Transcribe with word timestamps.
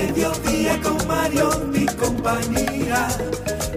mediodía 0.00 0.80
con 0.82 1.06
Mario 1.06 1.50
y 1.74 1.86
compañía. 1.86 3.08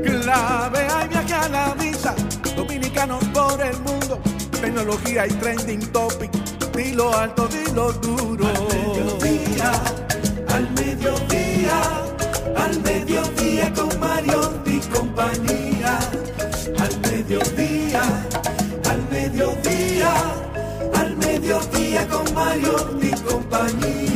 Clave 0.04 0.88
hay 0.90 1.08
viaje 1.08 1.34
a 1.34 1.50
la 1.50 1.74
vista, 1.74 2.16
dominicanos 2.56 3.24
por 3.26 3.62
el 3.62 3.78
mundo 3.80 4.20
tecnología 4.64 5.28
y 5.28 5.30
trending 5.32 5.82
topic. 5.92 6.32
Dilo 6.74 7.14
alto, 7.14 7.48
dilo 7.48 7.92
duro. 7.94 8.48
Al 8.48 8.64
mediodía, 8.72 9.72
al 10.48 10.72
mediodía, 10.72 11.80
al 12.56 12.80
mediodía 12.82 13.74
con 13.74 14.00
Mario 14.00 14.54
y 14.66 14.80
compañía. 14.96 16.00
Al 16.80 17.00
mediodía, 17.12 18.02
al 18.90 19.02
mediodía, 19.12 20.14
al 20.96 21.18
mediodía 21.18 22.08
con 22.08 22.34
Mario 22.34 22.76
y 23.02 23.12
compañía. 23.30 24.13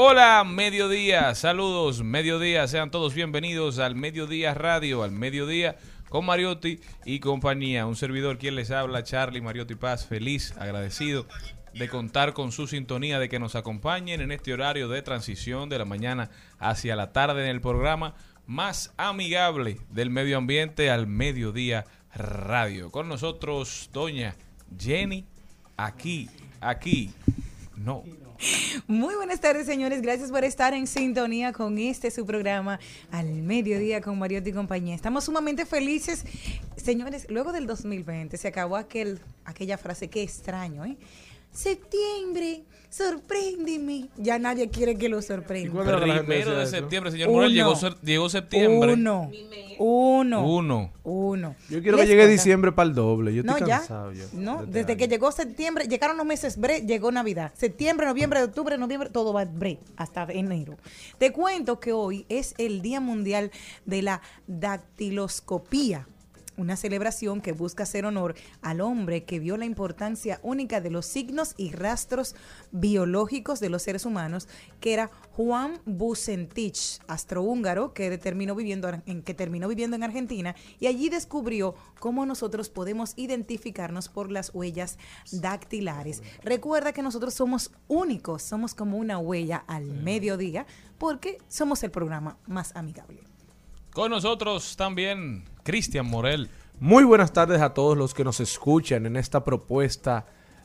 Hola, 0.00 0.44
mediodía, 0.44 1.34
saludos, 1.34 2.04
mediodía, 2.04 2.68
sean 2.68 2.92
todos 2.92 3.14
bienvenidos 3.14 3.80
al 3.80 3.96
Mediodía 3.96 4.54
Radio, 4.54 5.02
al 5.02 5.10
Mediodía 5.10 5.74
con 6.08 6.24
Mariotti 6.24 6.78
y 7.04 7.18
compañía. 7.18 7.84
Un 7.84 7.96
servidor 7.96 8.38
quien 8.38 8.54
les 8.54 8.70
habla, 8.70 9.02
Charlie 9.02 9.40
Mariotti 9.40 9.74
Paz, 9.74 10.06
feliz, 10.06 10.54
agradecido 10.56 11.26
de 11.74 11.88
contar 11.88 12.32
con 12.32 12.52
su 12.52 12.68
sintonía, 12.68 13.18
de 13.18 13.28
que 13.28 13.40
nos 13.40 13.56
acompañen 13.56 14.20
en 14.20 14.30
este 14.30 14.52
horario 14.52 14.88
de 14.88 15.02
transición 15.02 15.68
de 15.68 15.78
la 15.78 15.84
mañana 15.84 16.30
hacia 16.60 16.94
la 16.94 17.12
tarde 17.12 17.42
en 17.42 17.50
el 17.50 17.60
programa 17.60 18.14
más 18.46 18.94
amigable 18.98 19.80
del 19.90 20.10
medio 20.10 20.38
ambiente 20.38 20.90
al 20.90 21.08
mediodía 21.08 21.86
radio. 22.14 22.92
Con 22.92 23.08
nosotros, 23.08 23.90
doña 23.92 24.36
Jenny, 24.78 25.24
aquí, 25.76 26.30
aquí, 26.60 27.10
no. 27.74 28.04
Muy 28.86 29.14
buenas 29.16 29.40
tardes, 29.40 29.66
señores. 29.66 30.00
Gracias 30.02 30.30
por 30.30 30.44
estar 30.44 30.72
en 30.74 30.86
sintonía 30.86 31.52
con 31.52 31.78
este 31.78 32.10
su 32.10 32.24
programa 32.24 32.78
al 33.10 33.26
mediodía 33.42 34.00
con 34.00 34.18
Mariotti 34.18 34.50
y 34.50 34.52
compañía. 34.52 34.94
Estamos 34.94 35.24
sumamente 35.24 35.66
felices, 35.66 36.24
señores. 36.76 37.26
Luego 37.30 37.52
del 37.52 37.66
2020 37.66 38.36
se 38.36 38.48
acabó 38.48 38.76
aquel, 38.76 39.20
aquella 39.44 39.76
frase 39.76 40.08
que 40.08 40.22
extraño, 40.22 40.84
¿eh? 40.84 40.96
Septiembre, 41.52 42.62
sorpréndeme. 42.90 44.08
Ya 44.16 44.38
nadie 44.38 44.68
quiere 44.70 44.96
que 44.96 45.08
lo 45.08 45.20
sorprenda. 45.22 45.82
Primero 45.82 46.58
de 46.58 46.66
septiembre, 46.66 47.10
señor 47.10 47.30
Morel, 47.30 47.52
llegó, 47.52 47.74
llegó, 48.02 48.28
septiembre. 48.28 48.94
Uno. 48.94 49.30
Uno. 49.78 50.46
Uno. 50.46 50.92
Uno. 51.02 51.56
Yo 51.68 51.82
quiero 51.82 51.98
que 51.98 52.06
llegue 52.06 52.26
diciembre 52.26 52.72
para 52.72 52.88
el 52.88 52.94
doble. 52.94 53.34
Yo 53.34 53.40
estoy 53.40 53.60
no, 53.60 53.66
cansado 53.66 54.12
ya. 54.12 54.24
No, 54.32 54.66
de 54.66 54.72
desde 54.72 54.96
que 54.96 55.04
año. 55.04 55.10
llegó 55.10 55.32
septiembre, 55.32 55.86
llegaron 55.88 56.16
los 56.16 56.26
meses 56.26 56.58
bre, 56.58 56.80
llegó 56.82 57.10
Navidad. 57.10 57.52
Septiembre, 57.56 58.06
noviembre, 58.06 58.42
octubre, 58.42 58.78
noviembre, 58.78 59.10
todo 59.10 59.32
va 59.32 59.44
bre, 59.44 59.78
hasta 59.96 60.24
enero. 60.24 60.76
Te 61.18 61.32
cuento 61.32 61.80
que 61.80 61.92
hoy 61.92 62.26
es 62.28 62.54
el 62.58 62.82
Día 62.82 63.00
Mundial 63.00 63.50
de 63.84 64.02
la 64.02 64.22
Dactiloscopía 64.46 66.06
una 66.58 66.76
celebración 66.76 67.40
que 67.40 67.52
busca 67.52 67.84
hacer 67.84 68.04
honor 68.04 68.34
al 68.60 68.80
hombre 68.80 69.24
que 69.24 69.38
vio 69.38 69.56
la 69.56 69.64
importancia 69.64 70.40
única 70.42 70.80
de 70.80 70.90
los 70.90 71.06
signos 71.06 71.54
y 71.56 71.70
rastros 71.70 72.34
biológicos 72.72 73.60
de 73.60 73.70
los 73.70 73.82
seres 73.82 74.04
humanos, 74.04 74.48
que 74.80 74.92
era 74.92 75.10
Juan 75.32 75.80
Bucentich, 75.86 77.00
astrohúngaro 77.06 77.94
que 77.94 78.18
terminó 78.18 78.54
viviendo 78.54 78.90
en, 79.06 79.22
que 79.22 79.34
terminó 79.34 79.68
viviendo 79.68 79.96
en 79.96 80.02
Argentina 80.02 80.54
y 80.80 80.86
allí 80.86 81.08
descubrió 81.08 81.74
cómo 81.98 82.26
nosotros 82.26 82.68
podemos 82.68 83.14
identificarnos 83.16 84.08
por 84.08 84.30
las 84.30 84.54
huellas 84.54 84.98
dactilares. 85.32 86.22
Recuerda 86.42 86.92
que 86.92 87.02
nosotros 87.02 87.34
somos 87.34 87.70
únicos, 87.86 88.42
somos 88.42 88.74
como 88.74 88.98
una 88.98 89.18
huella 89.18 89.64
al 89.66 89.84
mediodía 89.84 90.66
porque 90.98 91.38
somos 91.48 91.82
el 91.84 91.90
programa 91.90 92.36
más 92.46 92.74
amigable. 92.74 93.22
Con 93.92 94.10
nosotros 94.10 94.76
también 94.76 95.44
Cristian 95.68 96.06
Morel. 96.06 96.48
Muy 96.80 97.04
buenas 97.04 97.34
tardes 97.34 97.60
a 97.60 97.74
todos 97.74 97.94
los 97.94 98.14
que 98.14 98.24
nos 98.24 98.40
escuchan 98.40 99.04
en 99.04 99.16
esta 99.16 99.44
propuesta 99.44 100.24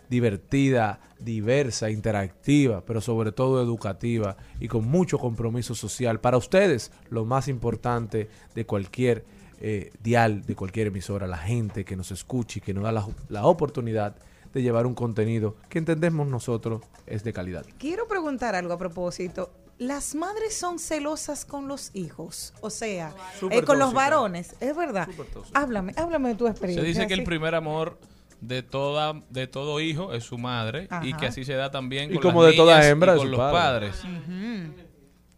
divertida, 0.10 1.02
diversa, 1.20 1.90
interactiva, 1.90 2.86
pero 2.86 3.02
sobre 3.02 3.34
todo 3.34 3.62
educativa 3.62 4.38
y 4.62 4.70
con 4.70 4.88
mucho 4.88 5.20
compromiso 5.20 5.76
social. 5.76 6.22
Para 6.22 6.38
ustedes, 6.38 6.94
lo 7.10 7.26
más 7.26 7.50
importante 7.50 8.30
de 8.56 8.66
cualquier 8.66 9.26
eh, 9.60 9.92
dial, 10.02 10.46
de 10.46 10.56
cualquier 10.56 10.88
emisora, 10.88 11.28
la 11.28 11.38
gente 11.38 11.84
que 11.84 11.98
nos 11.98 12.10
escuche 12.12 12.60
y 12.60 12.62
que 12.62 12.74
nos 12.74 12.86
da 12.86 12.94
la, 12.94 13.06
la 13.28 13.46
oportunidad 13.46 14.16
de 14.54 14.62
llevar 14.62 14.86
un 14.86 14.96
contenido 14.96 15.58
que 15.68 15.80
entendemos 15.80 16.28
nosotros 16.28 16.82
es 17.08 17.26
de 17.26 17.34
calidad. 17.34 17.66
Quiero 17.78 18.08
preguntar 18.08 18.56
algo 18.56 18.72
a 18.72 18.78
propósito. 18.78 19.52
Las 19.80 20.16
madres 20.16 20.56
son 20.56 20.78
celosas 20.80 21.46
con 21.46 21.68
los 21.68 21.90
hijos, 21.94 22.54
o 22.62 22.70
sea, 22.70 23.14
eh, 23.52 23.64
con 23.64 23.80
los 23.80 23.94
varones, 23.94 24.56
es 24.60 24.76
verdad. 24.76 25.08
Háblame, 25.54 25.94
háblame 25.98 26.30
de 26.30 26.36
tu 26.36 26.46
Se 26.46 26.52
experiencia. 26.52 26.88
dice 26.88 27.08
que 27.08 27.16
el 27.16 27.24
primer 27.24 27.56
amor 27.56 27.98
de 28.40 28.62
toda 28.62 29.22
de 29.30 29.48
todo 29.48 29.80
hijo 29.80 30.14
es 30.14 30.24
su 30.26 30.38
madre 30.38 30.88
y 31.02 31.14
que 31.14 31.28
así 31.28 31.44
se 31.46 31.54
da 31.54 31.72
también 31.72 32.12
Y 32.12 32.16
con 32.16 32.22
como 32.24 32.44
las 32.44 32.52
de 32.52 32.58
toda 32.58 32.74
niñas 32.76 32.92
hembra, 32.92 33.14
de 33.14 33.18
con 33.20 33.32
los 33.32 33.40
padre. 33.40 33.90
padres. 33.90 34.02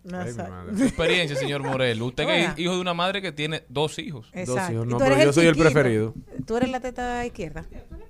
No, 0.05 0.19
Ay, 0.19 0.33
madre. 0.33 0.77
Su 0.77 0.83
experiencia, 0.85 1.35
señor 1.35 1.63
Morel. 1.63 2.01
Usted 2.01 2.25
que 2.25 2.43
es 2.45 2.59
hijo 2.59 2.75
de 2.75 2.79
una 2.79 2.93
madre 2.93 3.21
que 3.21 3.31
tiene 3.31 3.63
dos 3.69 3.97
hijos. 3.97 4.29
Exacto. 4.33 4.73
hijos, 4.73 4.85
Y 4.85 4.89
no, 4.89 4.97
tú 4.97 5.03
pero 5.03 5.15
eres 5.15 5.25
yo 5.25 5.33
soy 5.33 5.47
el 5.47 5.55
preferido. 5.55 6.13
Tú 6.45 6.57
eres 6.57 6.69
la 6.69 6.79
teta 6.79 7.25
izquierda. 7.25 7.65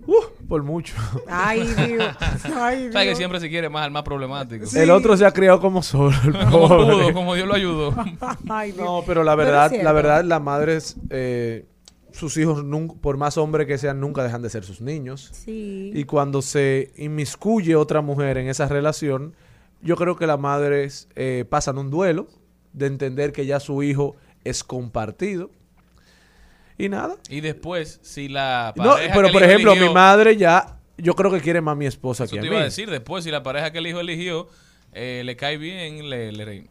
Uh, 0.05 0.45
por 0.47 0.61
mucho. 0.63 0.93
Ay, 1.27 1.61
Dios. 1.87 2.15
Ay, 2.53 2.89
¿Sabes 2.91 3.09
que 3.09 3.15
siempre 3.15 3.39
se 3.39 3.49
quiere 3.49 3.69
más 3.69 3.85
al 3.85 3.91
más 3.91 4.03
problemático? 4.03 4.65
El 4.75 4.91
otro 4.91 5.15
se 5.15 5.25
ha 5.25 5.31
criado 5.31 5.59
como 5.59 5.81
solo. 5.81 6.15
el 6.25 6.33
Como 6.51 6.67
pudo, 6.67 7.13
como 7.13 7.33
Dios 7.35 7.47
lo 7.47 7.55
ayudó. 7.55 7.95
Ay, 8.49 8.73
Dios. 8.73 8.85
No, 8.85 9.03
pero 9.07 9.23
la 9.23 9.35
verdad, 9.35 9.71
la 9.81 9.91
verdad, 9.93 10.23
las 10.23 10.41
madres, 10.41 10.97
eh, 11.09 11.65
sus 12.11 12.35
hijos, 12.37 12.63
por 13.01 13.17
más 13.17 13.37
hombres 13.37 13.67
que 13.67 13.77
sean, 13.77 13.99
nunca 13.99 14.21
dejan 14.23 14.41
de 14.41 14.49
ser 14.49 14.63
sus 14.63 14.81
niños. 14.81 15.31
Sí. 15.33 15.91
Y 15.95 16.03
cuando 16.03 16.41
se 16.41 16.91
inmiscuye 16.97 17.75
otra 17.75 18.01
mujer 18.01 18.37
en 18.37 18.47
esa 18.49 18.67
relación, 18.67 19.33
yo 19.85 19.95
creo 19.95 20.17
que 20.17 20.27
las 20.27 20.37
madres 20.39 21.07
eh, 21.15 21.45
pasan 21.49 21.77
un 21.77 21.89
duelo 21.89 22.27
de 22.73 22.87
entender 22.87 23.31
que 23.31 23.45
ya 23.45 23.61
su 23.61 23.81
hijo 23.83 24.17
es 24.43 24.63
compartido. 24.65 25.49
Y 26.77 26.89
nada. 26.89 27.15
Y 27.29 27.39
después, 27.39 27.99
si 28.03 28.27
la 28.27 28.73
No, 28.75 28.83
pareja 28.95 29.13
pero 29.15 29.27
que 29.27 29.33
por 29.33 29.43
ejemplo, 29.43 29.71
eligió- 29.71 29.87
mi 29.87 29.93
madre 29.93 30.35
ya, 30.35 30.77
yo 30.97 31.13
creo 31.13 31.31
que 31.31 31.39
quiere 31.39 31.61
más 31.61 31.71
a 31.71 31.75
mi 31.75 31.85
esposa 31.85 32.25
Eso 32.25 32.33
que 32.33 32.39
a 32.39 32.41
te 32.41 32.49
mí. 32.49 32.53
iba 32.53 32.61
a 32.61 32.65
decir 32.65 32.89
después, 32.89 33.23
si 33.23 33.31
la 33.31 33.43
pareja 33.43 33.71
que 33.71 33.77
el 33.77 33.87
hijo 33.87 34.01
eligió 34.01 34.49
eh, 34.91 35.21
le 35.25 35.35
cae 35.37 35.57
bien, 35.57 36.09
le, 36.09 36.31
le, 36.33 36.67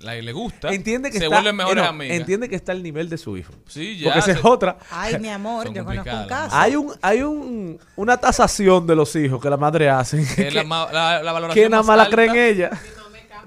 la- 0.00 0.14
le 0.14 0.32
gusta, 0.32 0.68
Entiende 0.72 1.10
que 1.10 1.18
se 1.18 1.24
está, 1.24 1.36
vuelven 1.36 1.56
mejores 1.56 1.78
eh, 1.82 1.84
no, 1.84 1.88
amigas. 1.90 2.16
Entiende 2.18 2.48
que 2.48 2.56
está 2.56 2.72
al 2.72 2.82
nivel 2.82 3.08
de 3.08 3.18
su 3.18 3.36
hijo. 3.36 3.52
Sí, 3.66 3.98
ya. 3.98 4.04
Porque 4.04 4.18
esa 4.20 4.32
es 4.32 4.40
se- 4.40 4.46
otra. 4.46 4.76
Ay, 4.90 5.18
mi 5.18 5.28
amor, 5.28 5.72
yo 5.72 5.84
conozco 5.84 6.10
un 6.16 6.26
caso. 6.26 6.54
Hay 6.56 6.76
un, 6.76 6.92
hay 7.02 7.22
un, 7.22 7.78
una 7.96 8.16
tasación 8.16 8.86
de 8.86 8.94
los 8.94 9.14
hijos 9.16 9.40
que 9.40 9.48
la 9.50 9.56
madre 9.56 9.88
hace. 9.88 10.24
que 10.36 10.50
la, 10.50 10.62
la- 10.92 11.22
la 11.22 11.32
valoración 11.32 11.64
que 11.64 11.68
nada 11.70 11.82
más 11.82 11.96
más 11.96 12.08
la 12.08 12.10
creen 12.14 12.36
ella. 12.36 12.70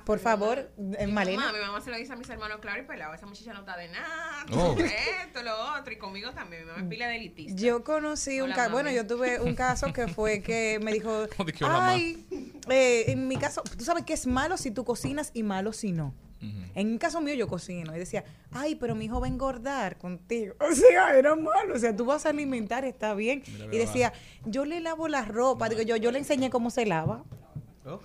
Por 0.09 0.17
favor, 0.17 0.71
eh, 0.97 1.05
Malena. 1.05 1.39
Mamá, 1.39 1.53
mi 1.53 1.63
mamá 1.63 1.81
se 1.81 1.91
lo 1.91 1.97
dice 1.97 2.13
a 2.13 2.15
mis 2.15 2.27
hermanos, 2.27 2.57
claro 2.61 2.81
y 2.81 2.83
pelado. 2.83 3.13
Esa 3.13 3.27
muchacha 3.27 3.53
no 3.53 3.59
está 3.59 3.77
de 3.77 3.89
nada. 3.89 4.43
Oh. 4.53 4.75
Esto, 4.75 5.43
lo 5.43 5.75
otro. 5.77 5.93
Y 5.93 5.97
conmigo 5.97 6.31
también. 6.31 6.63
Mi 6.63 6.67
mamá 6.67 6.81
es 6.81 6.87
pila 6.87 7.07
de 7.09 7.17
elitista. 7.17 7.61
Yo 7.61 7.83
conocí 7.83 8.41
un 8.41 8.51
caso, 8.51 8.71
bueno, 8.71 8.89
yo 8.89 9.05
tuve 9.05 9.39
un 9.39 9.53
caso 9.53 9.93
que 9.93 10.07
fue 10.07 10.41
que 10.41 10.79
me 10.81 10.93
dijo, 10.93 11.27
¿Cómo 11.37 11.45
de 11.45 11.53
que 11.53 11.63
hola, 11.63 11.89
ay, 11.89 12.25
eh, 12.71 13.11
en 13.11 13.27
mi 13.27 13.37
caso, 13.37 13.61
tú 13.61 13.85
sabes 13.85 14.03
que 14.03 14.13
es 14.13 14.25
malo 14.25 14.57
si 14.57 14.71
tú 14.71 14.83
cocinas 14.83 15.29
y 15.35 15.43
malo 15.43 15.73
si 15.73 15.91
no. 15.91 16.15
En 16.41 16.93
el 16.93 16.97
caso 16.97 17.21
mío 17.21 17.35
yo 17.35 17.47
cocino 17.47 17.95
y 17.95 17.99
decía, 17.99 18.23
ay, 18.49 18.75
pero 18.75 18.95
mi 18.95 19.05
hijo 19.05 19.19
va 19.19 19.27
a 19.27 19.29
engordar 19.29 19.99
contigo. 19.99 20.55
O 20.71 20.73
sea, 20.73 21.15
era 21.15 21.35
malo, 21.35 21.75
o 21.75 21.77
sea, 21.77 21.95
tú 21.95 22.05
vas 22.05 22.25
a 22.25 22.29
alimentar, 22.29 22.83
está 22.83 23.13
bien. 23.13 23.43
Y 23.71 23.77
decía, 23.77 24.11
yo 24.43 24.65
le 24.65 24.79
lavo 24.79 25.07
la 25.07 25.23
ropa, 25.23 25.69
digo 25.69 25.83
yo, 25.83 25.97
yo 25.97 26.11
le 26.11 26.17
enseñé 26.17 26.49
cómo 26.49 26.71
se 26.71 26.87
lava. 26.87 27.25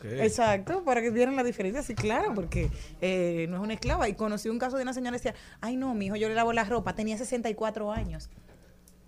Exacto, 0.03 0.83
para 0.85 1.03
que 1.03 1.11
vieran 1.11 1.37
la 1.37 1.43
diferencia, 1.45 1.83
sí, 1.83 1.95
claro, 1.95 2.33
porque 2.35 2.71
eh, 3.01 3.47
no 3.51 3.57
es 3.57 3.63
una 3.63 3.75
esclava. 3.75 4.09
Y 4.09 4.15
conocí 4.15 4.49
un 4.49 4.59
caso 4.59 4.77
de 4.77 4.83
una 4.83 4.95
señora 4.95 5.19
que 5.19 5.23
decía, 5.29 5.35
ay 5.61 5.77
no, 5.77 5.95
mi 5.95 6.07
hijo, 6.07 6.17
yo 6.17 6.29
le 6.29 6.35
lavo 6.35 6.53
la 6.53 6.65
ropa, 6.65 6.95
tenía 6.95 7.19
64 7.19 7.93
años. 7.93 8.31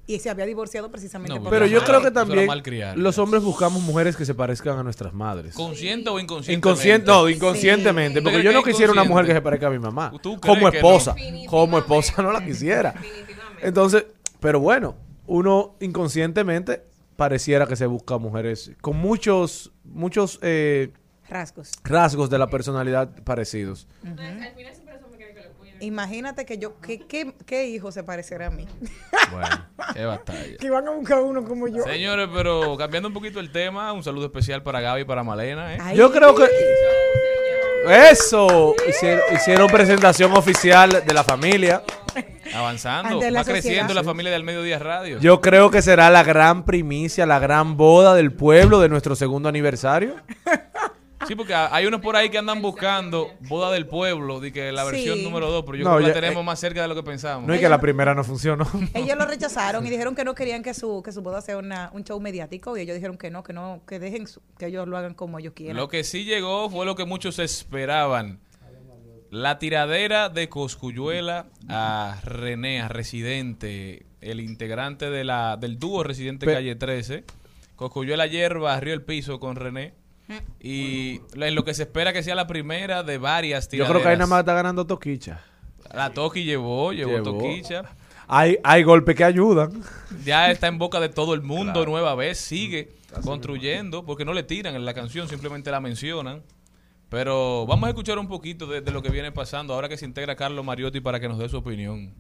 Y 0.09 0.21
se 0.21 0.31
había 0.31 0.47
divorciado 0.47 0.89
precisamente 0.89 1.35
No, 1.35 1.43
por 1.43 1.51
Pero 1.51 1.67
yo 1.67 1.83
creo 1.83 2.01
que 2.01 2.13
también 2.13 2.47
malcriar. 2.47 2.97
los 2.97 3.19
hombres 3.19 3.43
buscamos 3.43 3.83
mujeres 3.83 4.17
que 4.17 4.25
se 4.25 4.35
parezcan 4.35 4.79
a 4.79 4.85
nuestras 4.85 5.13
madres. 5.13 5.55
Consciente 5.55 6.11
o 6.11 6.21
inconsciente. 6.21 6.57
Inconsciente, 6.57 7.07
no, 7.11 7.29
inconscientemente. 7.29 8.21
¿Tú 8.21 8.25
Porque 8.25 8.43
yo 8.43 8.53
no 8.53 8.63
quisiera 8.63 8.93
una 8.93 9.03
mujer 9.03 9.27
que 9.27 9.33
se 9.33 9.41
parezca 9.41 9.67
a 9.67 9.71
mi 9.71 9.81
mamá. 9.81 10.13
¿Tú 10.23 10.39
crees 10.39 10.57
Como 10.57 10.69
esposa. 10.69 11.17
no? 11.19 11.51
Como 11.51 11.79
esposa 11.79 12.23
no 12.23 12.31
la 12.31 12.45
quisiera. 12.45 12.95
Entonces, 13.61 14.07
pero 14.39 14.61
bueno, 14.61 14.95
uno 15.27 15.75
inconscientemente 15.81 16.85
pareciera 17.17 17.67
que 17.67 17.77
se 17.77 17.87
busca 17.87 18.19
mujeres 18.19 18.73
con 18.81 18.97
muchos, 18.97 19.73
muchos 19.85 20.39
eh, 20.43 20.93
rasgos. 21.29 21.73
rasgos 21.85 22.31
de 22.31 22.39
la 22.39 22.49
personalidad 22.49 23.11
parecidos. 23.25 23.89
Imagínate 25.81 26.47
que 26.47 26.57
yo, 26.57 26.81
¿qué, 26.81 27.01
qué, 27.07 27.35
qué 27.45 27.67
hijo 27.69 27.93
se 27.93 28.03
parecerá 28.03 28.47
a 28.47 28.51
mí? 28.51 28.67
Bueno, 29.31 29.67
qué 29.93 30.05
batalla. 30.05 30.57
que 30.57 30.71
van 30.71 30.89
a 30.89 30.93
buscar 30.93 31.21
uno 31.21 31.45
como 31.45 31.69
yo. 31.69 31.83
Señores, 31.83 32.29
pero 32.33 32.77
cambiando 32.79 33.09
un 33.09 33.15
poquito 33.15 33.41
el 33.41 33.51
tema, 33.53 33.93
un 33.93 34.03
saludo 34.03 34.27
especial 34.27 34.63
para 34.63 34.81
Gaby 34.81 35.03
y 35.03 35.05
para 35.05 35.23
Malena. 35.23 35.75
¿eh? 35.75 35.79
Ay, 35.81 35.97
Yo 35.97 36.11
creo 36.13 36.35
que... 36.35 36.45
Eso, 37.89 38.75
hicieron, 38.89 39.23
hicieron 39.35 39.67
presentación 39.69 40.33
oficial 40.33 41.05
de 41.07 41.15
la 41.15 41.25
familia. 41.25 41.83
Avanzando, 42.55 43.21
la 43.21 43.41
va 43.41 43.45
creciendo 43.45 43.93
la 43.93 44.05
familia 44.05 44.33
del 44.33 44.45
Mediodía 44.45 44.79
Radio. 44.79 45.19
Yo 45.21 45.41
creo 45.41 45.71
que 45.71 45.83
será 45.83 46.11
la 46.11 46.23
gran 46.23 46.65
primicia, 46.65 47.27
la 47.27 47.39
gran 47.39 47.77
boda 47.77 48.15
del 48.15 48.33
pueblo 48.33 48.81
de 48.81 48.89
nuestro 48.89 49.15
segundo 49.17 49.49
aniversario. 49.49 50.15
Sí, 51.27 51.35
porque 51.35 51.55
hay 51.55 51.87
unos 51.87 52.01
por 52.01 52.15
ahí 52.17 52.29
que 52.31 52.39
andan 52.39 52.63
buscando 52.63 53.31
Boda 53.41 53.71
del 53.73 53.87
Pueblo, 53.87 54.41
de 54.41 54.53
que 54.53 54.71
la 54.73 54.85
Sí. 54.87 54.93
versión 54.93 55.23
número 55.25 55.51
2, 55.51 55.65
pero 55.65 55.79
yo 55.79 55.85
No, 55.85 55.91
creo 55.91 55.99
que 55.99 56.03
la 56.03 56.09
ya- 56.09 56.21
tenemos 56.21 56.43
eh, 56.43 56.45
más 56.47 56.61
cerca 56.61 56.83
de 56.83 56.89
lo 56.89 56.95
que 56.95 57.03
pensamos. 57.03 57.47
No 57.47 57.55
es 57.55 57.61
que 57.61 57.69
la 57.69 57.81
primera 57.81 58.15
no 58.15 58.23
funcionó. 58.25 58.65
Ellos 58.95 59.17
lo 59.19 59.25
rechazaron 59.27 59.87
y 59.87 59.91
dijeron 59.91 60.15
que 60.15 60.25
no 60.25 60.35
querían 60.35 60.63
que 60.63 60.75
su, 60.75 61.03
que 61.03 61.13
su 61.13 61.23
boda 61.23 61.41
sea 61.41 61.57
una, 61.59 61.91
un 61.93 62.05
show 62.05 62.21
mediático 62.21 62.77
y 62.77 62.83
ellos 62.83 62.95
dijeron 62.95 63.19
que 63.19 63.31
no, 63.31 63.43
que 63.43 63.53
no, 63.53 63.83
que 63.87 63.99
dejen 63.99 64.27
su- 64.27 64.41
que 64.59 64.67
ellos 64.67 64.87
lo 64.89 64.97
hagan 64.97 65.15
como 65.15 65.39
ellos 65.39 65.53
quieran. 65.55 65.77
Lo 65.77 65.89
que 65.89 66.05
sí 66.05 66.25
llegó 66.25 66.71
fue 66.71 66.87
lo 66.87 66.95
que 66.97 67.05
muchos 67.05 67.39
esperaban. 67.39 68.41
La 69.31 69.59
tiradera 69.59 70.29
de 70.29 70.49
Coscuyuela 70.49 71.47
a 71.69 72.21
René, 72.25 72.81
a 72.81 72.89
Residente, 72.89 74.07
el 74.21 74.41
integrante 74.41 75.11
de 75.11 75.25
la, 75.25 75.57
del 75.57 75.79
dúo 75.79 76.05
Residente 76.05 76.47
Pe- 76.47 76.55
Calle 76.55 76.77
13. 76.77 77.25
Coscuyuela 77.75 78.23
ayer 78.25 78.57
barrió 78.59 78.95
el 78.95 79.03
piso 79.03 79.41
con 79.41 79.57
René. 79.57 79.95
Y 80.61 81.21
lo 81.35 81.49
lo 81.51 81.65
que 81.65 81.75
se 81.75 81.85
espera 81.85 82.13
que 82.13 82.23
sea 82.23 82.35
la 82.35 82.47
primera 82.47 83.03
de 83.03 83.19
varias 83.19 83.67
Yo 83.67 83.71
tiraderas. 83.71 83.91
creo 83.93 84.03
que 84.03 84.09
ahí 84.09 84.17
nada 84.17 84.27
más 84.27 84.41
está 84.41 84.55
ganando 84.55 84.87
Toquicha. 84.87 85.41
La 85.95 86.11
Toki 86.11 86.45
llevó, 86.45 86.93
llevó, 86.93 87.13
Llevó. 87.13 87.39
Toquicha. 87.39 87.85
Hay, 88.29 88.59
hay 88.65 88.83
golpes 88.83 89.15
que 89.15 89.23
ayudan. 89.23 89.83
Ya 90.25 90.51
está 90.51 90.67
en 90.67 90.79
boca 90.79 90.99
de 90.99 91.09
todo 91.09 91.33
el 91.35 91.43
mundo 91.43 91.87
nueva 91.87 92.15
vez, 92.17 92.39
sigue 92.39 92.91
construyendo, 93.25 94.05
porque 94.05 94.25
no 94.25 94.33
le 94.33 94.43
tiran 94.43 94.75
en 94.75 94.85
la 94.85 94.95
canción, 94.95 95.29
simplemente 95.29 95.71
la 95.71 95.81
mencionan. 95.81 96.43
Pero 97.09 97.67
vamos 97.67 97.87
a 97.87 97.91
escuchar 97.91 98.19
un 98.19 98.27
poquito 98.27 98.67
de, 98.67 98.81
de 98.81 98.91
lo 98.91 99.01
que 99.01 99.11
viene 99.11 99.31
pasando 99.31 99.75
ahora 99.75 99.89
que 99.89 99.97
se 99.97 100.05
integra 100.05 100.35
Carlos 100.35 100.65
Mariotti 100.65 101.01
para 101.01 101.21
que 101.21 101.29
nos 101.29 101.39
dé 101.39 101.49
su 101.49 101.59
opinión. 101.59 102.13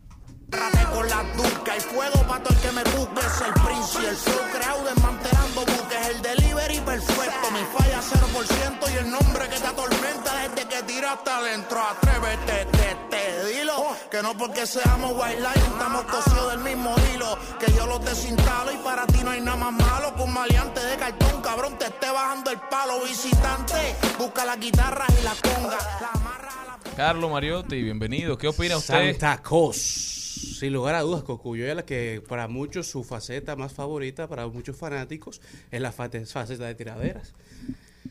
Trate 0.50 0.84
con 0.92 1.08
la 1.08 1.22
duca 1.36 1.76
y 1.76 1.80
fuego 1.80 2.22
para 2.28 2.42
todo 2.42 2.54
el 2.54 2.60
que 2.60 2.72
me 2.72 2.84
busque. 2.84 3.20
Es 3.20 3.40
el 3.40 3.52
príncipe, 3.54 4.08
el 4.08 4.16
flow 4.16 4.44
creado 4.52 4.84
desmantelando 4.84 5.60
buques. 5.60 6.06
El 6.10 6.22
delivery 6.22 6.80
perfecto, 6.80 7.50
mi 7.50 7.64
falla 7.76 8.00
0% 8.00 8.92
y 8.92 8.96
el 8.98 9.10
nombre 9.10 9.48
que 9.48 9.58
te 9.58 9.66
atormenta 9.66 10.48
desde 10.48 10.68
que 10.68 10.82
tiraste 10.84 11.30
adentro. 11.30 11.80
Atrévete, 11.80 12.66
te, 12.66 12.96
te, 13.10 13.46
dilo. 13.46 13.86
Que 14.10 14.22
no 14.22 14.36
porque 14.36 14.66
seamos 14.66 15.12
white 15.16 15.40
line, 15.40 15.66
estamos 15.72 16.04
cosidos 16.04 16.50
del 16.52 16.60
mismo 16.60 16.94
hilo. 17.12 17.38
Que 17.58 17.72
yo 17.72 17.86
los 17.86 18.04
desinstalo 18.04 18.72
y 18.72 18.76
para 18.76 19.06
ti 19.06 19.18
no 19.24 19.30
hay 19.30 19.40
nada 19.40 19.56
más 19.56 19.72
malo 19.72 20.14
que 20.14 20.22
un 20.22 20.32
maleante 20.32 20.80
de 20.80 20.96
cartón, 20.96 21.42
cabrón, 21.42 21.76
te 21.76 21.86
esté 21.86 22.10
bajando 22.10 22.50
el 22.52 22.60
palo. 22.70 23.02
Visitante, 23.02 23.96
busca 24.16 24.44
la 24.44 24.56
guitarra 24.56 25.06
y 25.18 25.24
la 25.24 25.34
conga. 25.42 25.78
La 26.00 26.10
amarra 26.14 26.50
a 26.62 26.66
la 26.66 26.94
Carlos 26.96 27.30
Mariotti, 27.30 27.82
bienvenido. 27.82 28.38
¿Qué 28.38 28.46
opina 28.46 28.76
usted? 28.76 29.10
Santa 29.10 29.42
Cos. 29.42 30.25
Sin 30.36 30.72
lugar 30.72 30.94
a 30.94 31.00
dudas, 31.00 31.22
Coscuyuela, 31.22 31.84
que 31.84 32.22
para 32.28 32.46
muchos 32.48 32.86
su 32.86 33.04
faceta 33.04 33.56
más 33.56 33.72
favorita, 33.72 34.28
para 34.28 34.46
muchos 34.46 34.76
fanáticos, 34.76 35.40
es 35.70 35.80
la 35.80 35.92
faceta 35.92 36.66
de 36.66 36.74
tiraderas. 36.74 37.32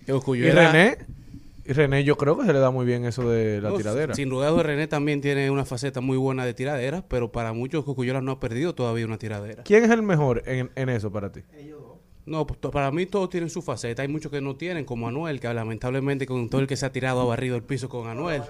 Y 0.08 0.12
René, 0.52 0.98
y 1.66 1.74
René 1.74 2.04
yo 2.04 2.18
creo 2.18 2.38
que 2.38 2.46
se 2.46 2.54
le 2.54 2.60
da 2.60 2.72
muy 2.72 2.86
bien 2.86 3.06
eso 3.06 3.30
de 3.30 3.62
la 3.62 3.70
No, 3.70 3.78
tiradera. 3.78 4.16
Sin 4.16 4.30
lugar 4.30 4.50
a 4.50 4.52
dudas, 4.52 4.66
René 4.66 4.88
también 4.88 5.22
tiene 5.22 5.50
una 5.50 5.66
faceta 5.66 6.02
muy 6.02 6.18
buena 6.18 6.46
de 6.46 6.54
tiraderas, 6.54 7.04
pero 7.08 7.32
para 7.32 7.54
muchos 7.54 7.86
Coscuyuela 7.86 8.22
no 8.22 8.32
ha 8.32 8.40
perdido 8.40 8.76
todavía 8.76 9.06
una 9.06 9.18
tiradera. 9.18 9.64
¿Quién 9.64 9.84
es 9.84 9.92
el 9.92 10.02
mejor 10.02 10.44
en, 10.46 10.72
en 10.76 10.90
eso 10.90 11.12
para 11.12 11.32
ti? 11.32 11.42
No, 12.26 12.48
pues, 12.48 12.60
para 12.60 12.90
mí 12.92 13.06
todos 13.06 13.30
tienen 13.30 13.50
su 13.50 13.62
faceta. 13.62 14.02
Hay 14.02 14.08
muchos 14.08 14.32
que 14.32 14.42
no 14.42 14.56
tienen, 14.56 14.84
como 14.84 15.08
Anuel, 15.08 15.40
que 15.40 15.54
lamentablemente 15.54 16.26
con 16.26 16.50
todo 16.50 16.62
el 16.62 16.68
que 16.68 16.76
se 16.76 16.86
ha 16.86 16.92
tirado 16.92 17.22
ha 17.22 17.26
barrido 17.26 17.56
el 17.56 17.64
piso 17.64 17.88
con 17.88 18.08
Anuel. 18.08 18.42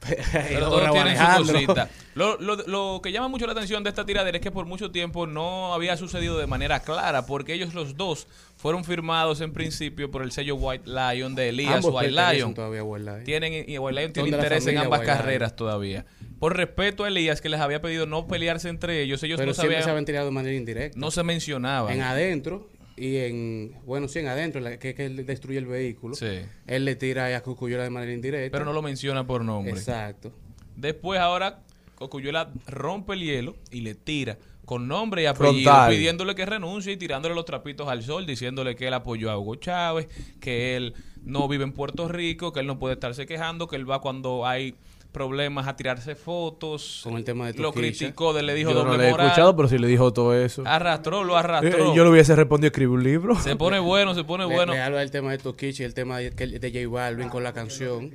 Pero 0.00 0.68
todos 0.70 0.92
tienen 0.92 1.16
su 1.18 1.52
cosita. 1.52 1.88
Lo, 2.14 2.38
lo- 2.40 2.56
lo 2.66 3.00
que 3.02 3.12
llama 3.12 3.28
mucho 3.28 3.46
la 3.46 3.52
atención 3.52 3.84
de 3.84 3.90
esta 3.90 4.04
tiradera 4.04 4.36
es 4.38 4.42
que 4.42 4.50
por 4.50 4.66
mucho 4.66 4.90
tiempo 4.90 5.26
no 5.26 5.72
había 5.74 5.96
sucedido 5.96 6.38
de 6.38 6.46
manera 6.46 6.80
clara, 6.80 7.26
porque 7.26 7.52
ellos 7.54 7.74
los 7.74 7.96
dos 7.96 8.26
fueron 8.56 8.84
firmados 8.84 9.40
en 9.40 9.52
principio 9.52 10.10
por 10.10 10.22
el 10.22 10.32
sello 10.32 10.56
White 10.56 10.88
Lion 10.90 11.34
de 11.34 11.50
Elías 11.50 11.84
White 11.84 12.10
Lion. 12.12 12.54
todavía 12.54 12.80
a 12.80 12.84
White 12.84 13.04
Lion. 13.04 13.24
Tienen, 13.24 13.64
y 13.68 13.78
White 13.78 14.00
Lion 14.00 14.12
tiene 14.12 14.28
interés 14.30 14.66
en 14.66 14.78
ambas 14.78 15.00
White 15.00 15.12
Lion. 15.12 15.18
carreras 15.18 15.56
todavía. 15.56 16.04
Por 16.38 16.56
respeto 16.56 17.04
a 17.04 17.08
Elías, 17.08 17.40
que 17.40 17.48
les 17.50 17.60
había 17.60 17.80
pedido 17.82 18.06
no 18.06 18.26
pelearse 18.26 18.68
entre 18.70 19.02
ellos, 19.02 19.22
ellos 19.22 19.36
Pero 19.38 19.50
no 19.50 19.54
sabían, 19.54 19.82
se 19.82 19.90
habían 19.90 20.04
tirado 20.06 20.26
de 20.26 20.32
manera 20.32 20.54
indirecta. 20.56 20.98
no 20.98 21.10
se 21.10 21.22
mencionaban. 21.22 21.92
en 21.92 22.02
adentro 22.02 22.68
y 23.00 23.16
en 23.16 23.72
bueno 23.86 24.06
sí 24.08 24.18
en 24.18 24.28
adentro 24.28 24.60
la- 24.60 24.78
que, 24.78 24.94
que 24.94 25.06
él 25.06 25.24
destruye 25.24 25.58
el 25.58 25.66
vehículo 25.66 26.14
Sí. 26.14 26.40
él 26.66 26.84
le 26.84 26.96
tira 26.96 27.34
a 27.34 27.42
Coscuyuela 27.42 27.82
de 27.84 27.90
manera 27.90 28.12
indirecta 28.12 28.52
pero 28.52 28.64
no 28.66 28.72
lo 28.72 28.82
menciona 28.82 29.26
por 29.26 29.42
nombre. 29.44 29.72
exacto 29.72 30.32
Después 30.76 31.18
ahora 31.20 31.60
Cocuyuela 31.94 32.50
rompe 32.66 33.12
el 33.14 33.20
hielo 33.20 33.56
y 33.70 33.80
le 33.82 33.94
tira 33.94 34.38
con 34.64 34.86
nombre 34.88 35.22
y 35.22 35.26
apellido, 35.26 35.70
Frontal. 35.72 35.90
pidiéndole 35.90 36.34
que 36.34 36.46
renuncie 36.46 36.92
y 36.92 36.96
tirándole 36.96 37.34
los 37.34 37.44
trapitos 37.44 37.88
al 37.88 38.02
sol, 38.04 38.24
diciéndole 38.24 38.76
que 38.76 38.86
él 38.86 38.94
apoyó 38.94 39.30
a 39.30 39.36
Hugo 39.38 39.56
Chávez, 39.56 40.06
que 40.40 40.76
él 40.76 40.94
no 41.24 41.48
vive 41.48 41.64
en 41.64 41.72
Puerto 41.72 42.06
Rico, 42.08 42.52
que 42.52 42.60
él 42.60 42.66
no 42.68 42.78
puede 42.78 42.94
estarse 42.94 43.26
quejando, 43.26 43.66
que 43.66 43.74
él 43.76 43.90
va 43.90 44.00
cuando 44.00 44.46
hay 44.46 44.76
problemas 45.12 45.66
a 45.68 45.76
tirarse 45.76 46.14
fotos. 46.14 47.00
Con 47.04 47.14
el 47.16 47.24
tema 47.24 47.46
de 47.50 47.54
Lo 47.60 47.72
criticó, 47.72 48.32
le 48.40 48.54
dijo 48.54 48.70
Yo 48.70 48.76
doble 48.78 48.92
no 48.92 48.96
le 48.98 49.08
he 49.08 49.10
moral. 49.10 49.26
escuchado, 49.26 49.56
pero 49.56 49.68
si 49.68 49.78
le 49.78 49.86
dijo 49.86 50.12
todo 50.12 50.34
eso. 50.34 50.62
Arrastró, 50.66 51.24
lo 51.24 51.34
Eh, 51.34 51.38
arrastró. 51.38 51.94
yo 51.94 52.04
le 52.04 52.10
hubiese 52.10 52.34
respondido 52.36 52.68
escribir 52.68 52.90
un 52.96 53.02
libro. 53.04 53.34
Se 53.36 53.56
pone 53.56 53.78
bueno, 53.80 54.14
se 54.14 54.24
pone 54.24 54.46
Le- 54.46 54.54
bueno. 54.54 54.72
le 54.72 54.80
habla 54.80 55.00
del 55.00 55.10
tema 55.10 55.30
de 55.32 55.38
Toquicha 55.38 55.82
y 55.82 55.86
el 55.86 55.94
tema 55.94 56.18
de, 56.18 56.30
que- 56.32 56.46
de 56.58 56.70
J 56.70 56.88
Balvin 56.88 57.28
con 57.28 57.42
la 57.42 57.52
canción. 57.52 58.10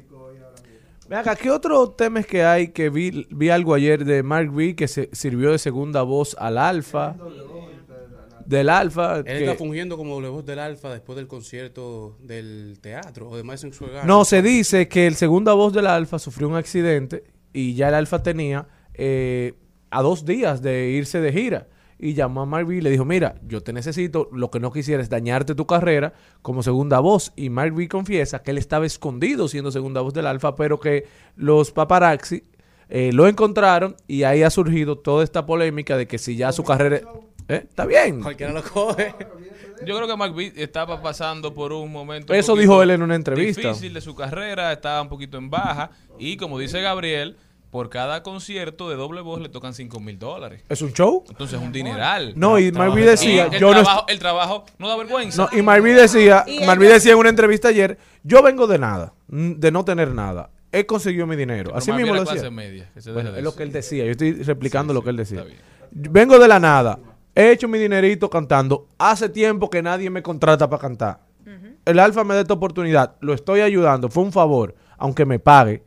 Ven 1.08 1.20
acá, 1.20 1.36
¿qué 1.36 1.52
otro 1.52 1.90
tema 1.92 2.20
es 2.20 2.26
que 2.26 2.44
hay 2.44 2.70
que 2.70 2.90
vi, 2.90 3.28
vi 3.30 3.50
algo 3.50 3.76
ayer 3.76 4.04
de 4.06 4.24
Mark 4.24 4.52
B 4.52 4.76
que 4.76 4.88
se 4.88 5.08
sirvió 5.12 5.52
de 5.52 5.60
segunda 5.60 6.02
voz 6.02 6.36
al 6.40 6.58
Alfa? 6.58 7.16
Del 8.46 8.70
Alfa. 8.70 9.18
Él 9.20 9.24
que- 9.26 9.44
está 9.46 9.56
fungiendo 9.56 9.98
como 9.98 10.14
doble 10.16 10.30
voz 10.30 10.46
del 10.46 10.60
Alfa 10.60 10.92
después 10.92 11.16
del 11.16 11.28
concierto 11.28 12.18
del 12.22 12.78
teatro 12.82 13.30
o 13.30 13.38
de 13.38 13.44
Madison 13.44 13.74
Square 13.74 13.94
Garden. 13.94 14.08
No, 14.08 14.26
se 14.26 14.42
dice 14.42 14.88
que 14.88 15.08
el 15.08 15.16
segunda 15.16 15.54
voz 15.54 15.74
del 15.74 15.88
Alfa 15.88 16.20
sufrió 16.20 16.48
un 16.48 16.56
accidente 16.56 17.24
y 17.54 17.74
ya 17.74 17.88
el 17.90 17.96
Alfa 17.96 18.22
tenía 18.22 18.68
eh, 18.94 19.54
a 19.90 20.02
dos 20.02 20.26
días 20.26 20.62
de 20.62 20.90
irse 20.90 21.22
de 21.22 21.32
gira. 21.32 21.68
Y 21.98 22.14
llamó 22.14 22.42
a 22.42 22.46
Mark 22.46 22.68
B 22.68 22.76
y 22.76 22.82
le 22.82 22.90
dijo, 22.90 23.06
mira, 23.06 23.36
yo 23.48 23.64
te 23.64 23.72
necesito, 23.72 24.28
lo 24.34 24.52
que 24.52 24.60
no 24.60 24.70
quisiera 24.70 25.02
es 25.02 25.10
dañarte 25.10 25.56
tu 25.56 25.66
carrera 25.66 26.14
como 26.42 26.62
segunda 26.62 27.00
voz. 27.00 27.32
Y 27.38 27.50
Mark 27.50 27.74
B 27.74 27.88
confiesa 27.88 28.44
que 28.44 28.52
él 28.52 28.58
estaba 28.58 28.86
escondido 28.86 29.48
siendo 29.48 29.72
segunda 29.72 30.02
voz 30.02 30.14
del 30.14 30.28
Alfa, 30.28 30.56
pero 30.58 30.78
que 30.80 31.06
los 31.38 31.72
paparazzi 31.72 32.44
eh, 32.90 33.12
lo 33.14 33.28
encontraron 33.30 33.96
y 34.08 34.24
ahí 34.24 34.44
ha 34.44 34.50
surgido 34.50 34.98
toda 34.98 35.24
esta 35.24 35.46
polémica 35.46 35.96
de 35.96 36.06
que 36.06 36.18
si 36.18 36.36
ya 36.36 36.52
su 36.52 36.64
carrera... 36.66 37.02
¿Eh? 37.48 37.66
Está 37.70 37.86
bien. 37.86 38.22
Cualquiera 38.22 38.52
lo 38.54 38.64
coge. 38.64 39.14
Yo 39.86 39.96
creo 39.96 40.08
que 40.08 40.16
McBeat 40.18 40.58
estaba 40.58 41.02
pasando 41.02 41.54
por 41.54 41.74
un 41.74 41.92
momento. 41.92 42.34
Eso 42.34 42.56
dijo 42.56 42.82
él 42.82 42.92
en 42.92 43.02
una 43.02 43.16
entrevista. 43.16 43.62
Difícil 43.70 43.94
de 43.94 44.02
su 44.02 44.16
carrera, 44.16 44.72
estaba 44.72 45.02
un 45.02 45.10
poquito 45.10 45.38
en 45.38 45.50
baja. 45.50 45.92
Y 46.18 46.38
como 46.38 46.58
dice 46.58 46.82
Gabriel, 46.82 47.38
por 47.70 47.90
cada 47.90 48.24
concierto 48.24 48.90
de 48.90 48.96
doble 48.96 49.22
voz 49.22 49.42
le 49.42 49.50
tocan 49.50 49.74
5 49.74 50.00
mil 50.00 50.18
dólares. 50.18 50.64
¿Es 50.70 50.82
un 50.82 50.94
show? 50.94 51.24
Entonces 51.28 51.60
es 51.60 51.64
un 51.66 51.72
dineral. 51.74 52.34
No, 52.38 52.58
y 52.58 52.68
Y 52.68 52.72
decía, 53.02 53.50
el, 53.52 53.60
yo 53.60 53.74
no... 53.74 53.82
trabajo, 53.84 54.06
el 54.08 54.20
trabajo 54.20 54.66
no 54.80 54.88
da 54.88 54.96
vergüenza. 54.96 55.44
No, 55.52 55.58
y 55.58 55.62
Marví 55.62 55.92
decía, 55.92 56.46
ella- 56.48 56.76
decía 56.76 57.12
en 57.12 57.18
una 57.20 57.30
entrevista 57.30 57.68
ayer, 57.68 57.98
yo 58.24 58.42
vengo 58.42 58.66
de 58.66 58.80
nada, 58.80 59.14
de 59.28 59.72
no 59.72 59.84
tener 59.84 60.12
nada. 60.14 60.50
He 60.72 60.86
conseguido 60.86 61.28
mi 61.28 61.36
dinero. 61.36 61.66
Pero 61.66 61.78
Así 61.78 61.92
mismo 61.92 62.14
lo 62.14 62.22
decía. 62.22 62.34
clase 62.36 62.50
media, 62.50 62.90
que 62.94 63.02
se 63.02 63.12
Bueno, 63.12 63.30
deje 63.30 63.34
de 63.36 63.40
es 63.40 63.44
lo 63.44 63.56
que 63.56 63.64
él 63.64 63.72
decía. 63.72 64.06
Yo 64.06 64.12
estoy 64.12 64.32
replicando 64.44 64.94
Sí, 64.94 64.96
lo 64.96 65.04
que 65.04 65.10
él 65.10 65.18
decía. 65.18 65.46
Vengo 65.92 66.40
de 66.40 66.48
la 66.48 66.60
nada. 66.60 66.98
He 67.36 67.52
hecho 67.52 67.68
mi 67.68 67.78
dinerito 67.78 68.30
cantando. 68.30 68.88
Hace 68.98 69.28
tiempo 69.28 69.70
que 69.70 69.82
nadie 69.82 70.10
me 70.10 70.24
contrata 70.24 70.70
para 70.70 70.82
cantar. 70.82 71.20
El 71.84 72.00
Alfa 72.00 72.24
me 72.24 72.34
da 72.34 72.42
esta 72.42 72.54
oportunidad. 72.54 73.18
Lo 73.20 73.34
estoy 73.34 73.60
ayudando. 73.60 74.10
Fue 74.10 74.24
un 74.24 74.32
favor, 74.32 74.74
aunque 74.98 75.26
me 75.26 75.38
pague. 75.38 75.84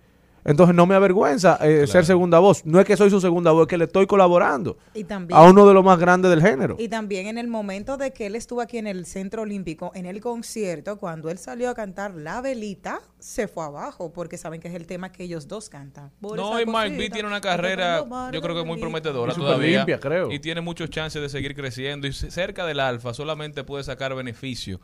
Entonces 0.49 0.75
no 0.75 0.87
me 0.87 0.95
avergüenza 0.95 1.59
eh, 1.61 1.87
ser 1.87 2.07
segunda 2.07 2.38
voz. 2.38 2.64
No 2.64 2.81
es 2.81 2.87
que 2.87 2.97
soy 2.97 3.11
su 3.11 3.21
segunda 3.21 3.52
voz, 3.52 3.62
es 3.62 3.69
que 3.69 3.76
le 3.76 3.85
estoy 3.85 4.07
colaborando 4.07 4.78
Y 4.95 5.05
también 5.05 5.38
a 5.38 5.43
uno 5.43 5.67
de 5.67 5.75
los 5.75 5.85
más 5.85 5.99
grandes 5.99 6.31
del 6.31 6.40
género. 6.40 6.76
Y 6.78 6.88
también 6.88 7.26
en 7.26 7.37
el 7.37 7.49
momento 7.49 7.99
de 7.99 8.12
que 8.12 8.26
él 8.26 8.35
estuvo 8.35 8.62
aquí 8.62 8.78
en 8.78 8.87
el 8.87 9.05
Centro 9.05 9.43
Olímpico, 9.43 9.93
en 9.95 10.07
el 10.07 10.23
concierto, 10.23 10.99
cuando 10.99 11.28
él 11.28 11.37
salió 11.37 11.69
a 11.69 11.75
cantar 11.75 12.14
La 12.14 12.40
Velita, 12.40 13.00
se 13.19 13.47
fue 13.47 13.64
abajo, 13.64 14.11
porque 14.11 14.38
saben 14.38 14.59
que 14.61 14.69
es 14.69 14.75
el 14.75 14.87
tema 14.87 15.12
que 15.12 15.25
ellos 15.25 15.49
dos 15.49 15.69
cantan. 15.69 16.12
Por 16.19 16.38
No, 16.38 16.59
y 16.59 16.64
Mark 16.64 16.97
B 16.97 17.11
tiene 17.11 17.28
una 17.28 17.43
carrera, 17.43 18.05
yo 18.33 18.40
creo 18.40 18.55
que 18.55 18.64
muy 18.64 18.81
prometedora 18.81 19.35
todavía. 19.35 19.78
limpia, 19.78 20.00
creo. 20.00 20.33
Y 20.33 20.38
tiene 20.38 20.62
muchos 20.62 20.88
chances 20.88 21.21
de 21.21 21.28
seguir 21.28 21.55
creciendo. 21.55 22.07
Y 22.07 22.12
cerca 22.12 22.64
del 22.64 22.81
Alfa 22.81 23.12
solamente 23.12 23.64
puede 23.64 23.85
sacar 23.85 24.14
beneficio. 24.14 24.81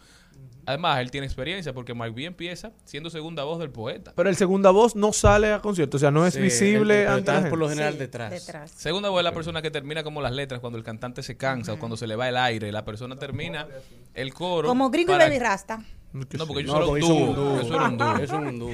Además, 0.67 1.01
él 1.01 1.11
tiene 1.11 1.27
experiencia 1.27 1.73
porque 1.75 1.93
Mark 1.93 2.15
B 2.15 2.25
empieza 2.25 2.73
siendo 2.85 3.11
segunda 3.11 3.45
voz 3.45 3.59
del 3.59 3.69
poeta. 3.71 4.13
Pero 4.17 4.29
el 4.31 4.37
segunda 4.37 4.71
voz 4.71 4.97
no 4.97 5.13
sale 5.13 5.53
a 5.53 5.61
concierto, 5.61 5.99
o 5.99 6.01
sea, 6.01 6.11
no 6.11 6.27
es 6.27 6.35
Sí, 6.35 6.41
visible 6.41 7.07
por 7.51 7.59
lo 7.59 7.69
general 7.69 7.93
Sí, 7.95 7.99
detrás. 7.99 8.31
detrás. 8.31 8.71
Segunda 8.71 9.11
voz 9.11 9.21
es 9.21 9.25
la 9.25 9.33
persona 9.33 9.61
que 9.61 9.71
termina 9.71 10.03
como 10.03 10.23
las 10.23 10.33
letras 10.33 10.61
cuando 10.61 10.79
el 10.79 10.85
cantante 10.85 11.23
se 11.23 11.37
cansa 11.37 11.75
o 11.75 11.79
cuando 11.79 11.97
se 11.99 12.07
le 12.07 12.17
va 12.17 12.29
el 12.31 12.37
aire. 12.39 12.73
La 12.73 12.85
persona 12.85 13.17
termina 13.19 13.69
el 14.15 14.33
coro. 14.33 14.69
Como 14.69 14.89
Gringo 14.91 15.13
y 15.13 15.15
para- 15.17 15.27
Baby 15.27 15.39
Rasta. 15.39 15.83
No, 16.13 16.47
porque 16.47 16.63
No, 16.65 16.77
era 16.77 16.87
porque 16.87 17.05
hizo 17.05 17.15
un 17.15 17.35
dúo. 17.35 17.61
Eso 17.61 17.75
era 17.75 17.85
un 17.89 17.99
dúo. 17.99 18.15
Eso 18.17 18.23
es 18.25 18.33
un 18.33 18.59
dúo. 18.59 18.71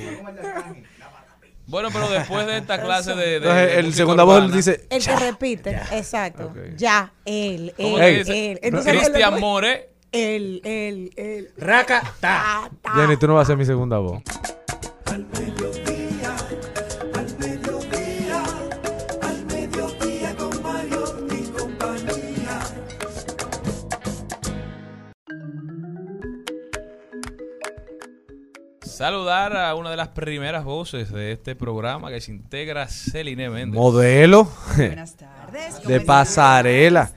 Bueno, 1.66 1.88
pero 1.92 2.08
después 2.10 2.46
de 2.46 2.58
esta 2.58 2.80
clase 2.82 3.14
de. 3.14 3.16
de- 3.26 3.36
Entonces, 3.36 3.66
de 3.72 3.78
el 3.78 3.94
segunda 3.94 4.24
voz 4.24 4.52
dice, 4.52 4.86
El 4.90 5.04
que 5.04 5.16
repite, 5.16 5.80
exacto. 5.92 6.52
Ya, 6.76 7.12
él, 7.24 7.72
¿Cómo 7.76 7.98
él, 7.98 8.24
él. 8.28 8.58
Entonces, 8.62 8.92
Cristian 8.98 9.40
More. 9.40 9.88
Él, 10.12 10.60
él, 10.64 11.12
él. 11.16 11.50
Raca, 11.56 12.02
ta. 12.18 12.68
Ta. 12.82 12.92
Jenny, 12.96 13.16
tú 13.16 13.28
no 13.28 13.34
vas 13.34 13.44
a 13.44 13.46
ser 13.48 13.56
mi 13.56 13.64
segunda 13.64 13.98
voz. 13.98 14.20
Al 15.06 15.24
mediodía, 15.26 16.36
al 17.14 17.38
mediodía, 17.38 18.44
al 19.22 19.46
mediodía 19.46 20.36
con 20.36 20.62
Mario 20.62 21.04
y 21.30 21.42
compañía. 21.50 22.60
Saludar 28.82 29.56
a 29.56 29.74
una 29.76 29.90
de 29.90 29.96
las 29.96 30.08
primeras 30.08 30.64
voces 30.64 31.12
de 31.12 31.32
este 31.32 31.54
programa 31.54 32.10
que 32.10 32.20
se 32.20 32.32
integra 32.32 32.88
Celine 32.88 33.48
Méndez. 33.48 33.78
Modelo 33.80 34.48
Buenas 34.76 35.16
tardes. 35.16 35.76
¿cómo 35.76 35.88
de 35.88 36.00
pasarela. 36.00 37.10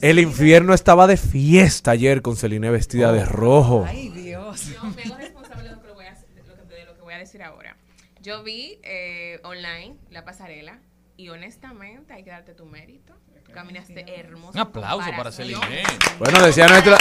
El 0.00 0.18
infierno 0.18 0.74
estaba 0.74 1.06
de 1.06 1.16
fiesta 1.16 1.90
ayer 1.90 2.22
con 2.22 2.36
Celine 2.36 2.70
vestida 2.70 3.12
de 3.12 3.24
rojo. 3.24 3.84
Ay, 3.86 4.10
Dios. 4.10 4.72
Yo 4.72 4.82
me 4.84 5.02
hago 5.02 5.16
responsable 5.16 5.64
de 5.64 5.74
lo 5.74 5.82
que, 5.82 5.92
voy 5.92 6.06
a, 6.06 6.14
de 6.14 6.84
lo 6.84 6.94
que 6.94 7.02
voy 7.02 7.14
a 7.14 7.18
decir 7.18 7.42
ahora. 7.42 7.76
Yo 8.22 8.42
vi 8.42 8.78
eh, 8.82 9.40
online 9.42 9.96
la 10.10 10.24
pasarela 10.24 10.80
y 11.16 11.30
honestamente 11.30 12.12
hay 12.12 12.22
que 12.22 12.30
darte 12.30 12.54
tu 12.54 12.64
mérito. 12.64 13.14
Caminaste 13.52 14.04
hermoso. 14.20 14.52
Un 14.52 14.58
aplauso 14.58 15.10
para 15.16 15.32
Celine. 15.32 15.82
Bueno, 16.18 16.44
decía 16.44 16.68
nuestra... 16.68 16.96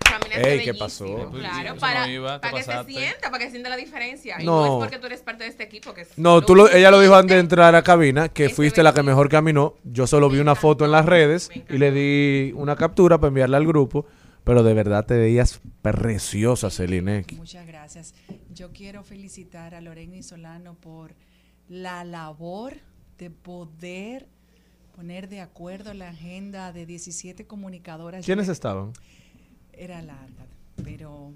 Caminaste 0.00 0.52
Ey, 0.52 0.64
¿qué 0.64 0.74
pasó? 0.74 1.30
Claro, 1.30 1.76
para, 1.76 2.06
no 2.06 2.12
iba, 2.12 2.40
para 2.40 2.56
que 2.56 2.62
se 2.62 2.84
sienta, 2.84 3.30
para 3.30 3.38
que 3.38 3.44
se 3.44 3.50
sienta 3.52 3.68
la 3.68 3.76
diferencia. 3.76 4.40
Y 4.40 4.44
No. 4.44 4.66
no 4.66 4.74
es 4.74 4.80
porque 4.80 4.98
tú 4.98 5.06
eres 5.06 5.20
parte 5.22 5.44
de 5.44 5.50
este 5.50 5.62
equipo. 5.64 5.94
Que 5.94 6.02
es 6.02 6.18
No, 6.18 6.40
tú 6.42 6.54
lo- 6.54 6.70
ella 6.70 6.90
lo 6.90 7.00
dijo 7.00 7.14
antes 7.14 7.36
de 7.36 7.40
entrar 7.40 7.74
a 7.74 7.82
cabina, 7.82 8.28
que 8.28 8.48
fuiste 8.48 8.82
la 8.82 8.92
que 8.92 9.02
mejor 9.02 9.28
caminó. 9.28 9.74
Yo 9.84 10.06
solo 10.06 10.28
vi 10.28 10.38
una 10.38 10.54
foto 10.54 10.84
en 10.84 10.92
las 10.92 11.06
redes 11.06 11.50
y 11.68 11.78
le 11.78 11.92
di 11.92 12.52
una 12.54 12.76
captura 12.76 13.18
para 13.18 13.28
enviarla 13.28 13.56
al 13.56 13.66
grupo. 13.66 14.06
Pero 14.42 14.62
de 14.62 14.72
verdad 14.72 15.04
te 15.04 15.16
veías 15.18 15.60
preciosa, 15.82 16.70
Celine. 16.70 17.24
Muchas 17.36 17.66
gracias. 17.66 18.14
Yo 18.52 18.72
quiero 18.72 19.04
felicitar 19.04 19.74
a 19.74 19.80
Lorena 19.80 20.16
y 20.16 20.22
Solano 20.22 20.74
por 20.74 21.14
la 21.68 22.04
labor 22.04 22.74
de 23.18 23.30
poder 23.30 24.26
poner 25.00 25.30
de 25.30 25.40
acuerdo 25.40 25.94
la 25.94 26.10
agenda 26.10 26.74
de 26.74 26.84
17 26.84 27.46
comunicadoras. 27.46 28.22
¿Quiénes 28.22 28.48
estaban? 28.50 28.92
Era 29.72 30.02
larga, 30.02 30.44
pero 30.84 31.32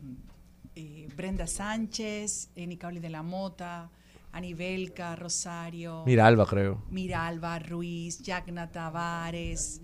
eh, 0.76 1.09
Brenda 1.16 1.47
Sánchez, 1.47 2.50
Enicauli 2.56 3.00
de 3.00 3.09
la 3.09 3.23
Mota, 3.23 3.90
Anibelca, 4.33 5.16
Rosario. 5.16 6.02
Mira, 6.04 6.26
Alba, 6.26 6.44
creo. 6.44 6.85
Miralba 6.90 7.59
Ruiz, 7.59 8.18
Yagna 8.18 8.71
Tavares, 8.71 9.80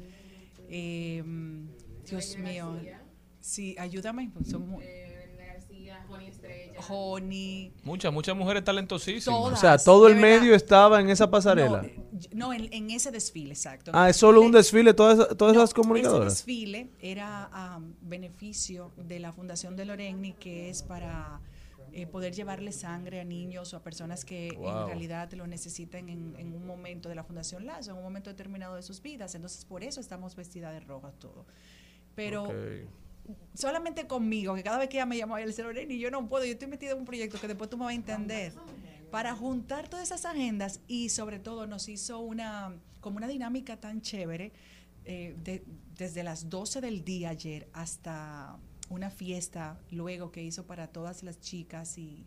eh, 0.69 1.23
Dios 2.07 2.37
mío, 2.37 2.79
sí, 3.41 3.75
ayúdame, 3.79 4.29
pues 4.35 4.49
son 4.51 4.69
mu- 4.69 4.81
García, 5.39 6.05
Juan 6.07 6.23
y 6.81 6.83
Estrella. 6.83 7.01
Joni, 7.01 7.73
Muchas, 7.85 8.13
muchas 8.13 8.37
mujeres 8.37 8.65
talentosísimas. 8.65 9.39
O 9.39 9.43
Todas. 9.45 9.61
sea, 9.61 9.79
todo 9.79 10.09
el 10.09 10.15
verdad. 10.15 10.41
medio 10.41 10.55
estaba 10.55 11.01
en 11.01 11.11
esa 11.11 11.31
pasarela. 11.31 11.83
No, 11.83 11.85
eh, 11.89 11.95
no, 12.33 12.53
en, 12.53 12.73
en 12.73 12.91
ese 12.91 13.11
desfile, 13.11 13.53
exacto. 13.53 13.91
Ah, 13.95 14.09
es 14.11 14.17
solo 14.17 14.41
un 14.41 14.53
desfile, 14.53 14.95
todas, 14.95 15.19
esas- 15.19 15.37
todas 15.37 15.55
No, 15.55 15.63
esas 15.63 15.75
comunicadoras. 15.75 16.33
Ese 16.33 16.37
desfile 16.47 16.91
era 17.01 17.49
a 17.53 17.81
beneficio 18.03 18.93
de 18.97 19.19
la 19.21 19.33
Fundación 19.33 19.77
de 19.77 19.85
Loreni, 19.85 20.33
que 20.33 20.71
es 20.71 20.83
para 20.83 21.41
eh, 21.93 22.07
poder 22.07 22.33
llevarle 22.33 22.71
sangre 22.71 23.21
a 23.21 23.25
niños 23.25 23.75
o 23.75 23.77
a 23.77 23.83
personas 23.83 24.25
que 24.25 24.53
Wow. 24.57 24.69
en 24.83 24.87
realidad 24.87 25.33
lo 25.33 25.49
necesiten 25.49 26.09
en, 26.09 26.37
en 26.39 26.53
un 26.55 26.65
momento 26.65 27.09
de 27.09 27.17
la 27.17 27.25
Fundación 27.25 27.67
Lazo, 27.67 27.91
en 27.91 27.97
un 27.97 28.05
momento 28.05 28.31
determinado 28.31 28.77
de 28.77 28.83
sus 28.85 29.03
vidas. 29.03 29.35
Entonces, 29.35 29.65
por 29.65 29.83
eso 29.83 30.01
estamos 30.01 30.37
vestidas 30.37 30.73
de 30.73 30.79
roja 30.81 31.11
todo. 31.19 31.47
Pero 32.15 32.45
Ok. 32.45 32.55
Solamente 33.55 34.07
conmigo, 34.07 34.55
que 34.55 34.63
cada 34.63 34.79
vez 34.79 34.89
que 34.89 34.97
ella 34.99 35.07
me 35.07 35.17
llama, 35.17 35.39
le 35.41 35.47
dice, 35.47 35.63
Loreni, 35.63 35.99
yo 35.99 36.11
no 36.11 36.29
puedo, 36.29 36.45
yo 36.45 36.53
estoy 36.53 36.69
metida 36.69 36.93
en 36.93 36.99
un 36.99 37.05
proyecto 37.05 37.41
que 37.41 37.49
después 37.49 37.69
tú 37.71 37.77
me 37.77 37.85
vas 37.85 37.93
a 37.93 37.95
entender. 37.97 38.53
Para 39.11 39.35
juntar 39.35 39.89
todas 39.89 40.07
esas 40.07 40.25
agendas 40.25 40.81
y 40.87 41.09
sobre 41.09 41.39
todo 41.41 41.67
nos 41.67 41.89
hizo 41.89 42.21
una, 42.21 42.73
como 43.01 43.17
una 43.17 43.27
dinámica 43.29 43.77
tan 43.79 44.01
chévere, 44.03 44.53
eh, 45.05 45.35
de- 45.43 45.65
desde 45.97 46.23
las 46.23 46.49
12 46.49 46.81
del 46.81 47.05
día 47.05 47.31
ayer 47.31 47.69
hasta 47.73 48.57
una 48.89 49.11
fiesta 49.11 49.79
luego 49.91 50.31
que 50.31 50.43
hizo 50.43 50.65
para 50.67 50.87
todas 50.89 51.23
las 51.23 51.41
chicas 51.41 51.99
y 51.99 52.25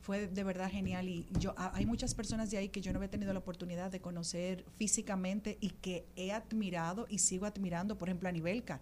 fue 0.00 0.28
de 0.28 0.44
verdad 0.44 0.70
genial. 0.70 1.08
Y 1.08 1.26
yo 1.40 1.54
hay 1.56 1.84
muchas 1.86 2.14
personas 2.14 2.50
de 2.50 2.58
ahí 2.58 2.68
que 2.68 2.80
yo 2.80 2.92
no 2.92 2.98
había 2.98 3.10
tenido 3.10 3.32
la 3.32 3.38
oportunidad 3.40 3.90
de 3.90 4.00
conocer 4.00 4.64
físicamente 4.76 5.58
y 5.60 5.70
que 5.70 6.06
he 6.16 6.32
admirado 6.32 7.06
y 7.08 7.18
sigo 7.18 7.46
admirando, 7.46 7.96
por 7.98 8.08
ejemplo, 8.08 8.28
a 8.28 8.32
Nivelka 8.32 8.80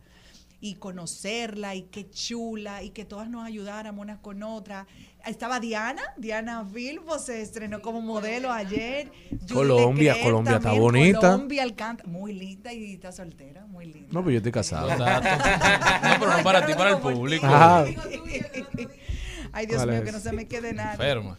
y 0.64 0.76
conocerla 0.76 1.75
y 1.75 1.83
qué 1.83 2.09
chula 2.09 2.83
y 2.83 2.88
que 2.88 3.04
todas 3.04 3.28
nos 3.28 3.44
ayudáramos 3.44 4.00
unas 4.00 4.18
con 4.21 4.42
otras. 4.42 4.87
Estaba 5.26 5.61
Diana, 5.61 6.00
Diana 6.16 6.64
Filpo 6.64 7.18
se 7.18 7.42
estrenó 7.42 7.83
como 7.83 8.00
modelo 8.00 8.50
ayer. 8.50 9.12
Colombia, 9.52 10.16
Colombia 10.23 10.56
está 10.56 10.73
bonita. 10.73 11.21
Colombia 11.33 11.62
alcanta, 11.64 12.04
muy 12.06 12.33
linda 12.33 12.73
y 12.73 12.94
está 12.94 13.12
soltera, 13.12 13.66
muy 13.66 13.85
linda. 13.85 14.09
No, 14.11 14.23
pues 14.23 14.33
yo 14.33 14.37
estoy 14.38 14.52
casado. 14.52 14.88
No, 14.97 16.16
pero 16.18 16.37
no 16.38 16.42
para 16.42 16.64
ti, 16.64 16.73
para 16.73 16.90
el 16.92 16.99
público. 16.99 17.44
Ajá. 17.44 17.85
Ay, 19.52 19.66
Dios 19.66 19.76
¿Cuál 19.83 19.90
mío, 19.90 19.99
es? 19.99 20.04
que 20.04 20.12
no 20.12 20.21
se 20.21 20.33
me 20.33 20.49
quede 20.49 20.73
nada. 20.73 20.92
Enferma. 20.92 21.37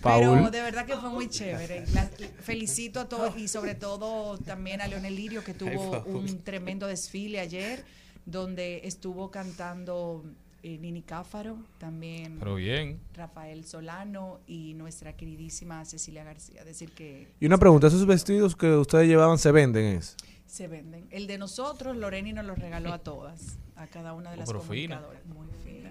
Pero 0.00 0.32
Paul. 0.34 0.50
de 0.52 0.60
verdad 0.60 0.86
que 0.86 0.94
fue 0.96 1.10
muy 1.10 1.28
chévere. 1.28 1.84
La- 1.92 2.08
felicito 2.42 3.00
a 3.00 3.08
todos 3.08 3.36
y 3.36 3.48
sobre 3.48 3.74
todo 3.74 4.38
también 4.38 4.80
a 4.80 4.86
Leonel 4.86 5.16
Lirio 5.16 5.42
que 5.42 5.54
tuvo 5.54 6.02
un 6.06 6.44
tremendo 6.44 6.86
desfile 6.86 7.40
ayer 7.40 7.84
donde 8.30 8.82
estuvo 8.84 9.30
cantando 9.30 10.22
eh, 10.62 10.76
Nini 10.78 11.02
Cáfaro, 11.02 11.56
también 11.78 12.36
Pero 12.38 12.56
bien. 12.56 12.98
Rafael 13.14 13.64
Solano 13.64 14.40
y 14.46 14.74
nuestra 14.74 15.14
queridísima 15.16 15.84
Cecilia 15.84 16.24
García. 16.24 16.64
Decir 16.64 16.92
que 16.92 17.28
Y 17.40 17.46
una 17.46 17.58
pregunta, 17.58 17.86
¿esos 17.86 18.04
vestidos 18.06 18.54
que 18.56 18.70
ustedes 18.72 19.08
llevaban 19.08 19.38
se 19.38 19.50
venden? 19.52 19.84
Es? 19.96 20.16
se 20.46 20.66
venden. 20.66 21.06
El 21.10 21.26
de 21.26 21.36
nosotros, 21.38 21.96
Loreni 21.96 22.32
nos 22.32 22.44
los 22.46 22.58
regaló 22.58 22.92
a 22.92 22.98
todas, 22.98 23.58
a 23.76 23.86
cada 23.86 24.14
una 24.14 24.30
de 24.30 24.36
Oh, 24.36 24.38
las 24.40 24.48
pero 24.48 24.60
fina. 24.62 24.96
comunicadoras. 25.02 25.26
Muy 25.26 25.46
fina. 25.62 25.90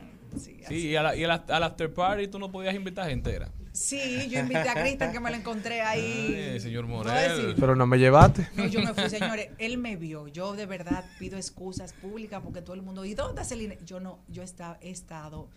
Sí, 0.67 0.87
y, 0.89 0.95
a 0.95 1.03
la- 1.03 1.15
y 1.15 1.23
a 1.23 1.27
la- 1.27 1.45
al 1.47 1.63
after 1.63 1.93
party 1.93 2.27
tú 2.27 2.37
no 2.39 2.51
podías 2.51 2.75
invitar 2.75 3.07
gente 3.09 3.29
entera. 3.29 3.51
Sí, 3.77 4.27
yo 4.29 4.39
invité 4.39 4.69
a 4.69 4.73
Cristian 4.73 5.11
que 5.11 5.19
me 5.19 5.29
lo 5.29 5.35
encontré 5.35 5.81
ahí. 5.81 6.51
Ay, 6.53 6.59
señor 6.59 6.87
Morel. 6.87 7.55
Pero 7.59 7.75
no 7.75 7.85
me 7.85 7.99
llevaste. 7.99 8.49
No, 8.55 8.65
yo 8.65 8.81
me 8.81 8.93
fui, 8.93 9.09
señores. 9.09 9.49
Él 9.59 9.77
me 9.77 9.95
vio. 9.95 10.27
Yo 10.27 10.55
de 10.55 10.65
verdad 10.65 11.05
pido 11.19 11.37
excusas 11.37 11.93
públicas 11.93 12.41
porque 12.43 12.61
todo 12.61 12.73
el 12.73 12.81
mundo. 12.81 13.05
¿Y 13.05 13.13
dónde 13.13 13.43
Celina? 13.45 13.75
Yo 13.85 13.99
no, 13.99 14.19
yo 14.29 14.41
está, 14.41 14.77
he 14.81 14.89
estado 14.89 15.47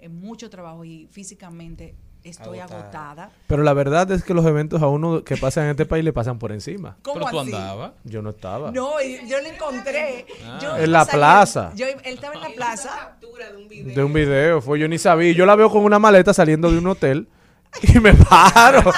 en 0.00 0.18
mucho 0.18 0.50
trabajo 0.50 0.84
y 0.84 1.08
físicamente 1.12 1.94
estoy 2.24 2.58
Agotada. 2.58 2.82
agotada. 2.82 3.30
Pero 3.46 3.62
la 3.62 3.72
verdad 3.74 4.10
es 4.10 4.24
que 4.24 4.34
los 4.34 4.44
eventos 4.44 4.82
a 4.82 4.88
uno 4.88 5.22
que 5.22 5.36
pasan 5.36 5.64
en 5.64 5.70
este 5.70 5.86
país 5.86 6.04
le 6.04 6.12
pasan 6.12 6.38
por 6.40 6.50
encima. 6.50 6.96
¿Cómo 7.02 7.20
Pero 7.20 7.30
tú 7.30 7.40
así? 7.40 7.52
andabas. 7.52 7.92
Yo 8.02 8.22
no 8.22 8.30
estaba. 8.30 8.72
No, 8.72 9.00
yo 9.00 9.40
lo 9.40 9.48
encontré. 9.48 10.26
Ah. 10.44 10.58
Yo 10.60 10.76
En 10.76 10.90
la 10.90 11.04
plaza. 11.06 11.72
Yo, 11.76 11.86
él 11.86 11.96
estaba 12.04 12.34
en 12.34 12.40
la 12.40 12.50
plaza. 12.50 13.16
De 13.70 14.02
un 14.02 14.12
video, 14.12 14.60
fue 14.60 14.80
yo 14.80 14.88
ni 14.88 14.98
sabía. 14.98 15.32
Yo 15.32 15.46
la 15.46 15.54
veo 15.54 15.70
con 15.70 15.84
una 15.84 16.00
maleta 16.00 16.34
saliendo 16.34 16.70
de 16.72 16.78
un 16.78 16.86
hotel 16.88 17.28
y 17.82 18.00
me 18.00 18.14
paro. 18.14 18.92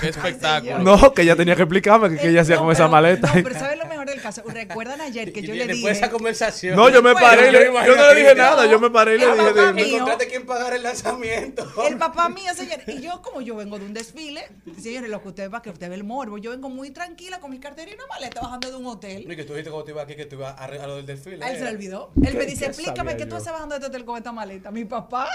Qué 0.00 0.08
espectáculo. 0.10 0.78
no, 0.80 1.12
que 1.12 1.22
ella 1.22 1.34
tenía 1.36 1.56
que 1.56 1.62
explicarme 1.62 2.10
que, 2.10 2.16
que 2.18 2.28
ella 2.28 2.42
hacía 2.42 2.56
No, 2.56 2.62
con 2.62 2.72
esa 2.72 2.84
pero- 2.84 2.90
maleta. 2.90 3.26
No, 3.34 3.42
pero 3.42 3.58
¿sabes 3.58 3.78
lo 3.78 3.86
mejor 3.86 3.97
¿Recuerdan 4.46 5.00
ayer 5.00 5.32
que 5.32 5.42
yo 5.42 5.54
le 5.54 5.66
Después 5.66 5.84
de 5.84 5.90
esa 5.92 6.00
dije? 6.06 6.10
conversación. 6.10 6.76
No, 6.76 6.88
yo 6.88 7.02
me 7.02 7.12
Bueno, 7.12 7.26
paré. 7.26 7.52
le- 7.52 7.64
yo 7.66 7.96
no 7.96 8.08
le 8.08 8.14
dije 8.14 8.34
nada. 8.34 8.66
Yo 8.66 8.78
me 8.80 8.90
paré 8.90 9.16
y 9.16 9.18
le 9.18 9.26
dije. 9.26 9.36
papá 9.36 9.72
mío- 9.72 9.86
encontraste 9.86 10.28
quién 10.28 10.46
pagar 10.46 10.74
el 10.74 10.82
lanzamiento. 10.82 11.66
El 11.86 11.96
papá 11.96 12.28
mío, 12.28 12.52
señor. 12.54 12.80
Y 12.86 13.00
yo, 13.00 13.22
como 13.22 13.40
yo 13.40 13.56
vengo 13.56 13.78
de 13.78 13.86
un 13.86 13.94
desfile, 13.94 14.48
señores, 14.80 15.10
lo 15.10 15.22
que 15.22 15.28
usted 15.28 15.50
va, 15.50 15.62
que 15.62 15.70
usted 15.70 15.88
ve 15.88 15.94
el 15.94 16.04
morbo. 16.04 16.38
Yo 16.38 16.50
vengo 16.50 16.68
muy 16.68 16.90
tranquila 16.90 17.40
con 17.40 17.50
mi 17.50 17.58
cartera 17.58 17.90
y 17.90 17.94
una 17.94 18.06
maleta 18.06 18.40
bajando 18.40 18.70
de 18.70 18.76
un 18.76 18.86
hotel. 18.86 19.24
No, 19.26 19.32
y 19.32 19.36
que 19.36 19.44
tú 19.44 19.52
dijiste 19.52 19.70
cuando 19.70 19.84
te 19.84 19.90
ibas 19.92 20.04
aquí 20.04 20.16
que 20.16 20.26
tú 20.26 20.36
ibas 20.36 20.54
a, 20.58 20.64
a 20.64 20.86
lo 20.86 20.96
del 20.96 21.06
desfile. 21.06 21.36
Él 21.46 21.56
se 21.56 21.64
le 21.64 21.70
eh. 21.70 21.74
olvidó. 21.74 22.12
Él 22.24 22.34
me 22.36 22.46
dice, 22.46 22.64
qué 22.64 22.70
explícame 22.70 23.16
que 23.16 23.26
tú 23.26 23.36
estás 23.36 23.52
bajando 23.52 23.74
de 23.74 23.78
este 23.80 23.88
hotel 23.88 24.04
con 24.04 24.16
esta 24.16 24.32
maleta. 24.32 24.70
Mi 24.70 24.84
papá. 24.84 25.28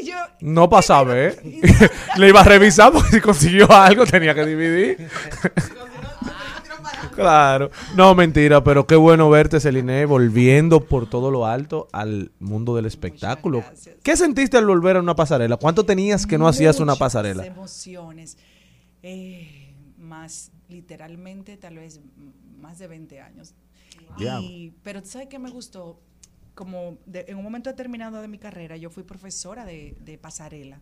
Y 0.00 0.06
yo. 0.06 0.16
No 0.40 0.68
para 0.70 0.82
saber. 0.82 1.40
le 2.16 2.28
iba 2.28 2.40
a 2.40 2.44
revisar 2.44 2.92
porque 2.92 3.10
si 3.10 3.20
consiguió 3.20 3.70
algo 3.70 4.06
tenía 4.06 4.34
que 4.34 4.46
dividir. 4.46 5.08
Claro. 7.14 7.70
No, 7.96 8.14
mentira, 8.14 8.62
pero 8.64 8.86
qué 8.86 8.96
bueno 8.96 9.28
verte, 9.30 9.60
Celine, 9.60 10.04
volviendo 10.06 10.80
por 10.80 11.08
todo 11.08 11.30
lo 11.30 11.46
alto 11.46 11.88
al 11.92 12.32
mundo 12.40 12.74
del 12.76 12.86
espectáculo. 12.86 13.64
¿Qué 14.02 14.16
sentiste 14.16 14.56
al 14.56 14.66
volver 14.66 14.96
a 14.96 15.00
una 15.00 15.14
pasarela? 15.14 15.56
¿Cuánto 15.56 15.84
tenías 15.84 16.26
que 16.26 16.38
no 16.38 16.48
hacías 16.48 16.80
una 16.80 16.96
pasarela? 16.96 17.44
emociones. 17.46 18.36
Eh, 19.02 19.74
más, 19.98 20.50
literalmente, 20.68 21.56
tal 21.56 21.76
vez 21.76 21.96
m- 22.16 22.32
más 22.60 22.78
de 22.78 22.86
20 22.86 23.20
años. 23.20 23.54
Y, 24.18 24.72
pero 24.82 25.02
¿tú 25.02 25.08
¿sabes 25.08 25.28
qué 25.28 25.38
me 25.38 25.50
gustó? 25.50 25.98
Como 26.54 26.98
de- 27.06 27.24
en 27.28 27.36
un 27.38 27.42
momento 27.44 27.70
determinado 27.70 28.20
de 28.20 28.28
mi 28.28 28.38
carrera, 28.38 28.76
yo 28.76 28.90
fui 28.90 29.02
profesora 29.04 29.64
de, 29.64 29.96
de 30.04 30.18
pasarela, 30.18 30.80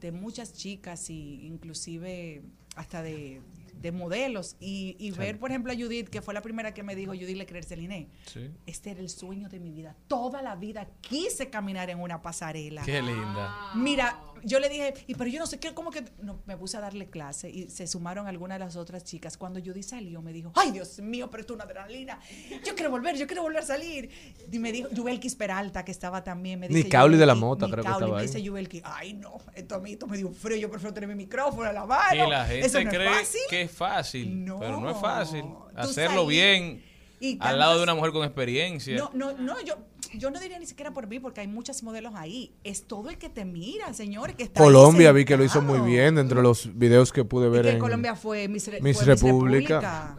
de 0.00 0.12
muchas 0.12 0.52
chicas 0.52 1.10
y 1.10 1.44
inclusive 1.46 2.42
hasta 2.76 3.02
de, 3.02 3.40
de 3.80 3.92
modelos. 3.92 4.56
Y, 4.60 4.96
y 4.98 5.10
ver, 5.12 5.38
por 5.38 5.50
ejemplo, 5.50 5.72
a 5.72 5.76
Judith, 5.76 6.08
que 6.08 6.22
fue 6.22 6.34
la 6.34 6.42
primera 6.42 6.72
que 6.74 6.82
me 6.82 6.94
dijo, 6.96 7.12
Judith 7.12 7.36
Leclerc 7.36 7.64
Celine, 7.66 8.08
Sí. 8.26 8.50
este 8.66 8.90
era 8.90 9.00
el 9.00 9.08
sueño 9.08 9.48
de 9.48 9.60
mi 9.60 9.70
vida. 9.70 9.96
Toda 10.08 10.42
la 10.42 10.56
vida 10.56 10.88
quise 11.00 11.50
caminar 11.50 11.90
en 11.90 12.00
una 12.00 12.22
pasarela. 12.22 12.82
Qué 12.82 13.00
linda. 13.02 13.72
Mira, 13.74 14.20
yo 14.42 14.60
le 14.60 14.68
dije, 14.68 14.94
y 15.06 15.14
pero 15.14 15.30
yo 15.30 15.38
no 15.38 15.46
sé 15.46 15.58
qué, 15.58 15.74
como 15.74 15.90
que 15.90 16.04
no, 16.22 16.40
me 16.46 16.56
puse 16.56 16.76
a 16.76 16.80
darle 16.80 17.06
clase 17.06 17.50
y 17.50 17.68
se 17.68 17.86
sumaron 17.86 18.26
algunas 18.26 18.58
de 18.58 18.64
las 18.64 18.76
otras 18.76 19.04
chicas. 19.04 19.36
Cuando 19.36 19.60
Judy 19.60 19.82
salió, 19.82 20.22
me 20.22 20.32
dijo, 20.32 20.52
ay 20.54 20.70
Dios 20.70 20.98
mío, 21.00 21.30
pero 21.30 21.40
esto 21.40 21.54
es 21.54 21.56
una 21.56 21.64
adrenalina. 21.64 22.18
Yo 22.64 22.74
quiero 22.74 22.90
volver, 22.90 23.16
yo 23.16 23.26
quiero 23.26 23.42
volver 23.42 23.62
a 23.62 23.66
salir. 23.66 24.10
Y 24.50 24.58
me 24.58 24.72
dijo, 24.72 24.88
Yubelkis 24.90 25.34
Peralta, 25.34 25.84
que 25.84 25.92
estaba 25.92 26.22
también, 26.24 26.60
me 26.60 26.68
dice. 26.68 26.82
Nicauli 26.84 27.16
de 27.16 27.26
la 27.26 27.34
Mota, 27.34 27.66
creo 27.66 27.84
que 27.84 27.90
estaba 27.90 28.16
me 28.16 28.22
dice 28.22 28.42
Yubelkis, 28.42 28.82
ay 28.84 29.14
no, 29.14 29.38
esto 29.54 29.74
a 29.76 29.80
mí 29.80 29.92
esto 29.92 30.06
me 30.06 30.16
dio 30.16 30.28
un 30.28 30.34
frío, 30.34 30.56
yo 30.56 30.70
prefiero 30.70 30.94
tener 30.94 31.08
mi 31.08 31.14
micrófono 31.14 31.68
a 31.68 31.72
la 31.72 31.86
mano. 31.86 32.26
Y 32.26 32.30
la 32.30 32.46
gente 32.46 32.66
Eso 32.66 32.82
no 32.82 32.90
cree 32.90 33.06
es 33.10 33.18
fácil. 33.18 33.40
que 33.48 33.62
es 33.62 33.70
fácil, 33.70 34.44
No. 34.44 34.58
pero 34.60 34.80
no 34.80 34.90
es 34.90 34.96
fácil. 34.98 35.44
Hacerlo 35.74 36.26
bien 36.26 36.82
y 37.20 37.36
al 37.40 37.58
lado 37.58 37.78
de 37.78 37.82
una 37.82 37.94
mujer 37.94 38.12
con 38.12 38.24
experiencia. 38.24 38.96
No, 38.96 39.10
no, 39.14 39.32
no, 39.32 39.60
yo, 39.62 39.76
yo 40.16 40.30
no 40.30 40.38
diría 40.40 40.58
ni 40.58 40.66
siquiera 40.66 40.92
por 40.92 41.06
mí, 41.06 41.18
porque 41.20 41.40
hay 41.40 41.48
muchas 41.48 41.82
modelos 41.82 42.14
ahí. 42.14 42.52
Es 42.64 42.84
todo 42.86 43.10
el 43.10 43.18
que 43.18 43.28
te 43.28 43.44
mira, 43.44 43.92
señores, 43.94 44.36
que 44.36 44.44
está 44.44 44.62
Colombia 44.62 45.12
vi 45.12 45.24
que 45.24 45.36
lo 45.36 45.44
hizo 45.44 45.60
muy 45.62 45.80
bien 45.80 46.14
dentro 46.14 46.36
de 46.38 46.42
los 46.42 46.76
videos 46.78 47.12
que 47.12 47.24
pude 47.24 47.48
Y 47.48 47.50
ver 47.50 47.62
que 47.64 47.70
en 47.72 47.78
Colombia 47.78 48.14
fue 48.14 48.48
Miss, 48.48 48.68
Re- 48.68 48.80
Miss 48.80 48.96
fue 48.96 49.06
República. 49.06 50.16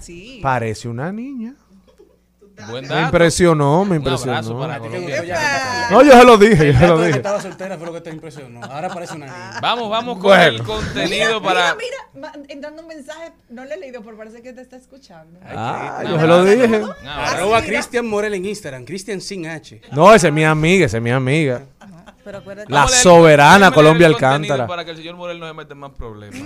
Sí. 0.00 0.40
Parece 0.42 0.88
una 0.88 1.12
niña. 1.12 1.54
Buen 2.68 2.86
Me 2.88 3.00
impresionó, 3.02 3.84
me 3.84 3.96
impresionó. 3.96 4.58
para. 4.58 4.78
No, 4.78 6.02
yo 6.02 6.12
se 6.12 6.24
lo 6.24 6.36
dije, 6.38 6.72
yo 6.72 6.78
se 6.78 6.86
lo 6.86 7.02
dije. 7.02 7.16
estaba 7.16 7.40
soltera 7.40 7.76
fue 7.76 7.86
lo 7.86 7.92
que 7.92 8.00
te 8.00 8.10
impresionó. 8.10 8.62
Ahora 8.64 8.88
parece 8.88 9.14
una 9.14 9.26
niña. 9.26 9.58
Vamos, 9.60 9.90
vamos 9.90 10.14
con 10.14 10.24
Bueno. 10.24 10.44
el 10.58 10.62
contenido 10.62 11.42
para. 11.42 11.74
Mira, 11.74 11.96
mira, 12.14 12.32
entrando 12.48 12.82
un 12.82 12.88
mensaje, 12.88 13.32
no 13.48 13.64
lo 13.64 13.72
he 13.72 13.76
leído, 13.78 14.02
pero 14.02 14.16
parece 14.16 14.42
que 14.42 14.52
te 14.52 14.60
está 14.60 14.76
escuchando. 14.76 15.40
Ah, 15.44 16.02
yo 16.08 16.18
se 16.20 16.26
lo 16.26 16.44
dije. 16.44 16.64
Abrazo. 16.76 16.94
Arroba. 17.06 17.62
Cristian 17.62 18.06
Morel 18.06 18.34
en 18.34 18.44
Instagram. 18.46 18.84
Cristian 18.84 19.20
sin 19.20 19.46
H. 19.46 19.80
No, 19.92 20.14
esa 20.14 20.28
es 20.28 20.32
mi 20.32 20.44
amiga, 20.44 20.86
esa 20.86 20.98
es 20.98 21.02
mi 21.02 21.10
amiga. 21.10 21.62
Pero 22.24 22.38
acuérdate. 22.38 22.72
La 22.72 22.86
soberana 22.86 23.58
leer 23.58 23.72
Colombia 23.72 24.06
Alcántara. 24.06 24.66
Para 24.68 24.84
que 24.84 24.92
el 24.92 24.96
señor 24.96 25.16
Morel 25.16 25.40
no 25.40 25.48
se 25.48 25.54
meta 25.54 25.72
en 25.72 25.80
más 25.80 25.90
problemas. 25.90 26.40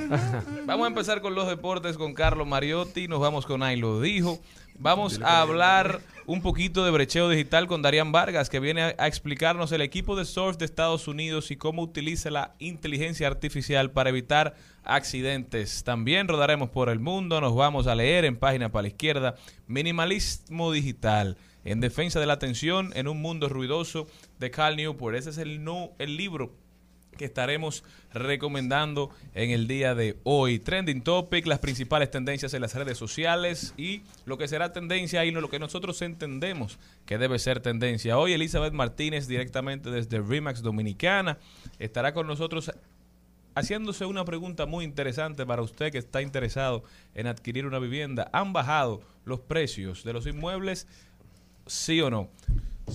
Vamos 0.65 0.85
a 0.87 0.89
empezar 0.89 1.21
con 1.21 1.35
los 1.35 1.47
deportes 1.49 1.99
con 1.99 2.15
Carlos 2.15 2.47
Mariotti. 2.47 3.09
Nos 3.09 3.21
vamos 3.21 3.45
con 3.45 3.63
Ahí 3.63 3.77
lo 3.77 4.01
dijo. 4.01 4.39
Vamos 4.79 5.21
a 5.23 5.41
hablar 5.41 6.01
un 6.27 6.43
poquito 6.43 6.85
de 6.85 6.91
brecheo 6.91 7.29
digital 7.29 7.67
con 7.67 7.83
Darían 7.83 8.13
Vargas, 8.13 8.51
que 8.51 8.61
viene 8.61 8.83
a, 8.83 8.95
a 8.99 9.07
explicarnos 9.07 9.73
el 9.73 9.81
equipo 9.81 10.17
de 10.17 10.25
surf 10.25 10.59
de 10.59 10.65
Estados 10.65 11.09
Unidos 11.09 11.51
y 11.51 11.57
cómo 11.57 11.83
utiliza 11.83 12.31
la 12.31 12.55
inteligencia 12.59 13.27
artificial 13.27 13.91
para 13.91 14.11
evitar 14.11 14.55
accidentes. 14.85 15.83
También 15.85 16.29
rodaremos 16.29 16.71
por 16.71 16.89
el 16.89 17.01
mundo. 17.01 17.41
Nos 17.41 17.55
vamos 17.55 17.87
a 17.87 17.95
leer 17.95 18.25
en 18.25 18.37
página 18.37 18.71
para 18.71 18.83
la 18.83 18.89
izquierda. 18.89 19.37
Minimalismo 19.67 20.73
digital. 20.73 21.37
En 21.65 21.81
defensa 21.81 22.21
de 22.21 22.27
la 22.27 22.35
atención 22.35 22.93
en 22.95 23.09
un 23.09 23.21
mundo 23.21 23.49
ruidoso 23.49 24.07
de 24.39 24.51
Cal 24.51 24.77
Newport. 24.77 25.17
Ese 25.17 25.31
es 25.31 25.39
el, 25.39 25.65
no, 25.65 25.93
el 25.99 26.17
libro 26.17 26.53
que 27.17 27.25
estaremos 27.25 27.85
recomendando 28.13 29.11
en 29.35 29.51
el 29.51 29.67
día 29.67 29.95
de 29.95 30.17
hoy. 30.25 30.59
Trending 30.59 31.03
Topic, 31.03 31.47
las 31.47 31.59
principales 31.59 32.11
tendencias 32.11 32.55
en 32.55 32.63
las 32.63 32.75
redes 32.75 32.99
sociales 32.99 33.75
y 33.77 34.03
lo 34.25 34.39
que 34.39 34.49
será 34.49 34.73
tendencia 34.73 35.25
y 35.25 35.31
lo 35.31 35.51
que 35.51 35.59
nosotros 35.59 36.01
entendemos 36.03 36.79
que 37.05 37.19
debe 37.19 37.39
ser 37.39 37.61
tendencia. 37.61 38.19
Hoy 38.19 38.33
Elizabeth 38.33 38.73
Martínez 38.73 39.27
directamente 39.27 39.91
desde 39.91 40.21
Remax 40.21 40.63
Dominicana 40.63 41.39
estará 41.79 42.15
con 42.15 42.27
nosotros 42.27 42.73
haciéndose 43.55 44.05
una 44.05 44.25
pregunta 44.25 44.67
muy 44.67 44.85
interesante 44.85 45.47
para 45.47 45.63
usted 45.63 45.91
que 45.91 45.99
está 45.99 46.21
interesado 46.21 46.85
en 47.15 47.27
adquirir 47.27 47.67
una 47.67 47.79
vivienda. 47.79 48.29
¿Han 48.33 48.53
bajado 48.53 49.01
los 49.25 49.41
precios 49.41 50.05
de 50.05 50.13
los 50.13 50.27
inmuebles? 50.27 50.87
¿Sí 51.67 52.01
o 52.01 52.11
no? 52.11 52.29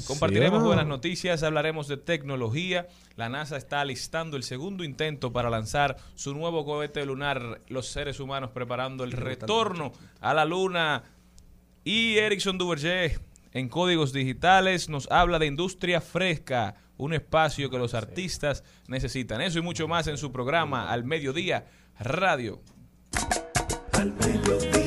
Compartiremos 0.07 0.61
no? 0.61 0.67
buenas 0.67 0.87
noticias, 0.87 1.43
hablaremos 1.43 1.87
de 1.87 1.97
tecnología. 1.97 2.87
La 3.15 3.29
NASA 3.29 3.57
está 3.57 3.81
alistando 3.81 4.37
el 4.37 4.43
segundo 4.43 4.83
intento 4.83 5.33
para 5.33 5.49
lanzar 5.49 5.97
su 6.15 6.33
nuevo 6.33 6.65
cohete 6.65 7.05
lunar. 7.05 7.61
Los 7.67 7.87
seres 7.87 8.19
humanos 8.19 8.51
preparando 8.51 9.03
el 9.03 9.11
retorno 9.11 9.91
a 10.19 10.33
la 10.33 10.45
Luna. 10.45 11.03
Y 11.83 12.17
Erickson 12.17 12.57
Duverger 12.57 13.19
en 13.51 13.67
Códigos 13.67 14.13
Digitales 14.13 14.87
nos 14.87 15.09
habla 15.11 15.39
de 15.39 15.47
industria 15.47 15.99
fresca, 15.99 16.75
un 16.97 17.13
espacio 17.13 17.69
que 17.69 17.77
los 17.77 17.93
artistas 17.93 18.63
necesitan. 18.87 19.41
Eso 19.41 19.59
y 19.59 19.61
mucho 19.61 19.87
más 19.87 20.07
en 20.07 20.17
su 20.17 20.31
programa 20.31 20.89
Al 20.89 21.03
Mediodía 21.03 21.67
Radio. 21.99 22.61
Al 23.93 24.13
mediodía, 24.13 24.80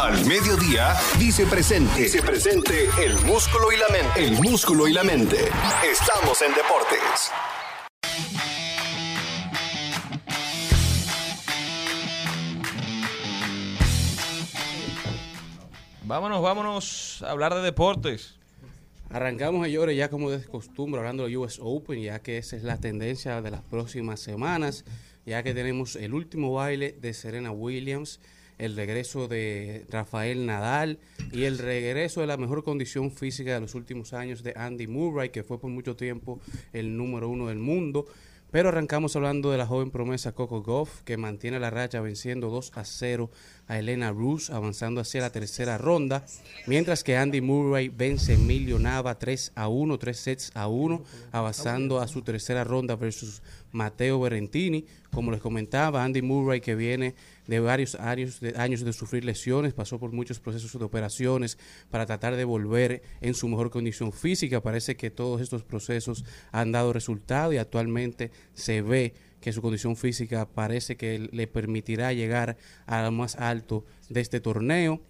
Al 0.00 0.24
Mediodía 0.24 0.94
dice 1.18 1.44
presente. 1.44 2.00
Dice 2.00 2.22
presente 2.22 2.88
el 3.04 3.12
músculo 3.26 3.70
y 3.70 3.76
la 3.76 3.86
mente. 3.88 4.24
El 4.24 4.32
músculo 4.40 4.88
y 4.88 4.94
la 4.94 5.04
mente. 5.04 5.36
Estamos 5.84 6.40
en 6.40 6.54
deportes. 6.54 7.30
Vámonos, 16.04 16.40
vámonos 16.40 17.22
a 17.22 17.32
hablar 17.32 17.54
de 17.54 17.60
deportes. 17.60 18.38
Arrancamos, 19.10 19.66
señores, 19.66 19.98
ya 19.98 20.08
como 20.08 20.30
de 20.30 20.42
costumbre, 20.46 21.00
hablando 21.00 21.24
del 21.24 21.36
US 21.36 21.58
Open, 21.60 22.00
ya 22.00 22.20
que 22.20 22.38
esa 22.38 22.56
es 22.56 22.62
la 22.62 22.78
tendencia 22.78 23.42
de 23.42 23.50
las 23.50 23.60
próximas 23.60 24.18
semanas, 24.20 24.86
ya 25.26 25.42
que 25.42 25.52
tenemos 25.52 25.94
el 25.96 26.14
último 26.14 26.54
baile 26.54 26.96
de 26.98 27.12
Serena 27.12 27.50
Williams, 27.50 28.18
el 28.60 28.76
regreso 28.76 29.26
de 29.26 29.86
Rafael 29.88 30.44
Nadal 30.44 30.98
y 31.32 31.44
el 31.44 31.58
regreso 31.58 32.20
de 32.20 32.26
la 32.26 32.36
mejor 32.36 32.62
condición 32.62 33.10
física 33.10 33.54
de 33.54 33.60
los 33.60 33.74
últimos 33.74 34.12
años 34.12 34.42
de 34.42 34.52
Andy 34.54 34.86
Murray, 34.86 35.30
que 35.30 35.42
fue 35.42 35.58
por 35.58 35.70
mucho 35.70 35.96
tiempo 35.96 36.40
el 36.74 36.96
número 36.96 37.28
uno 37.28 37.48
del 37.48 37.58
mundo. 37.58 38.06
Pero 38.50 38.68
arrancamos 38.68 39.14
hablando 39.14 39.52
de 39.52 39.58
la 39.58 39.66
joven 39.66 39.92
promesa 39.92 40.32
Coco 40.32 40.60
Goff, 40.62 41.02
que 41.02 41.16
mantiene 41.16 41.60
la 41.60 41.70
racha 41.70 42.00
venciendo 42.00 42.50
2 42.50 42.72
a 42.74 42.84
0 42.84 43.30
a 43.68 43.78
Elena 43.78 44.10
Rus, 44.10 44.50
avanzando 44.50 45.00
hacia 45.00 45.20
la 45.20 45.30
tercera 45.30 45.78
ronda, 45.78 46.26
mientras 46.66 47.04
que 47.04 47.16
Andy 47.16 47.40
Murray 47.40 47.88
vence 47.88 48.34
Emilio 48.34 48.80
Nava 48.80 49.20
3 49.20 49.52
a 49.54 49.68
1, 49.68 49.98
3 49.98 50.18
sets 50.18 50.50
a 50.54 50.66
1, 50.66 51.02
avanzando 51.30 52.00
a 52.00 52.08
su 52.08 52.22
tercera 52.22 52.64
ronda 52.64 52.96
versus 52.96 53.40
Mateo 53.72 54.20
Berrentini. 54.20 54.86
Como 55.12 55.30
les 55.30 55.40
comentaba, 55.40 56.04
Andy 56.04 56.22
Murray 56.22 56.60
que 56.60 56.74
viene 56.74 57.14
de 57.46 57.60
varios 57.60 57.94
años 57.96 58.40
de, 58.40 58.54
años 58.56 58.84
de 58.84 58.92
sufrir 58.92 59.24
lesiones, 59.24 59.74
pasó 59.74 59.98
por 59.98 60.12
muchos 60.12 60.38
procesos 60.40 60.78
de 60.78 60.84
operaciones 60.84 61.58
para 61.90 62.06
tratar 62.06 62.36
de 62.36 62.44
volver 62.44 63.02
en 63.20 63.34
su 63.34 63.48
mejor 63.48 63.70
condición 63.70 64.12
física. 64.12 64.62
Parece 64.62 64.96
que 64.96 65.10
todos 65.10 65.40
estos 65.40 65.62
procesos 65.64 66.24
han 66.52 66.72
dado 66.72 66.92
resultado 66.92 67.52
y 67.52 67.58
actualmente 67.58 68.30
se 68.54 68.82
ve 68.82 69.14
que 69.40 69.52
su 69.52 69.62
condición 69.62 69.96
física 69.96 70.46
parece 70.46 70.96
que 70.96 71.28
le 71.32 71.46
permitirá 71.46 72.12
llegar 72.12 72.56
a 72.86 73.02
lo 73.02 73.10
más 73.10 73.36
alto 73.36 73.84
de 74.08 74.20
este 74.20 74.40
torneo. 74.40 75.00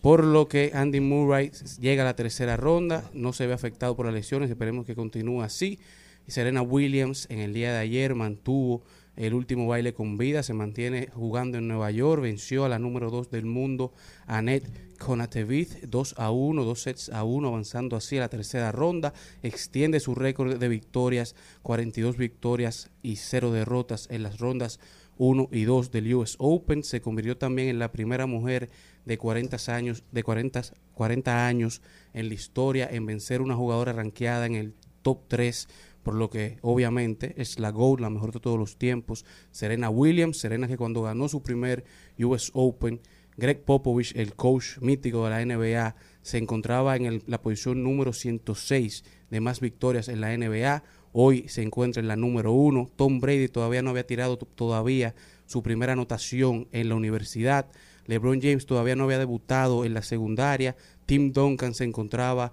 Por 0.00 0.24
lo 0.24 0.48
que 0.48 0.70
Andy 0.74 1.00
Murray 1.00 1.50
llega 1.80 2.02
a 2.02 2.06
la 2.06 2.16
tercera 2.16 2.56
ronda, 2.56 3.08
no 3.14 3.32
se 3.32 3.46
ve 3.46 3.54
afectado 3.54 3.96
por 3.96 4.04
las 4.04 4.14
lesiones, 4.14 4.50
esperemos 4.50 4.84
que 4.84 4.94
continúe 4.94 5.42
así. 5.42 5.78
Y 6.26 6.32
Serena 6.32 6.62
Williams 6.62 7.26
en 7.30 7.40
el 7.40 7.52
día 7.52 7.72
de 7.72 7.78
ayer 7.78 8.14
mantuvo 8.14 8.82
el 9.16 9.34
último 9.34 9.66
baile 9.66 9.94
con 9.94 10.16
vida, 10.16 10.42
se 10.42 10.54
mantiene 10.54 11.08
jugando 11.14 11.58
en 11.58 11.68
Nueva 11.68 11.90
York, 11.90 12.22
venció 12.22 12.64
a 12.64 12.68
la 12.68 12.78
número 12.78 13.10
2 13.10 13.30
del 13.30 13.44
mundo, 13.44 13.92
Annette 14.26 14.96
Konatevich, 14.98 15.82
2 15.82 16.14
a 16.18 16.30
1, 16.30 16.64
2 16.64 16.80
sets 16.80 17.08
a 17.10 17.22
1, 17.22 17.46
avanzando 17.46 17.96
así 17.96 18.16
a 18.16 18.20
la 18.20 18.28
tercera 18.28 18.72
ronda, 18.72 19.12
extiende 19.42 20.00
su 20.00 20.14
récord 20.14 20.56
de 20.56 20.68
victorias, 20.68 21.36
42 21.62 22.16
victorias 22.16 22.90
y 23.02 23.16
0 23.16 23.52
derrotas 23.52 24.08
en 24.10 24.24
las 24.24 24.38
rondas 24.38 24.80
1 25.16 25.48
y 25.52 25.62
2 25.62 25.92
del 25.92 26.14
US 26.14 26.34
Open, 26.38 26.82
se 26.82 27.00
convirtió 27.00 27.36
también 27.36 27.68
en 27.68 27.78
la 27.78 27.92
primera 27.92 28.26
mujer 28.26 28.70
de 29.04 29.16
40 29.16 29.56
años, 29.72 30.02
de 30.10 30.22
40, 30.24 30.62
40 30.94 31.46
años 31.46 31.82
en 32.14 32.28
la 32.28 32.34
historia 32.34 32.88
en 32.90 33.06
vencer 33.06 33.42
una 33.42 33.54
jugadora 33.54 33.92
ranqueada 33.92 34.46
en 34.46 34.56
el 34.56 34.74
top 35.02 35.20
3 35.28 35.68
por 36.04 36.14
lo 36.14 36.30
que 36.30 36.58
obviamente 36.60 37.34
es 37.38 37.58
la 37.58 37.70
GOAT, 37.70 37.98
la 37.98 38.10
mejor 38.10 38.30
de 38.30 38.38
todos 38.38 38.58
los 38.58 38.76
tiempos. 38.76 39.24
Serena 39.50 39.90
Williams, 39.90 40.38
Serena 40.38 40.68
que 40.68 40.76
cuando 40.76 41.02
ganó 41.02 41.28
su 41.28 41.42
primer 41.42 41.84
US 42.18 42.50
Open, 42.54 43.00
Greg 43.36 43.64
Popovich, 43.64 44.14
el 44.14 44.34
coach 44.34 44.78
mítico 44.80 45.24
de 45.24 45.30
la 45.30 45.44
NBA, 45.44 45.96
se 46.22 46.38
encontraba 46.38 46.94
en 46.94 47.22
la 47.26 47.42
posición 47.42 47.82
número 47.82 48.12
106 48.12 49.02
de 49.30 49.40
más 49.40 49.60
victorias 49.60 50.08
en 50.08 50.20
la 50.20 50.36
NBA. 50.36 50.84
Hoy 51.12 51.48
se 51.48 51.62
encuentra 51.62 52.00
en 52.00 52.08
la 52.08 52.16
número 52.16 52.52
uno. 52.52 52.90
Tom 52.94 53.18
Brady 53.18 53.48
todavía 53.48 53.82
no 53.82 53.90
había 53.90 54.06
tirado 54.06 54.36
todavía 54.36 55.14
su 55.46 55.62
primera 55.62 55.94
anotación 55.94 56.68
en 56.70 56.90
la 56.90 56.94
universidad. 56.94 57.66
LeBron 58.06 58.40
James 58.42 58.66
todavía 58.66 58.94
no 58.94 59.04
había 59.04 59.18
debutado 59.18 59.84
en 59.84 59.94
la 59.94 60.02
secundaria. 60.02 60.76
Tim 61.06 61.32
Duncan 61.32 61.74
se 61.74 61.84
encontraba 61.84 62.52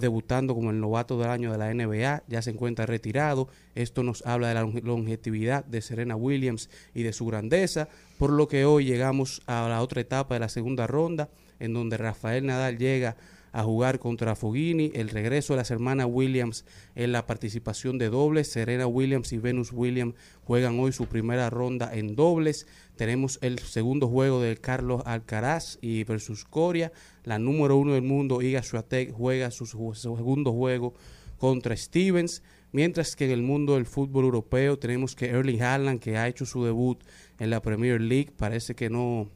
debutando 0.00 0.54
como 0.54 0.70
el 0.70 0.80
novato 0.80 1.18
del 1.18 1.30
año 1.30 1.52
de 1.52 1.58
la 1.58 1.72
NBA, 1.72 2.22
ya 2.28 2.42
se 2.42 2.50
encuentra 2.50 2.86
retirado. 2.86 3.48
Esto 3.74 4.02
nos 4.02 4.24
habla 4.26 4.48
de 4.48 4.54
la 4.54 4.62
longe- 4.64 4.82
longevidad 4.82 5.64
de 5.64 5.82
Serena 5.82 6.16
Williams 6.16 6.70
y 6.94 7.02
de 7.02 7.12
su 7.12 7.26
grandeza, 7.26 7.88
por 8.18 8.30
lo 8.30 8.48
que 8.48 8.64
hoy 8.64 8.84
llegamos 8.84 9.42
a 9.46 9.68
la 9.68 9.82
otra 9.82 10.00
etapa 10.00 10.34
de 10.34 10.40
la 10.40 10.48
segunda 10.48 10.86
ronda, 10.86 11.28
en 11.60 11.72
donde 11.74 11.96
Rafael 11.96 12.46
Nadal 12.46 12.78
llega 12.78 13.16
a 13.54 13.62
jugar 13.62 14.00
contra 14.00 14.34
Foghini, 14.34 14.90
el 14.94 15.08
regreso 15.10 15.52
de 15.52 15.58
las 15.58 15.70
hermanas 15.70 16.08
Williams 16.10 16.64
en 16.96 17.12
la 17.12 17.24
participación 17.24 17.98
de 17.98 18.10
dobles, 18.10 18.50
Serena 18.50 18.88
Williams 18.88 19.32
y 19.32 19.38
Venus 19.38 19.70
Williams 19.72 20.16
juegan 20.42 20.80
hoy 20.80 20.90
su 20.90 21.06
primera 21.06 21.48
ronda 21.50 21.94
en 21.94 22.16
dobles, 22.16 22.66
tenemos 22.96 23.38
el 23.42 23.60
segundo 23.60 24.08
juego 24.08 24.42
de 24.42 24.56
Carlos 24.56 25.02
Alcaraz 25.06 25.78
y 25.80 26.02
versus 26.02 26.44
Coria, 26.44 26.90
la 27.22 27.38
número 27.38 27.76
uno 27.76 27.92
del 27.92 28.02
mundo 28.02 28.42
Iga 28.42 28.64
Swiatek 28.64 29.12
juega 29.12 29.52
su, 29.52 29.66
su 29.66 29.94
segundo 29.94 30.52
juego 30.52 30.92
contra 31.38 31.76
Stevens, 31.76 32.42
mientras 32.72 33.14
que 33.14 33.26
en 33.26 33.30
el 33.30 33.42
mundo 33.42 33.74
del 33.74 33.86
fútbol 33.86 34.24
europeo 34.24 34.80
tenemos 34.80 35.14
que 35.14 35.26
Erling 35.26 35.62
Haaland 35.62 36.00
que 36.00 36.16
ha 36.16 36.26
hecho 36.26 36.44
su 36.44 36.64
debut 36.64 37.00
en 37.38 37.50
la 37.50 37.62
Premier 37.62 38.00
League, 38.00 38.32
parece 38.36 38.74
que 38.74 38.90
no 38.90 39.30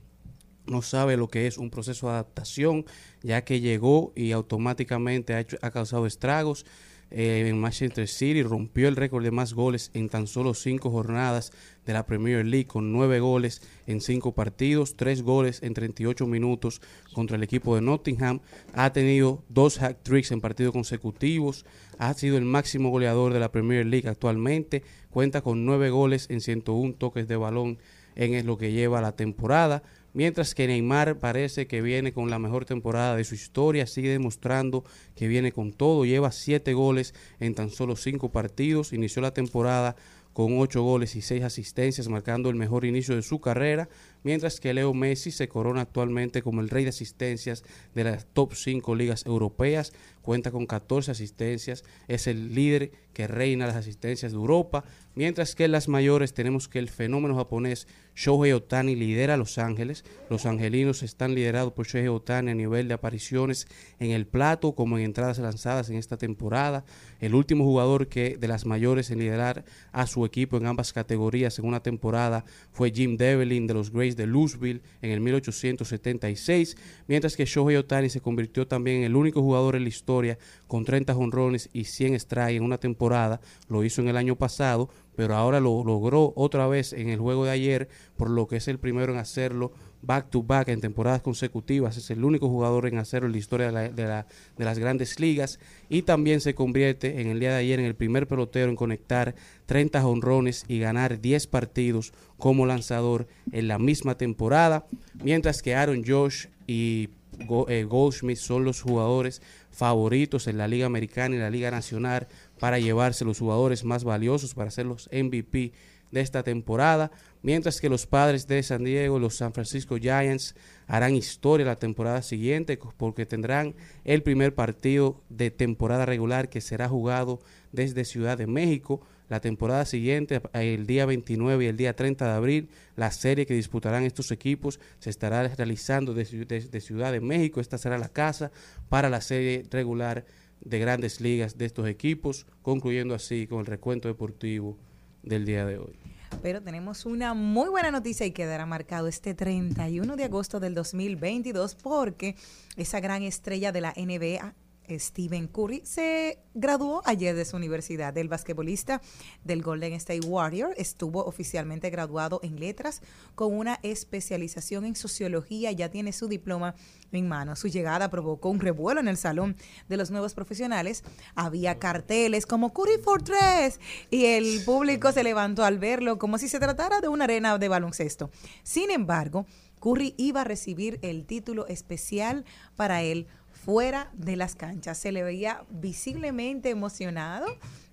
no 0.69 0.83
sabe 0.83 1.17
lo 1.17 1.29
que 1.29 1.47
es 1.47 1.59
un 1.59 1.71
proceso 1.71 2.07
de 2.07 2.13
adaptación, 2.15 2.85
ya 3.23 3.45
que 3.45 3.61
llegó 3.61 4.13
y 4.15 4.33
automáticamente 4.33 5.35
ha, 5.35 5.41
hecho- 5.41 5.59
causado 5.73 6.07
estragos. 6.07 6.65
Eh, 7.11 7.47
en 7.49 7.59
Manchester 7.59 8.07
City 8.07 8.43
rompió 8.43 8.87
el 8.87 8.95
récord 8.95 9.25
de 9.25 9.31
más 9.31 9.55
goles 9.55 9.91
en 9.95 10.11
tan 10.11 10.27
solo 10.27 10.53
cinco 10.53 10.91
jornadas 10.91 11.53
de 11.87 11.95
la 11.95 12.05
Premier 12.05 12.45
League, 12.45 12.67
con 12.67 12.93
nueve 12.93 13.19
goles 13.19 13.63
en 13.87 14.03
cinco 14.03 14.33
partidos, 14.35 14.95
tres 14.95 15.23
goles 15.23 15.63
en 15.63 15.73
38 15.73 16.27
minutos 16.27 16.83
contra 17.15 17.39
el 17.39 17.43
equipo 17.43 17.75
de 17.75 17.81
Nottingham. 17.81 18.41
Ha 18.75 18.93
tenido 18.93 19.43
dos 19.49 19.81
hat 19.81 19.97
tricks 20.03 20.33
en 20.33 20.43
partidos 20.43 20.75
consecutivos, 20.75 21.65
ha 21.99 22.13
sido 22.13 22.37
el 22.37 22.45
máximo 22.45 22.91
goleador 22.91 23.33
de 23.33 23.41
la 23.41 23.51
Premier 23.53 23.87
League 23.87 24.07
actualmente, 24.07 24.83
cuenta 25.09 25.41
con 25.41 25.65
nueve 25.65 25.89
goles 25.89 26.27
en 26.29 26.43
101 26.43 26.93
toques 26.97 27.27
de 27.27 27.37
balón 27.37 27.79
en 28.17 28.47
lo 28.47 28.59
que 28.59 28.73
lleva 28.73 29.01
la 29.01 29.17
temporada. 29.17 29.83
Mientras 30.19 30.57
que 30.57 30.67
Neymar 30.67 31.21
parece 31.21 31.69
que 31.69 31.81
viene 31.81 32.13
con 32.13 32.29
la 32.29 32.41
mejor 32.41 32.65
temporada 32.65 33.15
de 33.15 33.23
su 33.23 33.37
historia, 33.37 33.87
sigue 33.87 34.11
demostrando 34.11 34.83
que 35.15 35.29
viene 35.29 35.53
con 35.53 35.71
todo, 35.73 36.05
lleva 36.05 36.33
siete 36.33 36.75
goles 36.75 37.15
en 37.39 37.55
tan 37.55 37.71
solo 37.71 37.95
cinco 37.95 38.33
partidos, 38.33 38.93
inició 38.93 39.23
la 39.23 39.33
temporada 39.33 39.95
con 40.33 40.59
ocho 40.59 40.83
goles 40.83 41.15
y 41.15 41.23
seis 41.23 41.43
asistencias, 41.45 42.09
marcando 42.09 42.51
el 42.51 42.57
mejor 42.57 42.85
inicio 42.85 43.15
de 43.15 43.23
su 43.23 43.41
carrera, 43.41 43.89
mientras 44.25 44.59
que 44.59 44.75
Leo 44.75 44.93
Messi 44.93 45.31
se 45.31 45.49
corona 45.49 45.83
actualmente 45.83 46.43
como 46.43 46.61
el 46.63 46.69
rey 46.69 46.83
de 46.83 46.91
asistencias 46.91 47.63
de 47.95 48.05
las 48.05 48.27
top 48.27 48.55
5 48.55 48.97
ligas 48.97 49.25
europeas, 49.25 49.93
cuenta 50.23 50.51
con 50.51 50.67
14 50.67 51.13
asistencias, 51.13 51.85
es 52.09 52.27
el 52.27 52.55
líder 52.55 52.91
que 53.13 53.27
reina 53.27 53.67
las 53.67 53.77
asistencias 53.77 54.33
de 54.33 54.39
Europa, 54.39 54.85
mientras 55.19 55.57
que 55.57 55.65
en 55.65 55.73
las 55.73 55.89
mayores 55.89 56.33
tenemos 56.33 56.69
que 56.69 56.79
el 56.79 56.89
fenómeno 56.89 57.35
japonés 57.35 57.89
Shohei 58.15 58.53
Otani 58.53 58.95
lidera 58.95 59.35
a 59.35 59.37
Los 59.37 59.59
Ángeles, 59.59 60.05
los 60.31 60.47
angelinos 60.47 61.03
están 61.03 61.35
liderados 61.35 61.73
por 61.73 61.89
Shohei 61.89 62.07
Otani 62.07 62.53
a 62.53 62.55
nivel 62.55 62.87
de 62.87 62.95
apariciones 62.95 63.67
en 63.99 64.13
el 64.13 64.29
plato 64.29 64.77
como 64.77 64.97
en 64.97 65.05
entradas 65.05 65.41
lanzadas 65.41 65.91
en 65.91 65.97
esta 65.97 66.19
temporada, 66.19 66.85
el 67.19 67.35
último 67.35 67.65
jugador 67.65 68.07
que 68.07 68.37
de 68.37 68.47
las 68.47 68.65
mayores 68.65 69.11
en 69.11 69.19
liderar 69.19 69.65
a 69.91 70.07
su 70.07 70.25
equipo 70.25 70.57
en 70.57 70.67
ambas 70.67 70.93
categorías 70.93 71.59
en 71.59 71.67
una 71.67 71.83
temporada 71.83 72.45
fue 72.71 72.93
Jim 72.93 73.17
Devlin 73.17 73.67
de 73.67 73.75
los 73.75 73.91
Grays 73.91 74.15
de 74.15 74.29
Louisville 74.29 74.83
en 75.03 75.11
el 75.11 75.21
1876, 75.21 76.77
mientras 77.09 77.37
que 77.37 77.45
Shohei 77.45 77.75
Otani 77.75 78.09
se 78.09 78.21
convirtió 78.21 78.69
también 78.69 78.99
en 78.99 79.05
el 79.05 79.17
único 79.17 79.43
jugador 79.43 79.75
en 79.75 79.83
la 79.83 79.89
historia 79.89 80.39
con 80.69 80.85
30 80.85 81.13
jonrones 81.15 81.69
y 81.73 81.85
100 81.85 82.21
strikes 82.21 82.57
en 82.57 82.63
una 82.63 82.79
temporada, 82.79 83.41
lo 83.69 83.83
hizo 83.83 84.01
en 84.03 84.09
el 84.09 84.17
año 84.17 84.37
pasado, 84.37 84.89
pero 85.17 85.35
ahora 85.35 85.59
lo 85.59 85.83
logró 85.85 86.33
otra 86.37 86.69
vez 86.69 86.93
en 86.93 87.09
el 87.09 87.19
juego 87.19 87.45
de 87.47 87.51
ayer, 87.51 87.89
por 88.17 88.31
lo 88.31 88.47
que 88.47 88.57
es 88.57 88.69
el 88.69 88.79
primero 88.79 89.13
en 89.13 89.19
hacerlo 89.19 89.73
back 90.01 90.31
to 90.31 90.45
back 90.45 90.69
en 90.69 90.81
temporadas 90.81 91.23
consecutivas. 91.23 91.97
Es 91.97 92.11
el 92.11 92.23
único 92.23 92.49
jugador 92.49 92.87
en 92.87 92.99
hacerlo 92.99 93.27
en 93.27 93.33
la 93.33 93.39
historia 93.39 93.73
de, 93.73 93.89
de 93.89 94.05
la- 94.05 94.27
de 94.57 94.65
las 94.65 94.79
grandes 94.79 95.19
ligas 95.19 95.59
y 95.89 96.03
también 96.03 96.41
se 96.41 96.55
convierte 96.55 97.21
en 97.21 97.27
el 97.29 97.41
día 97.41 97.51
de 97.51 97.57
ayer 97.57 97.81
en 97.81 97.87
el 97.87 97.97
primer 97.97 98.29
pelotero 98.29 98.71
en 98.71 98.77
conectar 98.77 99.35
30 99.67 100.07
honrones 100.07 100.65
y 100.69 100.79
ganar 100.79 101.21
10 101.21 101.49
partidos 101.49 102.13
como 102.37 102.65
lanzador 102.67 103.27
en 103.51 103.67
la 103.67 103.81
misma 103.81 104.17
temporada, 104.17 104.87
mientras 105.25 105.63
que 105.63 105.75
Aaron 105.75 106.05
Josh 106.07 106.47
y 106.69 107.09
Goldschmidt 107.47 108.39
son 108.39 108.65
los 108.65 108.83
jugadores 108.83 109.43
favoritos 109.71 110.47
en 110.47 110.59
la 110.59 110.69
Liga 110.69 110.87
Americana 110.87 111.37
y 111.37 111.39
la 111.39 111.51
Liga 111.51 111.71
Nacional 111.71 112.29
para 112.59 112.79
llevarse 112.79 113.25
los 113.25 113.39
jugadores 113.39 113.85
más 113.85 114.05
valiosos, 114.05 114.55
para 114.55 114.71
ser 114.71 114.87
los 114.87 115.09
MVP 115.13 115.73
de 116.11 116.21
esta 116.21 116.43
temporada, 116.43 117.11
mientras 117.43 117.81
que 117.81 117.89
los 117.89 118.07
padres 118.07 118.47
de 118.47 118.63
San 118.63 118.85
Diego, 118.85 119.19
los 119.19 119.37
San 119.37 119.53
Francisco 119.53 119.97
Giants, 119.97 120.55
harán 120.87 121.15
historia 121.15 121.67
la 121.67 121.77
temporada 121.77 122.23
siguiente 122.23 122.79
porque 122.97 123.27
tendrán 123.27 123.75
el 124.05 124.23
primer 124.23 124.55
partido 124.55 125.23
de 125.29 125.51
temporada 125.51 126.07
regular 126.07 126.49
que 126.49 126.61
será 126.61 126.89
jugado 126.89 127.41
desde 127.73 128.05
Ciudad 128.05 128.39
de 128.39 128.47
México. 128.47 129.01
La 129.29 129.41
temporada 129.41 129.85
siguiente, 129.85 130.41
el 130.55 130.87
día 130.87 131.05
29 131.05 131.65
y 131.65 131.69
el 131.69 131.77
día 131.77 131.95
30 131.95 132.25
de 132.25 132.33
abril, 132.33 132.69
la 132.97 133.11
serie 133.11 133.45
que 133.45 133.53
disputarán 133.53 134.05
estos 134.05 134.31
equipos 134.31 134.81
se 135.01 135.11
estará 135.11 135.47
realizando 135.47 136.15
desde 136.15 136.81
Ciudad 136.81 137.13
de 137.13 137.21
México. 137.21 137.61
Esta 137.61 137.77
será 137.77 137.99
la 137.99 138.09
casa 138.09 138.51
para 138.89 139.11
la 139.11 139.21
serie 139.21 139.65
regular 139.71 140.25
de 140.63 140.79
grandes 140.79 141.21
ligas 141.21 141.59
de 141.59 141.67
estos 141.67 141.87
equipos, 141.89 142.47
concluyendo 142.63 143.15
así 143.15 143.47
con 143.47 143.61
el 143.61 143.67
recuento 143.67 144.09
deportivo 144.09 144.79
del 145.23 145.45
día 145.45 145.67
de 145.67 145.79
hoy. 145.79 146.18
Pero 146.43 146.63
tenemos 146.63 147.07
una 147.07 147.35
muy 147.35 147.69
buena 147.69 147.91
noticia 147.91 148.27
y 148.27 148.33
quedará 148.33 148.67
marcado 148.67 149.09
este 149.09 149.35
31 149.35 150.17
de 150.17 150.25
agosto 150.25 150.61
del 150.61 150.75
2022 150.75 151.75
porque 151.75 152.37
esa 152.77 153.01
gran 153.01 153.23
estrella 153.23 153.73
de 153.73 153.81
la 153.81 153.93
NBA, 153.97 154.55
Stephen 154.91 155.49
Curry, 155.49 155.83
se 155.85 156.39
graduó 156.55 157.03
ayer 157.05 157.37
de 157.37 157.45
su 157.45 157.57
universidad. 157.57 158.17
El 158.17 158.29
basquetbolista 158.29 159.01
del 159.45 159.63
Golden 159.63 159.93
State 159.95 160.27
Warrior 160.27 160.75
estuvo 160.77 161.25
oficialmente 161.25 161.91
graduado 161.91 162.41
en 162.43 162.59
letras 162.59 163.03
con 163.35 163.55
una 163.55 163.79
especialización 163.83 164.85
en 164.85 164.97
sociología. 164.97 165.73
Ya 165.73 165.91
tiene 165.91 166.13
su 166.13 166.29
diploma 166.29 166.75
en 167.13 167.29
mano. 167.29 167.57
Su 167.57 167.69
llegada 167.69 168.11
provocó 168.11 168.51
un 168.51 168.61
revuelo 168.61 169.01
en 169.01 169.09
el 169.09 169.17
salón 169.17 169.57
de 169.89 169.97
los 169.97 170.11
nuevos 170.11 170.35
profesionales. 170.35 171.05
Había 171.35 171.79
carteles 171.79 172.47
como 172.47 172.73
Curry 172.73 172.99
for 173.03 173.23
Tres 173.23 173.81
y 174.11 174.27
el 174.27 174.63
público 174.65 175.13
se 175.13 175.23
levantó 175.23 175.65
al 175.65 175.79
verlo 175.79 176.19
como 176.19 176.39
si 176.39 176.49
se 176.49 176.59
tratara 176.59 177.01
de 177.01 177.09
una 177.09 177.25
arena 177.25 177.59
de 177.59 177.69
baloncesto. 177.69 178.31
Sin 178.63 178.91
embargo, 178.91 179.47
Curry 179.81 180.15
iba 180.17 180.43
a 180.43 180.45
recibir 180.45 180.99
el 181.03 181.25
título 181.25 181.67
especial 181.67 182.45
para 182.77 183.03
él 183.03 183.27
fuera 183.73 184.11
de 184.15 184.35
las 184.35 184.55
canchas. 184.55 184.97
Se 184.97 185.13
le 185.13 185.23
veía 185.23 185.63
visiblemente 185.69 186.71
emocionado. 186.71 187.45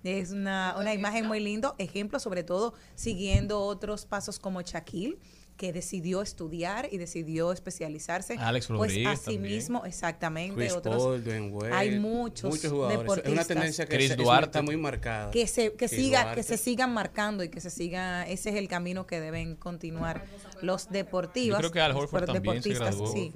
Es 0.04 0.30
una, 0.30 0.74
una 0.78 0.94
imagen 0.94 1.26
muy 1.26 1.38
lindo. 1.38 1.74
Ejemplo, 1.76 2.18
sobre 2.18 2.44
todo, 2.44 2.72
siguiendo 2.94 3.60
otros 3.60 4.06
pasos 4.06 4.38
como 4.38 4.62
Shaquille 4.62 5.18
que 5.58 5.74
decidió 5.74 6.22
estudiar 6.22 6.88
y 6.90 6.96
decidió 6.96 7.52
especializarse. 7.52 8.36
Alex 8.38 8.68
pues 8.68 8.92
así 9.06 9.34
también. 9.34 9.42
mismo, 9.42 9.84
exactamente. 9.84 10.54
Chris 10.54 10.72
otros. 10.72 10.96
Paul, 10.96 11.22
Dwayne 11.24 11.50
Wade, 11.50 11.72
hay 11.74 11.98
muchos, 11.98 12.50
muchos 12.50 12.72
jugadores. 12.72 12.98
deportistas 13.00 13.32
Es 13.32 13.38
una 13.38 13.44
tendencia 13.46 13.86
que 13.86 13.96
Chris 13.96 14.08
se- 14.08 14.16
Duarte. 14.16 14.46
está 14.46 14.62
muy 14.62 14.76
marcada. 14.78 15.30
que 15.30 15.46
se 15.46 15.72
que 15.72 15.88
Chris 15.88 15.90
siga 15.90 16.22
Duarte. 16.22 16.40
que 16.40 16.42
se 16.46 16.56
sigan 16.56 16.92
marcando 16.94 17.42
y 17.44 17.48
que 17.50 17.60
se 17.60 17.68
siga 17.70 18.26
ese 18.26 18.48
es 18.50 18.56
el 18.56 18.68
camino 18.68 19.06
que 19.06 19.18
deben 19.20 19.56
continuar 19.56 20.24
los 20.62 20.88
deportivos 20.90 21.56
Yo 21.58 21.70
creo 21.70 21.72
que 21.72 21.80
Al 21.80 21.92
Horford 21.96 22.26
los 22.26 22.32
también 22.34 22.62
se 22.62 22.68
deportistas, 22.70 22.96
graduó. 22.96 23.12
sí. 23.14 23.32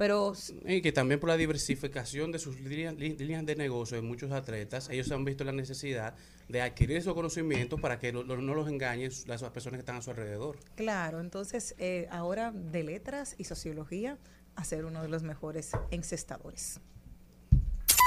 Pero 0.00 0.32
Y 0.66 0.80
que 0.80 0.92
también 0.92 1.20
por 1.20 1.28
la 1.28 1.36
diversificación 1.36 2.32
de 2.32 2.38
sus 2.38 2.58
líneas, 2.58 2.94
lí- 2.94 3.18
líneas 3.18 3.44
de 3.44 3.54
negocio 3.54 3.96
de 3.98 4.02
muchos 4.02 4.32
atletas, 4.32 4.88
ellos 4.88 5.10
han 5.12 5.26
visto 5.26 5.44
la 5.44 5.52
necesidad 5.52 6.14
de 6.48 6.62
adquirir 6.62 6.96
esos 6.96 7.12
conocimientos 7.12 7.78
para 7.78 7.98
que 7.98 8.10
lo- 8.10 8.22
lo- 8.22 8.38
no 8.40 8.54
los 8.54 8.66
engañen 8.66 9.12
las 9.26 9.42
personas 9.42 9.76
que 9.76 9.80
están 9.80 9.96
a 9.96 10.02
su 10.02 10.08
alrededor. 10.10 10.56
claro 10.74 11.20
entonces 11.20 11.74
eh, 11.76 12.08
ahora 12.10 12.50
de 12.50 12.82
letras 12.82 13.34
y 13.36 13.44
sociología 13.44 14.16
a 14.56 14.64
ser 14.64 14.86
uno 14.86 15.02
de 15.02 15.08
los 15.08 15.22
mejores 15.22 15.72
encestadores 15.90 16.80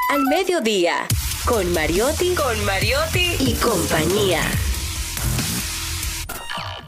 Al 0.10 0.24
mediodía, 0.26 1.08
con 1.46 1.72
Mariotti, 1.74 2.34
con 2.36 2.66
Mariotti 2.66 3.36
y 3.40 3.54
compañía. 3.54 4.42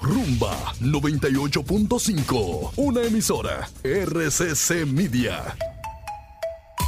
Rumba 0.05 0.55
98.5. 0.81 2.73
Una 2.75 3.01
emisora. 3.01 3.67
RCC 3.83 4.85
Media. 4.85 5.55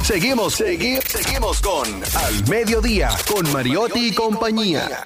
Seguimos, 0.04 0.54
seguimos, 0.54 1.02
seguimos 1.04 1.60
con 1.60 1.88
Al 2.14 2.48
Mediodía, 2.48 3.10
con 3.28 3.50
Mariotti 3.52 4.10
y 4.10 4.14
compañía. 4.14 5.04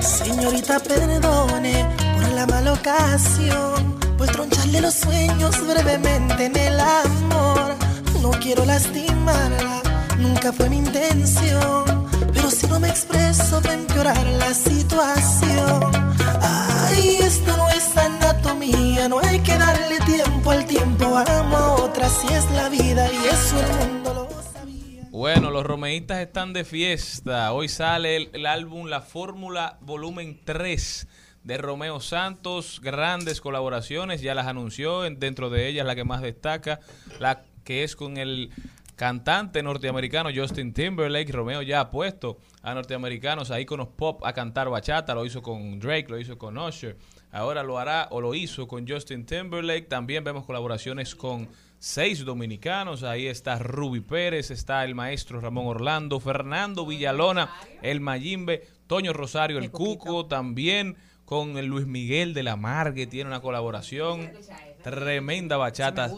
Señorita, 0.00 0.78
perdone 0.78 1.84
por 2.14 2.28
la 2.28 2.46
mala 2.46 2.72
ocasión, 2.74 3.98
pues 4.16 4.30
troncharle 4.30 4.80
los 4.80 4.94
sueños 4.94 5.66
brevemente 5.66 6.44
en 6.44 6.56
el 6.56 6.78
amor. 6.78 7.74
No 8.22 8.30
quiero 8.30 8.64
lastimarla, 8.64 9.82
nunca 10.18 10.52
fue 10.52 10.70
mi 10.70 10.78
intención, 10.78 11.97
pero 12.32 12.50
si 12.50 12.66
no 12.66 12.80
me 12.80 12.88
expreso 12.88 13.60
va 13.64 13.70
a 13.70 13.74
empeorar 13.74 14.26
la 14.26 14.54
situación. 14.54 15.82
Ay, 16.40 17.16
esto 17.20 17.56
no 17.56 17.68
es 17.70 17.96
anatomía, 17.96 19.08
no 19.08 19.18
hay 19.20 19.40
que 19.40 19.56
darle 19.56 19.98
tiempo 20.00 20.50
al 20.50 20.66
tiempo. 20.66 21.16
Amo 21.16 21.74
otra, 21.84 22.08
si 22.08 22.26
es 22.32 22.50
la 22.52 22.68
vida 22.68 23.10
y 23.12 23.16
eso 23.26 23.60
el 23.60 23.88
mundo 23.92 24.28
lo 24.30 24.42
sabía. 24.52 25.02
Bueno, 25.10 25.50
los 25.50 25.64
romeístas 25.64 26.18
están 26.18 26.52
de 26.52 26.64
fiesta. 26.64 27.52
Hoy 27.52 27.68
sale 27.68 28.16
el, 28.16 28.30
el 28.32 28.46
álbum 28.46 28.86
La 28.86 29.00
Fórmula 29.00 29.78
Volumen 29.80 30.40
3 30.44 31.06
de 31.44 31.58
Romeo 31.58 32.00
Santos. 32.00 32.80
Grandes 32.82 33.40
colaboraciones, 33.40 34.20
ya 34.20 34.34
las 34.34 34.46
anunció. 34.46 35.04
en- 35.04 35.18
Dentro 35.18 35.50
de 35.50 35.68
ellas, 35.68 35.86
la 35.86 35.94
que 35.94 36.04
más 36.04 36.22
destaca, 36.22 36.80
la 37.20 37.42
que 37.64 37.84
es 37.84 37.96
con 37.96 38.16
el 38.16 38.50
cantante 38.98 39.62
norteamericano 39.62 40.28
Justin 40.34 40.74
Timberlake. 40.74 41.30
Romeo 41.30 41.62
ya 41.62 41.78
ha 41.80 41.90
puesto 41.90 42.38
a 42.62 42.74
norteamericanos, 42.74 43.52
a 43.52 43.60
íconos 43.60 43.86
pop, 43.86 44.26
a 44.26 44.32
cantar 44.32 44.68
bachata. 44.68 45.14
Lo 45.14 45.24
hizo 45.24 45.40
con 45.40 45.78
Drake, 45.78 46.08
lo 46.08 46.18
hizo 46.18 46.36
con 46.36 46.58
Usher. 46.58 46.98
Ahora 47.30 47.62
lo 47.62 47.78
hará 47.78 48.08
o 48.10 48.20
lo 48.20 48.34
hizo 48.34 48.66
con 48.66 48.88
Justin 48.88 49.24
Timberlake. 49.24 49.86
También 49.86 50.24
vemos 50.24 50.44
colaboraciones 50.44 51.14
con 51.14 51.48
seis 51.78 52.24
dominicanos. 52.24 53.04
Ahí 53.04 53.28
está 53.28 53.60
Ruby 53.60 54.00
Pérez, 54.00 54.50
está 54.50 54.84
el 54.84 54.96
maestro 54.96 55.40
Ramón 55.40 55.68
Orlando, 55.68 56.18
Fernando 56.18 56.84
Villalona, 56.84 57.52
el 57.82 58.00
Mayimbe, 58.00 58.66
Toño 58.88 59.12
Rosario, 59.12 59.58
el 59.58 59.70
Cuco, 59.70 60.26
también 60.26 60.96
con 61.24 61.56
el 61.56 61.66
Luis 61.66 61.86
Miguel 61.86 62.34
de 62.34 62.42
la 62.42 62.56
Mar, 62.56 62.94
que 62.94 63.06
tiene 63.06 63.30
una 63.30 63.40
colaboración. 63.40 64.32
Tremenda 64.82 65.56
bachata. 65.56 66.10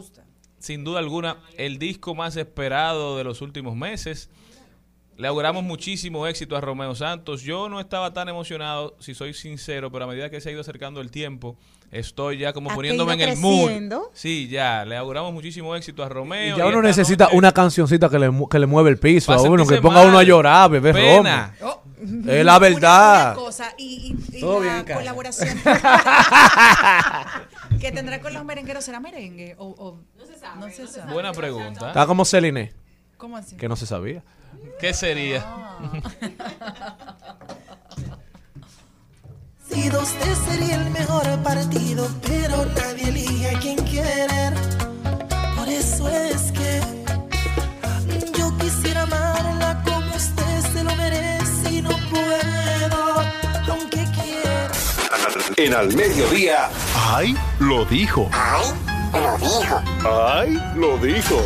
Sin 0.60 0.84
duda 0.84 1.00
alguna, 1.00 1.38
el 1.56 1.78
disco 1.78 2.14
más 2.14 2.36
esperado 2.36 3.16
de 3.16 3.24
los 3.24 3.40
últimos 3.42 3.74
meses. 3.74 4.28
Le 5.16 5.26
auguramos 5.28 5.62
muchísimo 5.64 6.26
éxito 6.26 6.56
a 6.56 6.62
Romeo 6.62 6.94
Santos. 6.94 7.42
Yo 7.42 7.68
no 7.68 7.78
estaba 7.80 8.12
tan 8.14 8.28
emocionado, 8.30 8.96
si 9.00 9.14
soy 9.14 9.34
sincero, 9.34 9.90
pero 9.92 10.04
a 10.04 10.08
medida 10.08 10.30
que 10.30 10.40
se 10.40 10.48
ha 10.48 10.52
ido 10.52 10.62
acercando 10.62 11.02
el 11.02 11.10
tiempo, 11.10 11.58
estoy 11.90 12.38
ya 12.38 12.54
como 12.54 12.70
poniéndome 12.74 13.12
en 13.14 13.20
el 13.20 13.36
mood. 13.36 13.70
Sí, 14.14 14.48
ya, 14.48 14.86
le 14.86 14.96
auguramos 14.96 15.34
muchísimo 15.34 15.76
éxito 15.76 16.02
a 16.02 16.08
Romeo. 16.08 16.56
Y 16.56 16.58
ya 16.58 16.64
y 16.64 16.68
uno 16.68 16.80
necesita 16.80 17.24
noche- 17.24 17.36
una 17.36 17.52
cancioncita 17.52 18.08
que 18.08 18.18
le, 18.18 18.30
que 18.50 18.58
le 18.58 18.64
mueve 18.66 18.88
el 18.90 18.98
piso 18.98 19.30
a 19.34 19.42
uno, 19.42 19.66
que 19.66 19.76
ponga 19.82 20.00
a 20.00 20.04
uno 20.04 20.12
a 20.12 20.20
mal. 20.20 20.26
llorar, 20.26 20.70
bebé 20.70 20.92
Pena. 20.94 21.54
Oh, 21.62 21.82
Es 22.26 22.42
la 22.44 22.58
verdad. 22.58 23.32
Una, 23.32 23.32
una 23.32 23.34
cosa, 23.44 23.74
y, 23.76 24.16
y- 24.32 24.40
Todo 24.40 24.64
la 24.64 24.82
bien 24.82 24.96
colaboración 24.96 25.58
que 27.80 27.92
tendrá 27.92 28.20
con 28.20 28.32
los 28.32 28.44
merengueros, 28.44 28.84
¿será 28.84 29.00
merengue? 29.00 29.54
O, 29.58 29.66
o- 29.66 30.00
no 30.58 30.68
se 30.70 30.86
sabe. 30.86 31.12
Buena 31.12 31.32
pregunta. 31.32 31.88
Está 31.88 32.06
como 32.06 32.24
Celine, 32.24 32.72
¿Cómo 33.16 33.36
así? 33.36 33.56
que 33.56 33.68
no 33.68 33.76
se 33.76 33.86
sabía. 33.86 34.22
¿Qué 34.80 34.92
sería? 34.94 35.44
Si 39.72 39.88
dos 39.88 40.08
te 40.14 40.34
sería 40.34 40.74
el 40.74 40.90
mejor 40.90 41.24
partido, 41.44 42.08
pero 42.26 42.64
nadie 42.66 43.08
elige 43.08 43.54
a 43.54 43.58
quien 43.60 43.76
querer. 43.84 44.52
Por 45.56 45.68
eso 45.68 46.08
es 46.08 46.50
que 46.50 46.80
yo 48.36 48.56
quisiera 48.58 49.02
amarla 49.02 49.80
como 49.84 50.12
usted 50.16 50.60
se 50.72 50.82
lo 50.82 50.94
merece 50.96 51.70
y 51.70 51.82
no 51.82 51.90
puedo, 52.10 53.22
aunque 53.70 54.04
quiera. 54.12 54.70
En 55.56 55.72
Al 55.74 55.94
Mediodía. 55.94 56.68
¡Ay! 56.96 57.36
Lo 57.60 57.84
dijo. 57.84 58.28
Ay, 58.32 58.64
lo 59.12 59.38
dijo. 59.38 59.82
¡Ay! 60.08 60.58
Lo 60.76 60.98
dijo. 60.98 61.42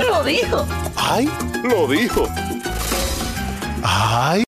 Lo 0.00 0.24
dijo. 0.24 0.66
¡Ay! 0.96 1.30
Lo 1.62 1.88
dijo. 1.88 2.28
¡Ay! 3.82 4.44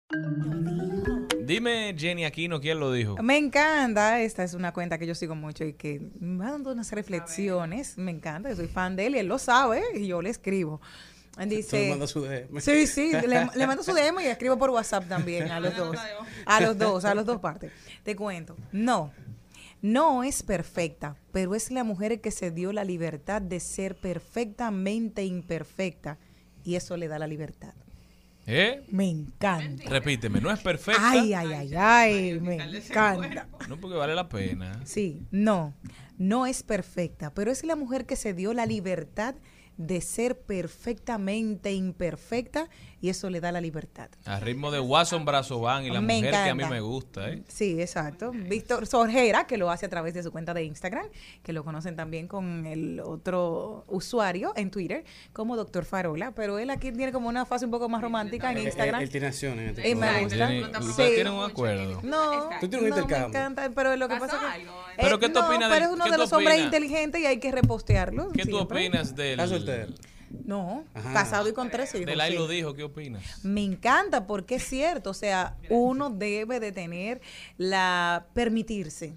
Dime, 1.45 1.95
Jenny 1.97 2.25
Aquino, 2.25 2.61
¿quién 2.61 2.81
lo 2.81 2.91
dijo? 2.93 3.17
Me 3.23 3.39
encanta, 3.39 4.21
esta 4.21 4.43
es 4.43 4.55
una 4.55 4.73
cuenta 4.73 4.99
que 4.99 5.07
yo 5.07 5.15
sigo 5.15 5.37
mucho 5.37 5.65
y 5.65 5.75
que 5.75 6.01
me 6.19 6.45
va 6.45 6.51
dando 6.51 6.73
unas 6.73 6.91
reflexiones. 6.91 7.97
Me 7.99 8.11
encanta, 8.11 8.49
yo 8.49 8.57
soy 8.57 8.67
fan 8.67 8.97
de 8.97 9.07
él 9.07 9.15
y 9.15 9.19
él 9.21 9.27
lo 9.29 9.39
sabe 9.39 9.83
y 9.95 10.09
yo 10.09 10.21
le 10.23 10.31
escribo. 10.31 10.81
Dice, 11.47 11.83
le 11.83 11.91
mandas 11.91 12.11
su 12.11 12.23
DM. 12.23 12.61
Sí, 12.61 12.87
sí, 12.87 13.13
le, 13.13 13.49
le 13.55 13.67
mando 13.67 13.83
su 13.83 13.93
DM 13.93 14.21
y 14.23 14.27
escribo 14.27 14.57
por 14.57 14.71
WhatsApp 14.71 15.07
también 15.07 15.51
a 15.51 15.61
los 15.61 15.77
dos. 15.77 15.97
A 16.47 16.61
los 16.61 16.79
dos, 16.79 17.05
a 17.05 17.15
los 17.15 17.27
dos 17.27 17.41
partes. 17.41 17.71
Te 18.03 18.17
cuento. 18.17 18.57
No, 18.73 19.13
no 19.83 20.25
es 20.25 20.43
perfecta, 20.43 21.17
pero 21.33 21.55
es 21.55 21.71
la 21.71 21.85
mujer 21.85 22.21
que 22.21 22.31
se 22.31 22.51
dio 22.51 22.73
la 22.73 22.85
libertad 22.85 23.43
de 23.43 23.61
ser 23.61 23.97
perfectamente 23.97 25.25
imperfecta 25.25 26.19
y 26.65 26.75
eso 26.75 26.97
le 26.97 27.09
da 27.09 27.19
la 27.19 27.27
libertad. 27.27 27.75
¿Eh? 28.47 28.85
Me 28.91 29.09
encanta. 29.09 29.89
Repíteme, 29.89 30.41
no 30.41 30.53
es 30.53 30.61
perfecta. 30.61 31.11
Ay, 31.11 31.35
ay, 31.35 31.53
ay, 31.53 31.75
ay, 31.75 32.41
me 32.41 32.55
encanta. 32.57 33.49
No, 33.69 33.77
porque 33.81 33.97
vale 33.97 34.15
la 34.15 34.29
pena. 34.29 34.81
Sí, 34.85 35.27
no, 35.33 35.75
no 36.17 36.47
es 36.47 36.63
perfecta, 36.63 37.35
pero 37.35 37.51
es 37.51 37.65
la 37.65 37.75
mujer 37.75 38.07
que 38.07 38.15
se 38.15 38.35
dio 38.35 38.53
la 38.53 38.67
libertad 38.67 39.35
de 39.77 40.01
ser 40.01 40.39
perfectamente 40.39 41.75
imperfecta 41.75 42.69
y 43.01 43.11
eso 43.11 43.29
le 43.31 43.41
da 43.41 43.53
la 43.53 43.61
libertad. 43.61 44.09
A 44.25 44.41
ritmo 44.41 44.71
de 44.71 44.81
Watson 44.81 45.25
Brazovan 45.25 45.85
y 45.85 45.91
la 45.91 46.01
Me 46.01 46.17
mujer 46.17 46.31
que 46.31 46.37
a 46.37 46.55
mí 46.55 46.63
encanta. 46.63 46.75
me 46.75 46.81
gusta, 46.81 47.29
¿eh? 47.31 47.43
Sí, 47.49 47.81
exacto. 47.81 48.33
Víctor 48.33 48.87
Sorgera, 48.87 49.47
que 49.47 49.59
lo 49.59 49.71
hace 49.71 49.87
a 49.87 49.89
través 49.89 50.15
de 50.15 50.23
su 50.23 50.33
cuenta 50.33 50.55
de 50.55 50.65
Instagram, 50.65 51.07
que 51.43 51.53
lo 51.53 51.63
conocen 51.65 51.95
también 51.95 52.27
con 52.27 52.67
el 52.67 53.01
otro 53.01 53.85
usuario 53.89 54.53
en 54.57 54.71
Twitter 54.71 55.05
como 55.33 55.57
Doctor 55.57 55.85
Farola, 55.85 56.33
pero 56.33 56.59
él 56.59 56.71
aquí 56.71 56.91
tiene 56.93 57.13
como 57.13 57.29
una 57.29 57.45
fase 57.45 57.67
un 57.67 57.71
poco 57.71 57.89
más 57.89 58.01
romántica 58.01 58.51
en 58.53 58.59
Instagram. 58.59 59.03
Él, 59.03 59.11
tiene 59.11 59.27
acciones. 59.27 59.79
en 59.79 59.87
Y 59.87 59.95
me 59.95 60.23
gusta. 60.25 60.51
Ustedes 60.81 61.15
tienen 61.17 61.33
un 61.33 61.45
acuerdo. 61.45 62.01
No, 62.03 62.49
Tú 62.61 62.69
tienes 62.69 62.83
un 62.83 62.89
no, 62.91 62.97
me 62.97 63.03
intercambio. 63.03 63.29
encanta, 63.41 63.71
pero 63.75 63.95
lo 63.97 64.09
que 64.09 64.17
pasa 64.17 64.37
es 64.37 64.63
que... 64.65 64.71
¿Pero 65.01 65.19
qué 65.19 65.29
tú 65.29 65.41
no, 65.41 65.47
opinas 65.47 65.71
pero 65.71 65.87
es 65.87 65.93
uno 65.93 66.05
de 66.11 66.19
los 66.19 66.33
hombres 66.33 66.59
inteligentes 66.61 67.21
y 67.21 67.27
hay 67.27 67.39
que 67.39 67.53
repostearlo. 67.53 68.31
¿Qué 68.33 68.47
tú 68.47 68.59
opinas 68.59 69.15
del... 69.15 69.39
No, 70.45 70.85
Ajá. 70.95 71.13
casado 71.13 71.49
y 71.49 71.53
con 71.53 71.71
tres 71.71 71.95
hijos. 71.95 72.07
Del 72.07 72.21
ahí 72.21 72.33
sí. 72.33 72.39
lo 72.39 72.49
dijo, 72.49 72.75
¿qué 72.75 72.85
opinas? 72.85 73.45
Me 73.45 73.63
encanta 73.63 74.27
porque 74.27 74.57
es 74.57 74.65
cierto, 74.65 75.11
o 75.11 75.15
sea, 75.15 75.57
uno 75.71 76.11
debe 76.11 76.61
de 76.61 76.73
tener 76.73 77.21
la 77.59 78.27
permitirse. 78.35 79.15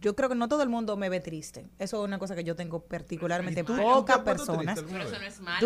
Yo 0.00 0.14
creo 0.14 0.28
que 0.28 0.34
no 0.34 0.46
todo 0.46 0.62
el 0.62 0.68
mundo 0.68 0.96
me 0.96 1.08
ve 1.08 1.20
triste. 1.20 1.66
Eso 1.78 2.02
es 2.02 2.06
una 2.06 2.18
cosa 2.18 2.34
que 2.36 2.44
yo 2.44 2.54
tengo 2.54 2.80
particularmente 2.80 3.64
pocas 3.64 4.18
personas. 4.20 4.74
triste 4.76 4.80
alguna 4.80 4.98
Pero 5.04 5.10
eso 5.10 5.20
no 5.20 5.26
es 5.26 5.40
malo, 5.40 5.58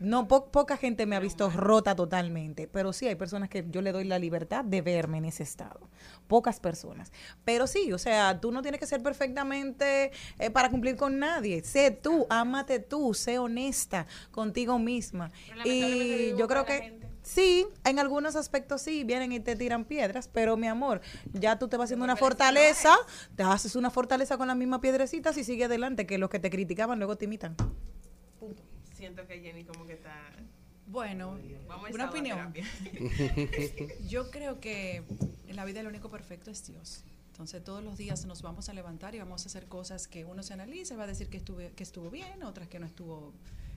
no 0.00 0.26
po- 0.28 0.46
poca 0.50 0.76
gente 0.76 1.06
me 1.06 1.16
ha 1.16 1.20
visto 1.20 1.48
rota 1.50 1.94
totalmente, 1.94 2.66
pero 2.66 2.92
sí 2.92 3.06
hay 3.06 3.14
personas 3.14 3.48
que 3.48 3.64
yo 3.70 3.82
le 3.82 3.92
doy 3.92 4.04
la 4.04 4.18
libertad 4.18 4.64
de 4.64 4.82
verme 4.82 5.18
en 5.18 5.26
ese 5.26 5.42
estado. 5.42 5.80
Pocas 6.26 6.60
personas. 6.60 7.12
Pero 7.44 7.66
sí, 7.66 7.92
o 7.92 7.98
sea, 7.98 8.40
tú 8.40 8.50
no 8.50 8.62
tienes 8.62 8.80
que 8.80 8.86
ser 8.86 9.02
perfectamente 9.02 10.10
eh, 10.38 10.50
para 10.50 10.70
cumplir 10.70 10.96
con 10.96 11.18
nadie. 11.18 11.62
Sé 11.62 11.90
tú, 11.90 12.26
ámate 12.30 12.80
tú, 12.80 13.14
sé 13.14 13.38
honesta 13.38 14.06
contigo 14.30 14.78
misma. 14.78 15.30
Y 15.64 16.34
yo 16.36 16.48
creo 16.48 16.64
que 16.64 16.98
sí, 17.22 17.66
en 17.84 17.98
algunos 17.98 18.36
aspectos 18.36 18.82
sí, 18.82 19.04
vienen 19.04 19.32
y 19.32 19.40
te 19.40 19.56
tiran 19.56 19.84
piedras, 19.84 20.28
pero 20.28 20.56
mi 20.56 20.66
amor, 20.66 21.00
ya 21.32 21.58
tú 21.58 21.68
te 21.68 21.76
vas 21.76 21.86
haciendo 21.86 22.04
una 22.04 22.16
fortaleza, 22.16 22.94
te 23.34 23.42
haces 23.42 23.76
una 23.76 23.90
fortaleza 23.90 24.36
con 24.38 24.48
las 24.48 24.56
mismas 24.56 24.80
piedrecitas 24.80 25.36
y 25.36 25.44
sigue 25.44 25.64
adelante, 25.64 26.06
que 26.06 26.18
los 26.18 26.30
que 26.30 26.38
te 26.38 26.50
criticaban 26.50 26.98
luego 26.98 27.16
te 27.16 27.26
imitan. 27.26 27.56
Siento 28.94 29.26
que 29.26 29.40
Jenny 29.40 29.64
como 29.64 29.86
que 29.86 29.92
está... 29.92 30.14
Bueno, 30.86 31.36
Vamos 31.66 31.90
a 31.90 31.94
una 31.94 32.08
opinión. 32.08 32.52
terapia. 32.52 32.64
Yo 34.08 34.30
creo 34.30 34.60
que 34.60 35.02
en 35.48 35.56
la 35.56 35.64
vida 35.64 35.80
el 35.80 35.86
único 35.86 36.10
perfecto 36.10 36.50
es 36.50 36.66
Dios. 36.66 37.04
Entonces 37.28 37.62
todos 37.62 37.84
los 37.84 37.98
días 37.98 38.24
nos 38.24 38.42
vamos 38.42 38.68
a 38.68 38.72
levantar 38.72 39.14
y 39.14 39.18
vamos 39.18 39.44
a 39.44 39.48
hacer 39.48 39.66
cosas 39.66 40.08
que 40.08 40.24
uno 40.24 40.42
se 40.42 40.54
analiza, 40.54 40.94
y 40.94 40.96
va 40.96 41.04
a 41.04 41.06
decir 41.06 41.28
que 41.28 41.36
estuve, 41.36 41.72
que 41.72 41.82
estuvo 41.82 42.10
bien, 42.10 42.42
otras 42.42 42.68
que 42.68 42.78
no 42.78 42.86
estuvo. 42.86 43.34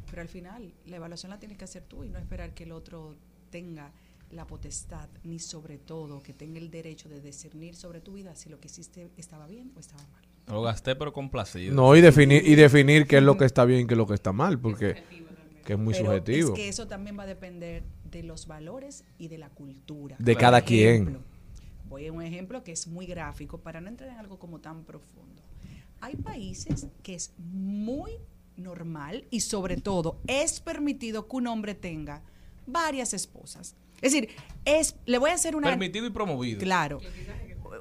Pero 0.10 0.22
al 0.22 0.30
final 0.30 0.74
la 0.86 0.96
evaluación 0.96 1.30
la 1.30 1.40
tienes 1.40 1.58
que 1.58 1.66
hacer 1.66 1.84
tú 1.84 2.04
y 2.04 2.10
no 2.10 2.18
esperar 2.18 2.54
que 2.54 2.64
el 2.64 2.72
otro 2.72 3.16
tenga 3.50 3.92
la 4.32 4.46
potestad, 4.46 5.10
ni 5.24 5.40
sobre 5.40 5.78
todo 5.78 6.22
que 6.22 6.34
tenga 6.34 6.60
el 6.60 6.72
derecho 6.72 7.10
de 7.10 7.20
discernir 7.20 7.76
sobre 7.76 8.00
tu 8.00 8.14
vida 8.14 8.36
si 8.36 8.50
lo 8.50 8.60
que 8.60 8.68
hiciste 8.68 9.12
estaba 9.18 9.48
bien 9.48 9.72
o 9.76 9.80
estaba 9.80 10.04
mal. 10.14 10.24
Lo 10.48 10.62
gasté 10.62 10.96
pero 10.96 11.14
complacido. 11.14 11.76
No, 11.76 11.96
y 11.96 12.02
definir, 12.02 12.48
y 12.48 12.56
definir 12.56 13.08
qué 13.08 13.18
es 13.18 13.24
lo 13.24 13.38
que 13.38 13.46
está 13.46 13.66
bien 13.66 13.82
y 13.82 13.88
qué 13.88 13.94
es 13.94 13.98
lo 13.98 14.08
que 14.08 14.14
está 14.16 14.32
mal, 14.32 14.60
porque 14.60 15.04
que 15.66 15.74
es 15.74 15.80
muy 15.80 15.94
Pero 15.94 16.06
subjetivo. 16.06 16.54
Es 16.54 16.56
que 16.56 16.68
eso 16.68 16.88
también 16.88 17.20
va 17.20 17.24
a 17.24 17.28
depender 17.28 17.84
de 18.10 18.24
los 18.24 18.48
valores 18.48 19.04
y 19.20 19.28
de 19.28 19.38
la 19.38 19.50
cultura. 19.50 20.16
De 20.18 20.34
Por 20.34 20.42
cada 20.42 20.62
quien. 20.62 21.20
Voy 21.90 22.06
a 22.08 22.14
un 22.14 22.22
ejemplo 22.22 22.64
que 22.64 22.72
es 22.72 22.88
muy 22.88 23.08
gráfico 23.08 23.58
para 23.60 23.82
no 23.82 23.88
entrar 23.88 24.12
en 24.12 24.18
algo 24.18 24.38
como 24.38 24.60
tan 24.60 24.84
profundo. 24.84 25.42
Hay 26.02 26.16
países 26.16 26.88
que 27.04 27.16
es 27.16 27.34
muy 27.38 28.12
normal 28.56 29.26
y 29.32 29.42
sobre 29.42 29.78
todo 29.78 30.20
es 30.28 30.60
permitido 30.60 31.28
que 31.28 31.36
un 31.36 31.48
hombre 31.48 31.74
tenga 31.74 32.22
varias 32.68 33.14
esposas. 33.14 33.76
Es 34.02 34.14
decir, 34.14 34.30
es, 34.66 34.96
le 35.06 35.18
voy 35.18 35.32
a 35.32 35.34
hacer 35.34 35.56
una... 35.56 35.68
Permitido 35.68 36.06
y 36.06 36.12
promovido. 36.12 36.60
Claro. 36.60 37.00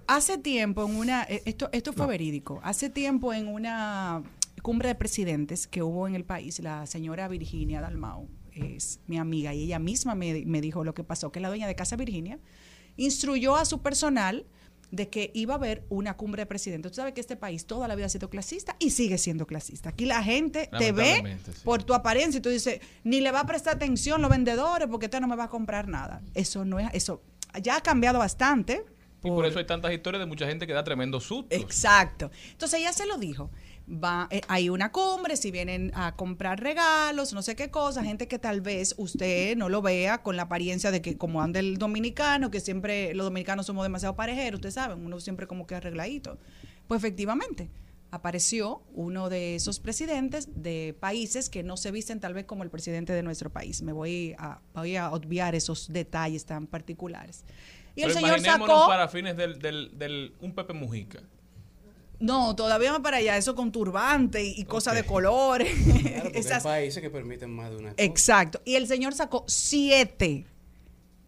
Hace 0.07 0.39
tiempo 0.39 0.87
en 0.87 0.97
una, 0.97 1.25
eh, 1.25 1.43
esto, 1.45 1.69
esto 1.73 1.93
fue 1.93 2.07
verídico, 2.07 2.61
hace 2.63 2.89
tiempo 2.89 3.33
en 3.33 3.47
una 3.47 4.23
cumbre 4.63 4.89
de 4.89 4.95
presidentes 4.95 5.67
que 5.67 5.83
hubo 5.83 6.09
en 6.09 6.15
el 6.15 6.25
país, 6.25 6.61
la 6.61 6.87
señora 6.87 7.29
Virginia 7.29 7.81
Dalmau 7.81 8.29
es 8.53 9.01
mi 9.07 9.19
amiga 9.19 9.55
y 9.55 9.65
ella 9.65 9.79
misma 9.79 10.15
me, 10.15 10.45
me 10.45 10.61
dijo 10.61 10.85
lo 10.85 10.95
que 10.95 11.05
pasó, 11.05 11.31
que 11.31 11.41
la 11.41 11.49
dueña 11.49 11.67
de 11.67 11.75
Casa 11.75 11.97
Virginia 11.97 12.39
instruyó 12.99 13.57
a 13.57 13.65
su 13.65 13.81
personal 13.81 14.45
de 14.91 15.09
que 15.09 15.31
iba 15.35 15.55
a 15.55 15.57
haber 15.57 15.85
una 15.89 16.17
cumbre 16.17 16.43
de 16.43 16.47
presidentes. 16.47 16.93
Tú 16.93 16.97
sabes 16.97 17.15
que 17.15 17.21
este 17.21 17.37
país 17.37 17.67
toda 17.67 17.89
la 17.89 17.95
vida 17.95 18.07
ha 18.07 18.11
sido 18.11 18.31
clasista 18.31 18.77
y 18.79 18.91
sigue 18.91 19.19
siendo 19.19 19.47
clasista. 19.47 19.91
Aquí 19.91 20.07
la 20.07 20.23
gente 20.23 20.69
te 20.79 20.93
ve 20.93 21.39
sí. 21.45 21.53
por 21.65 21.83
tu 21.83 21.95
apariencia 21.95 22.39
y 22.39 22.41
tú 22.41 22.49
dices, 22.49 22.81
ni 23.05 23.21
le 23.21 23.31
va 23.31 23.41
a 23.41 23.47
prestar 23.47 23.77
atención 23.77 24.23
los 24.23 24.31
vendedores 24.31 24.89
porque 24.89 25.07
usted 25.07 25.21
no 25.21 25.29
me 25.29 25.37
va 25.37 25.45
a 25.45 25.51
comprar 25.51 25.89
nada. 25.89 26.23
Eso 26.35 26.65
no 26.65 26.79
es, 26.79 26.89
eso 26.93 27.23
ya 27.63 27.77
ha 27.77 27.81
cambiado 27.81 28.19
bastante. 28.19 28.85
Y 29.23 29.29
por 29.29 29.45
eso 29.47 29.59
hay 29.59 29.67
tantas 29.67 29.93
historias 29.93 30.21
de 30.21 30.27
mucha 30.27 30.47
gente 30.47 30.67
que 30.67 30.73
da 30.73 30.85
tremendo 30.85 31.21
susto. 31.21 31.55
Exacto. 31.55 32.31
Entonces 32.53 32.81
ella 32.81 32.93
se 32.93 33.07
lo 33.07 33.19
dijo. 33.19 33.51
Va, 33.91 34.29
eh, 34.31 34.43
hay 34.49 34.69
una 34.69 34.93
cumbre, 34.93 35.37
si 35.37 35.51
vienen 35.51 35.93
a 35.95 36.15
comprar 36.15 36.61
regalos, 36.61 37.33
no 37.33 37.41
sé 37.41 37.57
qué 37.57 37.71
cosa, 37.71 38.05
gente 38.05 38.29
que 38.29 38.39
tal 38.39 38.61
vez 38.61 38.95
usted 38.99 39.57
no 39.57 39.71
lo 39.71 39.81
vea 39.81 40.23
con 40.23 40.37
la 40.37 40.43
apariencia 40.43 40.91
de 40.91 41.01
que 41.01 41.17
como 41.17 41.41
anda 41.41 41.59
el 41.59 41.79
dominicano, 41.79 42.51
que 42.51 42.61
siempre 42.61 43.15
los 43.15 43.25
dominicanos 43.25 43.65
somos 43.65 43.85
demasiado 43.85 44.15
parejeros, 44.15 44.59
ustedes 44.59 44.75
saben, 44.75 45.05
uno 45.07 45.21
siempre 45.21 45.47
como 45.47 45.67
que 45.67 45.75
arregladito. 45.75 46.39
Pues 46.87 46.99
efectivamente, 46.99 47.71
apareció 48.11 48.83
uno 48.95 49.29
de 49.31 49.55
esos 49.55 49.81
presidentes 49.81 50.49
de 50.63 50.95
países 50.99 51.49
que 51.49 51.63
no 51.63 51.77
se 51.77 51.91
visten 51.91 52.21
tal 52.21 52.35
vez 52.35 52.45
como 52.45 52.65
el 52.65 52.71
presidente 52.71 53.15
de 53.15 53.23
nuestro 53.23 53.51
país. 53.51 53.81
Me 53.81 53.93
voy 53.93 54.35
a, 54.39 54.61
voy 54.75 54.97
a 54.97 55.11
obviar 55.11 55.55
esos 55.55 55.91
detalles 55.93 56.45
tan 56.45 56.67
particulares. 56.67 57.45
Y 57.95 58.03
el 58.03 58.13
señor 58.13 58.41
sacó... 58.41 58.87
para 58.87 59.09
fines 59.09 59.37
del, 59.37 59.59
del, 59.59 59.99
del 59.99 60.35
un 60.41 60.55
Pepe 60.55 60.73
Mujica. 60.73 61.21
No, 62.21 62.57
todavía 62.57 62.93
va 62.93 63.01
para 63.01 63.19
allá, 63.19 63.37
eso 63.37 63.55
con 63.55 63.71
turbante 63.71 64.45
y, 64.45 64.55
y 64.61 64.65
cosas 64.65 64.95
de 64.97 65.05
colores. 65.05 65.73
Claro, 66.03 66.31
Esas- 66.35 66.67
hay 66.67 66.83
países 66.83 67.01
que 67.03 67.11
permiten 67.11 67.51
más 67.51 67.71
de 67.71 67.77
una 67.77 67.91
cosa. 67.91 68.03
Exacto. 68.03 68.61
Y 68.65 68.75
el 68.75 68.87
señor 68.89 69.15
sacó 69.15 69.45
siete 69.47 70.45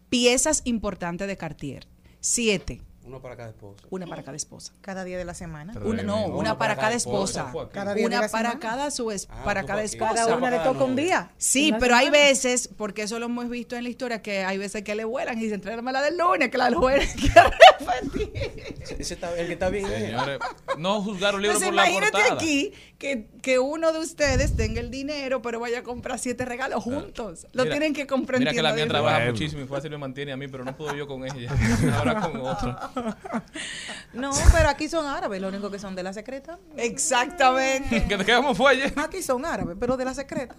piezas 0.09 0.61
importantes 0.65 1.27
de 1.27 1.37
Cartier. 1.37 1.87
Siete. 2.19 2.81
Uno 3.11 3.21
para 3.21 3.35
cada 3.35 3.49
esposa. 3.49 3.83
Una 3.89 4.07
para 4.07 4.23
cada 4.23 4.37
esposa. 4.37 4.71
Cada 4.79 5.03
día 5.03 5.17
de 5.17 5.25
la 5.25 5.33
semana. 5.33 5.73
Una, 5.83 6.01
no, 6.01 6.27
una 6.27 6.57
para 6.57 6.77
cada 6.77 6.93
esposa. 6.95 7.51
Cada 7.73 7.93
día 7.93 8.03
de 8.03 8.07
Una 8.07 8.21
la 8.21 8.29
para 8.29 8.51
semana. 8.51 8.59
cada 8.61 8.89
su 8.91 9.11
es- 9.11 9.27
Ah, 9.29 9.41
para 9.43 9.65
cada 9.65 9.83
esposa. 9.83 10.13
Cada 10.13 10.37
una 10.37 10.49
le 10.49 10.59
toca 10.59 10.85
un 10.85 10.95
día. 10.95 11.31
Sí, 11.37 11.69
Una 11.71 11.79
pero 11.79 11.95
hay 11.95 12.05
semana. 12.05 12.23
veces, 12.23 12.69
porque 12.77 13.01
eso 13.03 13.19
lo 13.19 13.25
hemos 13.25 13.49
visto 13.49 13.75
en 13.75 13.83
la 13.83 13.89
historia, 13.89 14.21
que 14.21 14.45
hay 14.45 14.57
veces 14.57 14.83
que 14.83 14.95
le 14.95 15.03
vuelan 15.03 15.37
y 15.37 15.41
dicen, 15.43 15.59
tráeme 15.59 15.91
la 15.91 16.01
del 16.01 16.17
lunes, 16.17 16.49
que 16.49 16.57
la 16.57 16.65
del 16.65 16.75
jueves. 16.75 17.13
Ese 18.97 19.13
está- 19.13 19.37
el 19.37 19.47
que 19.47 19.53
está 19.53 19.69
bien. 19.69 19.87
Señores, 19.87 20.39
no 20.77 21.01
juzgar 21.01 21.35
un 21.35 21.41
libro 21.41 21.57
Entonces 21.57 21.67
por 21.69 21.75
la 21.75 21.89
imagínate 21.89 22.11
portada. 22.11 22.33
aquí 22.35 22.73
que, 22.97 23.27
que 23.41 23.59
uno 23.59 23.91
de 23.91 23.99
ustedes 23.99 24.55
tenga 24.55 24.79
el 24.79 24.91
dinero, 24.91 25.41
pero 25.41 25.59
vaya 25.59 25.79
a 25.79 25.83
comprar 25.83 26.19
siete 26.19 26.45
regalos 26.45 26.83
juntos. 26.83 27.47
Lo 27.53 27.63
Mira, 27.63 27.75
tienen 27.75 27.93
que 27.93 28.05
comprar 28.07 28.39
Mira 28.39 28.51
que 28.51 28.61
la 28.61 28.73
mía 28.73 28.87
trabaja 28.87 29.17
Bueno. 29.17 29.31
muchísimo 29.33 29.63
y 29.63 29.67
fácil 29.67 29.91
me 29.91 29.97
mantiene 29.97 30.31
a 30.31 30.37
mí, 30.37 30.47
pero 30.47 30.63
no 30.63 30.75
puedo 30.77 30.95
yo 30.95 31.07
con 31.07 31.25
ella. 31.25 31.51
Ahora 31.97 32.21
con 32.21 32.35
otra. 32.41 32.91
No, 34.13 34.31
pero 34.51 34.67
aquí 34.67 34.89
son 34.89 35.05
árabes, 35.05 35.41
lo 35.41 35.47
único 35.47 35.71
que 35.71 35.79
son 35.79 35.95
de 35.95 36.03
la 36.03 36.11
secreta. 36.11 36.59
Exactamente. 36.75 38.05
¿Qué, 38.07 38.17
qué 38.17 38.35
cómo 38.35 38.53
fue 38.53 38.71
ayer? 38.73 38.93
Aquí 38.97 39.21
son 39.21 39.45
árabes, 39.45 39.77
pero 39.79 39.95
de 39.95 40.03
la 40.03 40.13
secreta. 40.13 40.55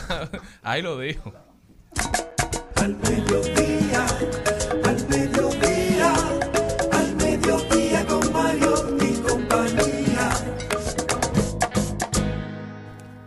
Ahí 0.62 0.80
lo 0.80 0.98
dijo. 0.98 1.32
Al 2.76 2.94
mediodía, 2.96 3.73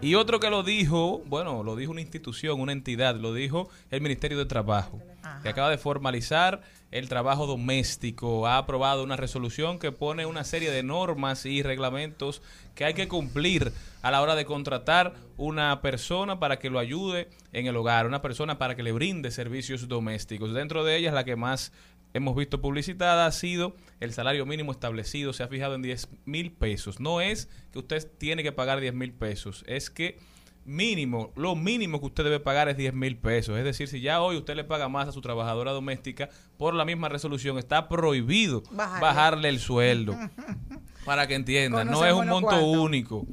Y 0.08 0.16
otro 0.16 0.40
que 0.40 0.50
lo 0.50 0.64
dijo, 0.64 1.22
bueno, 1.26 1.64
lo 1.64 1.76
dijo 1.76 1.92
una 1.92 2.00
institución, 2.00 2.62
una 2.62 2.72
entidad, 2.72 3.18
lo 3.18 3.34
dijo 3.34 3.68
el 3.92 4.00
Ministerio 4.00 4.38
de 4.38 4.46
Trabajo, 4.46 5.02
que 5.44 5.50
acaba 5.50 5.70
de 5.70 5.78
formalizar 5.78 6.62
el 6.92 7.10
trabajo 7.10 7.46
doméstico 7.46 8.48
ha 8.48 8.58
aprobado 8.58 9.04
una 9.04 9.18
resolución 9.18 9.78
que 9.78 9.92
pone 9.92 10.26
una 10.26 10.46
serie 10.46 10.72
de 10.72 10.84
normas 10.84 11.46
y 11.46 11.62
reglamentos 11.62 12.42
que 12.76 12.86
hay 12.86 12.94
que 12.94 13.10
cumplir 13.10 13.74
a 14.02 14.10
la 14.10 14.22
hora 14.22 14.36
de 14.36 14.46
contratar 14.46 15.14
una 15.36 15.82
persona 15.82 16.40
para 16.40 16.58
que 16.58 16.70
lo 16.70 16.80
ayude 16.80 17.28
en 17.52 17.68
el 17.68 17.76
hogar, 17.76 18.08
una 18.08 18.22
persona 18.22 18.58
para 18.58 18.78
que 18.78 18.84
le 18.84 18.94
brinde 18.94 19.32
servicios 19.32 19.90
domésticos. 19.90 20.54
Dentro 20.54 20.86
de 20.86 20.96
ellas, 20.96 21.14
la 21.14 21.26
que 21.26 21.36
más 21.36 21.74
hemos 22.18 22.36
visto 22.36 22.62
publicitada 22.62 23.26
ha 23.26 23.32
sido 23.32 23.76
el 24.00 24.14
salario 24.14 24.46
mínimo 24.46 24.72
establecido, 24.72 25.34
se 25.34 25.44
ha 25.44 25.48
fijado 25.48 25.76
en 25.76 25.82
10 25.82 26.10
mil 26.26 26.52
pesos. 26.52 27.00
No 27.00 27.22
es 27.22 27.50
que 27.72 27.80
usted 27.80 28.06
tiene 28.18 28.44
que 28.44 28.52
pagar 28.52 28.80
10 28.80 28.94
mil 28.94 29.14
pesos, 29.14 29.64
es 29.68 29.90
que 29.90 30.20
mínimo, 30.66 31.32
lo 31.36 31.56
mínimo 31.56 32.00
que 32.02 32.08
usted 32.08 32.24
debe 32.26 32.40
pagar 32.42 32.68
es 32.68 32.78
10 32.78 32.94
mil 32.94 33.18
pesos. 33.18 33.58
Es 33.58 33.64
decir, 33.64 33.88
si 33.88 34.02
ya 34.02 34.22
hoy 34.22 34.36
usted 34.38 34.56
le 34.56 34.66
paga 34.66 34.90
más 34.90 35.08
a 35.08 35.12
su 35.14 35.22
trabajadora 35.22 35.72
doméstica, 35.72 36.30
por 36.58 36.74
la 36.74 36.84
misma 36.86 37.08
resolución 37.10 37.58
está 37.58 37.88
prohibido 37.88 38.64
Bajarle. 38.72 39.02
bajarle 39.02 39.50
el 39.50 39.60
sueldo. 39.60 40.16
Para 41.06 41.26
que 41.26 41.36
entiendan, 41.36 41.88
no 41.90 42.06
es 42.06 42.14
un 42.14 42.28
monto 42.28 42.66
único. 42.66 43.26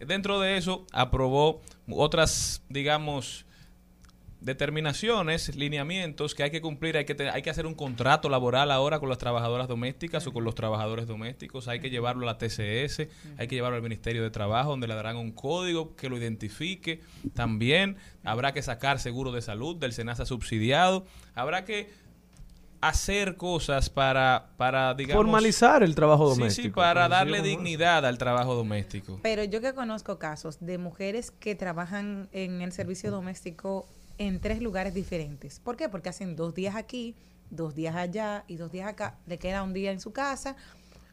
Dentro 0.00 0.40
de 0.40 0.56
eso, 0.56 0.84
aprobó 0.92 1.62
otras, 1.88 2.62
digamos, 2.68 3.46
determinaciones, 4.40 5.54
lineamientos 5.54 6.34
que 6.34 6.42
hay 6.42 6.50
que 6.50 6.60
cumplir, 6.60 6.96
hay 6.96 7.04
que 7.04 7.14
te- 7.14 7.28
hay 7.30 7.42
que 7.42 7.50
hacer 7.50 7.66
un 7.66 7.74
contrato 7.74 8.28
laboral 8.28 8.70
ahora 8.70 8.98
con 8.98 9.08
las 9.08 9.18
trabajadoras 9.18 9.68
domésticas 9.68 10.26
o 10.26 10.32
con 10.32 10.44
los 10.44 10.54
trabajadores 10.54 11.06
domésticos, 11.06 11.68
hay 11.68 11.80
que 11.80 11.90
llevarlo 11.90 12.22
a 12.28 12.32
la 12.32 12.38
TCS, 12.38 13.08
hay 13.38 13.48
que 13.48 13.54
llevarlo 13.54 13.76
al 13.76 13.82
Ministerio 13.82 14.22
de 14.22 14.30
Trabajo 14.30 14.70
donde 14.70 14.88
le 14.88 14.94
darán 14.94 15.16
un 15.16 15.32
código 15.32 15.94
que 15.96 16.08
lo 16.08 16.16
identifique. 16.16 17.00
También 17.34 17.96
habrá 18.24 18.52
que 18.52 18.62
sacar 18.62 18.98
seguro 18.98 19.30
de 19.32 19.42
salud 19.42 19.76
del 19.76 19.92
SENASA 19.92 20.24
subsidiado, 20.26 21.04
habrá 21.34 21.64
que 21.64 21.90
hacer 22.80 23.36
cosas 23.36 23.90
para 23.90 24.52
para 24.56 24.94
digamos 24.94 25.22
Formalizar 25.22 25.82
el 25.82 25.94
trabajo 25.94 26.32
Sí, 26.32 26.38
doméstico. 26.40 26.62
sí, 26.68 26.70
para 26.70 27.02
por 27.02 27.10
darle 27.10 27.42
dignidad 27.42 28.06
al 28.06 28.16
trabajo 28.16 28.54
doméstico. 28.54 29.20
Pero 29.22 29.44
yo 29.44 29.60
que 29.60 29.74
conozco 29.74 30.18
casos 30.18 30.58
de 30.64 30.78
mujeres 30.78 31.30
que 31.30 31.54
trabajan 31.54 32.30
en 32.32 32.62
el 32.62 32.72
servicio 32.72 33.10
doméstico 33.10 33.86
en 34.20 34.38
tres 34.38 34.60
lugares 34.60 34.92
diferentes. 34.92 35.60
¿Por 35.60 35.78
qué? 35.78 35.88
Porque 35.88 36.10
hacen 36.10 36.36
dos 36.36 36.54
días 36.54 36.76
aquí, 36.76 37.14
dos 37.48 37.74
días 37.74 37.96
allá 37.96 38.44
y 38.48 38.56
dos 38.56 38.70
días 38.70 38.86
acá. 38.86 39.18
Le 39.26 39.38
queda 39.38 39.62
un 39.62 39.72
día 39.72 39.92
en 39.92 39.98
su 39.98 40.12
casa, 40.12 40.56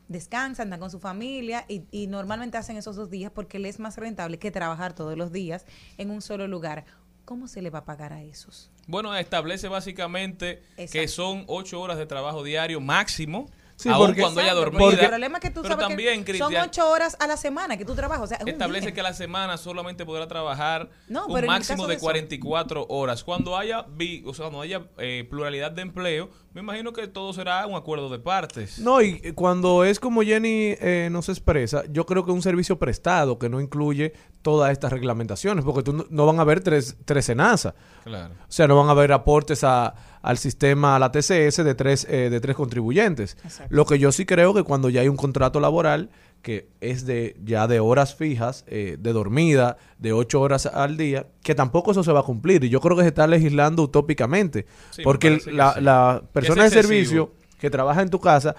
descansan, 0.09 0.67
están 0.67 0.79
con 0.81 0.91
su 0.91 0.99
familia 0.99 1.63
y, 1.69 1.83
y 1.89 2.07
normalmente 2.07 2.57
hacen 2.57 2.75
esos 2.75 2.97
dos 2.97 3.09
días 3.09 3.31
porque 3.33 3.59
les 3.59 3.75
es 3.75 3.79
más 3.79 3.95
rentable 3.95 4.39
que 4.39 4.51
trabajar 4.51 4.93
todos 4.93 5.17
los 5.17 5.31
días 5.31 5.65
en 5.97 6.11
un 6.11 6.21
solo 6.21 6.49
lugar. 6.49 6.83
¿Cómo 7.23 7.47
se 7.47 7.61
le 7.61 7.69
va 7.69 7.79
a 7.79 7.85
pagar 7.85 8.11
a 8.11 8.21
esos? 8.23 8.71
Bueno, 8.87 9.15
establece 9.15 9.69
básicamente 9.69 10.61
que 10.91 11.07
son 11.07 11.45
ocho 11.47 11.79
horas 11.79 11.97
de 11.97 12.07
trabajo 12.07 12.43
diario 12.43 12.81
máximo, 12.81 13.49
Sí, 13.78 13.89
aun 13.89 14.07
porque- 14.07 14.21
cuando 14.21 14.41
haya 14.41 14.55
dormida. 14.55 14.80
porque 14.80 15.01
el 15.03 15.07
problema 15.09 15.38
es 15.38 15.41
que 15.43 15.49
tú 15.51 15.61
pero 15.61 15.75
sabes 15.75 15.88
también, 15.88 16.25
que 16.25 16.38
son 16.38 16.53
ocho 16.55 16.89
horas 16.89 17.15
a 17.19 17.28
la 17.28 17.38
semana 17.38 17.78
que 17.78 17.86
tú 17.86 17.93
trabajas. 17.93 18.23
O 18.23 18.28
sea, 18.28 18.38
es 18.38 18.43
un 18.43 18.49
establece 18.49 18.91
que 18.91 18.99
a 19.01 19.03
la 19.03 19.13
semana 19.13 19.55
solamente 19.57 20.03
podrá 20.03 20.28
trabajar 20.28 20.89
No, 21.07 21.28
un 21.28 21.45
máximo 21.45 21.84
de, 21.84 21.89
de 21.89 21.95
eso- 21.97 22.03
44 22.03 22.88
horas. 22.89 23.23
Cuando 23.23 23.55
haya, 23.55 23.82
o 24.25 24.34
sea, 24.34 24.45
cuando 24.45 24.61
haya 24.61 24.88
eh, 24.97 25.28
pluralidad 25.30 25.71
de 25.71 25.84
empleo, 25.84 26.30
me 26.53 26.61
imagino 26.61 26.91
que 26.91 27.07
todo 27.07 27.34
será 27.34 27.67
un 27.67 27.75
acuerdo 27.75 28.09
de 28.09 28.17
partes. 28.17 28.80
No, 28.80 28.99
y 29.01 29.21
eh, 29.23 29.34
cuando 29.36 29.84
es 29.84 29.99
como 29.99 30.23
Jenny 30.23 30.75
eh, 30.82 31.09
nos 31.11 31.30
expresa, 31.30 31.84
yo 31.91 32.07
creo 32.07 32.25
que 32.25 32.32
un 32.32 32.41
servicio 32.41 32.80
prestado 32.80 33.38
que 33.38 33.47
no 33.47 33.61
incluye 33.61 34.13
todas 34.47 34.71
estas 34.71 34.93
reglamentaciones, 34.93 35.65
porque 35.65 35.83
tú 35.83 35.91
no, 35.91 36.05
no 36.09 36.25
van 36.25 36.39
a 36.39 36.43
haber 36.43 36.61
tres, 36.61 36.95
tres. 37.03 37.25
Claro. 37.25 38.33
O 38.33 38.45
sea, 38.47 38.65
no 38.65 38.77
van 38.77 38.87
a 38.87 38.91
haber 38.91 39.11
aportes 39.11 39.65
a- 39.65 39.93
al 40.21 40.37
sistema, 40.37 40.95
a 40.95 40.99
la 40.99 41.11
TCS 41.11 41.65
de 41.65 41.75
tres, 41.75 42.07
eh, 42.09 42.29
de 42.29 42.39
tres 42.39 42.55
contribuyentes. 42.55 43.35
Exacto. 43.43 43.75
Lo 43.75 43.85
que 43.85 43.99
yo 43.99 44.13
sí 44.13 44.25
creo 44.25 44.53
que 44.53 44.63
cuando 44.63 44.87
ya 44.89 45.01
hay 45.01 45.09
un 45.09 45.17
contrato 45.17 45.59
laboral 45.59 46.09
que 46.41 46.69
es 46.79 47.05
de 47.05 47.35
ya 47.43 47.67
de 47.67 47.81
horas 47.81 48.15
fijas, 48.15 48.63
eh, 48.67 48.95
de 48.97 49.11
dormida, 49.11 49.75
de 49.99 50.13
ocho 50.13 50.39
horas 50.39 50.65
al 50.65 50.95
día, 50.95 51.27
que 51.43 51.55
tampoco 51.55 51.91
eso 51.91 52.05
se 52.05 52.13
va 52.13 52.21
a 52.21 52.23
cumplir. 52.23 52.63
Y 52.63 52.69
yo 52.69 52.79
creo 52.79 52.95
que 52.95 53.01
se 53.03 53.09
está 53.09 53.27
legislando 53.27 53.83
utópicamente. 53.83 54.65
Sí, 54.91 55.01
porque 55.03 55.41
la, 55.51 55.73
sí. 55.73 55.81
la 55.81 56.21
Que 56.23 56.27
persona 56.31 56.63
de 56.63 56.69
servicio 56.69 57.33
que 57.59 57.69
trabaja 57.69 58.01
en 58.01 58.09
tu 58.09 58.21
casa 58.21 58.55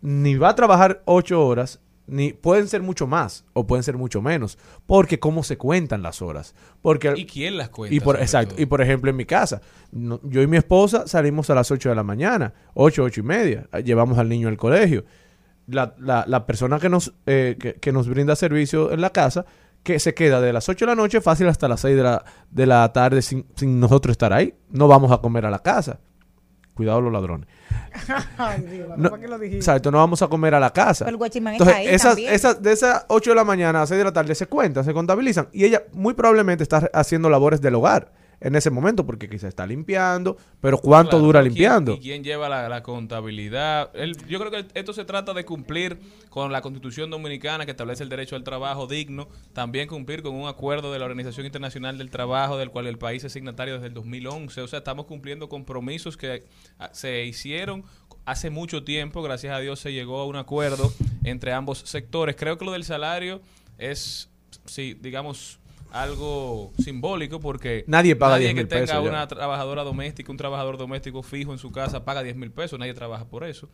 ni 0.00 0.36
va 0.36 0.48
a 0.50 0.54
trabajar 0.54 1.02
ocho 1.04 1.44
horas, 1.46 1.80
ni 2.08 2.32
pueden 2.32 2.66
ser 2.68 2.82
mucho 2.82 3.06
más 3.06 3.44
o 3.52 3.66
pueden 3.66 3.82
ser 3.82 3.96
mucho 3.96 4.20
menos, 4.22 4.58
porque 4.86 5.18
cómo 5.20 5.42
se 5.42 5.56
cuentan 5.58 6.02
las 6.02 6.20
horas. 6.22 6.54
Porque 6.82 7.12
¿Y 7.16 7.26
quién 7.26 7.56
las 7.56 7.68
cuenta? 7.68 7.94
y 7.94 8.00
por, 8.00 8.20
exacto. 8.20 8.54
todo? 8.54 8.62
Y 8.62 8.66
por 8.66 8.80
ejemplo, 8.80 9.10
en 9.10 9.16
mi 9.16 9.24
casa, 9.26 9.60
no- 9.92 10.20
yo 10.24 10.42
y 10.42 10.46
mi 10.46 10.56
esposa 10.56 11.06
salimos 11.06 11.48
a 11.50 11.54
las 11.54 11.70
8 11.70 11.88
de 11.90 11.94
la 11.94 12.02
mañana, 12.02 12.52
8, 12.74 13.02
8 13.04 13.20
y 13.20 13.22
media. 13.24 13.68
eh, 13.72 13.82
Llevamos 13.84 14.18
al 14.18 14.28
niño 14.28 14.48
al 14.48 14.56
colegio. 14.56 15.04
La, 15.66 15.94
la, 15.98 16.24
la 16.26 16.46
persona 16.46 16.78
que 16.78 16.88
nos, 16.88 17.12
eh, 17.26 17.56
que, 17.60 17.74
que 17.74 17.92
nos 17.92 18.08
brinda 18.08 18.34
servicio 18.36 18.90
en 18.90 19.02
la 19.02 19.10
casa, 19.10 19.44
que 19.82 19.98
se 20.00 20.14
queda 20.14 20.40
de 20.40 20.52
las 20.52 20.68
8 20.68 20.86
de 20.86 20.90
la 20.92 20.96
noche 20.96 21.20
fácil 21.20 21.46
hasta 21.46 21.68
las 21.68 21.80
6 21.80 21.94
de 21.96 22.02
la, 22.02 22.24
de 22.50 22.66
la 22.66 22.90
tarde 22.92 23.20
sin, 23.22 23.44
sin 23.54 23.78
nosotros 23.78 24.12
estar 24.12 24.32
ahí. 24.32 24.54
No 24.70 24.88
vamos 24.88 25.12
a 25.12 25.18
comer 25.18 25.44
a 25.46 25.50
la 25.50 25.58
casa. 25.58 26.00
Cuidado 26.78 27.00
los 27.00 27.12
ladrones. 27.12 27.48
Ay, 28.38 28.60
Dios, 28.62 28.88
No, 28.96 29.10
¿por 29.10 29.18
qué 29.18 29.26
lo 29.26 29.36
dijiste? 29.36 29.56
exacto, 29.58 29.90
no 29.90 29.98
vamos 29.98 30.22
a 30.22 30.28
comer 30.28 30.54
a 30.54 30.60
la 30.60 30.72
casa. 30.72 31.04
Pero 31.04 31.14
el 31.14 31.18
guachimán 31.18 31.54
Entonces, 31.54 31.76
está 31.76 31.88
ahí 31.88 31.94
esas, 31.94 32.10
también. 32.12 32.32
esas, 32.32 32.62
de 32.62 32.72
esas 32.72 33.04
8 33.08 33.30
de 33.30 33.34
la 33.34 33.42
mañana 33.42 33.82
a 33.82 33.86
6 33.88 33.98
de 33.98 34.04
la 34.04 34.12
tarde 34.12 34.36
se 34.36 34.46
cuentan, 34.46 34.84
se 34.84 34.94
contabilizan. 34.94 35.48
Y 35.52 35.64
ella 35.64 35.82
muy 35.92 36.14
probablemente 36.14 36.62
está 36.62 36.88
haciendo 36.94 37.28
labores 37.28 37.60
del 37.60 37.74
hogar 37.74 38.12
en 38.40 38.54
ese 38.56 38.70
momento, 38.70 39.04
porque 39.04 39.28
quizá 39.28 39.48
está 39.48 39.66
limpiando, 39.66 40.36
pero 40.60 40.78
¿cuánto 40.78 41.10
Claro, 41.10 41.24
dura 41.24 41.40
¿quién- 41.40 41.52
limpiando? 41.54 41.92
¿Y 41.94 41.98
quién 42.00 42.22
lleva 42.24 42.48
la, 42.48 42.68
la 42.68 42.82
contabilidad? 42.82 43.90
El- 43.94 44.16
yo 44.28 44.38
creo 44.38 44.50
que 44.50 44.66
esto 44.78 44.92
se 44.92 45.04
trata 45.04 45.34
de 45.34 45.44
cumplir 45.44 45.98
con 46.30 46.52
la 46.52 46.60
Constitución 46.62 47.10
Dominicana 47.10 47.64
que 47.64 47.72
establece 47.72 48.02
el 48.02 48.08
derecho 48.08 48.36
al 48.36 48.44
trabajo 48.44 48.86
digno, 48.86 49.28
también 49.52 49.88
cumplir 49.88 50.22
con 50.22 50.34
un 50.34 50.46
acuerdo 50.48 50.92
de 50.92 50.98
la 50.98 51.04
Organización 51.06 51.46
Internacional 51.46 51.98
del 51.98 52.10
Trabajo 52.10 52.56
del 52.58 52.70
cual 52.70 52.86
el 52.86 52.98
país 52.98 53.24
es 53.24 53.32
signatario 53.32 53.74
desde 53.74 53.88
el 53.88 53.94
2011. 53.94 54.60
O 54.60 54.68
sea, 54.68 54.78
estamos 54.78 55.06
cumpliendo 55.06 55.48
compromisos 55.48 56.16
que 56.16 56.44
ah, 56.78 56.90
se 56.92 57.24
hicieron 57.24 57.84
hace 58.24 58.50
mucho 58.50 58.84
tiempo. 58.84 59.22
Gracias 59.22 59.52
a 59.54 59.58
Dios 59.58 59.80
se 59.80 59.92
llegó 59.92 60.20
a 60.20 60.26
un 60.26 60.36
acuerdo 60.36 60.92
entre 61.24 61.52
ambos 61.52 61.78
sectores. 61.80 62.36
Creo 62.36 62.56
que 62.58 62.64
lo 62.64 62.72
del 62.72 62.84
salario 62.84 63.40
es, 63.78 64.30
sí, 64.64 64.94
digamos 65.00 65.57
algo 65.92 66.72
simbólico 66.82 67.40
porque 67.40 67.84
Nadie 67.86 68.16
paga 68.16 68.34
nadie 68.34 68.46
10 68.48 68.54
que 68.54 68.60
mil 68.62 68.68
tenga 68.68 68.82
pesos 68.86 69.04
ya. 69.04 69.08
una 69.10 69.26
trabajadora 69.28 69.84
doméstica, 69.84 70.30
un 70.30 70.38
trabajador 70.38 70.76
doméstico 70.78 71.22
fijo 71.22 71.52
en 71.52 71.58
su 71.58 71.70
casa 71.72 72.04
paga 72.04 72.22
10 72.22 72.36
mil 72.36 72.50
pesos, 72.50 72.78
nadie 72.78 72.94
trabaja 72.94 73.24
por 73.26 73.44
eso. 73.44 73.68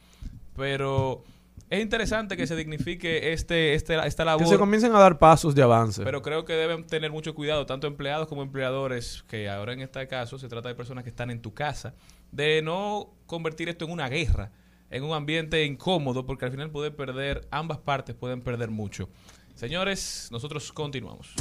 Pero 0.57 1.25
es 1.71 1.81
interesante 1.83 2.37
que 2.37 2.47
se 2.47 2.55
dignifique 2.57 3.33
este, 3.33 3.75
este 3.75 3.95
esta 4.07 4.23
Que 4.23 4.27
labor. 4.27 4.47
se 4.47 4.59
comiencen 4.59 4.95
a 4.95 4.99
dar 4.99 5.19
pasos 5.19 5.55
de 5.55 5.63
avance. 5.63 6.03
Pero 6.05 6.23
creo 6.23 6.45
que 6.45 6.53
deben 6.53 6.87
tener 6.87 7.11
mucho 7.11 7.35
cuidado, 7.35 7.67
tanto 7.67 7.87
empleados 7.87 8.29
como 8.29 8.43
empleadores, 8.43 9.25
que 9.29 9.49
ahora 9.49 9.73
en 9.73 9.81
este 9.81 10.07
caso 10.07 10.39
se 10.39 10.49
trata 10.49 10.69
de 10.69 10.75
personas 10.75 11.05
que 11.05 11.11
están 11.11 11.31
en 11.31 11.41
tu 11.43 11.53
casa, 11.55 11.95
de 12.33 12.63
no 12.63 13.11
convertir 13.27 13.69
esto 13.69 13.85
en 13.85 13.91
una 13.93 14.09
guerra, 14.09 14.51
en 14.91 15.03
un 15.05 15.13
ambiente 15.15 15.65
incómodo, 15.65 16.27
porque 16.27 16.45
al 16.45 16.51
final 16.53 16.71
puede 16.71 16.91
perder, 16.91 17.47
ambas 17.51 17.79
partes 17.79 18.15
pueden 18.15 18.41
perder 18.43 18.71
mucho. 18.71 19.09
Señores, 19.55 20.29
nosotros 20.31 20.73
continuamos. 20.73 21.33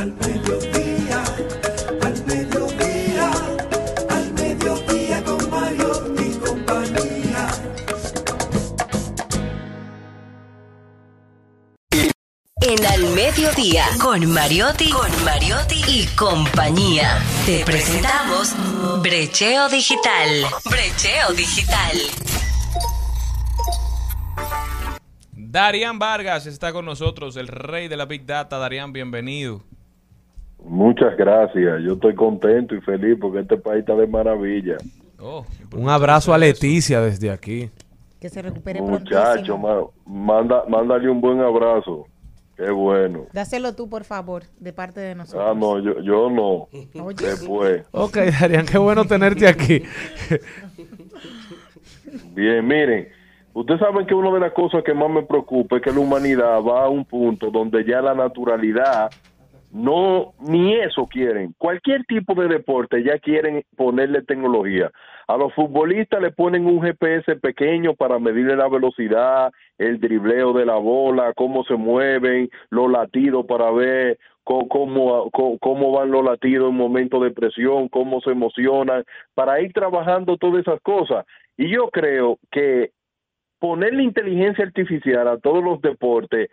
Al 0.00 0.14
mediodía, 0.14 1.22
al 2.00 2.24
mediodía, 2.24 3.30
al 4.08 4.32
mediodía 4.32 5.22
con 5.24 5.50
Mario 5.50 6.14
y 6.18 6.38
compañía. 6.38 7.48
En 12.62 12.86
Al 12.86 13.08
Mediodía, 13.14 13.84
con 14.00 14.24
Mariotti, 14.32 14.88
con 14.88 15.24
Mariotti 15.26 15.82
y 15.86 16.06
compañía. 16.16 17.22
Te 17.44 17.62
presentamos 17.66 18.54
Brecheo 19.02 19.68
Digital. 19.68 20.46
Brecheo 20.64 21.34
Digital. 21.34 21.98
Darían 25.32 25.98
Vargas 25.98 26.46
está 26.46 26.72
con 26.72 26.86
nosotros, 26.86 27.36
el 27.36 27.48
rey 27.48 27.88
de 27.88 27.98
la 27.98 28.06
Big 28.06 28.24
Data. 28.24 28.56
Darían, 28.56 28.94
bienvenido. 28.94 29.62
Muchas 30.64 31.16
gracias. 31.16 31.82
Yo 31.82 31.94
estoy 31.94 32.14
contento 32.14 32.74
y 32.74 32.80
feliz 32.80 33.16
porque 33.20 33.40
este 33.40 33.56
país 33.56 33.80
está 33.80 33.94
de 33.96 34.06
maravilla. 34.06 34.76
Oh, 35.18 35.44
un 35.76 35.88
abrazo 35.88 36.32
a 36.32 36.38
Leticia 36.38 37.00
desde 37.00 37.30
aquí. 37.30 37.70
Que 38.20 38.28
se 38.28 38.42
recupere 38.42 38.80
Muchacho, 38.82 39.56
ma- 39.58 39.84
manda, 40.04 40.64
mándale 40.68 41.08
un 41.08 41.20
buen 41.20 41.40
abrazo. 41.40 42.06
Qué 42.56 42.70
bueno. 42.70 43.24
Dáselo 43.32 43.74
tú, 43.74 43.88
por 43.88 44.04
favor, 44.04 44.42
de 44.58 44.72
parte 44.74 45.00
de 45.00 45.14
nosotros. 45.14 45.42
Ah, 45.46 45.54
no, 45.58 45.78
yo, 45.78 45.98
yo 46.00 46.28
no. 46.30 46.68
Oye. 47.02 47.26
Después. 47.26 47.86
Ok, 47.92 48.18
Darían, 48.38 48.66
qué 48.66 48.76
bueno 48.76 49.06
tenerte 49.06 49.48
aquí. 49.48 49.82
Bien, 52.34 52.66
miren. 52.66 53.08
Ustedes 53.52 53.80
saben 53.80 54.06
que 54.06 54.14
una 54.14 54.30
de 54.32 54.40
las 54.40 54.52
cosas 54.52 54.82
que 54.84 54.94
más 54.94 55.10
me 55.10 55.22
preocupa 55.22 55.76
es 55.76 55.82
que 55.82 55.90
la 55.90 55.98
humanidad 56.00 56.60
va 56.62 56.84
a 56.84 56.88
un 56.88 57.04
punto 57.04 57.50
donde 57.50 57.84
ya 57.84 58.00
la 58.00 58.14
naturalidad 58.14 59.10
no, 59.72 60.32
ni 60.40 60.74
eso 60.74 61.06
quieren. 61.06 61.54
Cualquier 61.58 62.04
tipo 62.04 62.34
de 62.34 62.48
deporte 62.48 63.02
ya 63.02 63.18
quieren 63.18 63.64
ponerle 63.76 64.22
tecnología. 64.22 64.90
A 65.28 65.36
los 65.36 65.54
futbolistas 65.54 66.20
le 66.20 66.32
ponen 66.32 66.66
un 66.66 66.80
GPS 66.82 67.36
pequeño 67.36 67.94
para 67.94 68.18
medirle 68.18 68.56
la 68.56 68.68
velocidad, 68.68 69.52
el 69.78 70.00
dribleo 70.00 70.52
de 70.52 70.66
la 70.66 70.74
bola, 70.76 71.32
cómo 71.34 71.62
se 71.64 71.76
mueven, 71.76 72.50
los 72.70 72.90
latidos 72.90 73.46
para 73.46 73.70
ver 73.70 74.18
cómo, 74.42 75.30
co- 75.30 75.58
cómo 75.60 75.92
van 75.92 76.10
los 76.10 76.24
latidos 76.24 76.70
en 76.70 76.76
momentos 76.76 77.22
de 77.22 77.30
presión, 77.30 77.88
cómo 77.88 78.20
se 78.20 78.30
emocionan, 78.30 79.04
para 79.34 79.60
ir 79.60 79.72
trabajando 79.72 80.36
todas 80.36 80.62
esas 80.62 80.80
cosas. 80.80 81.24
Y 81.56 81.68
yo 81.68 81.88
creo 81.90 82.38
que 82.50 82.90
ponerle 83.60 84.02
inteligencia 84.02 84.64
artificial 84.64 85.28
a 85.28 85.38
todos 85.38 85.62
los 85.62 85.80
deportes 85.80 86.50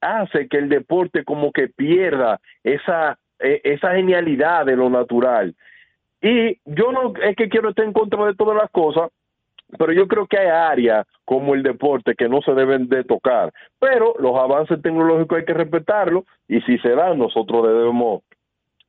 hace 0.00 0.46
que 0.46 0.58
el 0.58 0.68
deporte 0.68 1.24
como 1.24 1.50
que 1.50 1.68
pierda 1.68 2.38
esa, 2.62 3.18
eh, 3.40 3.60
esa 3.64 3.94
genialidad 3.94 4.66
de 4.66 4.76
lo 4.76 4.88
natural. 4.90 5.54
Y 6.22 6.58
yo 6.66 6.92
no 6.92 7.14
es 7.22 7.34
que 7.34 7.48
quiero 7.48 7.70
estar 7.70 7.84
en 7.84 7.94
contra 7.94 8.24
de 8.26 8.34
todas 8.34 8.56
las 8.56 8.70
cosas, 8.70 9.10
pero 9.78 9.92
yo 9.92 10.06
creo 10.06 10.26
que 10.26 10.38
hay 10.38 10.48
áreas 10.48 11.06
como 11.24 11.54
el 11.54 11.62
deporte 11.62 12.14
que 12.14 12.28
no 12.28 12.42
se 12.42 12.52
deben 12.52 12.88
de 12.88 13.04
tocar. 13.04 13.52
Pero 13.78 14.14
los 14.18 14.36
avances 14.36 14.82
tecnológicos 14.82 15.38
hay 15.38 15.44
que 15.44 15.54
respetarlos 15.54 16.24
y 16.46 16.60
si 16.62 16.78
se 16.78 16.90
dan, 16.90 17.18
nosotros 17.18 17.66
debemos 17.66 18.22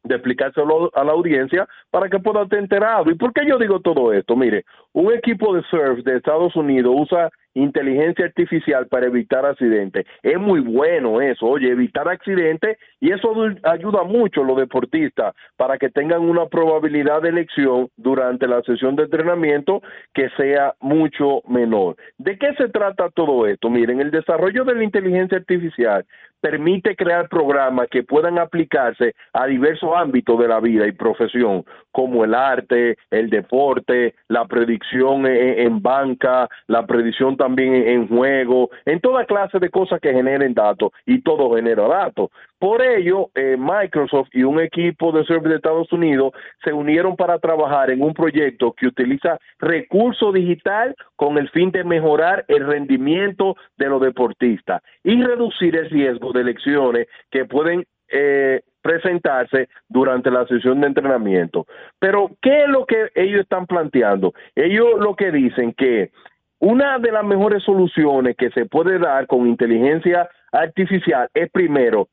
de 0.03 0.15
explicárselo 0.15 0.91
a 0.93 1.03
la 1.03 1.11
audiencia 1.11 1.67
para 1.89 2.09
que 2.09 2.19
pueda 2.19 2.43
estar 2.43 2.59
enterado. 2.59 3.09
¿Y 3.09 3.15
por 3.15 3.31
qué 3.31 3.45
yo 3.47 3.57
digo 3.57 3.79
todo 3.79 4.11
esto? 4.11 4.35
Mire, 4.35 4.65
un 4.93 5.13
equipo 5.13 5.55
de 5.55 5.61
surf 5.69 6.03
de 6.03 6.17
Estados 6.17 6.55
Unidos 6.55 6.93
usa 6.97 7.29
inteligencia 7.53 8.25
artificial 8.25 8.87
para 8.87 9.07
evitar 9.07 9.45
accidentes. 9.45 10.05
Es 10.23 10.37
muy 10.39 10.59
bueno 10.61 11.21
eso, 11.21 11.45
oye, 11.45 11.69
evitar 11.69 12.07
accidentes 12.07 12.77
y 13.01 13.11
eso 13.11 13.33
ayuda 13.63 14.03
mucho 14.03 14.41
a 14.41 14.45
los 14.45 14.57
deportistas 14.57 15.33
para 15.57 15.77
que 15.77 15.89
tengan 15.89 16.21
una 16.21 16.45
probabilidad 16.45 17.23
de 17.23 17.29
elección 17.29 17.89
durante 17.97 18.47
la 18.47 18.61
sesión 18.61 18.95
de 18.95 19.03
entrenamiento 19.03 19.81
que 20.13 20.29
sea 20.37 20.75
mucho 20.79 21.41
menor. 21.47 21.95
¿De 22.19 22.37
qué 22.37 22.53
se 22.53 22.69
trata 22.69 23.09
todo 23.09 23.47
esto? 23.47 23.69
Miren, 23.69 23.99
el 23.99 24.11
desarrollo 24.11 24.63
de 24.63 24.75
la 24.75 24.83
inteligencia 24.83 25.39
artificial 25.39 26.05
permite 26.41 26.95
crear 26.95 27.29
programas 27.29 27.87
que 27.89 28.03
puedan 28.03 28.39
aplicarse 28.39 29.13
a 29.31 29.45
diversos 29.45 29.91
ámbitos 29.95 30.39
de 30.39 30.47
la 30.47 30.59
vida 30.59 30.87
y 30.87 30.91
profesión, 30.91 31.63
como 31.91 32.23
el 32.25 32.33
arte, 32.33 32.97
el 33.11 33.29
deporte, 33.29 34.15
la 34.27 34.45
predicción 34.45 35.27
en, 35.27 35.59
en 35.59 35.81
banca, 35.81 36.49
la 36.67 36.85
predicción 36.85 37.37
también 37.37 37.75
en 37.87 38.07
juego, 38.07 38.69
en 38.85 38.99
toda 38.99 39.25
clase 39.25 39.59
de 39.59 39.69
cosas 39.69 39.99
que 40.01 40.13
generen 40.13 40.53
datos 40.53 40.91
y 41.05 41.21
todo 41.21 41.55
genera 41.55 41.87
datos. 41.87 42.29
Por 42.61 42.83
ello, 42.83 43.31
eh, 43.33 43.57
Microsoft 43.57 44.29
y 44.33 44.43
un 44.43 44.59
equipo 44.59 45.11
de 45.11 45.23
surf 45.23 45.43
de 45.45 45.55
Estados 45.55 45.91
Unidos 45.91 46.31
se 46.63 46.71
unieron 46.71 47.15
para 47.15 47.39
trabajar 47.39 47.89
en 47.89 48.03
un 48.03 48.13
proyecto 48.13 48.73
que 48.73 48.85
utiliza 48.85 49.39
recurso 49.57 50.31
digital 50.31 50.95
con 51.15 51.39
el 51.39 51.49
fin 51.49 51.71
de 51.71 51.83
mejorar 51.83 52.45
el 52.47 52.67
rendimiento 52.67 53.55
de 53.77 53.87
los 53.87 53.99
deportistas 53.99 54.83
y 55.03 55.19
reducir 55.23 55.75
el 55.75 55.89
riesgo 55.89 56.33
de 56.33 56.43
lesiones 56.43 57.07
que 57.31 57.45
pueden 57.45 57.83
eh, 58.09 58.61
presentarse 58.83 59.67
durante 59.89 60.29
la 60.29 60.45
sesión 60.45 60.81
de 60.81 60.87
entrenamiento. 60.87 61.65
Pero, 61.97 62.29
¿qué 62.43 62.65
es 62.65 62.69
lo 62.69 62.85
que 62.85 63.07
ellos 63.15 63.41
están 63.41 63.65
planteando? 63.65 64.35
Ellos 64.53 64.99
lo 64.99 65.15
que 65.15 65.31
dicen 65.31 65.73
que 65.73 66.11
una 66.59 66.99
de 66.99 67.11
las 67.11 67.23
mejores 67.23 67.63
soluciones 67.63 68.37
que 68.37 68.51
se 68.51 68.67
puede 68.67 68.99
dar 68.99 69.25
con 69.25 69.47
inteligencia 69.47 70.29
artificial 70.51 71.27
es 71.33 71.49
primero 71.49 72.07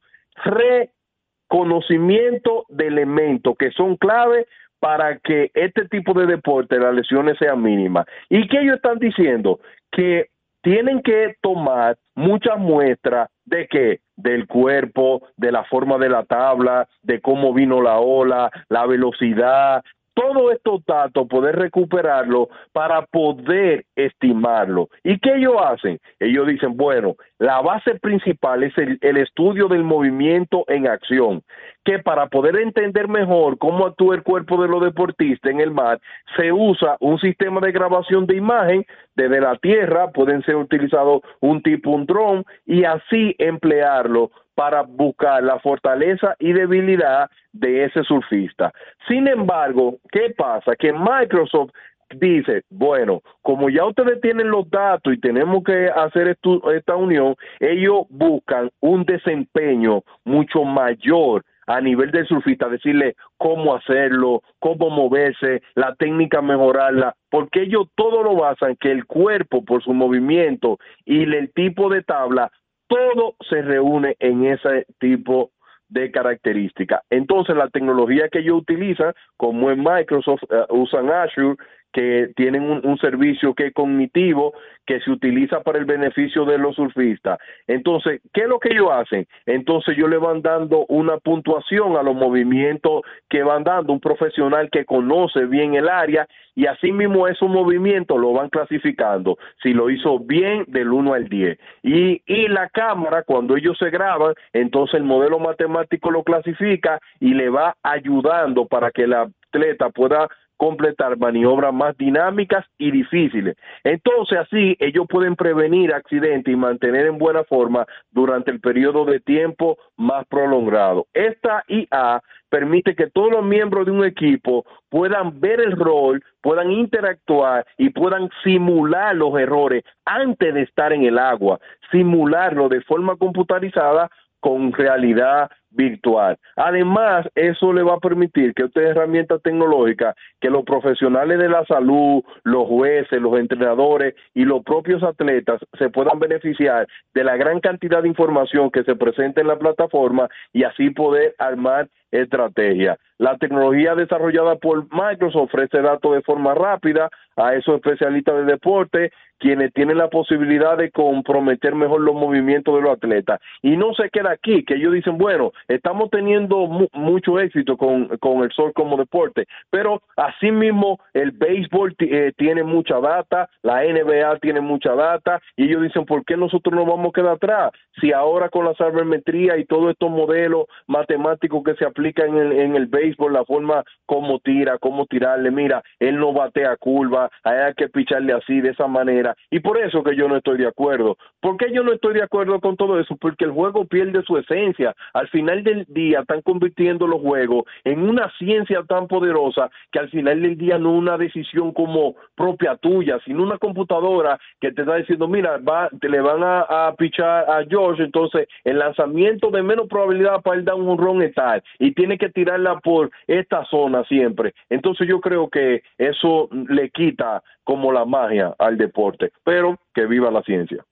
reconocimiento 0.45 2.64
de 2.68 2.86
elementos 2.86 3.57
que 3.59 3.72
son 3.72 3.97
clave 3.97 4.47
para 4.80 5.18
que 5.18 5.51
este 5.55 5.89
tipo 5.89 6.14
de 6.14 6.26
deporte 6.26 6.78
las 6.78 6.95
lesiones 6.95 7.36
sean 7.39 7.62
mínimas. 7.62 8.07
¿Y 8.28 8.47
qué 8.49 8.61
ellos 8.61 8.76
están 8.76 8.99
diciendo? 8.99 9.61
Que 9.91 10.28
tienen 10.62 11.03
que 11.03 11.36
tomar 11.41 11.97
muchas 12.14 12.59
muestras 12.59 13.28
de 13.45 13.66
qué? 13.68 14.01
Del 14.16 14.47
cuerpo, 14.47 15.22
de 15.36 15.53
la 15.53 15.64
forma 15.64 15.99
de 15.99 16.09
la 16.09 16.24
tabla, 16.24 16.89
de 17.03 17.20
cómo 17.20 17.55
vino 17.55 17.80
la 17.80 17.99
ola, 17.99 18.51
la 18.68 18.86
velocidad, 18.86 19.82
todos 20.19 20.53
estos 20.53 20.85
datos, 20.85 21.29
poder 21.29 21.55
recuperarlo 21.55 22.49
para 22.73 23.03
poder 23.03 23.85
estimarlo. 23.95 24.89
¿Y 25.05 25.16
qué 25.21 25.37
ellos 25.37 25.55
hacen? 25.64 26.01
Ellos 26.19 26.49
dicen, 26.49 26.77
bueno, 26.77 27.14
la 27.39 27.61
base 27.61 27.95
principal 28.01 28.64
es 28.64 28.77
el, 28.77 29.16
estudio 29.16 29.69
del 29.69 29.85
movimiento 29.85 30.64
en 30.66 30.89
acción, 30.89 31.43
que 31.85 32.01
para 32.01 32.27
poder 32.27 32.57
entender 32.57 33.07
mejor 33.07 33.59
cómo 33.59 33.87
actúa 33.87 34.16
el 34.16 34.25
cuerpo 34.25 34.61
de 34.61 34.69
los 34.69 34.83
deportistas 34.83 35.53
en 35.53 35.61
el 35.61 35.71
mar, 35.71 36.01
se 36.37 36.51
usa 36.53 36.97
un 36.99 37.21
sistema 37.21 37.61
de 37.61 37.71
grabación 37.71 38.27
de 38.27 38.37
imagen 38.37 38.85
desde 39.14 39.41
la 39.41 39.57
tierra, 39.57 40.11
pueden 40.11 40.43
ser 40.43 40.57
utilizados 40.57 41.23
un 41.41 41.62
tipo, 41.62 41.91
un 41.91 42.07
dron, 42.07 42.45
y 42.66 42.83
así 42.83 43.37
emplearlo 43.39 44.33
para 44.59 44.83
buscar 44.83 45.45
la 45.45 45.61
fortaleza 45.61 46.35
y 46.41 46.53
debilidad 46.53 47.31
de 47.53 47.85
ese 47.85 48.03
surfista. 48.03 48.73
Sin 49.07 49.29
embargo, 49.29 49.99
¿qué 50.11 50.35
pasa? 50.37 50.75
Que 50.75 50.93
Microsoft 50.93 51.71
dice, 52.11 52.65
bueno, 52.69 53.23
como 53.43 53.71
ya 53.71 53.85
ustedes 53.85 54.21
tienen 54.21 54.51
los 54.51 54.69
datos 54.69 55.15
y 55.15 55.21
tenemos 55.21 55.63
que 55.63 55.87
hacer 55.87 56.37
esta 56.75 56.97
unión, 56.97 57.37
ellos 57.61 58.07
buscan 58.11 58.69
un 58.81 59.05
desempeño 59.05 60.03
mucho 60.25 60.65
mayor 60.65 61.45
a 61.69 61.81
nivel 61.81 62.11
del 62.11 62.27
surfista, 62.27 62.69
decirle 62.69 63.15
cómo 63.37 63.77
hacerlo, 63.77 64.43
cómo 64.59 64.91
moverse, 64.91 65.63
la 65.77 65.95
técnica 65.95 66.43
mejorarla, 66.43 67.15
porque 67.31 67.63
ellos 67.63 67.87
todo 67.95 68.25
lo 68.25 68.35
basan 68.35 68.75
que 68.75 68.91
el 68.91 69.05
cuerpo 69.05 69.65
por 69.65 69.85
su 69.85 69.95
movimiento 69.95 70.79
y 71.05 71.23
el 71.23 71.53
tipo 71.53 71.91
de 71.91 72.03
tabla 72.03 72.51
todo 72.89 73.36
se 73.49 73.62
reúne 73.62 74.16
en 74.18 74.47
ese 74.47 74.86
tipo 74.99 75.53
de 75.89 76.11
características. 76.11 77.03
Entonces, 77.11 77.57
la 77.57 77.68
tecnología 77.68 78.28
que 78.28 78.41
ellos 78.41 78.59
utilizan, 78.59 79.14
como 79.36 79.70
en 79.70 79.82
Microsoft, 79.82 80.43
eh, 80.51 80.64
usan 80.70 81.11
Azure, 81.11 81.57
que 81.93 82.30
tienen 82.36 82.62
un, 82.62 82.99
servicio 82.99 83.55
que 83.55 83.68
es 83.68 83.72
cognitivo, 83.72 84.53
que 84.86 85.01
se 85.01 85.11
utiliza 85.11 85.61
para 85.62 85.78
el 85.78 85.84
beneficio 85.84 86.45
de 86.45 86.59
los 86.59 86.76
surfistas. 86.76 87.39
Entonces, 87.66 88.20
¿qué 88.32 88.43
es 88.43 88.49
lo 88.49 88.59
que 88.59 88.72
ellos 88.72 88.89
hacen? 88.91 89.26
Entonces, 89.47 89.97
ellos 89.97 90.11
le 90.11 90.18
van 90.18 90.43
dando 90.43 90.84
una 90.89 91.18
puntuación 91.18 91.97
a 91.97 92.03
los 92.03 92.14
movimientos 92.14 93.03
que 93.28 93.43
van 93.43 93.64
dando 93.64 93.93
un 93.93 94.01
profesional 94.01 94.68
que 94.70 94.84
conoce 94.84 95.47
bien 95.47 95.74
el 95.74 95.89
área 95.89 96.26
y 96.55 96.66
así 96.66 96.91
mismo 96.91 97.28
esos 97.28 97.49
movimientos 97.49 98.18
lo 98.18 98.32
van 98.32 98.49
clasificando. 98.49 99.39
Si 99.62 99.72
lo 99.72 99.91
hizo 99.91 100.18
bien, 100.18 100.64
del 100.66 100.93
1 100.93 101.14
al 101.14 101.28
10. 101.28 101.59
Y, 101.84 102.22
y 102.26 102.49
la 102.49 102.68
cámara, 102.68 103.22
cuando 103.22 103.57
ellos 103.57 103.78
se 103.78 103.91
graban, 103.91 104.34
entonces 104.53 104.95
el 104.95 105.05
modelo 105.05 105.39
matemático 105.39 106.11
lo 106.11 106.24
clasifica 106.24 106.99
y 107.20 107.34
le 107.34 107.49
va 107.49 107.76
ayudando 107.82 108.66
para 108.66 108.91
que 108.91 109.05
el 109.05 109.14
atleta 109.14 109.91
pueda 109.91 110.28
completar 110.59 111.17
maniobras 111.17 111.73
más 111.73 111.97
dinámicas 111.97 112.67
y 112.77 112.91
difíciles. 112.91 113.57
Entonces 113.85 114.39
así 114.39 114.77
ellos 114.81 115.07
pueden 115.09 115.37
prevenir 115.37 115.95
accidentes 115.95 116.53
y 116.53 116.57
mantener 116.57 117.07
en 117.07 117.17
buena 117.17 117.45
forma 117.45 117.87
durante 118.11 118.51
el 118.51 118.61
periodo 118.61 119.07
de 119.07 119.21
tiempo 119.21 119.79
más 119.97 120.27
prolongado. 120.27 121.07
Esta 121.15 121.65
IA 121.69 122.21
permite 122.51 122.95
que 122.95 123.09
todos 123.09 123.31
los 123.31 123.45
miembros 123.45 123.87
de 123.87 123.93
un 123.93 124.05
equipo 124.05 124.65
puedan 124.89 125.39
ver 125.41 125.61
el 125.61 125.73
rol, 125.73 126.23
puedan 126.43 126.73
interactuar 126.73 127.65
y 127.77 127.91
puedan 127.91 128.29
simular 128.43 129.15
los 129.15 129.39
errores 129.39 129.85
antes 130.05 130.55
de 130.55 130.63
estar 130.63 130.93
en 130.93 131.05
el 131.05 131.19
agua, 131.19 131.61
simularlo 131.93 132.69
de 132.69 132.81
forma 132.81 133.17
computarizada 133.17 134.11
con 134.41 134.73
realidad 134.73 135.51
virtual. 135.71 136.39
Además, 136.57 137.27
eso 137.35 137.73
le 137.73 137.83
va 137.83 137.95
a 137.95 138.01
permitir 138.01 138.55
que 138.55 138.64
esta 138.64 138.81
herramienta 138.81 139.39
tecnológica, 139.39 140.14
que 140.41 140.51
los 140.51 140.64
profesionales 140.64 141.39
de 141.39 141.49
la 141.49 141.64
salud, 141.66 142.23
los 142.45 142.66
jueces, 142.66 143.21
los 143.21 143.39
entrenadores 143.39 144.14
y 144.35 144.45
los 144.45 144.62
propios 144.62 145.03
atletas 145.03 145.61
se 145.79 145.91
puedan 145.91 146.19
beneficiar 146.19 146.87
de 147.14 147.25
la 147.25 147.37
gran 147.37 147.61
cantidad 147.61 148.03
de 148.03 148.09
información 148.09 148.71
que 148.71 148.85
se 148.85 148.97
presenta 148.97 149.41
en 149.41 149.49
la 149.49 149.59
plataforma 149.59 150.29
y 150.53 150.64
así 150.64 150.91
poder 150.91 151.35
armar 151.39 151.89
estrategia. 152.11 152.99
La 153.19 153.37
tecnología 153.37 153.95
desarrollada 153.95 154.57
por 154.57 154.87
Microsoft 154.93 155.49
ofrece 155.49 155.83
datos 155.83 156.14
de 156.14 156.23
forma 156.23 156.55
rápida 156.55 157.09
a 157.37 157.55
esos 157.55 157.77
especialistas 157.77 158.37
de 158.37 158.45
deporte, 158.45 159.12
quienes 159.39 159.72
tienen 159.72 159.99
la 159.99 160.09
posibilidad 160.09 160.76
de 160.76 160.91
comprometer 160.91 161.74
mejor 161.74 162.01
los 162.01 162.14
movimientos 162.14 162.74
de 162.74 162.82
los 162.82 162.93
atletas. 162.93 163.41
Y 163.62 163.76
no 163.76 163.95
se 163.95 164.11
queda 164.11 164.30
aquí, 164.32 164.64
que 164.64 164.74
ellos 164.74 164.93
dicen, 164.93 165.18
bueno, 165.18 165.53
estamos 165.68 166.11
teniendo 166.11 166.66
mu- 166.66 166.89
mucho 166.93 167.39
éxito 167.41 167.76
con, 167.76 168.09
con 168.18 168.43
el 168.43 168.51
sol 168.53 168.72
como 168.74 168.97
deporte, 168.97 169.47
pero 169.70 170.03
asimismo 170.16 170.99
el 171.14 171.30
béisbol 171.32 171.95
eh, 172.01 172.32
tiene 172.36 172.62
mucha 172.62 173.01
data, 173.01 173.49
la 173.62 173.82
NBA 173.82 174.39
tiene 174.41 174.61
mucha 174.61 174.95
data, 174.95 175.41
y 175.57 175.64
ellos 175.64 175.82
dicen, 175.82 176.05
¿por 176.05 176.24
qué 176.24 176.36
nosotros 176.36 176.74
no 176.74 176.84
vamos 176.84 177.11
a 177.11 177.12
quedar 177.12 177.32
atrás? 177.34 177.70
Si 178.01 178.12
ahora 178.12 178.49
con 178.49 178.64
la 178.64 178.74
sabermetría 178.74 179.57
y 179.57 179.64
todos 179.64 179.91
estos 179.91 180.11
modelos 180.11 180.66
matemáticos 180.86 181.62
que 181.64 181.74
se 181.74 181.84
aplican 181.84 182.28
en 182.28 182.39
el, 182.39 182.53
en 182.53 182.76
el 182.76 182.86
béisbol, 182.86 183.32
la 183.32 183.45
forma 183.45 183.84
como 184.07 184.39
tira, 184.41 184.78
cómo 184.78 185.07
tirarle, 185.07 185.51
mira, 185.51 185.82
él 185.99 186.18
no 186.18 186.32
batea 186.32 186.76
curva, 186.76 187.30
hay 187.45 187.74
que 187.74 187.89
picharle 187.89 188.32
así, 188.32 188.61
de 188.61 188.70
esa 188.70 188.86
manera, 188.86 189.28
y 189.51 189.61
por 189.61 189.79
eso 189.79 190.03
que 190.03 190.16
yo 190.16 190.29
no 190.29 190.37
estoy 190.37 190.59
de 190.59 190.66
acuerdo. 190.66 191.16
¿Por 191.41 191.57
qué 191.57 191.72
yo 191.72 191.83
no 191.83 191.93
estoy 191.93 192.14
de 192.14 192.22
acuerdo 192.22 192.61
con 192.61 192.76
todo 192.76 192.99
eso? 192.99 193.16
Porque 193.16 193.45
el 193.45 193.53
juego 193.53 193.85
pierde 193.85 194.22
su 194.22 194.37
esencia. 194.37 194.95
Al 195.12 195.29
final 195.29 195.62
del 195.62 195.85
día 195.89 196.20
están 196.20 196.43
convirtiendo 196.43 197.07
los 197.07 197.20
juegos 197.20 197.64
en 197.85 198.09
una 198.09 198.31
ciencia 198.39 198.83
tan 198.89 199.07
poderosa 199.07 199.70
que 199.93 199.99
al 199.99 200.11
final 200.11 200.43
del 200.43 200.57
día 200.57 200.79
no 200.79 200.93
una 200.93 201.16
decisión 201.16 201.72
como 201.72 202.14
propia 202.35 202.76
tuya, 202.76 203.18
sino 203.24 203.43
una 203.43 203.59
computadora 203.59 204.39
que 204.61 204.72
te 204.72 204.83
está 204.83 204.97
diciendo, 204.97 205.29
mira, 205.29 205.59
va, 205.59 205.89
te 206.01 206.09
le 206.09 206.20
van 206.20 206.43
a, 206.43 206.95
pichar 206.97 207.49
a 207.49 207.64
George, 207.68 208.03
entonces 208.03 208.49
el 208.64 208.79
lanzamiento 208.79 209.51
de 209.51 209.62
menos 209.62 209.89
probabilidad 209.89 210.43
para 210.43 210.57
él 210.57 210.64
dar 210.64 210.74
un 210.74 210.99
ron 210.99 211.22
es 211.22 211.35
tal, 211.35 211.62
y 211.79 211.93
tiene 211.93 212.18
que 212.18 212.29
tirarla 212.31 212.81
por 212.81 213.11
esta 213.26 213.64
zona 213.66 214.05
siempre. 214.05 214.55
Entonces 214.70 215.07
yo 215.07 215.20
creo 215.20 215.49
que 215.49 215.83
eso 215.99 216.49
le 216.68 216.91
quita 216.91 217.43
como 217.64 217.93
la 217.93 218.05
magia 218.05 218.55
al 218.59 218.79
deporte, 218.79 219.18
pero 219.45 219.79
que 219.95 220.07
viva 220.07 220.31
la 220.31 220.43
ciencia. 220.43 220.85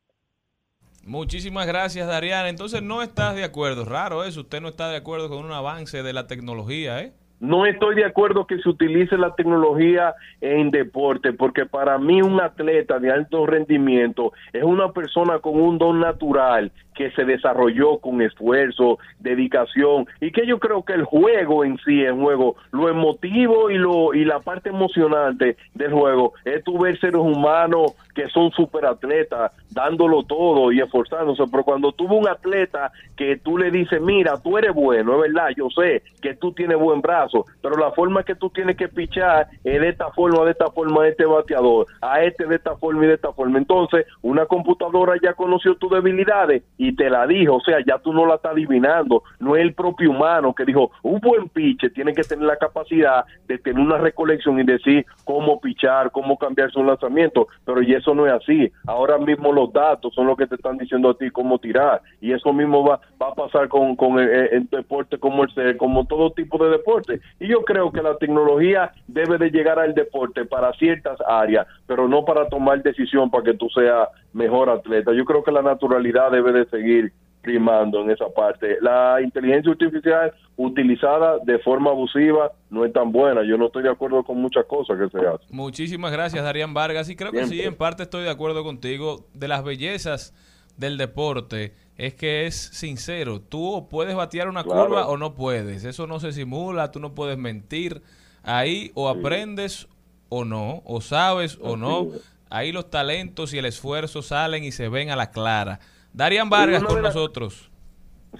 Muchísimas 1.04 1.66
gracias, 1.66 2.08
Dariana. 2.08 2.48
Entonces 2.48 2.82
no 2.82 3.00
estás 3.00 3.36
de 3.36 3.44
acuerdo. 3.44 3.84
Raro 3.84 4.24
eso. 4.24 4.40
Usted 4.40 4.60
no 4.60 4.68
está 4.68 4.88
de 4.88 4.96
acuerdo 4.96 5.28
con 5.28 5.44
un 5.44 5.52
avance 5.52 6.02
de 6.02 6.12
la 6.12 6.26
tecnología, 6.26 7.00
¿eh? 7.00 7.12
No 7.38 7.66
estoy 7.66 7.96
de 7.96 8.04
acuerdo 8.04 8.46
que 8.46 8.58
se 8.58 8.68
utilice 8.68 9.18
la 9.18 9.34
tecnología 9.34 10.14
en 10.40 10.70
deporte, 10.70 11.34
porque 11.34 11.66
para 11.66 11.98
mí 11.98 12.22
un 12.22 12.40
atleta 12.40 12.98
de 12.98 13.12
alto 13.12 13.44
rendimiento 13.46 14.32
es 14.54 14.64
una 14.64 14.90
persona 14.92 15.38
con 15.40 15.60
un 15.60 15.76
don 15.76 16.00
natural 16.00 16.72
que 16.96 17.10
se 17.12 17.24
desarrolló 17.24 17.98
con 17.98 18.22
esfuerzo, 18.22 18.98
dedicación, 19.20 20.06
y 20.20 20.32
que 20.32 20.46
yo 20.46 20.58
creo 20.58 20.82
que 20.82 20.94
el 20.94 21.04
juego 21.04 21.64
en 21.64 21.78
sí, 21.78 22.02
el 22.02 22.14
juego, 22.14 22.56
lo 22.72 22.88
emotivo 22.88 23.70
y 23.70 23.76
lo 23.76 24.14
y 24.14 24.24
la 24.24 24.40
parte 24.40 24.70
emocionante 24.70 25.56
del 25.74 25.92
juego 25.92 26.32
es 26.44 26.64
tu 26.64 26.78
ver 26.78 26.98
seres 26.98 27.20
humanos 27.20 27.92
que 28.14 28.28
son 28.28 28.50
superatletas, 28.52 29.52
dándolo 29.70 30.22
todo 30.22 30.72
y 30.72 30.80
esforzándose, 30.80 31.44
pero 31.50 31.64
cuando 31.64 31.92
ves 31.96 32.10
un 32.10 32.26
atleta 32.26 32.90
que 33.14 33.36
tú 33.36 33.58
le 33.58 33.70
dices, 33.70 34.00
mira, 34.00 34.40
tú 34.42 34.56
eres 34.56 34.74
bueno, 34.74 35.14
es 35.14 35.32
verdad, 35.32 35.50
yo 35.54 35.68
sé 35.70 36.02
que 36.22 36.34
tú 36.34 36.52
tienes 36.52 36.78
buen 36.78 37.02
brazo, 37.02 37.44
pero 37.60 37.76
la 37.76 37.90
forma 37.92 38.22
que 38.22 38.34
tú 38.34 38.48
tienes 38.48 38.76
que 38.76 38.88
pichar 38.88 39.48
es 39.64 39.80
de 39.80 39.88
esta 39.88 40.10
forma, 40.12 40.44
de 40.44 40.52
esta 40.52 40.70
forma, 40.70 41.02
a 41.02 41.08
este 41.08 41.26
bateador, 41.26 41.86
a 42.00 42.22
este 42.22 42.46
de 42.46 42.56
esta 42.56 42.76
forma 42.76 43.04
y 43.04 43.08
de 43.08 43.14
esta 43.14 43.32
forma. 43.32 43.58
Entonces, 43.58 44.06
una 44.22 44.46
computadora 44.46 45.14
ya 45.22 45.34
conoció 45.34 45.74
tus 45.76 45.90
debilidades 45.90 46.62
y 46.78 46.85
te 46.94 47.10
la 47.10 47.26
dijo, 47.26 47.56
o 47.56 47.60
sea, 47.60 47.78
ya 47.86 47.98
tú 47.98 48.12
no 48.12 48.26
la 48.26 48.36
estás 48.36 48.52
adivinando, 48.52 49.22
no 49.40 49.56
es 49.56 49.62
el 49.62 49.74
propio 49.74 50.10
humano 50.10 50.54
que 50.54 50.64
dijo, 50.64 50.90
un 51.02 51.20
buen 51.20 51.48
piche 51.48 51.90
tiene 51.90 52.12
que 52.12 52.22
tener 52.22 52.46
la 52.46 52.56
capacidad 52.56 53.24
de 53.46 53.58
tener 53.58 53.80
una 53.80 53.98
recolección 53.98 54.58
y 54.60 54.64
decir 54.64 55.06
cómo 55.24 55.60
pichar, 55.60 56.10
cómo 56.10 56.36
cambiar 56.36 56.70
su 56.70 56.82
lanzamiento, 56.82 57.48
pero 57.64 57.82
y 57.82 57.94
eso 57.94 58.14
no 58.14 58.26
es 58.26 58.32
así. 58.32 58.70
Ahora 58.86 59.18
mismo 59.18 59.52
los 59.52 59.72
datos 59.72 60.14
son 60.14 60.26
los 60.26 60.36
que 60.36 60.46
te 60.46 60.56
están 60.56 60.76
diciendo 60.76 61.10
a 61.10 61.18
ti 61.18 61.30
cómo 61.30 61.58
tirar 61.58 62.02
y 62.20 62.32
eso 62.32 62.52
mismo 62.52 62.84
va, 62.84 63.00
va 63.20 63.28
a 63.28 63.34
pasar 63.34 63.68
con, 63.68 63.96
con 63.96 64.18
el, 64.18 64.68
deporte 64.70 65.18
como 65.18 65.44
el 65.44 65.76
como 65.76 66.06
todo 66.06 66.32
tipo 66.32 66.62
de 66.64 66.70
deporte. 66.70 67.20
Y 67.40 67.48
yo 67.48 67.62
creo 67.62 67.92
que 67.92 68.02
la 68.02 68.16
tecnología 68.16 68.92
debe 69.06 69.38
de 69.38 69.50
llegar 69.50 69.78
al 69.78 69.94
deporte 69.94 70.44
para 70.44 70.72
ciertas 70.74 71.18
áreas, 71.26 71.66
pero 71.86 72.08
no 72.08 72.24
para 72.24 72.48
tomar 72.48 72.82
decisión 72.82 73.30
para 73.30 73.44
que 73.44 73.54
tú 73.54 73.68
seas 73.70 74.08
mejor 74.36 74.68
atleta. 74.70 75.12
Yo 75.14 75.24
creo 75.24 75.42
que 75.42 75.50
la 75.50 75.62
naturalidad 75.62 76.30
debe 76.30 76.52
de 76.52 76.66
seguir 76.66 77.12
primando 77.40 78.02
en 78.02 78.10
esa 78.10 78.26
parte. 78.28 78.76
La 78.80 79.20
inteligencia 79.22 79.70
artificial 79.72 80.32
utilizada 80.56 81.38
de 81.44 81.58
forma 81.60 81.90
abusiva 81.90 82.50
no 82.70 82.84
es 82.84 82.92
tan 82.92 83.12
buena. 83.12 83.42
Yo 83.48 83.56
no 83.56 83.66
estoy 83.66 83.84
de 83.84 83.90
acuerdo 83.90 84.24
con 84.24 84.38
muchas 84.40 84.64
cosas 84.66 84.98
que 84.98 85.08
se 85.08 85.24
hacen. 85.26 85.46
Muchísimas 85.50 86.10
gracias, 86.12 86.42
Darían 86.44 86.74
Vargas. 86.74 87.08
Y 87.08 87.16
creo 87.16 87.32
que 87.32 87.46
sí, 87.46 87.60
en 87.62 87.76
parte 87.76 88.02
estoy 88.02 88.24
de 88.24 88.30
acuerdo 88.30 88.62
contigo. 88.64 89.26
De 89.32 89.48
las 89.48 89.64
bellezas 89.64 90.34
del 90.76 90.98
deporte 90.98 91.72
es 91.96 92.14
que 92.14 92.46
es 92.46 92.56
sincero. 92.56 93.40
Tú 93.40 93.86
puedes 93.88 94.14
batear 94.16 94.48
una 94.48 94.64
Claro. 94.64 94.86
curva 94.88 95.06
o 95.06 95.16
no 95.16 95.34
puedes. 95.34 95.84
Eso 95.84 96.06
no 96.06 96.18
se 96.20 96.32
simula, 96.32 96.90
tú 96.90 96.98
no 97.00 97.14
puedes 97.14 97.38
mentir. 97.38 98.02
Ahí 98.42 98.90
o 98.94 99.08
aprendes 99.08 99.88
o 100.28 100.44
no, 100.44 100.82
o 100.84 101.00
sabes 101.00 101.58
o 101.62 101.76
no. 101.76 102.08
Ahí 102.48 102.72
los 102.72 102.90
talentos 102.90 103.52
y 103.52 103.58
el 103.58 103.64
esfuerzo 103.64 104.22
salen 104.22 104.64
y 104.64 104.72
se 104.72 104.88
ven 104.88 105.10
a 105.10 105.16
la 105.16 105.30
clara. 105.30 105.80
Darían 106.12 106.48
Vargas 106.48 106.82
con 106.82 107.02
nosotros. 107.02 107.70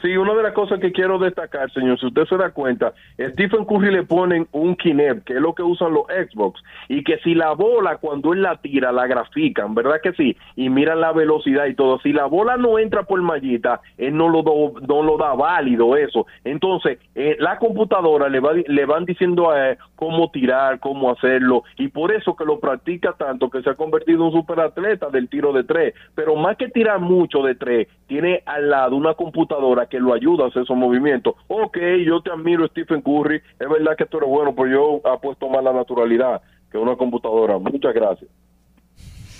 Sí, 0.03 0.17
una 0.17 0.35
de 0.35 0.43
las 0.43 0.53
cosas 0.53 0.79
que 0.81 0.93
quiero 0.93 1.19
destacar, 1.19 1.71
señor, 1.73 1.99
si 1.99 2.07
usted 2.07 2.25
se 2.27 2.37
da 2.37 2.51
cuenta, 2.51 2.93
Stephen 3.19 3.65
Curry 3.65 3.91
le 3.93 4.03
ponen 4.03 4.47
un 4.53 4.77
Kinect, 4.77 5.25
que 5.25 5.35
es 5.35 5.41
lo 5.41 5.55
que 5.55 5.63
usan 5.63 5.95
los 5.95 6.05
Xbox, 6.07 6.61
y 6.89 7.03
que 7.03 7.19
si 7.19 7.35
la 7.35 7.53
bola 7.53 7.97
cuando 7.97 8.33
él 8.33 8.43
la 8.43 8.57
tira, 8.57 8.93
la 8.93 9.07
grafican, 9.07 9.75
¿verdad 9.75 10.01
que 10.03 10.13
sí? 10.13 10.37
Y 10.55 10.69
miran 10.69 11.01
la 11.01 11.13
velocidad 11.13 11.67
y 11.67 11.75
todo. 11.75 11.99
Si 12.01 12.13
la 12.13 12.27
bola 12.27 12.57
no 12.57 12.79
entra 12.79 13.05
por 13.05 13.23
mallita, 13.23 13.81
él 13.97 14.17
no 14.17 14.29
lo, 14.29 14.43
do- 14.43 14.75
no 14.87 15.03
lo 15.03 15.17
da 15.17 15.35
válido 15.35 15.97
eso. 15.97 16.27
Entonces, 16.45 16.99
eh, 17.15 17.37
la 17.39 17.59
computadora 17.59 18.29
le, 18.29 18.41
va, 18.41 18.53
le 18.55 18.85
van 18.87 19.05
diciendo 19.05 19.51
a 19.51 19.71
él 19.71 19.79
cómo 19.95 20.31
tirar, 20.31 20.79
cómo 20.81 21.11
hacerlo, 21.11 21.63
y 21.79 21.89
por 21.89 22.13
eso 22.13 22.37
que 22.37 22.45
lo 22.45 22.61
practica 22.61 23.13
tanto, 23.15 23.49
que 23.51 23.63
se 23.63 23.71
ha 23.71 23.75
convertido 23.75 24.19
en 24.19 24.23
un 24.27 24.33
superatleta 24.33 25.09
del 25.11 25.29
tiro 25.29 25.53
de 25.53 25.65
tres. 25.65 25.95
Pero 26.15 26.37
más 26.37 26.57
que 26.57 26.69
tirar 26.69 27.01
mucho 27.01 27.43
de 27.43 27.55
tres, 27.55 27.89
tiene 28.07 28.43
al 28.47 28.69
lado 28.69 28.95
una 28.97 29.15
computadora 29.15 29.86
que 29.87 30.01
lo 30.01 30.15
ayuda 30.15 30.45
a 30.45 30.49
hacer 30.49 30.63
esos 30.63 30.77
movimientos. 30.77 31.35
Ok, 31.49 31.79
yo 32.05 32.21
te 32.21 32.31
admiro, 32.31 32.67
Stephen 32.69 33.03
Curry, 33.03 33.37
es 33.37 33.69
verdad 33.69 33.97
que 33.97 34.07
tú 34.07 34.19
eres 34.19 34.29
bueno, 34.29 34.55
pero 34.55 34.69
yo 34.69 35.01
apuesto 35.09 35.49
más 35.49 35.63
la 35.63 35.73
naturalidad 35.73 36.43
que 36.71 36.79
una 36.79 36.97
computadora. 36.97 37.59
Muchas 37.59 37.95
gracias. 37.95 38.31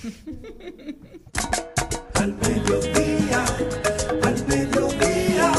Al 2.15 2.33
mediodía, 2.35 3.45
al 4.23 4.47
mediodía, 4.49 5.53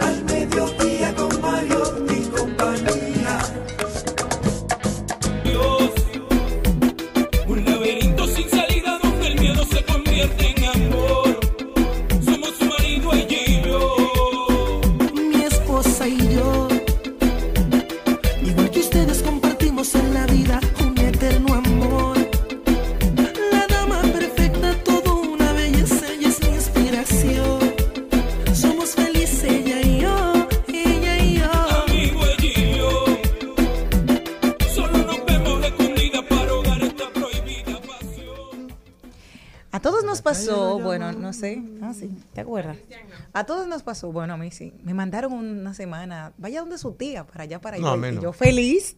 al 0.00 0.24
mediodía 0.24 1.14
con 1.14 1.40
Mario 1.40 1.82
y 2.10 2.28
compañía. 2.28 3.38
Dios, 5.44 5.92
un 7.46 7.64
laberinto 7.64 8.26
sin 8.26 8.48
salida 8.50 8.98
donde 9.00 9.28
el 9.28 9.40
miedo 9.40 9.62
se 9.64 9.84
convierte 9.84 10.45
pasó, 40.26 40.78
bueno, 40.78 41.12
no 41.12 41.32
sé, 41.32 41.62
ah, 41.82 41.92
sí, 41.94 42.10
¿te 42.32 42.40
acuerdas? 42.40 42.76
A 43.32 43.44
todos 43.44 43.66
nos 43.66 43.82
pasó, 43.82 44.12
bueno, 44.12 44.34
a 44.34 44.36
mí 44.36 44.50
sí. 44.50 44.72
Me 44.82 44.94
mandaron 44.94 45.32
una 45.32 45.74
semana, 45.74 46.32
vaya 46.38 46.60
donde 46.60 46.78
su 46.78 46.92
tía, 46.92 47.24
para 47.24 47.44
allá, 47.44 47.60
para 47.60 47.76
allá. 47.76 47.96
No, 47.96 48.04
a 48.04 48.10
y 48.10 48.20
yo 48.20 48.32
feliz. 48.32 48.96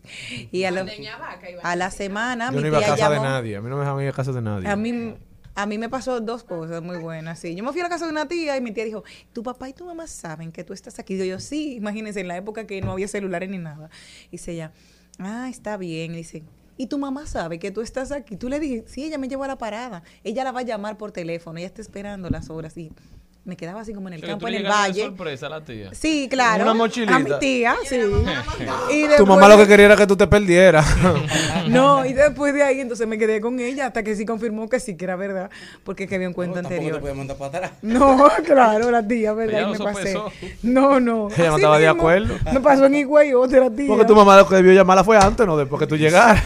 Y 0.51 0.65
a 0.65 0.71
Vaca 0.71 1.51
iba 1.51 1.63
a 1.63 1.77
la 1.77 1.91
semana, 1.91 2.47
Yo 2.51 2.57
mi 2.57 2.63
no 2.63 2.69
iba 2.69 2.79
a 2.79 2.81
tía 2.81 2.91
casa 2.91 3.11
de 3.11 3.21
nadie. 3.21 3.57
A 3.57 3.61
mí 3.61 3.69
no 3.69 3.77
me 3.77 3.81
dejaban 3.81 4.03
ir 4.03 4.11
a 4.11 4.13
casa 4.13 4.33
de 4.33 4.43
nadie. 4.43 4.69
A 4.69 4.77
mí, 4.77 5.15
a 5.55 5.67
mí 5.67 5.79
me 5.79 5.89
pasó 5.89 6.21
dos 6.21 6.45
cosas 6.45 6.83
muy 6.83 6.99
buenas. 6.99 7.39
Sí. 7.39 7.55
Yo 7.55 7.65
me 7.65 7.73
fui 7.73 7.81
a 7.81 7.85
la 7.85 7.91
casa 7.91 8.07
de 8.07 8.13
una 8.13 8.27
tía 8.27 8.57
y 8.57 8.61
mi 8.61 8.73
tía 8.73 8.85
dijo, 8.85 9.05
tu 9.33 9.43
papá 9.43 9.69
y 9.69 9.73
tu 9.73 9.85
mamá 9.85 10.07
saben 10.07 10.53
que 10.53 10.65
tú 10.65 10.73
estás 10.73 10.99
aquí. 10.99 11.15
Digo 11.15 11.27
yo, 11.27 11.41
sí, 11.41 11.75
imagínense, 11.75 12.21
en 12.21 12.29
la 12.29 12.37
época 12.37 12.67
que 12.67 12.81
no 12.81 12.93
había 12.93 13.09
celulares 13.09 13.51
ni 13.51 13.59
nada. 13.59 13.91
Y 14.29 14.33
dice 14.33 14.53
ella, 14.53 14.73
ah, 15.19 15.49
está 15.51 15.77
bien. 15.77 16.15
Y 16.15 16.19
dice, 16.19 16.45
¿y 16.79 16.87
tu 16.87 16.97
mamá 16.97 17.27
sabe 17.27 17.59
que 17.59 17.71
tú 17.71 17.83
estás 17.83 18.13
aquí? 18.13 18.37
Tú 18.37 18.49
le 18.49 18.59
dije, 18.61 18.85
sí, 18.87 19.05
ella 19.05 19.19
me 19.19 19.29
llevó 19.29 19.45
a 19.45 19.49
la 19.49 19.59
parada. 19.59 20.03
Ella 20.25 20.45
la 20.45 20.53
va 20.53 20.61
a 20.61 20.63
llamar 20.63 20.97
por 20.97 21.13
teléfono, 21.13 21.59
ella 21.59 21.67
está 21.67 21.83
esperando 21.83 22.31
las 22.31 22.49
horas. 22.49 22.79
Y 22.79 22.93
me 23.49 23.57
quedaba 23.57 23.81
así 23.81 23.93
como 23.95 24.09
en 24.09 24.15
el 24.15 24.19
O 24.19 24.21
sea, 24.21 24.27
que 24.29 24.33
campo, 24.33 24.47
en 24.49 24.55
el 24.55 24.63
de 24.63 24.69
valle. 24.69 25.03
sorpresa 25.05 25.47
a 25.47 25.49
la 25.51 25.61
tía. 25.65 25.89
Sí, 25.93 26.29
claro. 26.31 26.65
Una 26.65 26.75
mochilita. 26.75 27.17
A 27.17 27.19
mi 27.19 27.31
tía, 27.41 27.75
sí. 27.85 27.99
Y 28.93 29.07
Tu 29.17 29.27
mamá 29.27 29.49
lo 29.49 29.57
de- 29.57 29.63
que 29.65 29.69
quería 29.69 29.87
era 29.87 29.97
que 29.97 30.07
tú 30.07 30.17
te 30.17 30.27
perdieras. 30.27 30.87
No, 31.69 32.07
y 32.07 32.15
después 32.15 32.55
de 32.55 32.63
ahí 32.63 32.81
entonces 32.81 33.07
me 33.07 33.19
quedé 33.19 33.43
con 33.43 33.61
ella 33.61 33.87
hasta 33.89 34.03
que 34.03 34.17
sí 34.17 34.25
confirmó 34.25 34.69
que 34.71 34.81
sí 34.81 34.97
que 34.97 35.05
era 35.05 35.17
verdad, 35.17 35.51
porque 35.85 36.07
que 36.07 36.15
había 36.15 36.27
un 36.29 36.33
cuento 36.33 36.59
anterior. 36.59 36.99
puede 36.99 37.13
mandar 37.13 37.37
para 37.37 37.59
atrás. 37.59 37.73
No, 37.83 38.27
claro, 38.47 38.91
la 38.91 39.07
tía, 39.07 39.35
¿verdad? 39.35 39.61
Ella 39.61 39.69
Y 39.75 39.79
lo 39.79 39.85
me 39.85 39.93
pasé. 39.93 40.19
No, 40.63 40.99
no. 40.99 41.29
Ella 41.37 41.51
no 41.51 41.57
estaba 41.57 41.79
de 41.79 41.89
acuerdo. 41.89 42.35
Me 42.53 42.61
pasó 42.61 42.87
en 42.87 42.95
Higüey 42.95 43.35
otra 43.35 43.71
tía. 43.71 43.87
Porque 43.87 44.07
tu 44.07 44.15
mamá 44.15 44.37
lo 44.39 44.49
que 44.49 44.55
debió 44.57 44.73
llamarla 44.73 45.05
fue 45.05 45.19
antes, 45.19 45.47
no 45.47 45.57
después 45.59 45.79
que 45.81 45.87
tú 45.87 45.97
llegaras. 45.97 46.43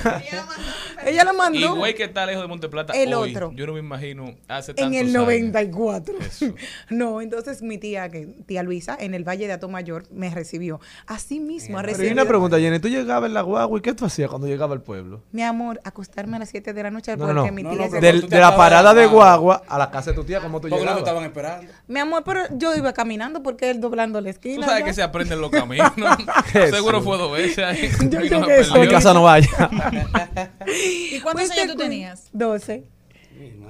Ella 1.04 1.24
la 1.24 1.32
Y 1.32 1.36
mandó 1.36 1.74
güey 1.76 1.94
que 1.96 2.04
está 2.04 2.24
lejos 2.26 2.42
de 2.42 2.48
Monteplata 2.48 2.92
El 2.92 3.12
hoy, 3.14 3.30
otro. 3.32 3.52
yo 3.56 3.66
no 3.66 3.72
me 3.72 3.80
imagino 3.80 4.34
hace 4.46 4.70
en 4.72 4.76
tantos 4.76 4.96
el 5.00 5.06
años. 5.08 5.12
94. 5.14 6.14
Eso. 6.20 6.54
No, 6.92 7.20
entonces 7.20 7.62
mi 7.62 7.78
tía, 7.78 8.08
que 8.10 8.26
tía 8.46 8.62
Luisa, 8.62 8.96
en 9.00 9.14
el 9.14 9.24
Valle 9.26 9.46
de 9.46 9.52
Atomayor, 9.54 10.04
me 10.12 10.30
recibió. 10.30 10.80
Así 11.06 11.40
mismo 11.40 11.78
ha 11.78 11.80
Pero 11.82 11.92
recibido. 11.92 12.12
una 12.14 12.24
pregunta, 12.26 12.58
Jenny, 12.58 12.78
¿tú 12.78 12.88
llegabas 12.88 13.28
en 13.28 13.34
la 13.34 13.40
guagua 13.42 13.78
y 13.78 13.82
qué 13.82 13.94
tú 13.94 14.04
hacías 14.04 14.28
cuando 14.28 14.46
llegaba 14.46 14.74
al 14.74 14.82
pueblo? 14.82 15.22
Mi 15.32 15.42
amor, 15.42 15.80
acostarme 15.84 16.36
a 16.36 16.38
las 16.40 16.50
7 16.50 16.72
de 16.72 16.82
la 16.82 16.90
noche 16.90 17.12
No, 17.16 17.18
porque 17.18 17.34
no, 17.34 17.46
no. 17.46 17.52
mi 17.52 17.62
tía 17.62 17.72
no, 17.72 17.84
se- 17.84 17.90
pero 17.90 18.00
Del- 18.02 18.20
tú 18.22 18.28
de 18.28 18.38
la 18.38 18.56
parada 18.56 18.94
de 18.94 19.06
guagua. 19.06 19.62
a 19.68 19.78
la 19.78 19.90
casa 19.90 20.10
de 20.10 20.16
tu 20.16 20.24
tía, 20.24 20.40
¿cómo 20.40 20.60
tú 20.60 20.68
llegabas? 20.68 20.98
estaban 20.98 21.24
esperando. 21.24 21.72
Mi 21.88 22.00
amor, 22.00 22.22
pero 22.24 22.40
yo 22.56 22.74
iba 22.76 22.92
caminando 22.92 23.42
porque 23.42 23.70
él 23.70 23.80
doblando 23.80 24.20
la 24.20 24.24
Tú 24.24 24.30
esquina. 24.30 24.66
sabes 24.66 24.80
¿no? 24.80 24.86
que 24.86 24.94
se 24.94 25.02
aprenden 25.02 25.40
los 25.40 25.50
caminos. 25.50 25.90
Seguro 26.70 27.00
fue 27.02 27.16
dos 27.18 27.32
veces 27.32 27.58
ahí. 27.64 27.90
Yo 28.08 28.20
y 28.20 28.28
sé 28.28 28.38
no 28.38 28.46
que 28.46 28.58
mi 28.58 28.64
perdió. 28.70 28.90
casa 28.90 29.14
no 29.14 29.22
vaya. 29.22 29.48
¿Y 30.66 31.20
cuántos 31.20 31.46
Pues 31.48 31.58
años 31.58 31.72
tú 31.72 31.78
tenías? 31.78 32.28
12. 32.32 32.84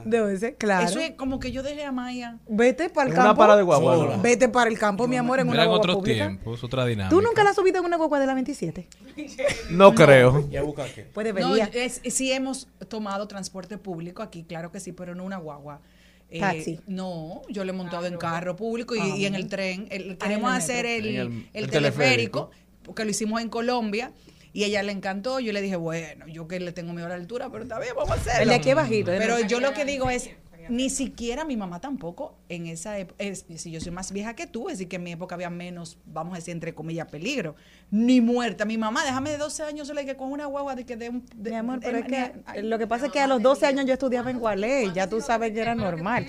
12, 0.05 0.55
claro. 0.57 0.87
Eso 0.87 0.99
es 1.01 1.13
como 1.13 1.39
que 1.41 1.53
yo 1.53 1.63
dejé 1.63 1.85
a 1.85 1.93
Maya. 1.93 2.39
Vete 2.49 2.89
para 2.91 3.07
el 3.07 3.13
En 3.13 3.17
campo. 3.17 3.31
una 3.31 3.37
parada 3.39 3.57
de 3.59 3.63
guagua. 3.65 3.95
Sola. 3.97 4.17
¿no? 4.17 4.23
Vete 4.23 4.49
para 4.49 4.69
el 4.71 4.79
campo, 4.79 5.07
mi 5.09 5.17
amor, 5.17 5.41
en 5.41 5.47
una 5.49 5.55
Eran 5.57 5.67
guagua 5.69 5.79
otros 5.83 5.97
pública. 5.97 6.27
tiempos, 6.27 6.65
otra 6.65 6.85
dinámica. 6.87 7.11
¿Tú 7.15 7.21
nunca 7.23 7.45
la 7.45 7.51
has 7.51 7.57
subido 7.57 7.79
en 7.79 7.85
una 7.87 7.97
guagua 7.97 8.19
de 8.21 8.27
la 8.27 8.35
27? 8.35 8.89
No 9.71 9.95
creo. 9.95 10.49
¿Y 10.51 10.57
a 10.57 10.63
buscar 10.63 10.89
qué? 10.93 11.07
No, 11.15 11.23
debería. 11.23 11.71
es, 11.73 12.01
sí 12.09 12.33
hemos 12.33 12.69
tomado 12.89 13.27
transporte 13.29 13.79
público 13.79 14.23
aquí, 14.23 14.45
claro 14.45 14.71
que 14.73 14.81
sí, 14.81 14.93
pero 14.93 15.15
no 15.15 15.25
una 15.25 15.37
guagua. 15.39 15.81
Eh, 16.31 16.41
Taxi. 16.41 16.81
No, 16.87 17.43
yo 17.51 17.63
le 17.65 17.71
he 17.71 17.75
montado 17.75 18.07
en 18.07 18.17
carro 18.17 18.57
público 18.57 18.95
y, 18.97 19.01
Ah, 19.01 19.17
y 19.17 19.27
en 19.27 19.35
el 19.35 19.49
tren. 19.49 19.87
El- 19.91 20.17
queremos 20.17 20.51
el 20.51 20.57
hacer 20.57 20.87
el, 20.87 21.07
En 21.07 21.15
el- 21.21 21.27
el 21.53 21.65
el 21.65 21.71
teleférico, 21.71 22.49
teleférico. 22.49 22.51
porque 22.85 23.05
lo 23.05 23.11
hicimos 23.11 23.43
en 23.43 23.51
Colombia 23.51 24.13
y 24.53 24.65
ella 24.65 24.83
le 24.83 24.93
encantó. 24.93 25.41
Yo 25.41 25.53
le 25.53 25.61
dije, 25.63 25.77
bueno, 25.77 26.27
yo 26.29 26.47
que 26.49 26.61
le 26.61 26.73
tengo 26.73 26.93
miedo 26.93 27.07
a 27.07 27.11
la 27.11 27.15
altura, 27.17 27.51
pero 27.51 27.63
está 27.65 27.79
bien, 27.79 27.93
vamos 27.97 28.11
a 28.11 28.15
hacerlo. 28.15 28.43
El 28.43 28.49
de 28.49 28.55
aquí 28.55 28.71
es 28.71 28.77
bajito. 28.77 29.13
¿eh? 29.13 29.19
Pero 29.19 29.41
yo 29.41 29.61
lo 29.61 29.73
que 29.73 29.85
digo 29.85 30.11
es, 30.11 30.31
ni 30.69 30.91
siquiera 30.91 31.45
mi 31.45 31.57
mamá 31.57 31.81
tampoco 31.81 32.37
en 32.49 32.69
esa 32.69 32.97
época, 32.97 33.25
si 33.57 33.73
yo 33.73 33.81
soy 33.81 33.91
más 33.91 34.13
vieja 34.13 34.35
que 34.37 34.47
tú, 34.47 34.69
es 34.69 34.75
decir, 34.79 34.89
que 34.89 34.95
en 34.97 35.03
mi 35.03 35.11
época 35.11 35.35
había 35.35 35.51
menos, 35.51 35.99
vamos 36.07 36.35
a 36.35 36.37
decir, 36.37 36.53
entre 36.53 36.73
comillas, 36.73 37.09
peligro, 37.11 37.57
ni 37.91 38.21
muerta. 38.21 38.65
Mi 38.65 38.79
mamá, 38.79 39.05
déjame 39.05 39.31
de 39.31 39.39
12 39.39 39.65
años, 39.65 39.89
yo 39.89 39.95
le 39.95 40.03
dije 40.03 40.15
con 40.17 40.31
una 40.31 40.47
guagua 40.47 40.77
de 40.77 40.87
que 40.87 40.97
de 40.97 41.09
un... 41.09 41.27
de- 41.35 41.51
Mi 41.51 41.57
amor, 41.57 41.81
pero 41.83 41.99
es 41.99 42.05
que 42.07 42.33
ay, 42.47 42.63
lo 42.63 42.79
que 42.79 42.87
pasa 42.87 43.07
es 43.07 43.13
que 43.13 43.19
a 43.19 43.27
los 43.27 43.43
12 43.43 43.67
años 43.67 43.87
yo 43.87 43.93
estudiaba 43.95 44.31
en 44.31 44.39
Gualey, 44.39 44.93
ya 44.95 45.09
tú 45.09 45.21
sabes 45.21 45.51
que 45.53 45.61
era 45.61 45.75
normal. 45.75 46.29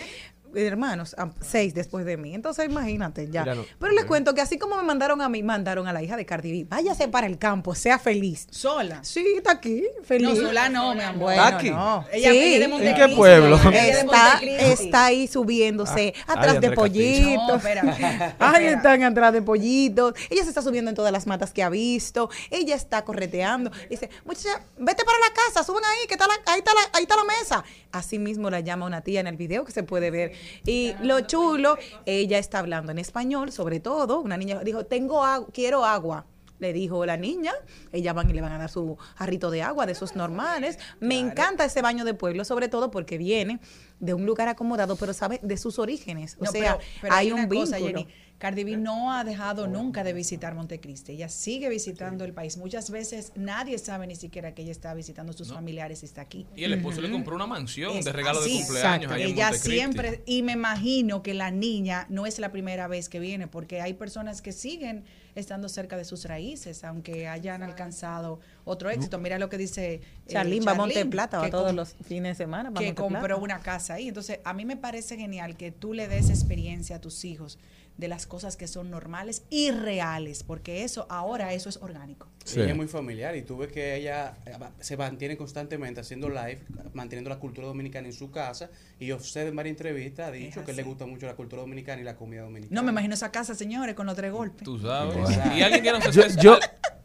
Hermanos, 0.55 1.15
seis 1.41 1.73
después 1.73 2.05
de 2.05 2.17
mí. 2.17 2.33
Entonces, 2.35 2.65
imagínate 2.65 3.29
ya. 3.29 3.45
No. 3.45 3.65
Pero 3.79 3.91
les 3.93 4.05
cuento 4.05 4.33
que 4.33 4.41
así 4.41 4.57
como 4.57 4.77
me 4.77 4.83
mandaron 4.83 5.21
a 5.21 5.29
mí, 5.29 5.43
mandaron 5.43 5.87
a 5.87 5.93
la 5.93 6.01
hija 6.03 6.15
de 6.17 6.25
Cardi 6.25 6.51
B. 6.63 6.67
Váyase 6.69 7.07
para 7.07 7.27
el 7.27 7.37
campo, 7.37 7.75
sea 7.75 7.99
feliz. 7.99 8.47
Sola. 8.51 9.03
Sí, 9.03 9.25
está 9.37 9.51
aquí, 9.53 9.83
feliz. 10.03 10.29
No, 10.29 10.35
sola 10.47 10.69
no, 10.69 10.93
mi 10.95 11.01
amor. 11.01 11.23
Bueno, 11.23 11.43
¿Está 11.43 11.57
aquí? 11.57 11.69
no. 11.69 12.05
Ella, 12.11 12.31
Sí. 12.31 12.37
ella 12.37 12.57
de 12.59 12.63
¿En 12.65 12.71
Montecristi, 12.71 13.09
qué 13.09 13.15
pueblo? 13.15 13.55
Está, 13.57 14.39
está 14.41 15.05
ahí 15.05 15.27
subiéndose 15.27 16.13
Ah, 16.27 16.33
atrás 16.33 16.53
ay, 16.55 16.59
de. 16.59 16.69
No, 16.69 16.75
pollitos. 16.75 17.57
espera. 17.57 18.35
Ahí 18.39 18.65
están 18.65 19.03
atrás 19.03 19.33
de 19.33 19.41
pollitos. 19.41 20.13
Ella 20.29 20.43
se 20.43 20.49
está 20.49 20.61
subiendo 20.61 20.89
en 20.89 20.95
todas 20.95 21.11
las 21.11 21.27
matas 21.27 21.51
que 21.53 21.63
ha 21.63 21.69
visto. 21.69 22.29
Ella 22.51 22.75
está 22.75 23.03
correteando. 23.03 23.71
Dice, 23.89 24.09
muchacha, 24.25 24.61
vete 24.77 25.03
para 25.03 25.17
la 25.19 25.33
casa, 25.33 25.63
suben 25.63 25.83
ahí, 25.85 26.07
que 26.07 26.13
está 26.15 26.27
la- 26.27 26.33
ahí, 26.51 26.59
está 26.59 26.71
la, 26.73 26.81
ahí 26.97 27.03
está 27.03 27.15
la 27.15 27.23
mesa. 27.23 27.63
Así 27.91 28.19
mismo 28.19 28.49
la 28.49 28.59
llama 28.59 28.85
una 28.85 29.01
tía 29.01 29.19
en 29.19 29.27
el 29.27 29.35
video 29.37 29.65
que 29.65 29.71
se 29.71 29.83
puede 29.83 30.11
ver. 30.11 30.33
Y 30.65 30.93
lo 31.01 31.21
chulo, 31.21 31.77
ella 32.05 32.37
está 32.37 32.59
hablando 32.59 32.91
en 32.91 32.99
español, 32.99 33.51
sobre 33.51 33.79
todo. 33.79 34.19
Una 34.21 34.37
niña 34.37 34.59
dijo, 34.63 34.85
tengo 34.85 35.23
agua, 35.23 35.47
quiero 35.53 35.85
agua. 35.85 36.25
Le 36.59 36.71
dijo 36.71 37.05
la 37.05 37.17
niña, 37.17 37.51
ella 37.91 38.13
van 38.13 38.29
y 38.29 38.33
le 38.33 38.39
van 38.41 38.53
a 38.53 38.57
dar 38.57 38.69
su 38.69 38.95
jarrito 39.15 39.51
de 39.51 39.61
agua, 39.63 39.85
de 39.85 39.91
esos 39.91 40.15
normales. 40.15 40.79
Me 41.01 41.19
encanta 41.19 41.65
ese 41.65 41.81
baño 41.81 42.05
de 42.05 42.13
pueblo, 42.13 42.45
sobre 42.45 42.69
todo 42.69 42.89
porque 42.89 43.17
viene 43.17 43.59
de 43.99 44.13
un 44.13 44.25
lugar 44.25 44.47
acomodado, 44.47 44.95
pero 44.95 45.11
sabe 45.13 45.39
de 45.43 45.57
sus 45.57 45.77
orígenes. 45.77 46.37
O 46.39 46.45
No, 46.45 46.51
sea, 46.51 46.77
pero- 46.77 46.79
pero 47.01 47.13
hay, 47.15 47.31
una 47.33 47.43
un 47.43 47.49
cosa, 47.49 47.77
vínculo. 47.77 47.99
Jenny. 47.99 48.13
Cardi 48.43 48.65
B 48.65 48.75
no 48.75 49.13
ha 49.13 49.23
dejado 49.23 49.67
nunca 49.67 50.03
de 50.03 50.11
visitar 50.11 50.53
Montecristi. 50.53 51.13
Ella 51.13 51.29
sigue 51.29 51.69
visitando 51.69 52.25
el 52.25 52.33
país. 52.33 52.57
Muchas 52.57 52.91
veces 52.91 53.31
nadie 53.37 53.77
sabe 53.77 54.05
ni 54.05 54.17
siquiera 54.17 54.53
que 54.53 54.63
ella 54.63 54.73
está 54.73 54.93
visitando 54.93 55.31
a 55.31 55.33
sus 55.33 55.53
familiares 55.53 56.03
y 56.03 56.07
está 56.07 56.19
aquí. 56.19 56.45
Y 56.53 56.65
el 56.65 56.73
esposo 56.73 56.99
le 56.99 57.09
compró 57.09 57.37
una 57.37 57.47
mansión 57.47 57.95
Es 57.95 58.03
de 58.03 58.11
regalo 58.11 58.41
así, 58.41 58.57
de 58.57 58.65
cumpleaños 58.65 59.03
exacto. 59.03 59.13
ahí 59.13 59.21
en 59.21 59.27
Ella 59.29 59.45
Montecristi. 59.45 59.71
siempre, 59.71 60.23
y 60.25 60.41
me 60.41 60.51
imagino 60.51 61.23
que 61.23 61.33
la 61.33 61.51
niña 61.51 62.05
no 62.09 62.25
es 62.25 62.37
la 62.37 62.51
primera 62.51 62.89
vez 62.89 63.07
que 63.07 63.21
viene, 63.21 63.47
porque 63.47 63.79
hay 63.79 63.93
personas 63.93 64.41
que 64.41 64.51
siguen 64.51 65.05
estando 65.35 65.69
cerca 65.69 65.95
de 65.95 66.03
sus 66.03 66.25
raíces, 66.25 66.83
aunque 66.83 67.29
hayan 67.29 67.63
alcanzado 67.63 68.41
otro 68.65 68.89
éxito. 68.89 69.19
Mira 69.19 69.39
lo 69.39 69.47
que 69.47 69.57
dice 69.57 69.93
eh, 69.93 70.01
Charlín 70.27 70.65
va 70.67 70.73
a 70.73 70.75
Monteplata, 70.75 71.39
va 71.39 71.49
todos 71.49 71.73
los 71.73 71.95
fines 72.05 72.37
de 72.37 72.43
semana. 72.43 72.69
que 72.73 72.87
Monteplata. 72.87 73.01
compró 73.01 73.37
una 73.39 73.61
casa 73.61 73.93
ahí. 73.93 74.09
Entonces, 74.09 74.39
a 74.43 74.53
mí 74.53 74.65
me 74.65 74.75
parece 74.75 75.15
genial 75.15 75.55
que 75.55 75.71
tú 75.71 75.93
le 75.93 76.09
des 76.09 76.29
experiencia 76.29 76.97
a 76.97 77.01
tus 77.01 77.23
hijos 77.23 77.57
de 77.97 78.07
las 78.07 78.25
cosas 78.25 78.57
que 78.57 78.67
son 78.67 78.89
normales 78.89 79.43
y 79.49 79.71
reales, 79.71 80.43
porque 80.43 80.83
eso 80.83 81.05
ahora 81.09 81.53
eso 81.53 81.69
es 81.69 81.77
orgánico. 81.77 82.27
Sí. 82.43 82.59
Ella 82.59 82.71
es 82.71 82.75
muy 82.75 82.87
familiar 82.87 83.35
y 83.35 83.43
tú 83.43 83.57
ves 83.57 83.71
que 83.71 83.95
ella 83.95 84.33
eh, 84.45 84.57
se 84.79 84.97
mantiene 84.97 85.37
constantemente 85.37 86.01
haciendo 86.01 86.27
live, 86.27 86.59
manteniendo 86.93 87.29
la 87.29 87.37
cultura 87.39 87.67
dominicana 87.67 88.07
en 88.07 88.13
su 88.13 88.31
casa. 88.31 88.69
Y 88.99 89.13
usted 89.13 89.47
en 89.47 89.55
varias 89.55 89.73
entrevistas 89.73 90.27
ha 90.27 90.31
dicho 90.31 90.65
que 90.65 90.73
le 90.73 90.83
gusta 90.83 91.05
mucho 91.05 91.25
la 91.27 91.35
cultura 91.35 91.61
dominicana 91.61 92.01
y 92.01 92.03
la 92.03 92.15
comida 92.15 92.41
dominicana. 92.41 92.75
No 92.75 92.83
me 92.83 92.91
imagino 92.91 93.13
esa 93.13 93.31
casa, 93.31 93.55
señores, 93.55 93.95
con 93.95 94.05
los 94.07 94.15
tres 94.15 94.31
golpes. 94.31 94.63
Tú 94.63 94.79
sabes. 94.79 95.15
Y 95.55 95.61
alguien 95.61 95.83
que 95.83 95.91
nos 95.91 96.11
Yo- 96.13 96.23
esté, 96.23 96.41
yo- 96.41 96.59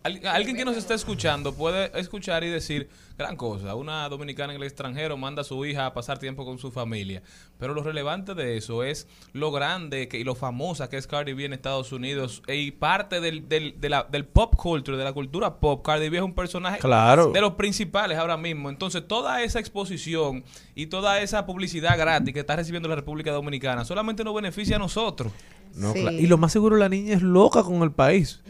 al- 0.08 0.26
al- 0.26 0.36
alguien 0.36 0.56
que 0.56 0.64
nos 0.64 0.76
esté 0.76 0.94
escuchando 0.94 1.54
puede 1.54 1.90
escuchar 1.98 2.44
y 2.44 2.48
decir 2.48 2.88
gran 3.16 3.36
cosa. 3.36 3.74
Una 3.74 4.08
dominicana 4.08 4.52
en 4.52 4.60
el 4.60 4.66
extranjero 4.66 5.16
manda 5.16 5.42
a 5.42 5.44
su 5.44 5.64
hija 5.66 5.86
a 5.86 5.94
pasar 5.94 6.18
tiempo 6.18 6.44
con 6.44 6.58
su 6.58 6.70
familia. 6.70 7.22
Pero 7.58 7.74
lo 7.74 7.82
relevante 7.82 8.34
de 8.34 8.56
eso 8.56 8.84
es 8.84 9.08
lo 9.32 9.50
grande 9.50 10.06
que, 10.08 10.18
y 10.18 10.24
lo 10.24 10.34
famosa 10.36 10.88
que 10.88 10.96
es 10.96 11.06
Cardi 11.06 11.32
B 11.32 11.44
en 11.44 11.52
Estados 11.52 11.90
Unidos 11.92 12.42
y 12.46 12.70
parte 12.70 13.20
del, 13.20 13.48
del, 13.48 13.80
de 13.80 13.88
la- 13.88 14.04
del 14.10 14.24
pop 14.24 14.54
culture, 14.56 14.96
de 14.96 15.04
la 15.04 15.12
cultura 15.12 15.56
pop. 15.58 15.84
Cardi 15.84 16.08
B 16.08 16.18
es 16.18 16.22
un 16.22 16.34
personaje 16.34 16.78
Claro. 16.78 17.32
de 17.32 17.40
los 17.40 17.54
principales 17.54 18.18
ahora 18.18 18.36
mismo. 18.36 18.70
Entonces, 18.70 19.06
toda 19.06 19.42
esa 19.42 19.58
exposición 19.58 20.44
y 20.74 20.86
toda 20.86 21.20
esa 21.20 21.44
publicidad 21.46 21.98
gratis 21.98 22.32
que 22.32 22.40
está 22.40 22.54
recibiendo 22.56 22.88
la 22.88 22.94
República 22.96 23.32
Dominicana 23.32 23.84
solamente 23.84 24.22
nos 24.24 24.34
beneficia 24.34 24.76
a 24.76 24.78
nosotros. 24.78 25.32
No, 25.74 25.92
Sí. 25.92 26.00
Y 26.00 26.26
lo 26.26 26.38
más 26.38 26.52
seguro, 26.52 26.76
la 26.76 26.88
niña 26.88 27.14
es 27.14 27.22
loca 27.22 27.62
con 27.62 27.82
el 27.82 27.90
país. 27.92 28.40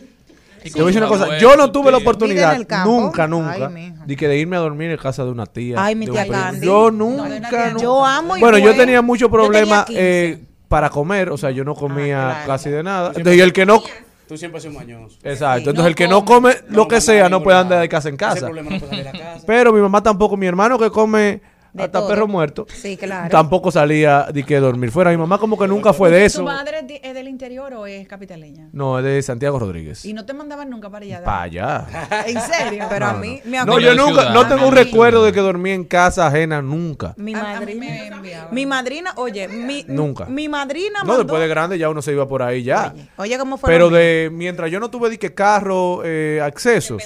Te 0.62 0.70
voy 0.72 0.82
a 0.82 0.86
decir 0.86 1.00
una 1.02 1.08
cosa, 1.08 1.24
abuelo, 1.24 1.40
yo 1.40 1.56
no 1.56 1.70
tuve 1.72 1.90
la 1.90 1.98
oportunidad, 1.98 2.56
nunca, 2.84 3.24
Ay, 3.24 3.28
nunca, 3.30 3.68
mija. 3.68 4.04
de 4.06 4.16
que 4.16 4.28
de 4.28 4.36
irme 4.38 4.56
a 4.56 4.60
dormir 4.60 4.90
en 4.90 4.96
casa 4.96 5.24
de 5.24 5.30
una 5.30 5.46
tía. 5.46 5.76
Ay, 5.78 5.94
mi 5.94 6.06
tía. 6.06 6.26
Candy. 6.26 6.66
Yo 6.66 6.90
No, 6.90 7.06
nunca, 7.06 7.28
nunca. 7.70 7.76
Yo 7.78 8.04
amo 8.04 8.36
y 8.36 8.40
Bueno, 8.40 8.58
yo 8.58 8.74
tenía 8.74 9.02
muchos 9.02 9.30
problemas 9.30 9.84
15. 9.86 10.00
eh, 10.30 10.38
para 10.68 10.90
comer, 10.90 11.30
o 11.30 11.36
sea, 11.38 11.50
yo 11.50 11.64
no 11.64 11.74
comía 11.74 12.28
Ah, 12.28 12.32
claro. 12.32 12.46
casi 12.48 12.70
de 12.70 12.82
nada. 12.82 13.08
Entonces, 13.08 13.36
y 13.36 13.40
el 13.40 13.52
que 13.52 13.64
no... 13.64 13.82
Tú 14.28 14.36
siempre 14.36 14.58
has 14.58 14.62
sido 14.64 14.74
mañoso. 14.74 15.16
Exacto, 15.22 15.62
Sí. 15.64 15.68
entonces 15.70 15.82
No 15.84 15.88
el 15.88 15.94
que 15.94 16.06
no 16.08 16.24
come. 16.26 16.52
lo 16.68 16.86
que 16.86 17.00
sea 17.00 17.30
no 17.30 17.42
puede 17.42 17.56
andar 17.56 17.80
de 17.80 17.88
casa 17.88 18.10
en 18.10 18.16
Ese 18.16 18.24
casa. 18.24 18.40
problema 18.46 18.70
no 18.72 18.78
puede 18.78 18.90
salir 18.90 19.04
de 19.06 19.12
la 19.12 19.18
casa. 19.18 19.44
Pero 19.46 19.72
mi 19.72 19.80
mamá 19.80 20.02
tampoco, 20.02 20.36
mi 20.36 20.46
hermano 20.46 20.78
que 20.78 20.90
come 20.90 21.40
De 21.78 21.84
hasta 21.84 21.98
todo. 22.00 22.08
perro 22.08 22.26
muerto, 22.28 22.66
Sí, 22.68 22.96
claro. 22.96 23.28
tampoco 23.30 23.70
salía 23.70 24.26
de 24.32 24.42
que 24.44 24.58
dormir 24.60 24.90
fuera. 24.90 25.10
Mi 25.10 25.16
mamá 25.16 25.38
como 25.38 25.58
que 25.58 25.66
nunca 25.66 25.92
fue 25.92 26.10
de 26.10 26.20
¿Tu 26.20 26.24
eso. 26.26 26.44
madre 26.44 26.80
es 26.80 26.86
de- 26.88 27.00
es 27.02 27.14
del 27.14 27.28
interior 27.28 27.72
o 27.74 27.86
es 27.86 28.06
capitaleña? 28.06 28.68
No, 28.72 28.98
es 28.98 29.04
de 29.04 29.22
Santiago 29.22 29.58
Rodríguez. 29.58 30.04
Y 30.04 30.12
no 30.12 30.24
te 30.26 30.34
mandaban 30.34 30.68
nunca 30.70 30.90
para 30.90 31.04
allá. 31.04 31.24
Para 31.24 31.42
allá. 31.42 31.86
¿En 32.26 32.40
serio? 32.40 32.84
Pero 32.88 33.06
a 33.06 33.12
No, 33.14 33.18
mí, 33.18 33.40
no. 33.44 33.50
me 33.50 33.56
No, 33.56 33.62
acuerdo- 33.62 33.80
yo 33.80 33.94
nunca, 33.94 34.20
ciudad. 34.22 34.34
no 34.34 34.48
tengo 34.48 34.68
un 34.68 34.74
recuerdo 34.74 35.24
de 35.24 35.32
que 35.32 35.40
dormí 35.40 35.70
en 35.70 35.84
casa 35.84 36.26
ajena 36.26 36.60
nunca. 36.62 37.14
Mi 37.16 37.34
A- 37.34 37.38
a 37.38 37.60
mí 37.60 37.74
madrina. 37.74 37.80
me 37.86 38.06
enviaban. 38.08 38.54
Mi 38.54 38.66
madrina, 38.66 39.12
oye, 39.16 39.48
mi, 39.48 39.84
Nunca. 39.88 40.26
mi 40.26 40.48
madrina 40.48 41.00
No, 41.00 41.08
mandó- 41.08 41.22
después 41.24 41.40
de 41.40 41.48
grande 41.48 41.78
ya 41.78 41.88
uno 41.88 42.02
se 42.02 42.12
iba 42.12 42.28
por 42.28 42.42
ahí 42.42 42.62
ya. 42.62 42.92
Oye, 42.94 43.08
oye, 43.16 43.38
¿cómo 43.38 43.56
fue? 43.56 43.70
Pero 43.70 43.90
de 43.90 44.30
mientras 44.32 44.70
yo 44.70 44.80
no 44.80 44.90
tuve 44.90 45.10
de 45.10 45.18
que 45.18 45.34
carro, 45.34 46.02
eh, 46.04 46.40
accesos, 46.42 47.02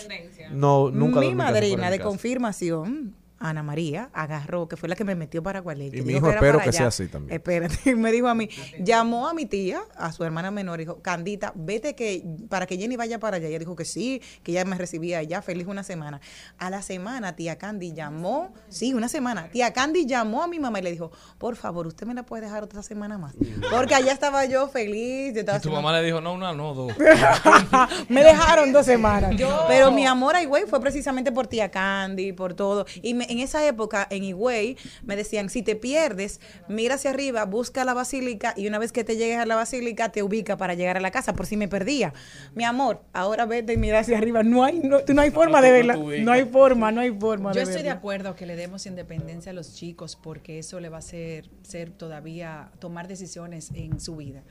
no, 0.50 0.90
nunca 0.90 1.14
dormí 1.16 1.26
Mi 1.26 1.32
en 1.32 1.38
casa 1.38 1.50
madrina 1.52 1.90
de 1.90 1.98
casa. 1.98 2.08
confirmación 2.08 3.14
Ana 3.48 3.62
María, 3.62 4.10
agarró, 4.12 4.68
que 4.68 4.76
fue 4.76 4.88
la 4.88 4.96
que 4.96 5.04
me 5.04 5.14
metió 5.14 5.42
para 5.42 5.60
Gualeche. 5.60 5.98
Y 5.98 6.02
mi 6.02 6.08
dijo 6.14 6.18
hijo 6.18 6.26
era 6.28 6.36
espero 6.36 6.58
para 6.58 6.70
que 6.70 6.76
sea 6.76 6.86
así 6.88 7.08
también. 7.08 7.34
Espérate, 7.34 7.94
me 7.96 8.12
dijo 8.12 8.28
a 8.28 8.34
mí, 8.34 8.48
llamó 8.80 9.28
a 9.28 9.34
mi 9.34 9.46
tía, 9.46 9.82
a 9.96 10.12
su 10.12 10.24
hermana 10.24 10.50
menor, 10.50 10.78
dijo, 10.78 11.00
Candita, 11.02 11.52
vete 11.54 11.94
que 11.94 12.24
para 12.48 12.66
que 12.66 12.76
Jenny 12.76 12.96
vaya 12.96 13.18
para 13.18 13.36
allá. 13.36 13.48
Ella 13.48 13.58
dijo 13.58 13.76
que 13.76 13.84
sí, 13.84 14.22
que 14.42 14.52
ella 14.52 14.64
me 14.64 14.76
recibía 14.76 15.18
allá, 15.18 15.42
feliz 15.42 15.66
una 15.66 15.82
semana. 15.82 16.20
A 16.58 16.70
la 16.70 16.82
semana, 16.82 17.34
tía 17.36 17.58
Candy 17.58 17.92
llamó, 17.92 18.54
sí, 18.68 18.94
una 18.94 19.08
semana. 19.08 19.48
Tía 19.48 19.72
Candy 19.72 20.06
llamó 20.06 20.42
a 20.42 20.48
mi 20.48 20.58
mamá 20.60 20.78
y 20.78 20.82
le 20.82 20.92
dijo, 20.92 21.10
por 21.38 21.56
favor, 21.56 21.86
usted 21.86 22.06
me 22.06 22.14
la 22.14 22.24
puede 22.24 22.42
dejar 22.44 22.62
otra 22.62 22.82
semana 22.82 23.18
más. 23.18 23.34
Porque 23.70 23.94
allá 23.94 24.12
estaba 24.12 24.44
yo 24.46 24.68
feliz. 24.68 25.34
Yo 25.34 25.40
estaba 25.40 25.58
Y 25.58 25.60
tu 25.60 25.70
mamá 25.70 25.92
le 25.92 26.04
dijo, 26.04 26.20
no, 26.20 26.32
una, 26.34 26.52
no, 26.52 26.74
dos. 26.74 26.92
me 28.08 28.22
dejaron 28.22 28.72
dos 28.72 28.86
semanas. 28.86 29.34
Pero 29.68 29.90
mi 29.90 30.06
amor 30.06 30.36
a 30.36 30.42
Higüey 30.42 30.64
fue 30.66 30.80
precisamente 30.80 31.32
por 31.32 31.46
tía 31.46 31.70
Candy, 31.70 32.32
por 32.32 32.54
todo. 32.54 32.86
Y 33.02 33.14
me- 33.14 33.26
en 33.32 33.40
esa 33.40 33.66
época, 33.66 34.06
en 34.10 34.24
Higüey, 34.24 34.76
me 35.02 35.16
decían, 35.16 35.50
si 35.50 35.62
te 35.62 35.76
pierdes, 35.76 36.40
mira 36.68 36.94
hacia 36.94 37.10
arriba, 37.10 37.44
busca 37.44 37.84
la 37.84 37.94
basílica 37.94 38.54
y 38.56 38.68
una 38.68 38.78
vez 38.78 38.92
que 38.92 39.04
te 39.04 39.16
llegues 39.16 39.38
a 39.38 39.46
la 39.46 39.56
basílica, 39.56 40.10
te 40.10 40.22
ubica 40.22 40.56
para 40.56 40.74
llegar 40.74 40.96
a 40.96 41.00
la 41.00 41.10
casa, 41.10 41.34
por 41.34 41.46
si 41.46 41.56
me 41.56 41.68
perdía. 41.68 42.12
Mi 42.54 42.64
amor, 42.64 43.02
ahora 43.12 43.46
vete 43.46 43.72
y 43.72 43.76
mira 43.76 43.98
hacia 44.00 44.18
arriba. 44.18 44.42
No 44.42 44.64
hay, 44.64 44.78
no, 44.78 45.00
tú 45.00 45.14
no 45.14 45.22
hay 45.22 45.30
forma 45.30 45.60
de 45.60 45.72
verla. 45.72 45.96
No 45.96 46.32
hay 46.32 46.44
forma, 46.44 46.92
no 46.92 47.00
hay 47.00 47.10
forma 47.10 47.52
Yo 47.52 47.60
de 47.60 47.62
estoy 47.62 47.82
de 47.82 47.90
acuerdo 47.90 48.34
que 48.36 48.46
le 48.46 48.56
demos 48.56 48.86
independencia 48.86 49.50
a 49.50 49.54
los 49.54 49.74
chicos 49.74 50.16
porque 50.16 50.58
eso 50.58 50.80
le 50.80 50.88
va 50.88 50.96
a 50.96 51.00
hacer 51.00 51.50
ser 51.62 51.90
todavía 51.90 52.70
tomar 52.78 53.08
decisiones 53.08 53.70
en 53.74 54.00
su 54.00 54.16
vida. 54.16 54.42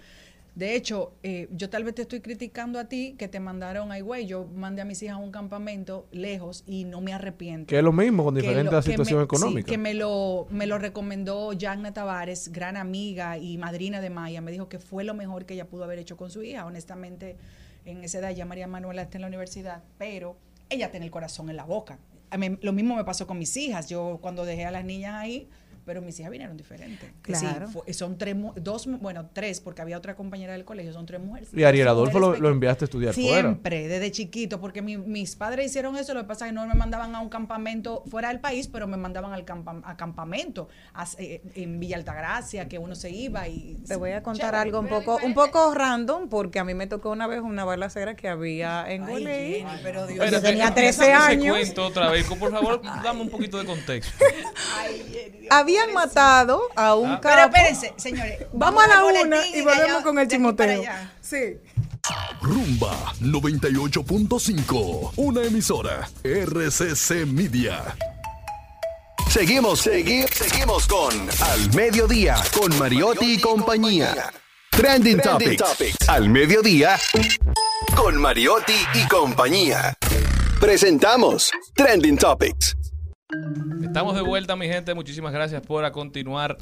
De 0.54 0.76
hecho, 0.76 1.14
eh, 1.24 1.48
yo 1.52 1.70
tal 1.70 1.86
vez 1.86 1.96
te 1.96 2.02
estoy 2.02 2.20
criticando 2.20 2.78
a 2.78 2.86
ti 2.90 3.16
que 3.18 3.30
te 3.30 3.40
mandaron 3.40 3.90
a 3.92 3.98
Higüey. 3.98 4.26
Yo 4.28 4.46
mandé 4.54 4.82
a 4.82 4.86
mis 4.86 5.02
hijas 5.02 5.16
a 5.16 5.18
un 5.20 5.32
campamento 5.32 6.08
lejos 6.12 6.64
y 6.68 6.84
no 6.84 7.00
me 7.00 7.14
arrepiento. 7.14 7.68
Que 7.68 7.78
es 7.78 7.84
lo 7.84 7.94
mismo 7.94 8.26
con 8.26 8.36
Que 8.36 8.42
diferente 8.42 8.70
lo- 8.72 8.82
situación 8.82 9.08
que 9.08 9.16
me- 9.20 9.24
económica. 9.24 9.66
sí, 9.66 9.72
que 9.72 9.78
me 9.78 9.94
lo, 9.94 10.48
me 10.50 10.68
lo 10.68 10.78
recomendó 10.78 11.52
Tavares, 11.94 12.52
gran 12.52 12.76
amiga 12.76 13.38
y 13.38 13.58
madrina 13.58 14.02
de 14.02 14.10
Maya. 14.10 14.42
Me 14.42 14.52
dijo 14.52 14.68
que 14.68 14.80
fue 14.80 15.04
lo 15.06 15.14
mejor 15.14 15.46
que 15.46 15.54
ella 15.54 15.68
pudo 15.70 15.86
haber 15.86 16.00
hecho 16.00 16.18
con 16.18 16.30
su 16.30 16.44
hija. 16.44 16.66
Honestamente, 16.66 17.38
en 17.86 18.04
esa 18.04 18.20
edad 18.20 18.32
ya 18.32 18.46
María 18.46 18.68
Manuela 18.68 19.02
está 19.04 19.18
en 19.18 19.22
la 19.22 19.28
universidad, 19.28 19.84
pero 19.98 20.36
ella 20.70 20.92
tiene 20.92 21.06
el 21.06 21.12
corazón 21.12 21.50
en 21.50 21.56
la 21.56 21.64
boca. 21.64 21.98
A 22.30 22.38
mí- 22.38 22.58
lo 22.62 22.74
mismo 22.74 22.96
me 22.98 23.04
pasó 23.06 23.26
con 23.26 23.38
mis 23.40 23.56
hijas. 23.58 23.88
Yo 23.90 24.20
cuando 24.22 24.44
dejé 24.46 24.66
a 24.66 24.72
las 24.72 24.84
niñas 24.86 25.16
ahí, 25.16 25.48
pero 25.86 26.02
mis 26.02 26.20
hijas 26.20 26.32
vinieron 26.32 26.58
diferentes. 26.58 27.10
Sí, 27.26 27.32
Claro. 27.34 27.68
fue- 27.70 27.92
son 27.94 28.18
tres, 28.18 28.36
dos, 28.56 28.88
bueno, 29.00 29.30
tres, 29.34 29.60
porque 29.62 29.82
había 29.82 29.98
otra 29.98 30.16
compañera 30.16 30.54
del 30.54 30.66
colegio, 30.66 30.94
son 30.94 31.06
tres 31.06 31.20
mujeres. 31.22 31.50
Y 31.54 31.64
Ariel 31.64 31.88
Adolfo 31.88 32.20
lo, 32.20 32.50
enviaste 32.50 32.84
a 32.84 32.88
estudiar 32.88 33.14
fuera. 33.14 33.30
Siempre, 33.42 33.88
desde 33.88 34.12
chiquito, 34.12 34.60
porque 34.62 34.82
mi- 34.82 34.98
mis 34.98 35.36
padres 35.36 35.68
hicieron 35.68 35.96
eso, 35.98 36.14
lo 36.14 36.22
que 36.22 36.28
pasa 36.28 36.46
es 36.46 36.52
que 36.52 36.56
no 36.56 36.66
me 36.68 36.74
mandaban 36.76 37.16
a 37.16 37.20
un 37.22 37.30
campamento 37.30 38.04
fuera 38.10 38.30
del 38.30 38.40
país, 38.40 38.68
pero 38.68 38.88
me 38.88 38.98
mandaban 38.98 39.34
al 39.34 39.46
campa- 39.46 39.82
a 39.84 39.98
campamento 39.98 40.68
a- 40.94 41.06
eh, 41.18 41.42
en 41.56 41.80
Villa 41.80 41.96
Altagracia, 41.98 42.68
que 42.68 42.78
uno 42.80 42.96
se 42.96 43.10
iba 43.10 43.48
y... 43.48 43.78
Te 43.88 43.96
voy 43.96 44.12
a 44.12 44.22
contar 44.24 44.52
Chévere, 44.52 44.62
algo 44.62 44.80
un 44.82 44.88
poco, 44.88 45.20
un 45.24 45.34
poco 45.34 45.74
random, 45.74 46.30
porque 46.30 46.60
a 46.60 46.64
mí 46.64 46.74
me 46.74 46.88
tocó 46.88 47.12
una 47.12 47.28
vez 47.28 47.42
una 47.42 47.66
balacera 47.66 48.16
que 48.16 48.28
había 48.28 48.86
en 48.92 49.04
Ay, 49.04 49.10
Goley. 49.12 49.66
Pero 49.84 50.08
Dios 50.08 50.30
Yo 50.32 50.42
tenía 50.42 50.68
empieza 50.68 50.74
13 50.74 51.04
ese 51.04 51.14
años. 51.14 51.56
cuento 51.58 51.86
otra 51.86 52.10
vez. 52.10 52.26
Por 52.26 52.52
favor, 52.52 52.82
dame 53.04 53.22
un 53.22 53.30
poquito 53.30 53.58
de 53.58 53.66
contexto. 53.66 54.12
Habían 55.72 55.94
matado 55.94 56.64
a 56.76 56.96
un 56.96 57.12
capo. 57.18 57.22
Pero 57.24 57.42
espérense, 57.46 57.94
señores. 57.96 58.40
Vamos 58.52 58.84
a 58.84 58.88
la 58.88 59.06
una 59.06 59.48
y 59.48 59.62
volvemos 59.62 59.90
allá- 59.96 60.04
con 60.04 60.20
el 60.20 60.28
chimoteo. 60.28 60.84
Sí. 61.22 61.58
Rumba 62.42 63.14
98.5, 63.22 65.14
una 65.16 65.44
emisora 65.44 66.10
RCC 66.24 67.26
Media. 67.26 67.96
Seguimos, 69.30 69.80
seguimos, 69.80 70.30
seguimos 70.32 70.88
con 70.88 71.14
Al 71.42 71.74
Mediodía, 71.74 72.36
con 72.60 72.78
Mariotti 72.78 73.36
y 73.36 73.40
compañía. 73.40 74.30
Trending, 74.72 75.22
Topics. 75.22 75.64
Al 76.10 76.28
Mediodía, 76.30 76.98
con 77.96 78.18
Mariotti 78.18 78.76
y 78.94 79.08
compañía. 79.08 79.94
Presentamos 80.60 81.50
Trending 81.76 82.18
Topics. 82.18 82.76
Estamos 83.84 84.16
de 84.16 84.22
vuelta, 84.22 84.56
mi 84.56 84.68
gente. 84.68 84.94
Muchísimas 84.94 85.34
gracias 85.34 85.62
por 85.62 85.90
continuar, 85.92 86.58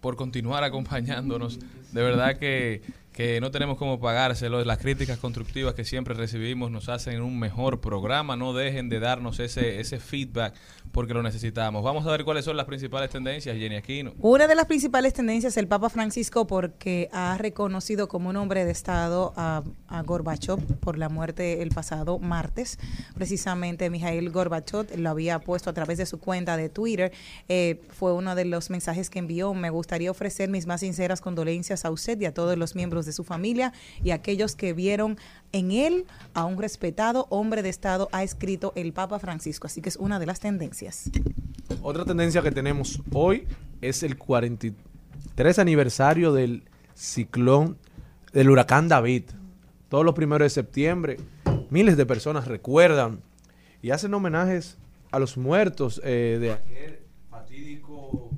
por 0.00 0.16
continuar 0.16 0.64
acompañándonos. 0.64 1.58
De 1.92 2.02
verdad 2.02 2.36
que, 2.38 2.82
que 3.12 3.40
no 3.40 3.50
tenemos 3.50 3.76
cómo 3.76 4.00
pagárselo. 4.00 4.64
Las 4.64 4.78
críticas 4.78 5.18
constructivas 5.18 5.74
que 5.74 5.84
siempre 5.84 6.14
recibimos 6.14 6.70
nos 6.70 6.88
hacen 6.88 7.20
un 7.22 7.38
mejor 7.38 7.80
programa. 7.80 8.36
No 8.36 8.54
dejen 8.54 8.88
de 8.88 9.00
darnos 9.00 9.38
ese, 9.40 9.80
ese 9.80 10.00
feedback 10.00 10.54
porque 10.92 11.14
lo 11.14 11.22
necesitamos. 11.22 11.82
Vamos 11.82 12.06
a 12.06 12.10
ver 12.10 12.24
cuáles 12.24 12.44
son 12.44 12.56
las 12.56 12.66
principales 12.66 13.10
tendencias, 13.10 13.56
Jenny 13.56 13.76
Aquino. 13.76 14.14
Una 14.20 14.46
de 14.46 14.54
las 14.54 14.66
principales 14.66 15.12
tendencias 15.12 15.56
el 15.56 15.68
Papa 15.68 15.90
Francisco 15.90 16.46
porque 16.46 17.08
ha 17.12 17.36
reconocido 17.38 18.08
como 18.08 18.30
un 18.30 18.36
hombre 18.36 18.64
de 18.64 18.70
Estado 18.70 19.32
a, 19.36 19.62
a 19.88 20.02
Gorbachev 20.02 20.60
por 20.80 20.98
la 20.98 21.08
muerte 21.08 21.62
el 21.62 21.70
pasado 21.70 22.18
martes. 22.18 22.78
Precisamente 23.14 23.90
Mijail 23.90 24.30
Gorbachev 24.30 24.96
lo 24.96 25.10
había 25.10 25.38
puesto 25.38 25.70
a 25.70 25.72
través 25.72 25.98
de 25.98 26.06
su 26.06 26.18
cuenta 26.18 26.56
de 26.56 26.68
Twitter. 26.68 27.12
Eh, 27.48 27.80
fue 27.90 28.12
uno 28.12 28.34
de 28.34 28.44
los 28.44 28.70
mensajes 28.70 29.10
que 29.10 29.18
envió. 29.18 29.52
Me 29.54 29.70
gustaría 29.70 30.10
ofrecer 30.10 30.48
mis 30.48 30.66
más 30.66 30.80
sinceras 30.80 31.20
condolencias 31.20 31.84
a 31.84 31.90
usted 31.90 32.20
y 32.20 32.26
a 32.26 32.34
todos 32.34 32.56
los 32.56 32.74
miembros 32.74 33.01
de 33.06 33.12
su 33.12 33.24
familia 33.24 33.72
y 34.02 34.10
aquellos 34.10 34.56
que 34.56 34.72
vieron 34.72 35.18
en 35.52 35.70
él 35.70 36.06
a 36.34 36.44
un 36.44 36.58
respetado 36.58 37.26
hombre 37.30 37.62
de 37.62 37.68
Estado, 37.68 38.08
ha 38.12 38.22
escrito 38.22 38.72
el 38.76 38.92
Papa 38.92 39.18
Francisco. 39.18 39.66
Así 39.66 39.80
que 39.82 39.88
es 39.88 39.96
una 39.96 40.18
de 40.18 40.26
las 40.26 40.40
tendencias. 40.40 41.10
Otra 41.82 42.04
tendencia 42.04 42.42
que 42.42 42.50
tenemos 42.50 43.02
hoy 43.12 43.46
es 43.80 44.02
el 44.02 44.16
43 44.16 45.58
aniversario 45.58 46.32
del 46.32 46.64
ciclón, 46.94 47.78
del 48.32 48.50
huracán 48.50 48.88
David. 48.88 49.24
Todos 49.88 50.04
los 50.04 50.14
primeros 50.14 50.46
de 50.46 50.50
septiembre, 50.50 51.18
miles 51.70 51.96
de 51.96 52.06
personas 52.06 52.46
recuerdan 52.46 53.20
y 53.82 53.90
hacen 53.90 54.14
homenajes 54.14 54.78
a 55.10 55.18
los 55.18 55.36
muertos 55.36 56.00
eh, 56.04 56.38
de 56.40 56.52
aquel 56.52 57.00
fatídico 57.28 58.30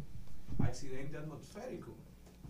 accidente 0.59 1.17
atmosférico 1.17 1.95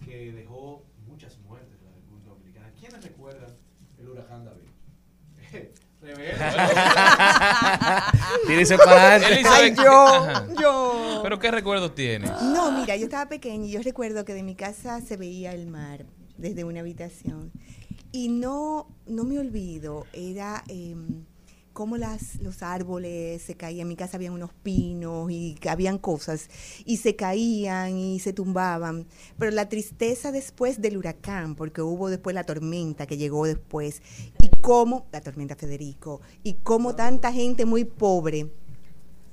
que 0.04 0.32
dejó 0.32 0.84
muchas 1.06 1.38
muertes 1.40 1.78
en 1.80 1.86
la 1.86 1.96
República 1.96 2.30
Dominicana. 2.30 2.72
¿Quiénes 2.78 3.04
recuerdan 3.04 3.50
el 3.98 4.08
huracán 4.08 4.44
David? 4.44 4.68
Para. 8.84 9.16
Elizabeth, 9.16 9.46
Ay, 9.46 9.74
yo, 9.74 10.54
yo. 10.60 11.20
¿Pero 11.22 11.38
qué 11.38 11.50
recuerdos 11.50 11.94
tienes? 11.94 12.30
No, 12.42 12.72
mira, 12.72 12.96
yo 12.96 13.04
estaba 13.04 13.28
pequeña 13.28 13.66
y 13.66 13.70
yo 13.70 13.82
recuerdo 13.82 14.24
que 14.24 14.34
de 14.34 14.42
mi 14.42 14.54
casa 14.54 15.00
se 15.00 15.16
veía 15.16 15.52
el 15.52 15.66
mar 15.66 16.06
desde 16.36 16.64
una 16.64 16.80
habitación. 16.80 17.52
Y 18.12 18.28
no, 18.28 18.88
no 19.06 19.24
me 19.24 19.38
olvido, 19.38 20.06
era 20.12 20.62
em, 20.68 21.24
cómo 21.74 21.98
las, 21.98 22.40
los 22.40 22.62
árboles 22.62 23.42
se 23.42 23.56
caían. 23.56 23.82
En 23.82 23.88
mi 23.88 23.96
casa 23.96 24.16
había 24.16 24.32
unos 24.32 24.54
pinos 24.62 25.30
y 25.30 25.56
habían 25.68 25.98
cosas 25.98 26.48
y 26.86 26.96
se 26.96 27.16
caían 27.16 27.98
y 27.98 28.20
se 28.20 28.32
tumbaban. 28.32 29.06
Pero 29.38 29.50
la 29.50 29.68
tristeza 29.68 30.32
después 30.32 30.80
del 30.80 30.96
huracán, 30.96 31.56
porque 31.56 31.82
hubo 31.82 32.08
después 32.08 32.32
la 32.32 32.44
tormenta 32.44 33.06
que 33.06 33.18
llegó 33.18 33.44
después, 33.44 34.00
y 34.40 34.48
cómo, 34.62 35.06
la 35.12 35.20
tormenta 35.20 35.56
Federico, 35.56 36.22
y 36.42 36.54
cómo 36.54 36.94
tanta 36.94 37.32
gente 37.32 37.66
muy 37.66 37.84
pobre 37.84 38.48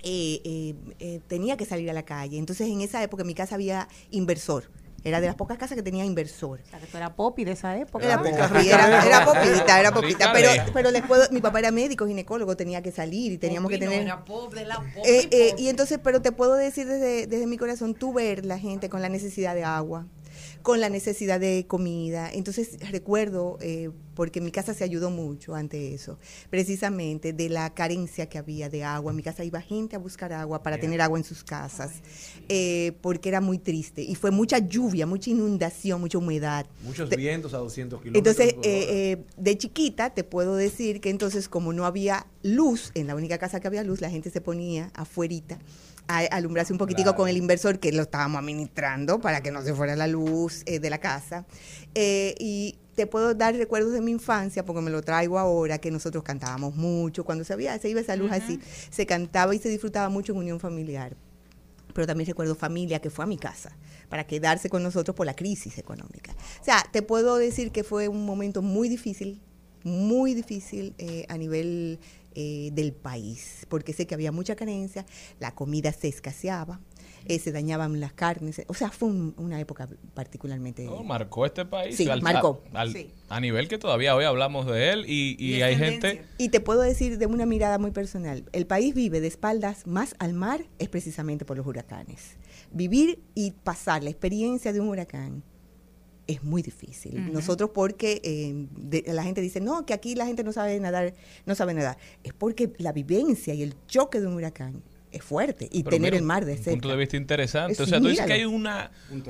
eh, 0.03 0.41
eh, 0.43 0.75
eh, 0.99 1.21
tenía 1.27 1.55
que 1.57 1.65
salir 1.65 1.89
a 1.89 1.93
la 1.93 2.03
calle. 2.03 2.37
Entonces, 2.37 2.67
en 2.67 2.81
esa 2.81 3.01
época 3.03 3.21
en 3.21 3.27
mi 3.27 3.35
casa 3.35 3.55
había 3.55 3.87
inversor. 4.09 4.65
Era 5.03 5.19
de 5.19 5.27
las 5.27 5.35
pocas 5.35 5.57
casas 5.57 5.75
que 5.75 5.81
tenía 5.83 6.05
inversor. 6.05 6.59
O 6.63 6.69
sea, 6.69 6.79
que 6.79 6.85
tú 6.85 6.97
eras 6.97 7.11
popi 7.11 7.43
de 7.43 7.53
esa 7.53 7.75
época. 7.77 8.05
Era, 8.05 8.17
sí, 8.23 8.29
rica 8.53 8.87
era, 8.87 9.05
era 9.05 9.25
poquita, 9.25 9.79
era. 9.79 9.91
Rica 9.91 10.31
Pero, 10.33 10.49
pero 10.73 10.91
les 10.91 11.03
puedo, 11.03 11.23
mi 11.31 11.41
papá 11.41 11.59
era 11.59 11.71
médico, 11.71 12.05
ginecólogo, 12.05 12.55
tenía 12.55 12.81
que 12.81 12.91
salir 12.91 13.31
y 13.31 13.37
teníamos 13.37 13.69
que 13.69 13.77
Popi 13.77 13.85
no, 13.85 13.91
tener... 13.91 14.05
era 14.05 14.23
pobre, 14.25 14.65
la 14.65 14.75
pobre, 14.75 15.01
Eh, 15.03 15.27
eh, 15.31 15.49
pobre. 15.51 15.61
y 15.63 15.69
entonces, 15.69 15.99
pero 16.03 16.21
te 16.21 16.31
puedo 16.31 16.53
decir 16.55 16.87
desde, 16.87 17.25
desde 17.25 17.47
mi 17.47 17.57
corazón, 17.57 17.95
tú 17.95 18.13
ver 18.13 18.45
la 18.45 18.59
gente 18.59 18.89
con 18.89 19.01
la 19.01 19.09
necesidad 19.09 19.55
de 19.55 19.63
agua, 19.63 20.05
con 20.61 20.79
la 20.79 20.89
necesidad 20.89 21.39
de 21.39 21.65
comida. 21.67 22.29
Entonces 22.31 22.77
recuerdo, 22.91 23.57
eh, 23.61 23.89
porque 24.15 24.41
mi 24.41 24.51
casa 24.51 24.73
se 24.73 24.83
ayudó 24.83 25.09
mucho 25.09 25.55
ante 25.55 25.93
eso, 25.93 26.19
precisamente 26.49 27.33
de 27.33 27.49
la 27.49 27.73
carencia 27.73 28.27
que 28.29 28.37
había 28.37 28.69
de 28.69 28.83
agua. 28.83 29.11
En 29.11 29.15
mi 29.15 29.23
casa 29.23 29.43
iba 29.43 29.59
gente 29.61 29.95
a 29.95 29.99
buscar 29.99 30.31
agua 30.33 30.61
para 30.61 30.79
tener 30.79 31.01
agua 31.01 31.17
en 31.17 31.23
sus 31.23 31.43
casas, 31.43 31.93
eh, 32.49 32.91
porque 33.01 33.29
era 33.29 33.41
muy 33.41 33.57
triste. 33.57 34.03
Y 34.03 34.15
fue 34.15 34.29
mucha 34.29 34.59
lluvia, 34.59 35.07
mucha 35.07 35.29
inundación, 35.31 36.01
mucha 36.01 36.17
humedad. 36.19 36.65
Muchos 36.83 37.09
Te- 37.09 37.15
vientos 37.15 37.53
a 37.53 37.57
200 37.57 38.01
kilómetros. 38.01 38.35
entonces, 38.35 38.53
por 38.53 38.65
hora. 38.67 38.77
eh, 38.77 39.11
eh, 39.13 39.23
de 39.37 39.57
chiquita 39.57 40.09
te 40.11 40.23
puedo 40.23 40.55
decir 40.55 41.01
que 41.01 41.09
entonces 41.09 41.49
como 41.49 41.73
no 41.73 41.85
había 41.85 42.27
luz, 42.43 42.91
en 42.93 43.07
la 43.07 43.15
única 43.15 43.37
casa 43.37 43.59
que 43.59 43.67
había 43.67 43.83
luz, 43.83 44.01
la 44.01 44.09
gente 44.09 44.29
se 44.29 44.41
ponía 44.41 44.91
afuerita 44.93 45.57
alumbrarse 46.19 46.73
un 46.73 46.79
poquitico 46.79 47.03
Claro. 47.09 47.17
con 47.17 47.29
el 47.29 47.37
inversor 47.37 47.79
que 47.79 47.91
lo 47.91 48.03
estábamos 48.03 48.39
administrando 48.39 49.19
para 49.19 49.41
que 49.41 49.51
no 49.51 49.61
se 49.61 49.73
fuera 49.73 49.95
la 49.95 50.07
luz 50.07 50.63
eh, 50.65 50.79
de 50.79 50.89
la 50.89 50.99
casa. 50.99 51.45
Eh, 51.95 52.35
y 52.39 52.77
te 52.95 53.07
puedo 53.07 53.33
dar 53.33 53.55
recuerdos 53.55 53.93
de 53.93 54.01
mi 54.01 54.11
infancia 54.11 54.65
porque 54.65 54.81
me 54.81 54.91
lo 54.91 55.01
traigo 55.01 55.39
ahora, 55.39 55.77
que 55.79 55.91
nosotros 55.91 56.23
cantábamos 56.23 56.75
mucho, 56.75 57.23
cuando 57.23 57.43
se, 57.43 57.53
había, 57.53 57.77
se 57.79 57.89
iba 57.89 58.01
esa 58.01 58.15
luz 58.15 58.31
así, 58.31 58.59
se 58.89 59.05
cantaba 59.05 59.55
y 59.55 59.59
se 59.59 59.69
disfrutaba 59.69 60.09
mucho 60.09 60.33
en 60.33 60.39
unión 60.39 60.59
familiar. 60.59 61.15
Pero 61.93 62.07
también 62.07 62.27
recuerdo 62.27 62.55
familia 62.55 62.99
que 62.99 63.09
fue 63.09 63.25
a 63.25 63.27
mi 63.27 63.37
casa 63.37 63.75
para 64.09 64.25
quedarse 64.25 64.69
con 64.69 64.81
nosotros 64.83 65.15
por 65.15 65.25
la 65.25 65.35
crisis 65.35 65.77
económica. 65.77 66.33
O 66.61 66.63
sea, 66.63 66.85
te 66.91 67.01
puedo 67.01 67.37
decir 67.37 67.71
que 67.71 67.83
fue 67.83 68.07
un 68.07 68.25
momento 68.25 68.61
muy 68.61 68.87
difícil, 68.87 69.41
muy 69.83 70.33
difícil 70.33 70.93
eh, 70.97 71.25
a 71.27 71.37
nivel 71.37 71.99
eh, 72.35 72.69
del 72.73 72.93
país, 72.93 73.65
porque 73.69 73.93
sé 73.93 74.07
que 74.07 74.15
había 74.15 74.31
mucha 74.31 74.55
carencia, 74.55 75.05
la 75.39 75.53
comida 75.55 75.91
se 75.91 76.07
escaseaba, 76.07 76.79
eh, 77.25 77.37
se 77.39 77.51
dañaban 77.51 77.99
las 77.99 78.13
carnes, 78.13 78.61
o 78.67 78.73
sea, 78.73 78.89
fue 78.89 79.09
un- 79.09 79.33
una 79.37 79.59
época 79.59 79.87
particularmente... 80.13 80.85
No, 80.85 81.03
marcó 81.03 81.45
este 81.45 81.65
país. 81.65 81.95
Sí, 81.95 82.07
marcó. 82.21 82.63
al- 82.73 82.91
Sí. 82.93 83.11
A 83.29 83.39
nivel 83.39 83.67
que 83.67 83.77
todavía 83.77 84.15
hoy 84.15 84.25
hablamos 84.25 84.65
de 84.65 84.89
él 84.91 85.05
y, 85.07 85.35
y 85.43 85.61
hay 85.61 85.75
gente... 85.75 86.25
Y 86.37 86.49
te 86.49 86.59
puedo 86.59 86.81
decir 86.81 87.17
de 87.17 87.25
una 87.27 87.45
mirada 87.45 87.77
muy 87.77 87.91
personal, 87.91 88.43
el 88.53 88.65
país 88.65 88.93
vive 88.95 89.21
de 89.21 89.27
espaldas 89.27 89.85
más 89.87 90.15
al 90.19 90.33
mar 90.33 90.65
es 90.79 90.89
precisamente 90.89 91.45
por 91.45 91.57
los 91.57 91.65
huracanes. 91.67 92.37
Vivir 92.71 93.19
y 93.35 93.51
pasar 93.51 94.03
la 94.03 94.09
experiencia 94.09 94.73
de 94.73 94.79
un 94.79 94.87
huracán 94.89 95.43
es 96.31 96.43
muy 96.43 96.61
difícil. 96.61 97.31
Nosotros 97.33 97.69
porque 97.73 98.21
eh, 98.23 98.67
de- 98.77 99.03
la 99.13 99.23
gente 99.23 99.41
dice, 99.41 99.59
no, 99.61 99.85
que 99.85 99.93
aquí 99.93 100.15
la 100.15 100.25
gente 100.25 100.43
no 100.43 100.51
sabe 100.53 100.79
nadar, 100.79 101.13
no 101.45 101.55
sabe 101.55 101.73
nadar. 101.73 101.97
Es 102.23 102.33
porque 102.33 102.71
la 102.77 102.91
vivencia 102.93 103.53
y 103.53 103.63
el 103.63 103.75
choque 103.87 104.19
de 104.19 104.27
un 104.27 104.33
huracán 104.33 104.81
es 105.11 105.23
fuerte 105.23 105.67
y 105.71 105.83
Pero 105.83 105.95
tener 105.97 106.11
mira, 106.13 106.17
el 106.17 106.23
mar 106.23 106.45
de 106.45 106.53
un 106.53 106.57
cerca. 106.57 106.71
punto 106.71 106.89
de 106.89 106.95
vista 106.95 107.17
interesante. 107.17 107.73
Es- 107.73 107.79
o 107.81 107.85
sea, 107.85 107.99
tú 107.99 108.07
dices 108.07 108.25
que 108.25 108.33
hay 108.33 108.45
una, 108.45 108.91
Un 109.11 109.23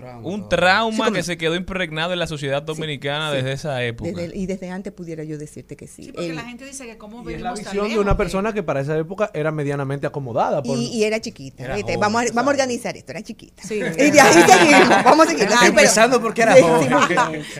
trauma. 0.47 1.07
un 1.07 1.13
que 1.13 1.23
se 1.23 1.37
quedó 1.37 1.55
impregnado 1.55 2.13
en 2.13 2.19
la 2.19 2.27
sociedad 2.27 2.61
dominicana 2.61 3.29
Sí, 3.31 3.37
desde 3.37 3.51
esa 3.53 3.83
época. 3.83 4.11
desde- 4.11 4.37
y 4.37 4.45
desde 4.45 4.69
antes 4.69 4.93
pudiera 4.93 5.23
yo 5.23 5.37
decirte 5.37 5.75
que 5.75 5.87
sí. 5.87 6.03
Sí, 6.05 6.11
porque 6.11 6.29
El- 6.29 6.35
la 6.35 6.43
gente 6.43 6.65
dice 6.65 6.85
que 6.85 6.97
cómo 6.97 7.17
Y 7.29 7.33
es 7.33 7.41
la 7.41 7.51
venimos 7.51 7.61
tan 7.61 7.73
visión 7.73 7.89
de 7.89 7.99
una 7.99 8.15
persona 8.17 8.53
que 8.53 8.63
para 8.63 8.81
esa 8.81 8.97
época 8.97 9.31
era 9.33 9.51
medianamente 9.51 10.07
acomodada. 10.07 10.61
Por, 10.63 10.77
Y, 10.77 10.87
y 10.87 11.03
era 11.03 11.19
chiquita. 11.19 11.63
Era 11.65 11.75
¿viste? 11.75 11.93
joven, 11.95 11.99
vamos, 12.01 12.21
a, 12.21 12.33
vamos 12.33 12.47
a 12.49 12.51
organizar 12.51 12.95
esto, 12.95 13.11
era 13.11 13.21
chiquita. 13.23 13.63
Sí. 13.63 13.79
Y 13.97 14.11
de 14.11 14.21
ahí 14.21 14.33
seguimos, 14.33 15.03
vamos 15.03 15.27
a 15.27 15.29
seguir. 15.31 15.47
Empezando 15.65 16.21
porque 16.21 16.41
era 16.43 16.55
joven. 16.61 16.89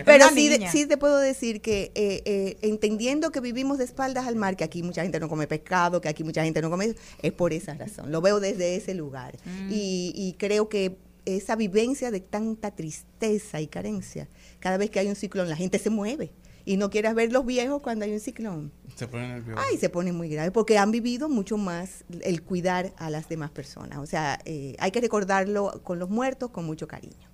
Pero 0.04 0.28
sí, 0.30 0.48
de- 0.48 0.68
sí 0.68 0.86
te 0.86 0.96
puedo 0.96 1.18
decir 1.18 1.60
que 1.60 1.90
eh, 1.94 2.22
eh, 2.24 2.58
entendiendo 2.62 3.30
que 3.32 3.40
vivimos 3.40 3.78
de 3.78 3.84
espaldas 3.84 4.26
al 4.26 4.36
mar, 4.36 4.56
que 4.56 4.64
aquí 4.64 4.82
mucha 4.82 5.02
gente 5.02 5.18
no 5.18 5.28
come 5.28 5.46
pescado, 5.46 6.00
que 6.00 6.08
aquí 6.08 6.22
mucha 6.24 6.44
gente 6.44 6.60
no 6.62 6.70
come, 6.70 6.94
es 7.22 7.32
por 7.32 7.52
esa 7.52 7.74
razón. 7.74 8.11
Lo 8.12 8.20
veo 8.20 8.38
desde 8.38 8.76
ese 8.76 8.94
lugar. 8.94 9.36
Y, 9.68 10.12
y 10.14 10.34
creo 10.38 10.68
que 10.68 10.98
esa 11.24 11.56
vivencia 11.56 12.10
de 12.10 12.20
tanta 12.20 12.70
tristeza 12.72 13.60
y 13.60 13.66
carencia, 13.66 14.28
cada 14.60 14.76
vez 14.76 14.90
que 14.90 14.98
hay 14.98 15.08
un 15.08 15.16
ciclón, 15.16 15.48
la 15.48 15.56
gente 15.56 15.78
se 15.78 15.90
mueve. 15.90 16.32
Y 16.64 16.76
no 16.76 16.90
quieres 16.90 17.14
ver 17.14 17.32
los 17.32 17.44
viejos 17.44 17.82
cuando 17.82 18.04
hay 18.04 18.12
un 18.12 18.20
ciclón. 18.20 18.70
Se 18.94 19.08
pone 19.08 19.26
nervioso. 19.26 19.60
Ay, 19.68 19.78
se 19.78 19.88
pone 19.88 20.12
muy 20.12 20.28
grave 20.28 20.52
porque 20.52 20.78
han 20.78 20.92
vivido 20.92 21.28
mucho 21.28 21.56
más 21.56 22.04
el 22.20 22.42
cuidar 22.42 22.92
a 22.98 23.10
las 23.10 23.28
demás 23.28 23.50
personas. 23.50 23.98
O 23.98 24.06
sea, 24.06 24.38
eh, 24.44 24.76
hay 24.78 24.92
que 24.92 25.00
recordarlo 25.00 25.80
con 25.82 25.98
los 25.98 26.08
muertos 26.08 26.50
con 26.50 26.64
mucho 26.64 26.86
cariño. 26.86 27.28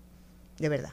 De 0.59 0.69
verdad. 0.69 0.93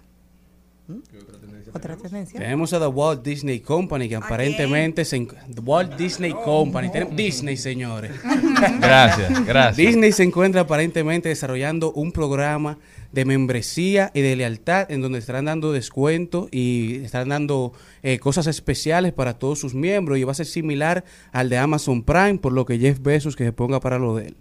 Otra 1.74 1.98
tendencia. 1.98 2.40
Tenemos 2.40 2.72
a 2.74 2.80
The 2.80 2.88
Walt 2.88 3.24
Disney 3.24 3.60
Company, 3.60 4.08
que 4.08 4.16
aparentemente 4.16 5.04
se 5.04 5.20
The 5.26 5.62
Walt 5.62 5.96
Disney 5.96 6.32
Company. 6.32 6.92
Tenemos 6.92 7.16
Disney, 7.16 7.58
señores. 7.58 8.12
Gracias, 8.80 9.46
gracias. 9.46 9.78
Disney 9.78 10.12
se 10.12 10.24
encuentra 10.24 10.62
aparentemente 10.62 11.30
desarrollando 11.30 11.92
un 11.92 12.12
programa 12.12 12.78
de 13.12 13.26
membresía 13.26 14.12
y 14.14 14.22
de 14.22 14.36
lealtad 14.36 14.92
en 14.92 15.02
donde 15.02 15.20
estarán 15.20 15.46
dando 15.46 15.72
descuento 15.72 16.50
y 16.52 16.98
estarán 17.04 17.30
dando 17.30 17.74
eh, 18.04 18.20
cosas 18.20 18.46
especiales 18.48 19.14
para 19.14 19.40
todos 19.40 19.60
sus 19.60 19.74
miembros 19.74 20.18
y 20.18 20.24
va 20.24 20.34
a 20.34 20.36
ser 20.36 20.46
similar 20.46 21.04
al 21.32 21.50
de 21.50 21.58
Amazon 21.58 22.04
Prime, 22.04 22.38
por 22.38 22.54
lo 22.54 22.66
que 22.66 22.78
Jeff 22.78 23.00
Bezos 23.02 23.36
que 23.36 23.44
se 23.44 23.54
ponga 23.54 23.80
para 23.80 23.98
lo 23.98 24.16
de 24.16 24.28
él. 24.28 24.36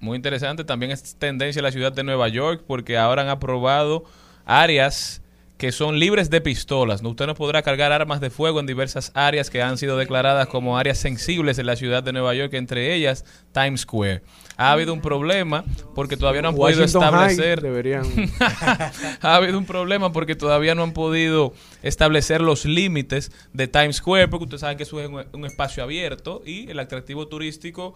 Muy 0.00 0.16
interesante. 0.16 0.64
También 0.64 0.92
es 0.92 1.16
tendencia 1.16 1.60
en 1.60 1.64
la 1.64 1.72
ciudad 1.72 1.92
de 1.92 2.04
Nueva 2.04 2.28
York 2.28 2.62
porque 2.66 2.96
ahora 2.96 3.22
han 3.22 3.28
aprobado 3.28 4.04
áreas 4.48 5.22
que 5.58 5.72
son 5.72 5.98
libres 5.98 6.30
de 6.30 6.40
pistolas. 6.40 7.02
¿no? 7.02 7.08
Usted 7.10 7.26
no 7.26 7.34
podrá 7.34 7.62
cargar 7.62 7.90
armas 7.90 8.20
de 8.20 8.30
fuego 8.30 8.60
en 8.60 8.66
diversas 8.66 9.10
áreas 9.14 9.50
que 9.50 9.60
han 9.60 9.76
sido 9.76 9.96
declaradas 9.98 10.46
como 10.46 10.78
áreas 10.78 10.98
sensibles 10.98 11.58
en 11.58 11.66
la 11.66 11.74
ciudad 11.74 12.00
de 12.04 12.12
Nueva 12.12 12.32
York, 12.32 12.54
entre 12.54 12.94
ellas 12.94 13.24
Times 13.52 13.80
Square. 13.80 14.22
Ha 14.56 14.70
habido 14.70 14.92
un 14.92 15.00
problema 15.00 15.64
porque 15.96 16.16
todavía 16.16 16.42
no 16.42 16.48
han 16.50 16.54
podido 16.54 16.82
Washington 16.82 17.02
establecer... 17.02 17.60
deberían- 17.60 18.06
ha 19.20 19.34
habido 19.34 19.58
un 19.58 19.66
problema 19.66 20.12
porque 20.12 20.36
todavía 20.36 20.76
no 20.76 20.84
han 20.84 20.92
podido 20.92 21.52
establecer 21.82 22.40
los 22.40 22.64
límites 22.64 23.32
de 23.52 23.66
Times 23.66 23.96
Square, 23.96 24.28
porque 24.28 24.44
ustedes 24.44 24.60
saben 24.60 24.76
que 24.76 24.84
eso 24.84 25.00
es 25.00 25.08
un, 25.08 25.24
un 25.32 25.44
espacio 25.44 25.82
abierto 25.82 26.40
y 26.46 26.70
el 26.70 26.78
atractivo 26.78 27.26
turístico 27.26 27.94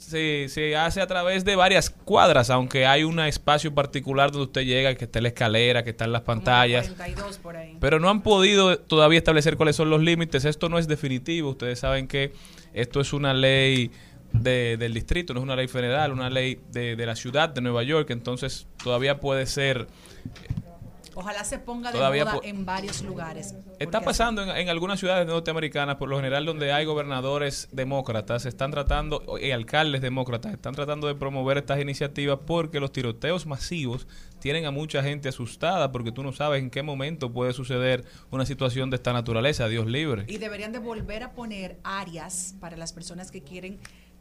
se, 0.00 0.48
se 0.48 0.76
hace 0.76 1.00
a 1.00 1.06
través 1.06 1.44
de 1.44 1.56
varias 1.56 1.90
cuadras, 1.90 2.50
aunque 2.50 2.86
hay 2.86 3.04
un 3.04 3.20
espacio 3.20 3.74
particular 3.74 4.30
donde 4.32 4.46
usted 4.46 4.62
llega, 4.62 4.94
que 4.94 5.04
está 5.04 5.20
la 5.20 5.28
escalera, 5.28 5.84
que 5.84 5.90
están 5.90 6.10
las 6.10 6.22
pantallas. 6.22 6.88
42 6.88 7.38
por 7.38 7.56
ahí. 7.56 7.76
Pero 7.80 8.00
no 8.00 8.08
han 8.08 8.22
podido 8.22 8.78
todavía 8.78 9.18
establecer 9.18 9.56
cuáles 9.56 9.76
son 9.76 9.90
los 9.90 10.00
límites. 10.02 10.44
Esto 10.44 10.68
no 10.68 10.78
es 10.78 10.88
definitivo. 10.88 11.50
Ustedes 11.50 11.78
saben 11.78 12.08
que 12.08 12.32
esto 12.72 13.00
es 13.00 13.12
una 13.12 13.34
ley 13.34 13.90
de- 14.32 14.76
del 14.78 14.94
distrito, 14.94 15.34
no 15.34 15.40
es 15.40 15.44
una 15.44 15.56
ley 15.56 15.68
federal, 15.68 16.12
una 16.12 16.30
ley 16.30 16.60
de, 16.72 16.96
de 16.96 17.06
la 17.06 17.14
ciudad 17.16 17.48
de 17.50 17.60
Nueva 17.60 17.82
York. 17.82 18.10
Entonces 18.10 18.66
todavía 18.82 19.20
puede 19.20 19.44
ser... 19.46 19.86
Ojalá 21.14 21.44
se 21.44 21.58
ponga 21.58 21.90
de 21.90 21.98
Todavía 21.98 22.24
moda 22.24 22.40
en 22.42 22.64
varios 22.64 23.02
lugares. 23.02 23.54
Está 23.78 24.00
pasando 24.00 24.42
en, 24.42 24.50
en 24.50 24.68
algunas 24.68 25.00
ciudades 25.00 25.26
norteamericanas, 25.26 25.96
por 25.96 26.08
lo 26.08 26.16
general 26.16 26.44
donde 26.44 26.72
hay 26.72 26.84
gobernadores 26.84 27.68
demócratas, 27.72 28.46
están 28.46 28.70
tratando, 28.70 29.38
y 29.40 29.50
alcaldes 29.50 30.00
demócratas, 30.00 30.52
están 30.52 30.74
tratando 30.74 31.06
de 31.06 31.14
promover 31.14 31.58
estas 31.58 31.80
iniciativas 31.80 32.38
porque 32.46 32.80
los 32.80 32.92
tiroteos 32.92 33.46
masivos 33.46 34.06
tienen 34.40 34.66
a 34.66 34.70
mucha 34.70 35.02
gente 35.02 35.28
asustada 35.28 35.92
porque 35.92 36.12
tú 36.12 36.22
no 36.22 36.32
sabes 36.32 36.62
en 36.62 36.70
qué 36.70 36.82
momento 36.82 37.32
puede 37.32 37.52
suceder 37.52 38.04
una 38.30 38.46
situación 38.46 38.90
de 38.90 38.96
esta 38.96 39.12
naturaleza, 39.12 39.68
Dios 39.68 39.86
libre. 39.86 40.24
Y 40.28 40.38
deberían 40.38 40.72
de 40.72 40.78
volver 40.78 41.22
a 41.22 41.32
poner 41.32 41.78
áreas 41.84 42.54
para 42.60 42.76
las 42.76 42.92
personas 42.92 43.30
que 43.30 43.42
quieren 43.42 43.78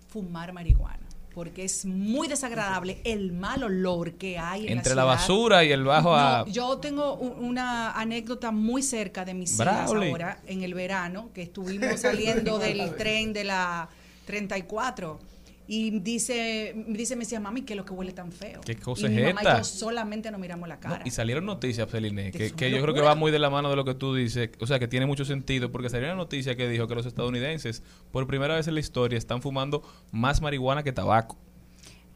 fumar 0.08 0.54
marihuana. 0.54 1.09
Porque 1.40 1.64
es 1.64 1.86
muy 1.86 2.28
desagradable 2.28 3.00
el 3.06 3.32
mal 3.32 3.64
olor 3.64 4.16
que 4.16 4.38
hay 4.38 4.68
en 4.68 4.80
Entre 4.80 4.94
la, 4.94 5.06
basura 5.06 5.64
y 5.64 5.72
el 5.72 5.86
bajo 5.86 6.14
a... 6.14 6.40
No, 6.40 6.52
yo 6.52 6.80
tengo 6.80 7.14
una 7.14 7.94
anécdota 7.94 8.52
muy 8.52 8.84
cerca 8.84 9.24
de 9.24 9.34
mis 9.34 9.54
hijas 9.54 9.90
ahora, 9.90 10.42
en 10.48 10.64
el 10.64 10.74
verano, 10.74 11.30
que 11.34 11.44
estuvimos 11.44 12.02
saliendo 12.02 12.60
del 12.60 12.94
tren 12.98 13.32
de 13.32 13.46
la 13.46 13.88
34. 14.26 15.29
Y 15.72 16.00
dice, 16.00 16.74
dice, 16.88 17.16
me 17.16 17.26
decía, 17.26 17.40
mami, 17.40 17.62
¿qué 17.62 17.74
es 17.74 17.78
lo 17.78 17.86
que 17.86 17.94
huele 17.94 18.12
tan 18.12 18.32
feo? 18.32 18.60
¿Qué 18.62 18.76
cosa 18.76 19.06
y 19.06 19.12
mi 19.12 19.18
es 19.18 19.28
mamá 19.28 19.42
y 19.44 19.46
esta? 19.46 19.58
yo 19.60 19.64
solamente 19.64 20.32
nos 20.32 20.40
miramos 20.40 20.68
la 20.68 20.80
cara. 20.80 21.04
Y 21.06 21.12
salieron 21.12 21.46
noticias, 21.46 21.88
Celine, 21.92 22.32
que, 22.32 22.72
yo 22.72 22.82
creo 22.82 22.96
que 22.96 23.02
va 23.02 23.14
muy 23.14 23.32
de 23.32 23.38
la 23.38 23.52
mano 23.52 23.70
de 23.70 23.76
lo 23.76 23.86
que 23.86 23.94
tú 23.94 24.16
dices, 24.16 24.50
o 24.60 24.66
sea, 24.66 24.80
que 24.80 24.88
tiene 24.88 25.06
mucho 25.06 25.26
sentido, 25.26 25.72
porque 25.72 25.92
salió 25.92 26.08
una 26.08 26.16
noticia 26.16 26.56
que 26.56 26.68
dijo 26.68 26.88
que 26.88 26.96
los 26.96 27.06
estadounidenses, 27.06 27.84
por 28.12 28.26
primera 28.26 28.56
vez 28.56 28.68
en 28.68 28.74
la 28.74 28.80
historia, 28.80 29.16
están 29.16 29.44
fumando 29.44 29.84
más 30.12 30.42
marihuana 30.42 30.82
que 30.82 30.92
tabaco. 30.92 31.38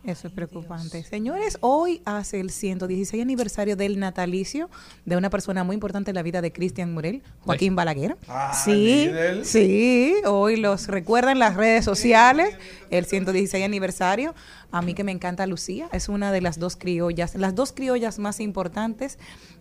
Eso 0.04 0.28
es 0.28 0.34
preocupante. 0.34 1.01
Señores, 1.04 1.58
hoy 1.62 2.01
hace 2.04 2.41
el 2.41 2.49
116 2.49 3.22
aniversario 3.22 3.78
del 3.78 3.99
natalicio 3.99 4.70
de 5.06 5.16
una 5.16 5.30
persona 5.30 5.64
muy 5.64 5.76
importante 5.76 6.12
en 6.12 6.16
la 6.16 6.24
vida 6.24 6.41
de 6.41 6.51
Cristian 6.51 6.93
Murel, 6.93 7.24
Joaquín 7.39 7.74
Balaguer. 7.78 8.18
sí, 8.66 9.06
líder. 9.06 9.45
sí, 9.45 10.16
hoy 10.26 10.58
los 10.58 10.88
recuerdan 10.88 11.39
las 11.39 11.56
redes 11.56 11.86
sociales, 11.86 12.54
el 12.98 13.06
116 13.06 13.66
aniversario. 13.66 14.36
A 14.72 14.82
mí 14.82 14.94
que 14.94 15.04
me 15.04 15.12
encanta 15.12 15.48
Lucía, 15.48 15.89
es 15.91 16.10
una 16.10 16.32
de 16.32 16.41
las 16.41 16.60
dos 16.60 16.76
criollas, 16.76 17.36
las 17.36 17.56
dos 17.56 17.72
criollas 17.72 18.20
más 18.20 18.39
importantes 18.39 19.18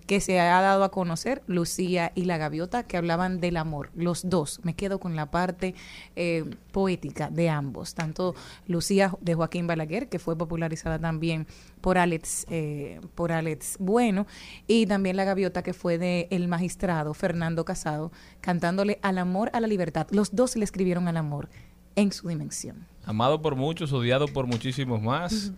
que 0.07 0.21
se 0.21 0.39
ha 0.41 0.61
dado 0.61 0.85
a 0.85 0.91
conocer, 0.91 1.43
Lucía 1.47 2.13
y 2.15 2.25
la 2.25 2.37
gaviota, 2.37 2.83
que 2.83 2.97
hablaban 2.97 3.41
del 3.41 3.57
amor, 3.57 3.91
los 3.95 4.29
dos. 4.29 4.61
Me 4.65 4.75
quedo 4.75 5.01
con 5.01 5.17
la 5.17 5.31
parte 5.31 5.75
eh, 6.17 6.45
poética 6.73 7.31
de 7.31 7.49
ambos, 7.49 7.95
tanto 7.95 8.35
Lucía 8.67 9.15
de 9.21 9.35
Joaquín 9.35 9.67
Balaguer, 9.67 10.09
que 10.09 10.19
fue 10.19 10.37
popularizada 10.37 10.99
también 10.99 11.47
por 11.81 11.99
Alex, 11.99 12.47
eh, 12.51 13.01
por 13.15 13.33
Alex 13.33 13.77
Bueno, 13.79 14.27
y 14.67 14.87
también 14.87 15.17
la 15.17 15.25
gaviota 15.25 15.63
que 15.63 15.73
fue 15.73 15.99
de 15.99 16.29
el 16.31 16.49
magistrado 16.49 17.15
Fernando 17.15 17.65
Casado, 17.65 18.13
cantándole 18.41 18.99
al 19.03 19.19
amor, 19.19 19.51
a 19.55 19.61
la 19.61 19.69
libertad. 19.69 20.07
Los 20.11 20.35
dos 20.35 20.57
le 20.57 20.65
escribieron 20.65 21.09
al 21.09 21.17
amor 21.17 21.49
en 21.97 22.13
su 22.13 22.29
dimensión. 22.29 22.92
Amado 23.05 23.43
por 23.43 23.57
muchos, 23.57 23.93
odiado 23.93 24.29
por 24.29 24.47
muchísimos 24.47 25.03
más. 25.03 25.53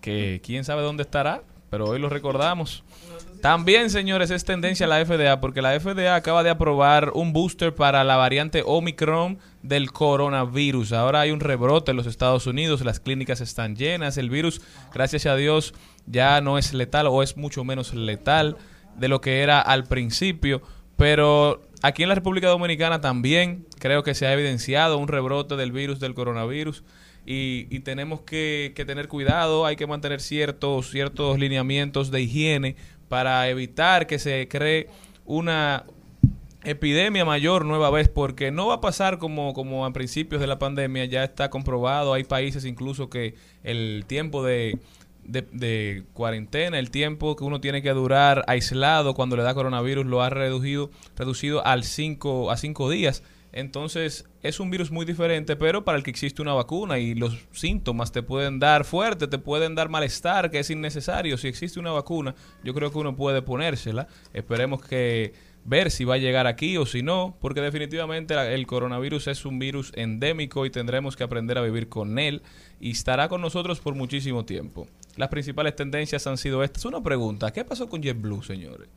Que 0.00 0.40
quién 0.44 0.64
sabe 0.64 0.82
dónde 0.82 1.02
estará, 1.02 1.42
pero 1.70 1.86
hoy 1.86 1.98
lo 1.98 2.08
recordamos. 2.08 2.84
También, 3.40 3.90
señores, 3.90 4.30
es 4.30 4.44
tendencia 4.44 4.86
la 4.86 5.04
FDA 5.04 5.40
porque 5.40 5.62
la 5.62 5.78
FDA 5.78 6.14
acaba 6.14 6.42
de 6.42 6.50
aprobar 6.50 7.12
un 7.14 7.32
booster 7.32 7.74
para 7.74 8.02
la 8.02 8.16
variante 8.16 8.62
Omicron 8.64 9.38
del 9.62 9.92
coronavirus. 9.92 10.92
Ahora 10.92 11.20
hay 11.20 11.30
un 11.30 11.40
rebrote 11.40 11.90
en 11.90 11.96
los 11.96 12.06
Estados 12.06 12.46
Unidos, 12.46 12.84
las 12.84 12.98
clínicas 12.98 13.40
están 13.40 13.76
llenas, 13.76 14.16
el 14.16 14.30
virus, 14.30 14.62
gracias 14.92 15.26
a 15.26 15.36
Dios, 15.36 15.74
ya 16.06 16.40
no 16.40 16.56
es 16.58 16.72
letal 16.72 17.06
o 17.08 17.22
es 17.22 17.36
mucho 17.36 17.64
menos 17.64 17.94
letal. 17.94 18.56
de 18.96 19.08
lo 19.08 19.20
que 19.20 19.42
era 19.42 19.60
al 19.60 19.84
principio, 19.84 20.62
pero 20.96 21.60
aquí 21.86 22.02
en 22.02 22.08
la 22.08 22.14
República 22.14 22.48
Dominicana 22.48 23.00
también 23.00 23.66
creo 23.78 24.02
que 24.02 24.14
se 24.14 24.26
ha 24.26 24.32
evidenciado 24.32 24.98
un 24.98 25.08
rebrote 25.08 25.56
del 25.56 25.72
virus 25.72 26.00
del 26.00 26.14
coronavirus 26.14 26.82
y, 27.24 27.80
tenemos 27.80 28.20
que, 28.20 28.72
que 28.76 28.84
tener 28.84 29.08
cuidado, 29.08 29.66
hay 29.66 29.74
que 29.74 29.86
mantener 29.86 30.20
ciertos, 30.20 30.90
ciertos 30.90 31.38
lineamientos 31.38 32.12
de 32.12 32.22
higiene 32.22 32.76
para 33.08 33.48
evitar 33.48 34.06
que 34.06 34.20
se 34.20 34.46
cree 34.48 34.88
una 35.24 35.84
epidemia 36.62 37.24
mayor 37.24 37.64
nueva 37.64 37.90
vez 37.90 38.08
porque 38.08 38.50
no 38.50 38.66
va 38.66 38.74
a 38.74 38.80
pasar 38.80 39.18
como, 39.18 39.54
como 39.54 39.86
a 39.86 39.92
principios 39.92 40.40
de 40.40 40.46
la 40.46 40.58
pandemia, 40.58 41.04
ya 41.04 41.24
está 41.24 41.50
comprobado, 41.50 42.12
hay 42.12 42.24
países 42.24 42.64
incluso 42.64 43.08
que 43.08 43.34
el 43.62 44.04
tiempo 44.06 44.44
de, 44.44 44.78
de, 45.28 45.42
de 45.52 46.04
cuarentena, 46.12 46.78
el 46.78 46.90
tiempo 46.90 47.36
que 47.36 47.44
uno 47.44 47.60
tiene 47.60 47.82
que 47.82 47.90
durar 47.90 48.44
aislado 48.46 49.14
cuando 49.14 49.36
le 49.36 49.42
da 49.42 49.54
coronavirus 49.54 50.06
lo 50.06 50.22
ha 50.22 50.30
reducido, 50.30 50.90
reducido 51.16 51.64
al 51.66 51.84
cinco, 51.84 52.50
a 52.50 52.56
cinco 52.56 52.90
días. 52.90 53.22
Entonces 53.56 54.26
es 54.42 54.60
un 54.60 54.70
virus 54.70 54.90
muy 54.90 55.06
diferente, 55.06 55.56
pero 55.56 55.82
para 55.82 55.96
el 55.96 56.04
que 56.04 56.10
existe 56.10 56.42
una 56.42 56.52
vacuna 56.52 56.98
y 56.98 57.14
los 57.14 57.38
síntomas 57.52 58.12
te 58.12 58.22
pueden 58.22 58.58
dar 58.58 58.84
fuerte, 58.84 59.28
te 59.28 59.38
pueden 59.38 59.74
dar 59.74 59.88
malestar, 59.88 60.50
que 60.50 60.58
es 60.58 60.68
innecesario. 60.68 61.38
Si 61.38 61.48
existe 61.48 61.80
una 61.80 61.90
vacuna, 61.90 62.34
yo 62.62 62.74
creo 62.74 62.92
que 62.92 62.98
uno 62.98 63.16
puede 63.16 63.40
ponérsela. 63.40 64.08
Esperemos 64.34 64.84
que 64.84 65.32
ver 65.64 65.90
si 65.90 66.04
va 66.04 66.14
a 66.14 66.18
llegar 66.18 66.46
aquí 66.46 66.76
o 66.76 66.84
si 66.84 67.02
no, 67.02 67.36
porque 67.40 67.62
definitivamente 67.62 68.34
el 68.54 68.66
coronavirus 68.66 69.28
es 69.28 69.46
un 69.46 69.58
virus 69.58 69.90
endémico 69.96 70.66
y 70.66 70.70
tendremos 70.70 71.16
que 71.16 71.24
aprender 71.24 71.56
a 71.56 71.62
vivir 71.62 71.88
con 71.88 72.18
él 72.18 72.42
y 72.78 72.90
estará 72.90 73.28
con 73.28 73.40
nosotros 73.40 73.80
por 73.80 73.94
muchísimo 73.94 74.44
tiempo. 74.44 74.86
Las 75.16 75.28
principales 75.28 75.74
tendencias 75.74 76.26
han 76.26 76.36
sido 76.36 76.62
estas. 76.62 76.84
Una 76.84 77.02
pregunta, 77.02 77.52
¿qué 77.52 77.64
pasó 77.64 77.88
con 77.88 78.02
JetBlue, 78.02 78.42
señores? 78.42 78.88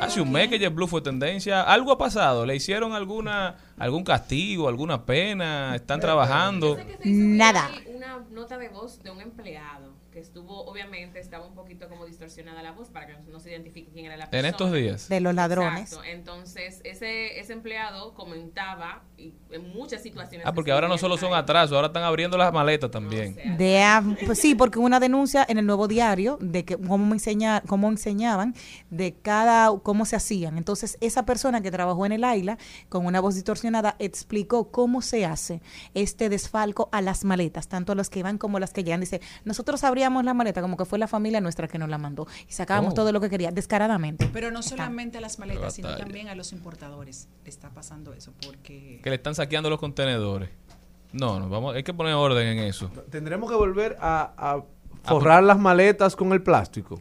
Hace 0.00 0.20
un 0.20 0.32
mes 0.32 0.48
que 0.48 0.58
JetBlue 0.58 0.86
fue 0.86 1.02
tendencia. 1.02 1.62
¿Algo 1.62 1.92
ha 1.92 1.98
pasado? 1.98 2.46
¿Le 2.46 2.56
hicieron 2.56 2.92
alguna 2.92 3.56
algún 3.78 4.04
castigo, 4.04 4.68
alguna 4.68 5.04
pena? 5.04 5.74
¿Están 5.76 6.00
trabajando? 6.00 6.78
Nada. 7.04 7.70
Una 7.86 8.18
nota 8.30 8.58
de 8.58 8.68
voz 8.68 9.02
de 9.02 9.10
un 9.10 9.20
empleado 9.20 9.92
que 10.16 10.22
estuvo, 10.22 10.64
obviamente, 10.64 11.20
estaba 11.20 11.44
un 11.44 11.54
poquito 11.54 11.90
como 11.90 12.06
distorsionada 12.06 12.62
la 12.62 12.72
voz 12.72 12.88
para 12.88 13.06
que 13.06 13.12
no 13.30 13.38
se 13.38 13.50
identifique 13.50 13.90
quién 13.92 14.06
era 14.06 14.16
la 14.16 14.30
persona. 14.30 14.48
En 14.48 14.54
estos 14.54 14.72
días. 14.72 15.10
De 15.10 15.20
los 15.20 15.34
ladrones. 15.34 15.92
Exacto. 15.92 16.04
Entonces, 16.08 16.80
ese, 16.84 17.38
ese 17.38 17.52
empleado 17.52 18.14
comentaba 18.14 19.02
y 19.18 19.34
en 19.50 19.68
muchas 19.74 20.02
situaciones. 20.02 20.46
Ah, 20.46 20.54
porque 20.54 20.72
ahora 20.72 20.88
no 20.88 20.96
solo 20.96 21.18
son 21.18 21.34
atrasos, 21.34 21.74
ahora 21.74 21.88
están 21.88 22.02
abriendo 22.02 22.38
las 22.38 22.50
maletas 22.50 22.90
también. 22.90 23.58
De, 23.58 23.84
pues 24.24 24.38
sí, 24.38 24.54
porque 24.54 24.78
una 24.78 25.00
denuncia 25.00 25.44
en 25.46 25.58
el 25.58 25.66
nuevo 25.66 25.86
diario 25.86 26.38
de 26.40 26.64
que 26.64 26.78
cómo 26.78 27.04
me 27.04 27.12
enseña, 27.12 27.60
cómo 27.66 27.86
enseñaban 27.90 28.54
de 28.88 29.12
cada 29.20 29.78
cómo 29.80 30.06
se 30.06 30.16
hacían. 30.16 30.56
Entonces, 30.56 30.96
esa 31.02 31.26
persona 31.26 31.60
que 31.60 31.70
trabajó 31.70 32.06
en 32.06 32.12
el 32.12 32.24
AILA 32.24 32.56
con 32.88 33.04
una 33.04 33.20
voz 33.20 33.34
distorsionada 33.34 33.96
explicó 33.98 34.70
cómo 34.70 35.02
se 35.02 35.26
hace 35.26 35.60
este 35.92 36.30
desfalco 36.30 36.88
a 36.90 37.02
las 37.02 37.22
maletas, 37.24 37.68
tanto 37.68 37.92
a 37.92 37.94
las 37.94 38.08
que 38.08 38.22
van 38.22 38.38
como 38.38 38.58
las 38.58 38.72
que 38.72 38.82
llegan. 38.82 39.00
Dice, 39.00 39.20
nosotros 39.44 39.84
abríamos 39.84 40.05
la 40.24 40.34
maleta 40.34 40.60
como 40.62 40.76
que 40.76 40.84
fue 40.84 40.98
la 40.98 41.06
familia 41.08 41.40
nuestra 41.40 41.68
que 41.68 41.78
nos 41.78 41.88
la 41.88 41.98
mandó 41.98 42.26
y 42.48 42.52
sacábamos 42.52 42.92
Oh. 42.92 42.94
todo 42.94 43.12
lo 43.12 43.20
que 43.20 43.28
quería 43.30 43.50
descaradamente. 43.50 44.28
Pero 44.32 44.50
no 44.50 44.62
solamente 44.62 45.18
a 45.18 45.20
las 45.20 45.38
maletas, 45.38 45.74
sino 45.74 45.96
también 45.96 46.28
a 46.28 46.34
los 46.34 46.52
importadores 46.52 47.28
está 47.44 47.70
pasando 47.70 48.12
eso, 48.12 48.32
porque 48.44 49.00
Que 49.02 49.10
le 49.10 49.16
están 49.16 49.34
saqueando 49.34 49.68
los 49.70 49.78
contenedores. 49.80 50.50
No, 51.12 51.38
no, 51.40 51.48
vamos, 51.48 51.74
hay 51.74 51.82
que 51.82 51.94
poner 51.94 52.14
orden 52.14 52.46
en 52.46 52.58
eso. 52.64 52.88
Tendremos 53.10 53.48
que 53.50 53.56
volver 53.56 53.96
a, 54.00 54.32
a 54.36 54.62
forrar 55.04 55.42
las 55.42 55.58
maletas 55.58 56.14
con 56.16 56.32
el 56.32 56.42
plástico. 56.42 57.00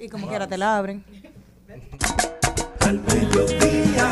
Y 0.00 0.08
como 0.08 0.28
quiera 0.28 0.46
te 0.46 0.58
la 0.58 0.76
abren. 0.76 1.04
Al 2.80 3.00
mediodía, 3.00 4.10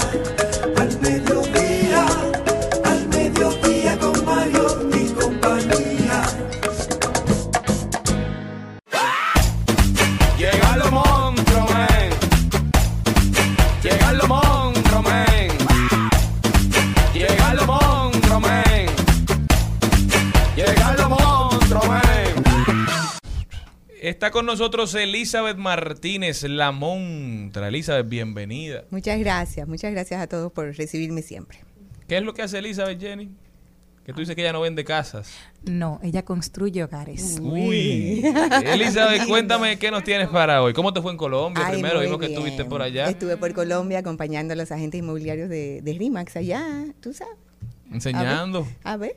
Llegan 20.57 20.97
los 20.97 21.09
monstruos. 21.09 21.85
Está 24.01 24.31
con 24.31 24.47
nosotros 24.47 24.95
Elizabeth 24.95 25.57
Martínez, 25.57 26.43
la 26.43 26.73
montra. 26.73 27.69
Elizabeth, 27.69 28.09
bienvenida. 28.09 28.85
Muchas 28.91 29.19
gracias, 29.21 29.67
muchas 29.69 29.93
gracias 29.93 30.21
a 30.21 30.27
todos 30.27 30.53
por 30.53 30.77
recibirme 30.77 31.23
siempre. 31.23 31.59
¿Qué 32.09 32.17
es 32.19 32.23
lo 32.23 32.35
que 32.35 32.43
hace 32.43 32.59
Elizabeth, 32.59 33.01
Jenny? 33.01 33.31
Que 34.05 34.13
tú 34.13 34.19
dices 34.19 34.35
que 34.35 34.43
ella 34.43 34.53
no 34.53 34.61
vende 34.61 34.85
casas. 34.85 35.33
No, 35.63 36.01
ella 36.03 36.25
construye 36.25 36.83
hogares. 36.83 37.39
Uy. 37.41 38.25
Elizabeth, 38.67 39.25
cuéntame 39.29 39.79
qué 39.79 39.93
nos 39.93 40.03
tienes 40.03 40.29
para 40.29 40.61
hoy. 40.61 40.73
¿Cómo 40.73 40.93
te 40.93 41.01
fue 41.01 41.13
en 41.13 41.17
Colombia? 41.17 41.65
Ay, 41.65 41.75
Primero 41.75 42.01
vimos 42.01 42.19
que 42.19 42.27
estuviste 42.27 42.65
por 42.65 42.83
allá 42.83 43.09
Estuve 43.09 43.37
por 43.37 43.55
Colombia 43.55 44.01
acompañando 44.01 44.55
a 44.55 44.57
los 44.57 44.73
agentes 44.73 44.99
inmobiliarios 44.99 45.49
de, 45.49 45.81
de 45.83 45.93
RIMAX 45.93 46.37
allá, 46.37 46.65
tú 47.01 47.15
sabes. 47.15 47.37
enseñando. 47.93 48.67
A 48.83 48.97
ver, 48.97 49.11
a 49.13 49.17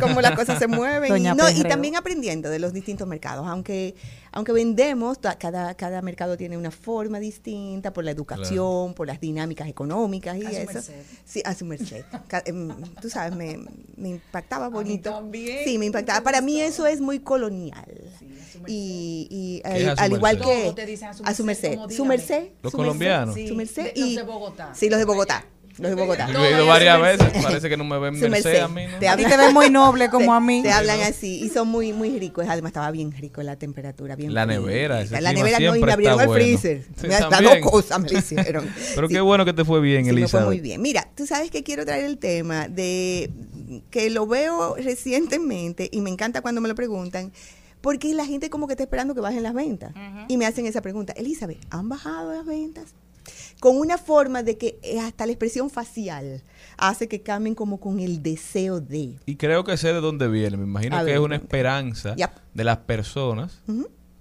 cómo 0.00 0.20
las 0.20 0.32
cosas 0.32 0.58
se 0.58 0.66
mueven. 0.66 1.08
Doña 1.08 1.32
y, 1.32 1.36
no, 1.36 1.50
y 1.50 1.62
también 1.62 1.96
aprendiendo 1.96 2.50
de 2.50 2.58
los 2.58 2.72
distintos 2.72 3.06
mercados. 3.08 3.46
Aunque, 3.46 3.94
aunque 4.32 4.52
vendemos, 4.52 5.18
cada, 5.38 5.74
cada 5.74 6.02
mercado 6.02 6.36
tiene 6.36 6.56
una 6.58 6.70
forma 6.70 7.18
distinta 7.20 7.92
por 7.92 8.04
la 8.04 8.10
educación, 8.10 8.94
por 8.94 9.06
las 9.06 9.20
dinámicas 9.20 9.68
económicas 9.68 10.36
y 10.36 10.44
A 10.46 10.50
su 10.50 10.56
eso. 10.56 10.72
merced. 10.72 11.02
Sí, 11.24 11.42
a 11.44 11.54
su 11.54 11.64
merced. 11.64 12.04
Em, 12.44 12.68
Tú 13.00 13.08
sabes, 13.08 13.34
me, 13.36 13.58
me 13.96 14.08
impactaba 14.10 14.68
bonito. 14.68 15.10
también. 15.10 15.64
Sí, 15.64 15.78
me 15.78 15.86
impactaba. 15.86 16.20
Para 16.22 16.40
mí 16.40 16.60
eso 16.60 16.86
es 16.86 17.00
muy 17.00 17.20
colonial. 17.20 17.84
y 18.66 19.26
y 19.30 19.60
¿Qué 19.62 19.82
es 19.82 19.86
a 19.88 19.90
al, 19.92 19.96
su 19.96 20.02
al 20.04 20.12
igual 20.12 20.36
que 20.38 20.62
Todo 20.64 20.74
te 20.74 20.86
dicen 20.86 21.08
a 21.24 21.34
su 21.34 21.44
merced. 21.44 21.74
como 21.76 21.90
Su 21.90 22.04
merced. 22.04 22.48
Los 22.62 22.72
su 22.72 22.76
merced, 22.76 22.76
colombianos. 22.76 23.34
Su 23.34 23.40
Sí, 23.48 23.52
merced. 23.54 23.84
de- 23.84 23.92
y, 23.94 24.14
los 24.14 24.26
de 24.26 24.32
Bogotá. 24.32 24.70
Sí, 24.74 24.88
los 24.90 24.98
de 24.98 25.04
Bogotá. 25.04 25.44
Los 25.78 25.90
de 25.90 25.94
Bogotá. 25.94 26.28
Yo 26.32 26.44
he 26.44 26.52
ido 26.52 26.66
varias 26.66 27.00
veces. 27.00 27.42
Parece 27.42 27.68
que 27.68 27.76
no 27.76 27.84
me 27.84 27.98
ven 27.98 28.14
Su 28.14 28.28
merced 28.28 28.44
merced. 28.44 28.62
a 28.62 28.68
mí. 28.68 28.86
¿no? 28.86 28.98
Te 28.98 29.08
A 29.08 29.16
ti 29.16 29.24
hablan- 29.24 29.30
te 29.30 29.36
ven 29.44 29.54
muy 29.54 29.70
noble 29.70 30.08
como 30.08 30.32
a 30.34 30.40
mí. 30.40 30.62
Te 30.62 30.72
hablan 30.72 31.00
así 31.02 31.42
y 31.44 31.48
son 31.50 31.68
muy 31.68 31.92
muy 31.92 32.18
ricos. 32.18 32.46
Además 32.48 32.70
estaba 32.70 32.90
bien 32.90 33.12
rico 33.12 33.42
la 33.42 33.56
temperatura, 33.56 34.16
bien 34.16 34.32
La 34.32 34.46
nevera, 34.46 35.02
ese 35.02 35.20
La 35.20 35.32
nevera 35.32 35.58
no, 35.60 35.76
y 35.76 35.82
me 35.82 35.92
abrieron 35.92 36.20
el 36.20 36.26
bueno. 36.28 36.42
freezer. 36.42 36.82
Sí, 37.00 37.06
Me- 37.08 37.18
dos 37.42 37.58
cosas 37.70 38.00
me 38.00 38.18
hicieron. 38.18 38.68
Pero 38.94 39.08
Sí. 39.08 39.14
qué 39.14 39.20
bueno 39.20 39.44
que 39.44 39.52
te 39.52 39.64
fue 39.64 39.80
bien, 39.80 40.04
Sí, 40.06 40.26
fue 40.28 40.44
muy 40.44 40.60
bien. 40.60 40.80
Mira, 40.80 41.08
tú 41.14 41.26
sabes 41.26 41.50
que 41.50 41.62
quiero 41.62 41.84
traer 41.84 42.04
el 42.06 42.18
tema 42.18 42.68
de 42.68 43.30
que 43.90 44.08
lo 44.10 44.26
veo 44.26 44.76
recientemente 44.76 45.88
y 45.92 46.00
me 46.00 46.10
encanta 46.10 46.40
cuando 46.40 46.60
me 46.60 46.68
lo 46.68 46.74
preguntan, 46.74 47.32
porque 47.80 48.14
la 48.14 48.24
gente 48.26 48.50
como 48.50 48.66
que 48.66 48.72
está 48.72 48.82
esperando 48.84 49.14
que 49.14 49.20
bajen 49.20 49.42
las 49.42 49.54
ventas. 49.54 49.92
Y 50.28 50.36
me 50.36 50.46
hacen 50.46 50.66
esa 50.66 50.80
pregunta, 50.80 51.12
Elizabeth, 51.16 51.58
¿han 51.70 51.88
bajado 51.88 52.32
las 52.32 52.46
ventas? 52.46 52.94
Con 53.60 53.78
una 53.78 53.96
forma 53.98 54.42
de 54.42 54.58
que 54.58 54.78
eh, 54.82 55.00
hasta 55.00 55.24
la 55.26 55.32
expresión 55.32 55.70
facial 55.70 56.42
hace 56.76 57.08
que 57.08 57.22
cambien 57.22 57.54
como 57.54 57.80
con 57.80 58.00
el 58.00 58.22
deseo 58.22 58.80
de. 58.80 59.16
Y 59.26 59.36
creo 59.36 59.64
que 59.64 59.76
sé 59.76 59.88
de 59.94 60.00
dónde 60.00 60.28
viene. 60.28 60.56
Me 60.58 60.64
imagino 60.64 60.96
A 60.96 61.00
que 61.00 61.06
ver, 61.06 61.14
es 61.14 61.20
una 61.20 61.36
esperanza 61.36 62.14
Yep. 62.16 62.30
de 62.54 62.64
las 62.64 62.78
personas. 62.78 63.62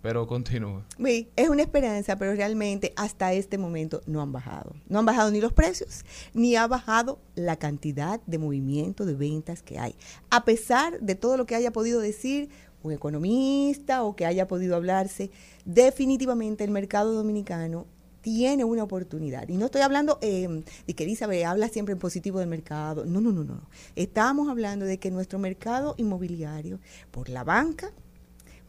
Pero 0.01 0.27
continúa. 0.27 0.85
Sí, 1.03 1.29
es 1.35 1.49
una 1.49 1.63
esperanza, 1.63 2.15
pero 2.15 2.35
realmente 2.35 2.93
hasta 2.95 3.33
este 3.33 3.57
momento 3.57 4.01
no 4.05 4.21
han 4.21 4.31
bajado. 4.31 4.75
No 4.87 4.99
han 4.99 5.05
bajado 5.05 5.31
ni 5.31 5.41
los 5.41 5.51
precios, 5.51 6.05
ni 6.35 6.55
ha 6.55 6.67
bajado 6.67 7.17
la 7.33 7.55
cantidad 7.55 8.21
de 8.27 8.37
movimiento 8.37 9.03
de 9.05 9.15
ventas 9.15 9.63
que 9.63 9.79
hay. 9.79 9.95
A 10.29 10.45
pesar 10.45 10.99
de 11.01 11.15
todo 11.15 11.37
lo 11.37 11.47
que 11.47 11.55
haya 11.55 11.71
podido 11.71 11.99
decir 12.01 12.49
un 12.83 12.91
economista 12.91 14.03
o 14.03 14.15
que 14.15 14.27
haya 14.27 14.47
podido 14.47 14.75
hablarse, 14.75 15.31
definitivamente 15.65 16.63
el 16.63 16.69
mercado 16.71 17.11
dominicano 17.13 17.87
tiene 18.25 18.63
una 18.63 18.81
oportunidad. 18.81 19.47
Y 19.49 19.55
no 19.55 19.65
estoy 19.65 19.81
hablando 19.81 20.17
eh, 20.23 20.63
de 20.87 20.93
que 20.95 21.03
Elizabeth 21.03 21.45
habla 21.45 21.69
siempre 21.69 21.93
en 21.93 21.99
positivo 21.99 22.39
del 22.39 22.49
mercado. 22.49 23.05
No, 23.05 23.21
no, 23.21 23.31
no, 23.31 23.43
no. 23.43 23.69
Estamos 23.95 24.49
hablando 24.49 24.83
de 24.83 24.97
que 24.97 25.11
nuestro 25.11 25.37
mercado 25.37 25.93
inmobiliario, 25.97 26.79
por 27.11 27.29
la 27.29 27.43
banca, 27.43 27.91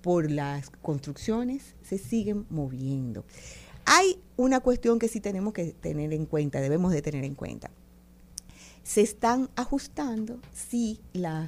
por 0.02 0.30
las 0.30 0.68
construcciones 0.68 1.74
se 1.82 1.96
siguen 1.96 2.44
moviendo. 2.50 3.24
Hay 3.86 4.20
una 4.36 4.60
cuestión 4.60 4.98
que 4.98 5.08
sí 5.08 5.20
tenemos 5.20 5.54
que 5.54 5.72
tener 5.72 6.12
en 6.12 6.26
cuenta, 6.26 6.60
debemos 6.60 6.92
de 6.92 7.00
tener 7.00 7.24
en 7.24 7.34
cuenta. 7.34 7.70
Se 8.82 9.00
están 9.00 9.48
ajustando, 9.56 10.38
sí, 10.52 11.00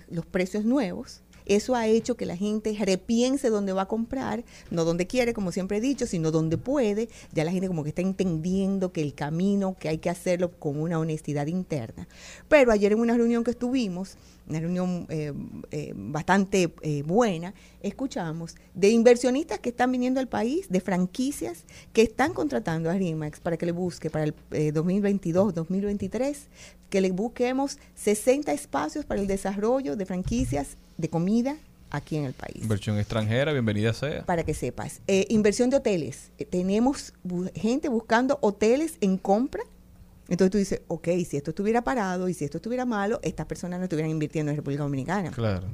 los 0.09 0.25
precios 0.25 0.65
nuevos. 0.65 1.21
Eso 1.49 1.75
ha 1.75 1.87
hecho 1.87 2.17
que 2.17 2.27
la 2.27 2.37
gente 2.37 2.77
repiense 2.79 3.51
dónde 3.51 3.73
va 3.73 3.83
a 3.83 3.89
comprar, 3.89 4.45
no 4.71 4.85
donde 4.85 5.07
quiere, 5.07 5.33
como 5.33 5.51
siempre 5.51 5.79
he 5.79 5.81
dicho, 5.81 6.07
sino 6.07 6.31
donde 6.31 6.59
puede. 6.59 7.09
Ya 7.33 7.45
la 7.45 7.51
gente 7.51 7.69
como 7.69 7.83
que 7.83 7.89
está 7.89 8.03
entendiendo 8.03 8.93
que 8.93 9.03
el 9.03 9.15
camino, 9.15 9.77
que 9.81 9.89
hay 9.89 9.99
que 9.99 10.11
hacerlo 10.11 10.53
con 10.53 10.81
una 10.81 10.99
honestidad 10.99 11.47
interna. 11.47 12.07
Pero 12.49 12.71
ayer 12.71 12.93
en 12.93 13.01
una 13.01 13.17
reunión 13.17 13.45
que 13.45 13.51
estuvimos, 13.51 14.17
una 14.49 14.61
reunión 14.61 15.07
eh, 15.11 15.33
eh, 15.71 15.93
bastante 15.95 16.73
eh, 16.83 17.03
buena, 17.07 17.53
escuchamos 17.83 18.55
de 18.75 18.89
inversionistas 18.91 19.59
que 19.59 19.69
están 19.71 19.93
viniendo 19.93 20.21
al 20.21 20.29
país, 20.29 20.69
de 20.69 20.81
franquicias 20.81 21.65
que 21.93 22.03
están 22.03 22.33
contratando 22.33 22.91
a 22.91 22.95
RIMAX 22.95 23.41
para 23.41 23.57
que 23.57 23.67
le 23.67 23.73
busque 23.73 24.11
para 24.11 24.25
el 24.25 24.35
2022-2023, 24.51 26.37
que 26.91 27.01
le 27.01 27.11
busquemos 27.11 27.79
60 27.97 28.53
espacios 28.53 29.05
para 29.05 29.21
el 29.21 29.27
desarrollo 29.27 29.97
de 29.97 30.07
franquicias 30.07 30.77
de 30.97 31.09
comida 31.09 31.57
aquí 31.91 32.17
en 32.17 32.25
el 32.25 32.33
país. 32.33 32.63
Inversión 32.63 32.99
extranjera, 32.99 33.53
bienvenida 33.53 33.93
sea. 33.93 34.25
Para 34.25 34.45
que 34.45 34.55
sepas. 34.55 35.01
Inversión 35.29 35.71
de 35.71 35.77
hoteles. 35.77 36.31
Tenemos 36.51 37.13
bu- 37.27 37.51
gente 37.55 37.89
buscando 37.89 38.39
hoteles 38.43 38.97
en 39.01 39.17
compra. 39.19 39.63
Entonces 40.29 40.51
tú 40.51 40.59
dices, 40.59 40.83
ok, 40.89 41.09
si 41.27 41.37
esto 41.37 41.51
estuviera 41.51 41.83
parado 41.83 42.29
y 42.29 42.35
si 42.35 42.45
esto 42.45 42.59
estuviera 42.59 42.85
malo, 42.85 43.19
estas 43.23 43.47
personas 43.47 43.79
no 43.79 43.85
estuvieran 43.85 44.11
invirtiendo 44.11 44.51
en 44.51 44.57
República 44.57 44.83
Dominicana. 44.83 45.31
Claro. 45.31 45.67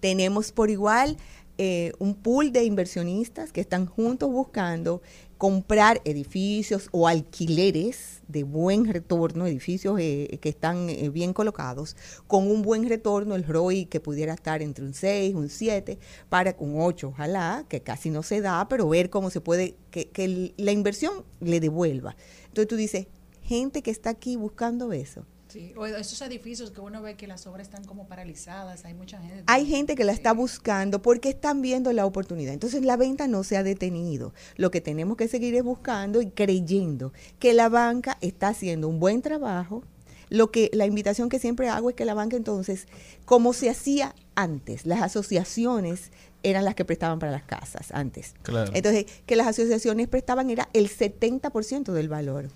Tenemos 0.00 0.52
por 0.52 0.70
igual 0.70 1.16
eh, 1.56 1.92
un 2.00 2.16
pool 2.16 2.50
de 2.50 2.64
inversionistas 2.64 3.52
que 3.52 3.60
están 3.60 3.86
juntos 3.86 4.28
buscando 4.28 5.02
comprar 5.38 6.00
edificios 6.04 6.88
o 6.90 7.06
alquileres 7.06 8.22
de 8.26 8.42
buen 8.42 8.86
retorno, 8.86 9.46
edificios 9.46 9.96
eh, 10.00 10.38
que 10.40 10.48
están 10.48 10.88
eh, 10.88 11.10
bien 11.10 11.32
colocados, 11.32 11.96
con 12.26 12.50
un 12.50 12.62
buen 12.62 12.88
retorno, 12.88 13.36
el 13.36 13.44
ROI 13.44 13.86
que 13.86 14.00
pudiera 14.00 14.34
estar 14.34 14.62
entre 14.62 14.84
un 14.84 14.94
6, 14.94 15.34
un 15.34 15.48
7, 15.48 15.98
para 16.28 16.56
un 16.58 16.80
8, 16.80 17.08
ojalá, 17.08 17.64
que 17.68 17.82
casi 17.82 18.10
no 18.10 18.22
se 18.22 18.40
da, 18.40 18.66
pero 18.68 18.88
ver 18.88 19.08
cómo 19.10 19.30
se 19.30 19.40
puede, 19.40 19.76
que, 19.92 20.08
que 20.08 20.54
la 20.56 20.72
inversión 20.72 21.24
le 21.40 21.60
devuelva. 21.60 22.16
Entonces 22.46 22.66
tú 22.66 22.76
dices, 22.76 23.06
gente 23.44 23.82
que 23.82 23.90
está 23.90 24.10
aquí 24.10 24.36
buscando 24.36 24.92
eso. 24.92 25.24
Sí, 25.48 25.72
o 25.76 25.86
esos 25.86 26.20
edificios 26.22 26.72
que 26.72 26.80
uno 26.80 27.00
ve 27.00 27.14
que 27.14 27.28
las 27.28 27.46
obras 27.46 27.68
están 27.68 27.84
como 27.84 28.08
paralizadas, 28.08 28.84
hay 28.84 28.94
mucha 28.94 29.20
gente. 29.20 29.44
Hay 29.46 29.66
gente 29.66 29.94
que 29.94 30.02
la 30.02 30.10
está 30.10 30.32
buscando 30.32 31.00
porque 31.00 31.28
están 31.28 31.62
viendo 31.62 31.92
la 31.92 32.06
oportunidad. 32.06 32.52
Entonces 32.52 32.84
la 32.84 32.96
venta 32.96 33.28
no 33.28 33.44
se 33.44 33.56
ha 33.56 33.62
detenido. 33.62 34.34
Lo 34.56 34.72
que 34.72 34.80
tenemos 34.80 35.16
que 35.16 35.28
seguir 35.28 35.54
es 35.54 35.62
buscando 35.62 36.20
y 36.20 36.30
creyendo 36.30 37.12
que 37.38 37.54
la 37.54 37.68
banca 37.68 38.18
está 38.20 38.48
haciendo 38.48 38.88
un 38.88 38.98
buen 38.98 39.22
trabajo. 39.22 39.84
Lo 40.28 40.50
que 40.50 40.70
la 40.72 40.86
invitación 40.86 41.28
que 41.28 41.38
siempre 41.38 41.68
hago 41.68 41.90
es 41.90 41.94
que 41.94 42.04
la 42.04 42.14
banca 42.14 42.36
entonces, 42.36 42.88
como 43.24 43.52
se 43.52 43.70
hacía 43.70 44.16
antes, 44.34 44.86
las 44.86 45.02
asociaciones 45.02 46.10
eran 46.42 46.64
las 46.64 46.74
que 46.74 46.84
prestaban 46.84 47.20
para 47.20 47.30
las 47.30 47.44
casas 47.44 47.92
antes. 47.92 48.34
Claro. 48.42 48.72
Entonces, 48.74 49.06
que 49.26 49.36
las 49.36 49.46
asociaciones 49.46 50.08
prestaban 50.08 50.50
era 50.50 50.68
el 50.72 50.88
70% 50.88 51.92
del 51.92 52.08
valor. 52.08 52.48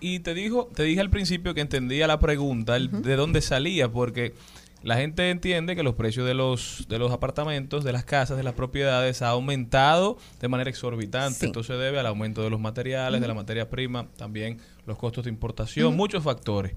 Y 0.00 0.20
te 0.20 0.34
dijo, 0.34 0.68
te 0.74 0.84
dije 0.84 1.00
al 1.00 1.10
principio 1.10 1.54
que 1.54 1.60
entendía 1.60 2.06
la 2.06 2.18
pregunta, 2.18 2.76
el 2.76 3.02
de 3.02 3.16
dónde 3.16 3.40
salía, 3.40 3.90
porque 3.90 4.34
la 4.82 4.96
gente 4.96 5.30
entiende 5.30 5.74
que 5.74 5.82
los 5.82 5.94
precios 5.94 6.26
de 6.26 6.34
los 6.34 6.86
de 6.88 6.98
los 6.98 7.10
apartamentos, 7.12 7.82
de 7.82 7.92
las 7.92 8.04
casas, 8.04 8.36
de 8.36 8.44
las 8.44 8.54
propiedades 8.54 9.22
ha 9.22 9.30
aumentado 9.30 10.18
de 10.40 10.48
manera 10.48 10.70
exorbitante. 10.70 11.40
Sí. 11.40 11.46
Esto 11.46 11.62
se 11.62 11.74
debe 11.74 11.98
al 11.98 12.06
aumento 12.06 12.42
de 12.42 12.50
los 12.50 12.60
materiales, 12.60 13.20
de 13.20 13.26
la 13.26 13.34
materia 13.34 13.68
prima, 13.68 14.08
también 14.16 14.58
los 14.86 14.96
costos 14.96 15.24
de 15.24 15.30
importación, 15.30 15.96
muchos 15.96 16.22
factores. 16.22 16.74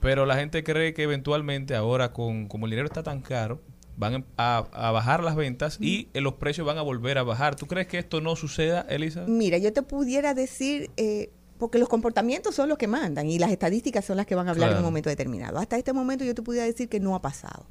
Pero 0.00 0.26
la 0.26 0.36
gente 0.36 0.64
cree 0.64 0.94
que 0.94 1.02
eventualmente 1.02 1.74
ahora 1.74 2.12
con 2.12 2.46
como 2.48 2.66
el 2.66 2.70
dinero 2.70 2.86
está 2.86 3.02
tan 3.02 3.20
caro, 3.20 3.60
van 3.96 4.24
a, 4.36 4.58
a 4.72 4.90
bajar 4.90 5.22
las 5.22 5.36
ventas 5.36 5.78
y 5.80 6.08
los 6.14 6.34
precios 6.34 6.66
van 6.66 6.78
a 6.78 6.82
volver 6.82 7.18
a 7.18 7.22
bajar. 7.22 7.56
¿Tú 7.56 7.66
crees 7.66 7.86
que 7.86 7.98
esto 7.98 8.20
no 8.20 8.36
suceda, 8.36 8.86
Elisa? 8.88 9.24
Mira, 9.26 9.58
yo 9.58 9.72
te 9.72 9.82
pudiera 9.82 10.34
decir, 10.34 10.90
eh, 10.96 11.30
porque 11.64 11.78
los 11.78 11.88
comportamientos 11.88 12.54
son 12.54 12.68
los 12.68 12.76
que 12.76 12.86
mandan 12.86 13.26
y 13.26 13.38
las 13.38 13.50
estadísticas 13.50 14.04
son 14.04 14.18
las 14.18 14.26
que 14.26 14.34
van 14.34 14.48
a 14.48 14.50
hablar 14.50 14.72
en 14.72 14.76
un 14.76 14.84
momento 14.84 15.08
determinado. 15.08 15.58
Hasta 15.58 15.78
este 15.78 15.94
momento 15.94 16.22
yo 16.22 16.34
te 16.34 16.42
pudiera 16.42 16.66
decir 16.66 16.90
que 16.90 17.00
no 17.00 17.14
ha 17.14 17.22
pasado. 17.22 17.64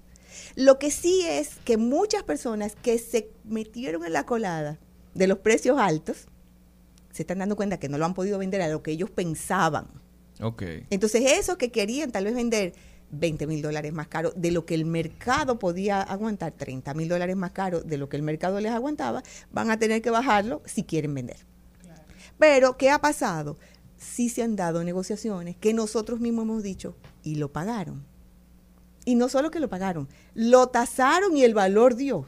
Lo 0.56 0.80
que 0.80 0.90
sí 0.90 1.22
es 1.30 1.58
que 1.64 1.78
muchas 1.78 2.24
personas 2.24 2.76
que 2.76 2.98
se 2.98 3.30
metieron 3.44 4.04
en 4.04 4.14
la 4.14 4.26
colada 4.26 4.80
de 5.14 5.28
los 5.28 5.38
precios 5.38 5.78
altos 5.78 6.26
se 7.12 7.22
están 7.22 7.38
dando 7.38 7.56
cuenta 7.56 7.78
que 7.78 7.88
no 7.88 8.00
lo 8.00 8.06
han 8.06 8.16
podido 8.16 8.40
vender 8.40 8.64
a 8.64 8.68
lo 8.68 8.82
que 8.82 8.90
ellos 8.90 9.12
pensaban. 9.12 9.86
Ok. 10.42 10.64
Entonces 10.90 11.34
esos 11.34 11.58
que 11.58 11.72
querían 11.72 12.12
tal 12.12 12.24
vez 12.24 12.34
vender 12.34 12.74
20 13.12 13.46
mil 13.46 13.62
dólares 13.62 13.94
más 13.94 14.08
caro 14.08 14.34
de 14.36 14.50
lo 14.50 14.66
que 14.66 14.74
el 14.74 14.86
mercado 14.86 15.60
podía 15.60 16.02
aguantar, 16.02 16.54
30 16.54 16.96
mil 16.96 17.10
dólares 17.10 17.36
más 17.36 17.52
caro 17.52 17.82
de 17.82 18.00
lo 18.00 18.10
que 18.10 18.18
el 18.18 18.24
mercado 18.24 18.60
les 18.60 18.72
aguantaba, 18.72 19.22
van 19.52 19.70
a 19.70 19.78
tener 19.78 20.02
que 20.02 20.10
bajarlo 20.10 20.64
si 20.66 20.82
quieren 20.82 21.14
vender. 21.14 21.46
Pero, 22.40 22.78
¿qué 22.78 22.90
ha 22.90 23.00
pasado? 23.00 23.58
Sí 24.04 24.30
se 24.30 24.44
han 24.44 24.56
dado 24.56 24.84
negociaciones 24.84 25.56
que 25.58 25.74
nosotros 25.74 26.20
mismos 26.20 26.44
hemos 26.44 26.64
dicho 26.64 26.96
y 27.24 27.36
lo 27.36 27.52
pagaron. 27.52 28.06
Y 29.06 29.16
no 29.16 29.28
solo 29.30 29.52
que 29.52 29.60
lo 29.60 29.70
pagaron, 29.70 30.08
lo 30.34 30.68
tasaron 30.68 31.36
y 31.36 31.44
el 31.44 31.54
valor 31.54 31.96
dio. 31.96 32.28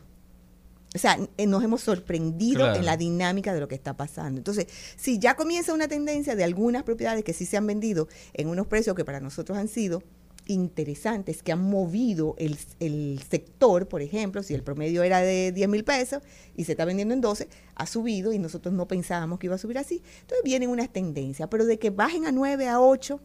O 0.93 0.97
sea, 0.97 1.18
eh, 1.38 1.45
nos 1.45 1.64
hemos 1.64 1.81
sorprendido 1.81 2.60
Claro. 2.61 2.76
en 2.80 2.85
la 2.85 2.95
dinámica 2.97 3.53
de 3.53 3.60
lo 3.60 3.68
que 3.68 3.76
está 3.76 3.95
pasando. 3.97 4.38
Entonces, 4.39 4.68
si 4.95 5.19
ya 5.19 5.35
comienza 5.35 5.73
una 5.73 5.88
tendencia 5.89 6.35
de 6.35 6.43
algunas 6.45 6.84
propiedades 6.84 7.23
que 7.23 7.34
sí 7.34 7.45
se 7.45 7.57
han 7.57 7.68
vendido 7.68 8.07
en 8.34 8.47
unos 8.47 8.68
precios 8.68 8.95
que 8.95 9.03
para 9.03 9.19
nosotros 9.19 9.57
han 9.57 9.68
sido 9.68 10.03
interesantes, 10.47 11.41
que 11.43 11.51
han 11.51 11.61
movido 11.61 12.35
el, 12.38 12.57
el 12.80 13.22
sector, 13.30 13.88
por 13.88 14.01
ejemplo, 14.01 14.43
si 14.43 14.53
el 14.53 14.63
promedio 14.63 15.03
era 15.03 15.22
de 15.22 15.51
10 15.51 15.69
mil 15.69 15.84
pesos 15.84 16.23
y 16.55 16.65
se 16.65 16.73
está 16.73 16.85
vendiendo 16.85 17.13
en 17.13 17.22
12, 17.22 17.47
ha 17.76 17.85
subido 17.85 18.34
y 18.34 18.39
nosotros 18.39 18.73
no 18.73 18.88
pensábamos 18.88 19.39
que 19.39 19.47
iba 19.47 19.55
a 19.55 19.59
subir 19.59 19.77
así. 19.77 20.01
Entonces 20.22 20.43
vienen 20.43 20.69
unas 20.69 20.89
tendencias, 20.89 21.47
pero 21.49 21.65
de 21.65 21.80
que 21.80 21.89
bajen 21.89 22.26
a 22.26 22.31
9, 22.31 22.67
a 22.67 22.80
8, 22.80 23.19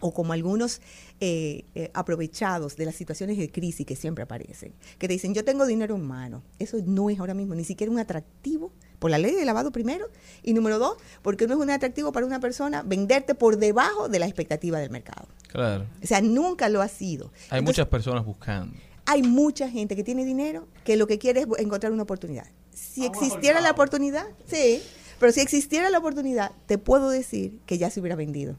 o 0.00 0.12
como 0.12 0.32
algunos 0.32 0.80
eh, 1.20 1.64
eh, 1.74 1.90
aprovechados 1.94 2.76
de 2.76 2.86
las 2.86 2.94
situaciones 2.96 3.38
de 3.38 3.50
crisis 3.50 3.86
que 3.86 3.96
siempre 3.96 4.24
aparecen, 4.24 4.72
que 4.98 5.06
te 5.06 5.12
dicen, 5.14 5.34
yo 5.34 5.44
tengo 5.44 5.66
dinero 5.66 5.94
en 5.94 6.02
mano. 6.02 6.42
Eso 6.58 6.78
no 6.84 7.10
es 7.10 7.20
ahora 7.20 7.34
mismo 7.34 7.54
ni 7.54 7.64
siquiera 7.64 7.92
un 7.92 7.98
atractivo 7.98 8.72
por 8.98 9.10
la 9.10 9.18
ley 9.18 9.34
de 9.34 9.44
lavado 9.44 9.72
primero, 9.72 10.08
y 10.42 10.52
número 10.52 10.78
dos, 10.78 10.96
porque 11.22 11.46
no 11.46 11.54
es 11.54 11.60
un 11.60 11.70
atractivo 11.70 12.12
para 12.12 12.26
una 12.26 12.38
persona 12.38 12.82
venderte 12.82 13.34
por 13.34 13.56
debajo 13.56 14.08
de 14.08 14.18
la 14.18 14.26
expectativa 14.26 14.78
del 14.78 14.90
mercado. 14.90 15.26
Claro. 15.48 15.86
O 16.02 16.06
sea, 16.06 16.20
nunca 16.20 16.68
lo 16.68 16.82
ha 16.82 16.88
sido. 16.88 17.32
Hay 17.48 17.60
Entonces, 17.60 17.64
muchas 17.64 17.86
personas 17.88 18.24
buscando. 18.24 18.76
hay 19.06 19.22
mucha 19.22 19.68
gente 19.68 19.96
que 19.96 20.04
tiene 20.04 20.24
dinero 20.24 20.68
que 20.84 20.96
lo 20.96 21.06
que 21.06 21.18
quiere 21.18 21.40
es 21.40 21.46
encontrar 21.58 21.92
una 21.92 22.02
oportunidad. 22.02 22.46
Si 22.72 23.04
existiera 23.04 23.60
la 23.60 23.70
oportunidad, 23.70 24.26
sí, 24.46 24.82
pero 25.18 25.32
si 25.32 25.40
existiera 25.40 25.90
la 25.90 25.98
oportunidad, 25.98 26.52
te 26.66 26.78
puedo 26.78 27.10
decir 27.10 27.58
que 27.66 27.78
ya 27.78 27.90
se 27.90 28.00
hubiera 28.00 28.16
vendido. 28.16 28.56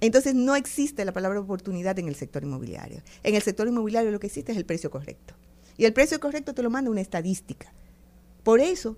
Entonces 0.00 0.34
no 0.34 0.56
existe 0.56 1.04
la 1.04 1.12
palabra 1.12 1.40
oportunidad 1.40 1.98
en 1.98 2.08
el 2.08 2.14
sector 2.14 2.42
inmobiliario. 2.42 3.02
En 3.22 3.34
el 3.34 3.42
sector 3.42 3.68
inmobiliario 3.68 4.10
lo 4.10 4.20
que 4.20 4.26
existe 4.26 4.52
es 4.52 4.58
el 4.58 4.64
precio 4.64 4.90
correcto. 4.90 5.34
Y 5.76 5.84
el 5.84 5.92
precio 5.92 6.18
correcto 6.20 6.54
te 6.54 6.62
lo 6.62 6.70
manda 6.70 6.90
una 6.90 7.00
estadística. 7.00 7.72
Por 8.42 8.60
eso 8.60 8.96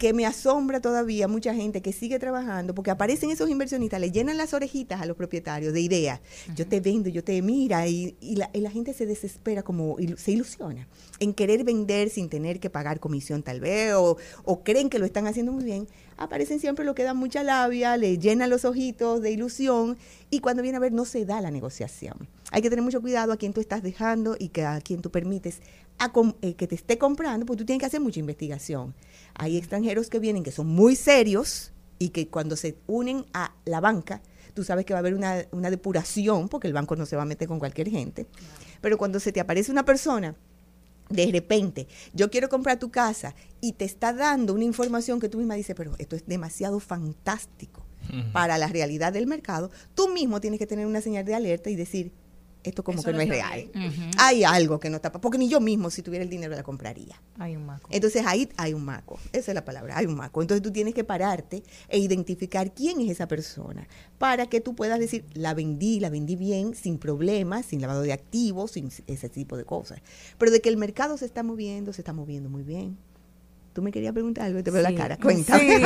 que 0.00 0.14
me 0.14 0.24
asombra 0.24 0.80
todavía 0.80 1.28
mucha 1.28 1.54
gente 1.54 1.82
que 1.82 1.92
sigue 1.92 2.18
trabajando, 2.18 2.74
porque 2.74 2.90
aparecen 2.90 3.30
esos 3.30 3.50
inversionistas, 3.50 4.00
le 4.00 4.10
llenan 4.10 4.38
las 4.38 4.54
orejitas 4.54 5.02
a 5.02 5.04
los 5.04 5.14
propietarios 5.14 5.74
de 5.74 5.82
ideas. 5.82 6.20
Yo 6.56 6.66
te 6.66 6.80
vendo, 6.80 7.10
yo 7.10 7.22
te 7.22 7.42
mira, 7.42 7.86
y, 7.86 8.16
y 8.18 8.36
la, 8.36 8.48
y 8.54 8.60
la 8.60 8.70
gente 8.70 8.94
se 8.94 9.04
desespera, 9.04 9.62
como 9.62 9.98
se 10.16 10.32
ilusiona 10.32 10.88
en 11.18 11.34
querer 11.34 11.64
vender 11.64 12.08
sin 12.08 12.30
tener 12.30 12.60
que 12.60 12.70
pagar 12.70 12.98
comisión 12.98 13.42
tal 13.42 13.60
vez, 13.60 13.92
o, 13.92 14.16
o 14.44 14.64
creen 14.64 14.88
que 14.88 14.98
lo 14.98 15.04
están 15.04 15.26
haciendo 15.26 15.52
muy 15.52 15.64
bien. 15.64 15.86
Aparecen 16.16 16.60
siempre 16.60 16.86
lo 16.86 16.94
que 16.94 17.02
dan 17.02 17.18
mucha 17.18 17.42
labia, 17.42 17.98
le 17.98 18.16
llenan 18.16 18.48
los 18.48 18.64
ojitos 18.64 19.20
de 19.20 19.32
ilusión, 19.32 19.98
y 20.30 20.40
cuando 20.40 20.62
viene 20.62 20.78
a 20.78 20.80
ver 20.80 20.92
no 20.92 21.04
se 21.04 21.26
da 21.26 21.42
la 21.42 21.50
negociación. 21.50 22.26
Hay 22.52 22.62
que 22.62 22.70
tener 22.70 22.82
mucho 22.82 23.02
cuidado 23.02 23.32
a 23.32 23.36
quien 23.36 23.52
tú 23.52 23.60
estás 23.60 23.82
dejando 23.82 24.34
y 24.38 24.48
que 24.48 24.64
a 24.64 24.80
quien 24.80 25.02
tú 25.02 25.10
permites 25.10 25.60
a 26.00 26.12
eh, 26.42 26.54
que 26.54 26.66
te 26.66 26.74
esté 26.74 26.98
comprando, 26.98 27.46
porque 27.46 27.58
tú 27.58 27.66
tienes 27.66 27.80
que 27.80 27.86
hacer 27.86 28.00
mucha 28.00 28.18
investigación. 28.18 28.94
Hay 29.34 29.56
extranjeros 29.56 30.08
que 30.08 30.18
vienen 30.18 30.42
que 30.42 30.50
son 30.50 30.66
muy 30.66 30.96
serios 30.96 31.72
y 31.98 32.08
que 32.08 32.28
cuando 32.28 32.56
se 32.56 32.76
unen 32.86 33.26
a 33.34 33.54
la 33.66 33.80
banca, 33.80 34.22
tú 34.54 34.64
sabes 34.64 34.86
que 34.86 34.94
va 34.94 34.98
a 34.98 35.00
haber 35.00 35.14
una, 35.14 35.44
una 35.52 35.70
depuración, 35.70 36.48
porque 36.48 36.66
el 36.66 36.72
banco 36.72 36.96
no 36.96 37.06
se 37.06 37.16
va 37.16 37.22
a 37.22 37.26
meter 37.26 37.46
con 37.46 37.58
cualquier 37.58 37.90
gente. 37.90 38.26
Pero 38.80 38.96
cuando 38.96 39.20
se 39.20 39.30
te 39.30 39.40
aparece 39.40 39.70
una 39.70 39.84
persona 39.84 40.34
de 41.10 41.26
repente, 41.30 41.86
yo 42.14 42.30
quiero 42.30 42.48
comprar 42.48 42.78
tu 42.78 42.90
casa 42.90 43.34
y 43.60 43.72
te 43.72 43.84
está 43.84 44.12
dando 44.12 44.54
una 44.54 44.64
información 44.64 45.20
que 45.20 45.28
tú 45.28 45.38
misma 45.38 45.54
dices, 45.54 45.74
pero 45.76 45.94
esto 45.98 46.16
es 46.16 46.26
demasiado 46.26 46.80
fantástico 46.80 47.84
para 48.32 48.58
la 48.58 48.66
realidad 48.66 49.12
del 49.12 49.26
mercado, 49.26 49.70
tú 49.94 50.08
mismo 50.08 50.40
tienes 50.40 50.58
que 50.58 50.66
tener 50.66 50.86
una 50.86 51.00
señal 51.00 51.24
de 51.24 51.34
alerta 51.34 51.70
y 51.70 51.76
decir, 51.76 52.12
esto 52.64 52.84
como 52.84 52.98
Eso 52.98 53.06
que 53.06 53.12
no 53.12 53.18
no 53.18 53.22
es 53.22 53.28
real. 53.28 53.70
Hay 54.18 54.44
algo 54.44 54.80
que 54.80 54.90
no 54.90 54.96
está, 54.96 55.12
porque 55.12 55.38
ni 55.38 55.48
yo 55.48 55.60
mismo 55.60 55.90
si 55.90 56.02
tuviera 56.02 56.22
el 56.22 56.30
dinero 56.30 56.54
la 56.54 56.62
compraría. 56.62 57.20
Hay 57.38 57.56
un 57.56 57.66
maco. 57.66 57.88
Entonces 57.90 58.24
ahí 58.26 58.48
hay 58.56 58.74
un 58.74 58.84
maco, 58.84 59.18
esa 59.32 59.50
es 59.50 59.54
la 59.54 59.64
palabra, 59.64 59.96
hay 59.96 60.06
un 60.06 60.14
maco. 60.14 60.42
Entonces 60.42 60.62
tú 60.62 60.70
tienes 60.70 60.94
que 60.94 61.04
pararte 61.04 61.62
e 61.88 61.98
identificar 61.98 62.72
quién 62.74 63.00
es 63.00 63.10
esa 63.10 63.28
persona 63.28 63.88
para 64.18 64.46
que 64.46 64.60
tú 64.60 64.74
puedas 64.74 64.98
decir, 64.98 65.24
la 65.34 65.54
vendí, 65.54 66.00
la 66.00 66.10
vendí 66.10 66.36
bien, 66.36 66.74
sin 66.74 66.98
problemas, 66.98 67.66
sin 67.66 67.80
lavado 67.80 68.02
de 68.02 68.12
activos, 68.12 68.72
sin 68.72 68.90
ese 69.06 69.28
tipo 69.28 69.56
de 69.56 69.64
cosas. 69.64 70.00
Pero 70.38 70.50
de 70.50 70.60
que 70.60 70.68
el 70.68 70.76
mercado 70.76 71.16
se 71.16 71.24
está 71.24 71.42
moviendo, 71.42 71.92
se 71.92 72.02
está 72.02 72.12
moviendo 72.12 72.50
muy 72.50 72.62
bien. 72.62 72.98
Tú 73.72 73.82
me 73.82 73.92
querías 73.92 74.12
preguntar 74.12 74.44
algo, 74.46 74.62
te 74.62 74.70
veo 74.70 74.84
Sí. 74.84 74.92
la 74.92 74.98
cara. 75.00 75.16
Cuéntame. 75.16 75.60
Sí, 75.60 75.82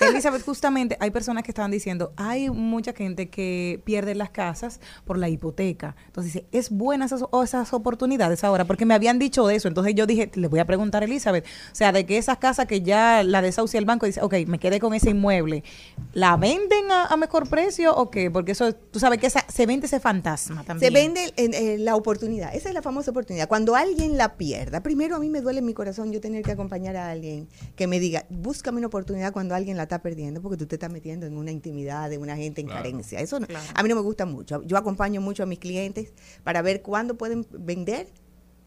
Elizabeth, 0.00 0.42
justamente 0.44 0.96
hay 1.00 1.10
personas 1.10 1.42
que 1.42 1.50
estaban 1.50 1.70
diciendo, 1.70 2.12
hay 2.16 2.50
mucha 2.50 2.92
gente 2.92 3.28
que 3.28 3.80
pierde 3.84 4.14
las 4.14 4.30
casas 4.30 4.80
por 5.04 5.18
la 5.18 5.28
hipoteca. 5.28 5.96
Entonces 6.06 6.32
dice, 6.34 6.46
¿es 6.52 6.70
buenas 6.70 7.12
esas, 7.12 7.28
esas 7.44 7.72
oportunidades 7.72 8.44
ahora? 8.44 8.64
Porque 8.64 8.86
me 8.86 8.94
habían 8.94 9.18
dicho 9.18 9.46
de 9.46 9.56
eso. 9.56 9.68
Entonces 9.68 9.94
yo 9.94 10.06
dije, 10.06 10.30
le 10.34 10.46
voy 10.48 10.60
a 10.60 10.66
preguntar 10.66 11.02
a 11.02 11.06
Elizabeth. 11.06 11.44
O 11.44 11.74
sea, 11.74 11.92
de 11.92 12.06
que 12.06 12.16
esas 12.18 12.38
casas 12.38 12.66
que 12.66 12.82
ya 12.82 13.22
la 13.24 13.42
desahucia 13.42 13.78
el 13.78 13.84
banco 13.86 14.06
dice, 14.06 14.20
ok, 14.22 14.34
me 14.46 14.58
quedé 14.58 14.78
con 14.80 14.94
ese 14.94 15.10
inmueble, 15.10 15.64
¿la 16.12 16.36
venden 16.36 16.90
a, 16.90 17.06
a 17.06 17.16
mejor 17.16 17.48
precio 17.48 17.94
o 17.96 18.10
qué? 18.10 18.30
Porque 18.30 18.52
eso, 18.52 18.72
tú 18.74 18.98
sabes 19.00 19.18
que 19.18 19.26
esa, 19.26 19.44
se 19.48 19.66
vende 19.66 19.86
ese 19.86 20.00
fantasma 20.00 20.62
también. 20.64 20.92
Se 20.92 20.94
vende 20.96 21.32
en- 21.36 21.54
en 21.54 21.84
la 21.84 21.96
oportunidad. 21.96 22.54
Esa 22.54 22.68
es 22.68 22.74
la 22.74 22.82
famosa 22.82 23.10
oportunidad. 23.10 23.48
Cuando 23.48 23.74
alguien 23.74 24.16
la 24.16 24.34
pierda, 24.36 24.80
primero 24.82 25.16
a 25.16 25.18
mí 25.18 25.28
me 25.28 25.40
duele 25.40 25.58
en 25.60 25.66
mi 25.66 25.74
corazón 25.74 26.12
yo 26.12 26.20
tener 26.20 26.42
que 26.44 26.52
acompañar 26.52 26.83
a 26.88 27.10
alguien 27.10 27.48
que 27.76 27.86
me 27.86 27.98
diga, 27.98 28.26
búscame 28.30 28.78
una 28.78 28.86
oportunidad 28.88 29.32
cuando 29.32 29.54
alguien 29.54 29.76
la 29.76 29.84
está 29.84 30.00
perdiendo, 30.02 30.40
porque 30.42 30.56
tú 30.56 30.66
te 30.66 30.76
estás 30.76 30.90
metiendo 30.90 31.26
en 31.26 31.36
una 31.36 31.50
intimidad 31.50 32.10
de 32.10 32.18
una 32.18 32.36
gente 32.36 32.60
en 32.60 32.66
Claro. 32.66 32.82
carencia. 32.82 33.20
Eso 33.20 33.40
no- 33.40 33.46
a 33.74 33.82
mí 33.82 33.88
no 33.88 33.94
me 33.94 34.00
gusta 34.02 34.26
mucho. 34.26 34.62
Yo 34.64 34.76
acompaño 34.76 35.20
mucho 35.20 35.42
a 35.42 35.46
mis 35.46 35.58
clientes 35.58 36.12
para 36.42 36.62
ver 36.62 36.82
cuándo 36.82 37.16
pueden 37.16 37.46
vender 37.50 38.08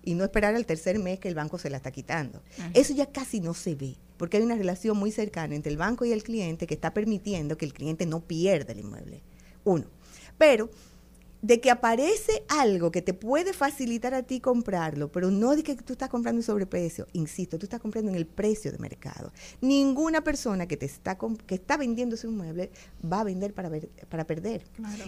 y 0.04 0.14
no 0.14 0.24
esperar 0.24 0.56
al 0.56 0.66
tercer 0.66 1.00
mes 1.00 1.20
que 1.20 1.28
el 1.28 1.36
banco 1.36 1.58
se 1.58 1.70
la 1.70 1.78
está 1.78 1.92
quitando. 1.92 2.42
Eso 2.74 2.94
ya 2.94 3.08
casi 3.08 3.40
no 3.42 3.54
se 3.54 3.76
ve, 3.76 3.96
porque 4.18 4.38
hay 4.38 4.44
una 4.44 4.56
relación 4.56 4.98
muy 4.98 5.12
cercana 5.12 5.54
entre 5.56 5.72
el 5.72 5.78
banco 5.78 6.06
y 6.06 6.12
el 6.12 6.24
cliente 6.24 6.66
que 6.66 6.74
está 6.74 6.94
permitiendo 6.94 7.58
que 7.58 7.66
el 7.66 7.74
cliente 7.74 8.06
no 8.06 8.22
pierda 8.22 8.74
el 8.74 8.80
inmueble. 8.80 9.22
Uno. 9.66 9.86
Pero 10.38 10.70
de 11.42 11.62
que 11.62 11.70
aparece 11.72 12.44
algo 12.50 12.92
que 12.92 13.02
te 13.02 13.14
puede 13.14 13.54
facilitar 13.54 14.14
a 14.14 14.24
ti 14.24 14.40
comprarlo, 14.40 15.12
pero 15.12 15.30
no 15.30 15.56
de 15.56 15.64
que 15.64 15.76
tú 15.76 15.94
estás 15.94 16.10
comprando 16.10 16.40
en 16.40 16.44
sobreprecio. 16.44 17.08
Insisto, 17.14 17.58
tú 17.60 17.66
estás 17.68 17.80
comprando 17.80 18.10
en 18.12 18.18
el 18.18 18.26
precio 18.26 18.72
de 18.72 18.80
mercado. 18.80 19.32
Ninguna 19.62 20.22
persona 20.24 20.68
que 20.68 20.78
te 20.78 20.86
está 20.88 21.18
que 21.46 21.56
está 21.56 21.78
vendiendo 21.78 22.16
ese 22.16 22.28
inmueble 22.28 22.72
va 23.04 23.22
a 23.22 23.24
vender 23.24 23.54
para 23.54 23.70
ver- 23.70 23.90
para 24.10 24.26
perder. 24.26 24.64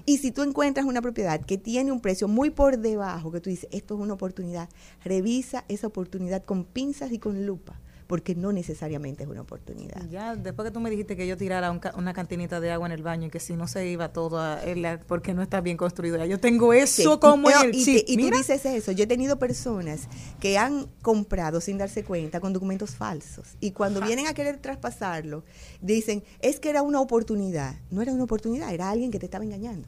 Y 0.05 0.17
si 0.19 0.31
tú 0.31 0.43
encuentras 0.43 0.85
una 0.85 1.01
propiedad 1.01 1.41
que 1.43 1.57
tiene 1.57 1.91
un 1.91 1.99
precio 2.01 2.27
muy 2.27 2.51
por 2.51 2.77
debajo, 2.77 3.31
que 3.31 3.41
tú 3.41 3.49
dices, 3.49 3.67
esto 3.71 3.95
es 3.95 3.99
una 4.01 4.13
oportunidad, 4.13 4.69
revisa 5.03 5.65
esa 5.67 5.87
oportunidad 5.87 6.43
con 6.43 6.63
pinzas 6.63 7.11
y 7.11 7.19
con 7.19 7.45
lupa, 7.45 7.79
porque 8.09 8.33
no 8.33 8.51
necesariamente 8.51 9.21
es 9.23 9.29
una 9.29 9.41
oportunidad. 9.41 10.01
Ya, 10.09 10.35
después 10.35 10.65
que 10.67 10.71
tú 10.73 10.79
me 10.79 10.89
dijiste 10.89 11.15
que 11.15 11.27
yo 11.27 11.37
tirara 11.37 11.69
un 11.69 11.77
ca- 11.77 11.93
una 11.95 12.11
cantinita 12.11 12.59
de 12.59 12.71
agua 12.71 12.87
en 12.87 12.93
el 12.93 13.03
baño 13.03 13.27
y 13.27 13.29
que 13.29 13.39
si 13.39 13.53
no 13.55 13.67
se 13.67 13.87
iba 13.87 14.11
todo 14.11 14.39
a, 14.39 14.59
la- 14.75 14.99
porque 14.99 15.35
no 15.35 15.43
está 15.43 15.61
bien 15.61 15.77
construido. 15.77 16.25
Yo 16.25 16.39
tengo 16.39 16.73
eso 16.73 17.13
Sí. 17.13 17.19
como 17.21 17.51
en 17.51 17.67
el- 17.69 17.75
y, 17.75 17.83
sí, 17.85 18.03
te- 18.03 18.11
y 18.11 18.17
tú 18.17 18.35
dices 18.35 18.65
eso. 18.65 18.91
Yo 18.93 19.03
he 19.03 19.07
tenido 19.07 19.37
personas 19.37 20.07
que 20.39 20.57
han 20.57 20.87
comprado 21.03 21.61
sin 21.61 21.77
darse 21.77 22.03
cuenta 22.03 22.39
con 22.39 22.51
documentos 22.51 22.95
falsos. 22.95 23.49
Y 23.59 23.71
cuando 23.73 24.01
vienen 24.01 24.25
a 24.25 24.33
querer 24.33 24.57
traspasarlo, 24.57 25.43
dicen, 25.79 26.23
es 26.41 26.59
que 26.59 26.71
era 26.71 26.81
una 26.81 27.01
oportunidad. 27.01 27.75
No 27.91 28.01
era 28.01 28.11
una 28.11 28.23
oportunidad, 28.23 28.73
era 28.73 28.89
alguien 28.89 29.11
que 29.11 29.19
te 29.19 29.25
estaba 29.27 29.43
engañando. 29.43 29.87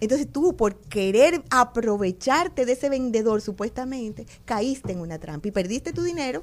Entonces 0.00 0.26
tú, 0.26 0.56
por 0.56 0.74
querer 0.74 1.44
aprovecharte 1.50 2.66
de 2.66 2.72
ese 2.72 2.88
vendedor, 2.88 3.40
supuestamente, 3.40 4.26
caíste 4.44 4.90
en 4.90 4.98
una 4.98 5.20
trampa 5.20 5.46
y 5.46 5.52
perdiste 5.52 5.92
tu 5.92 6.02
dinero 6.02 6.42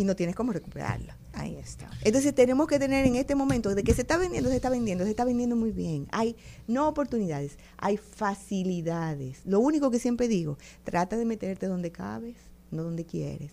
y 0.00 0.04
no 0.04 0.16
tienes 0.16 0.34
cómo 0.34 0.52
recuperarlo. 0.52 1.12
Ahí 1.34 1.56
está. 1.56 1.90
Entonces 2.02 2.34
tenemos 2.34 2.66
que 2.66 2.78
tener 2.78 3.06
en 3.06 3.16
este 3.16 3.34
momento 3.34 3.74
de 3.74 3.82
que 3.84 3.92
se 3.94 4.00
está 4.02 4.16
vendiendo, 4.16 4.48
se 4.48 4.56
está 4.56 4.70
vendiendo, 4.70 5.04
se 5.04 5.10
está 5.10 5.24
vendiendo 5.24 5.56
muy 5.56 5.70
bien. 5.72 6.06
Hay 6.10 6.36
no 6.66 6.88
oportunidades, 6.88 7.58
hay 7.76 7.96
facilidades. 7.98 9.40
Lo 9.44 9.60
único 9.60 9.90
que 9.90 9.98
siempre 9.98 10.28
digo, 10.28 10.58
trata 10.84 11.16
de 11.16 11.24
meterte 11.24 11.66
donde 11.66 11.90
cabes, 11.90 12.36
no 12.70 12.82
donde 12.82 13.04
quieres. 13.04 13.52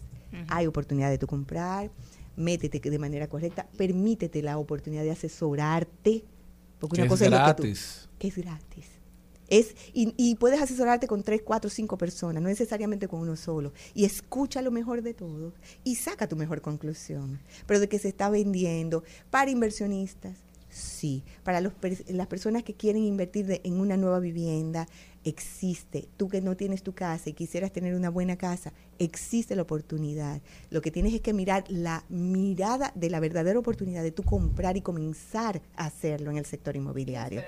Hay 0.49 0.67
oportunidad 0.67 1.09
de 1.09 1.17
tú 1.17 1.25
comprar, 1.27 1.89
métete 2.35 2.79
de 2.89 2.99
manera 2.99 3.27
correcta, 3.27 3.65
permítete 3.77 4.41
la 4.41 4.57
oportunidad 4.57 5.03
de 5.03 5.11
asesorarte. 5.11 6.23
Porque 6.79 6.95
Que 6.97 7.01
una 7.01 7.05
es 7.07 7.11
cosa 7.11 7.25
es 7.25 7.31
lo 7.31 7.37
que 7.37 7.53
tú- 7.55 7.63
gratis. 7.63 8.09
que 8.19 8.27
es 8.27 8.37
gratis. 8.37 8.85
Es, 9.49 9.75
y, 9.93 10.35
puedes 10.35 10.61
asesorarte 10.61 11.07
con 11.07 11.23
tres, 11.23 11.41
cuatro, 11.43 11.69
cinco 11.69 11.97
personas, 11.97 12.41
no 12.43 12.49
necesariamente 12.49 13.07
con 13.07 13.21
uno 13.21 13.35
solo. 13.35 13.73
Y 13.93 14.05
escucha 14.05 14.61
lo 14.61 14.71
mejor 14.71 15.01
de 15.01 15.13
todo 15.13 15.53
y 15.83 15.95
saca 15.95 16.27
tu 16.27 16.35
mejor 16.35 16.61
conclusión. 16.61 17.39
Pero 17.65 17.79
de 17.79 17.87
que 17.87 17.99
se 17.99 18.09
está 18.09 18.29
vendiendo 18.29 19.03
para 19.29 19.49
inversionistas, 19.51 20.37
sí. 20.69 21.23
Para 21.43 21.61
los 21.61 21.73
las 22.07 22.27
personas 22.27 22.63
que 22.63 22.73
quieren 22.73 23.03
invertir 23.03 23.45
de- 23.45 23.61
en 23.63 23.79
una 23.79 23.97
nueva 23.97 24.19
vivienda, 24.19 24.87
existe. 25.23 26.07
Tú 26.17 26.29
que 26.29 26.41
no 26.41 26.55
tienes 26.55 26.83
tu 26.83 26.93
casa 26.93 27.29
y 27.29 27.33
quisieras 27.33 27.71
tener 27.71 27.95
una 27.95 28.09
buena 28.09 28.37
casa, 28.37 28.73
existe 28.99 29.55
la 29.55 29.61
oportunidad. 29.63 30.41
Lo 30.69 30.81
que 30.81 30.91
tienes 30.91 31.13
es 31.13 31.21
que 31.21 31.33
mirar 31.33 31.65
la 31.69 32.03
mirada 32.09 32.91
de 32.95 33.09
la 33.09 33.19
verdadera 33.19 33.59
oportunidad 33.59 34.03
de 34.03 34.11
tú 34.11 34.23
comprar 34.23 34.77
y 34.77 34.81
comenzar 34.81 35.61
a 35.75 35.85
hacerlo 35.85 36.31
en 36.31 36.37
el 36.37 36.45
sector 36.45 36.75
inmobiliario. 36.75 37.41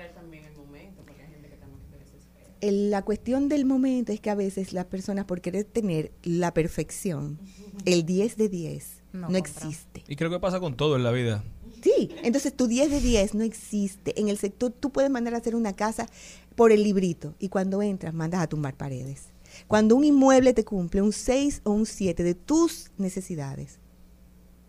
El- 2.60 2.90
la 2.90 3.02
cuestión 3.02 3.48
del 3.48 3.64
momento 3.64 4.12
es 4.12 4.20
que 4.20 4.30
a 4.30 4.34
veces 4.34 4.72
las 4.72 4.84
personas 4.86 5.24
por 5.24 5.40
querer 5.40 5.64
tener 5.64 6.12
la 6.22 6.52
perfección, 6.52 7.38
el 7.84 8.04
10 8.04 8.36
de 8.36 8.48
10, 8.48 9.02
No 9.12 9.28
no, 9.30 9.36
existe. 9.38 10.04
Y 10.08 10.16
creo 10.16 10.30
que 10.30 10.38
pasa 10.40 10.60
con 10.60 10.76
todo 10.76 10.96
en 10.96 11.02
la 11.02 11.10
vida. 11.10 11.42
Sí, 11.82 12.10
entonces 12.22 12.54
tu 12.54 12.66
10 12.66 12.90
de 12.90 13.00
10 13.00 13.34
no 13.34 13.42
existe. 13.42 14.18
En 14.20 14.28
el 14.28 14.36
sector 14.36 14.70
tú 14.70 14.90
puedes 14.90 15.10
mandar 15.10 15.34
a 15.34 15.38
hacer 15.38 15.56
una 15.56 15.72
casa 15.74 16.06
por 16.54 16.72
el 16.72 16.82
librito 16.82 17.34
y 17.38 17.48
cuando 17.48 17.80
entras 17.80 18.12
mandas 18.12 18.42
a 18.42 18.46
tumbar 18.48 18.76
paredes. 18.76 19.28
Cuando 19.66 19.96
un 19.96 20.04
inmueble 20.04 20.52
te 20.52 20.64
cumple 20.64 21.00
un 21.02 21.12
6 21.12 21.62
o 21.64 21.70
un 21.72 21.86
7 21.86 22.22
de 22.22 22.34
tus 22.34 22.90
necesidades, 22.98 23.78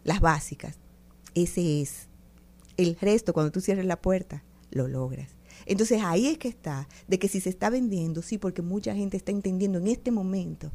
las 0.03 0.21
básicas, 0.21 0.77
ese 1.35 1.81
es. 1.81 2.07
El 2.77 2.95
resto, 2.99 3.33
cuando 3.33 3.51
tú 3.51 3.59
cierres 3.61 3.85
la 3.85 4.01
puerta, 4.01 4.43
lo 4.71 4.87
logras. 4.87 5.29
Entonces 5.65 6.01
ahí 6.03 6.27
es 6.27 6.37
que 6.37 6.47
está, 6.47 6.87
de 7.07 7.19
que 7.19 7.27
si 7.27 7.39
se 7.41 7.49
está 7.49 7.69
vendiendo, 7.69 8.21
sí, 8.21 8.37
porque 8.37 8.61
mucha 8.61 8.95
gente 8.95 9.17
está 9.17 9.31
entendiendo 9.31 9.77
en 9.79 9.87
este 9.87 10.11
momento 10.11 10.71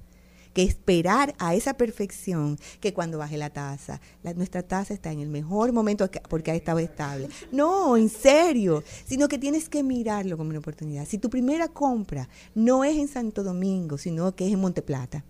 que 0.53 0.63
esperar 0.63 1.35
a 1.39 1.55
esa 1.55 1.75
perfección, 1.75 2.59
que 2.81 2.95
cuando 2.95 3.19
baje 3.19 3.37
la 3.37 3.51
tasa, 3.51 4.01
la- 4.23 4.33
nuestra 4.33 4.63
tasa 4.63 4.95
está 4.95 5.13
en 5.13 5.21
el 5.21 5.29
mejor 5.29 5.71
momento 5.73 6.11
que- 6.11 6.21
porque 6.31 6.51
ha 6.51 6.55
estado 6.55 6.79
estable. 6.79 7.29
No, 7.53 7.95
en 7.99 8.09
serio, 8.09 8.83
sino 9.05 9.29
que 9.29 9.37
tienes 9.37 9.69
que 9.69 9.83
mirarlo 9.83 10.39
como 10.39 10.49
una 10.49 10.61
oportunidad. 10.61 11.05
Si 11.07 11.19
tu 11.19 11.29
primera 11.29 11.69
compra 11.69 12.29
no 12.55 12.85
es 12.85 12.97
en 12.97 13.07
Santo 13.09 13.43
Domingo, 13.45 13.99
sino 13.99 14.35
que 14.35 14.47
es 14.47 14.55
en 14.55 14.61
Monteplata, 14.61 15.25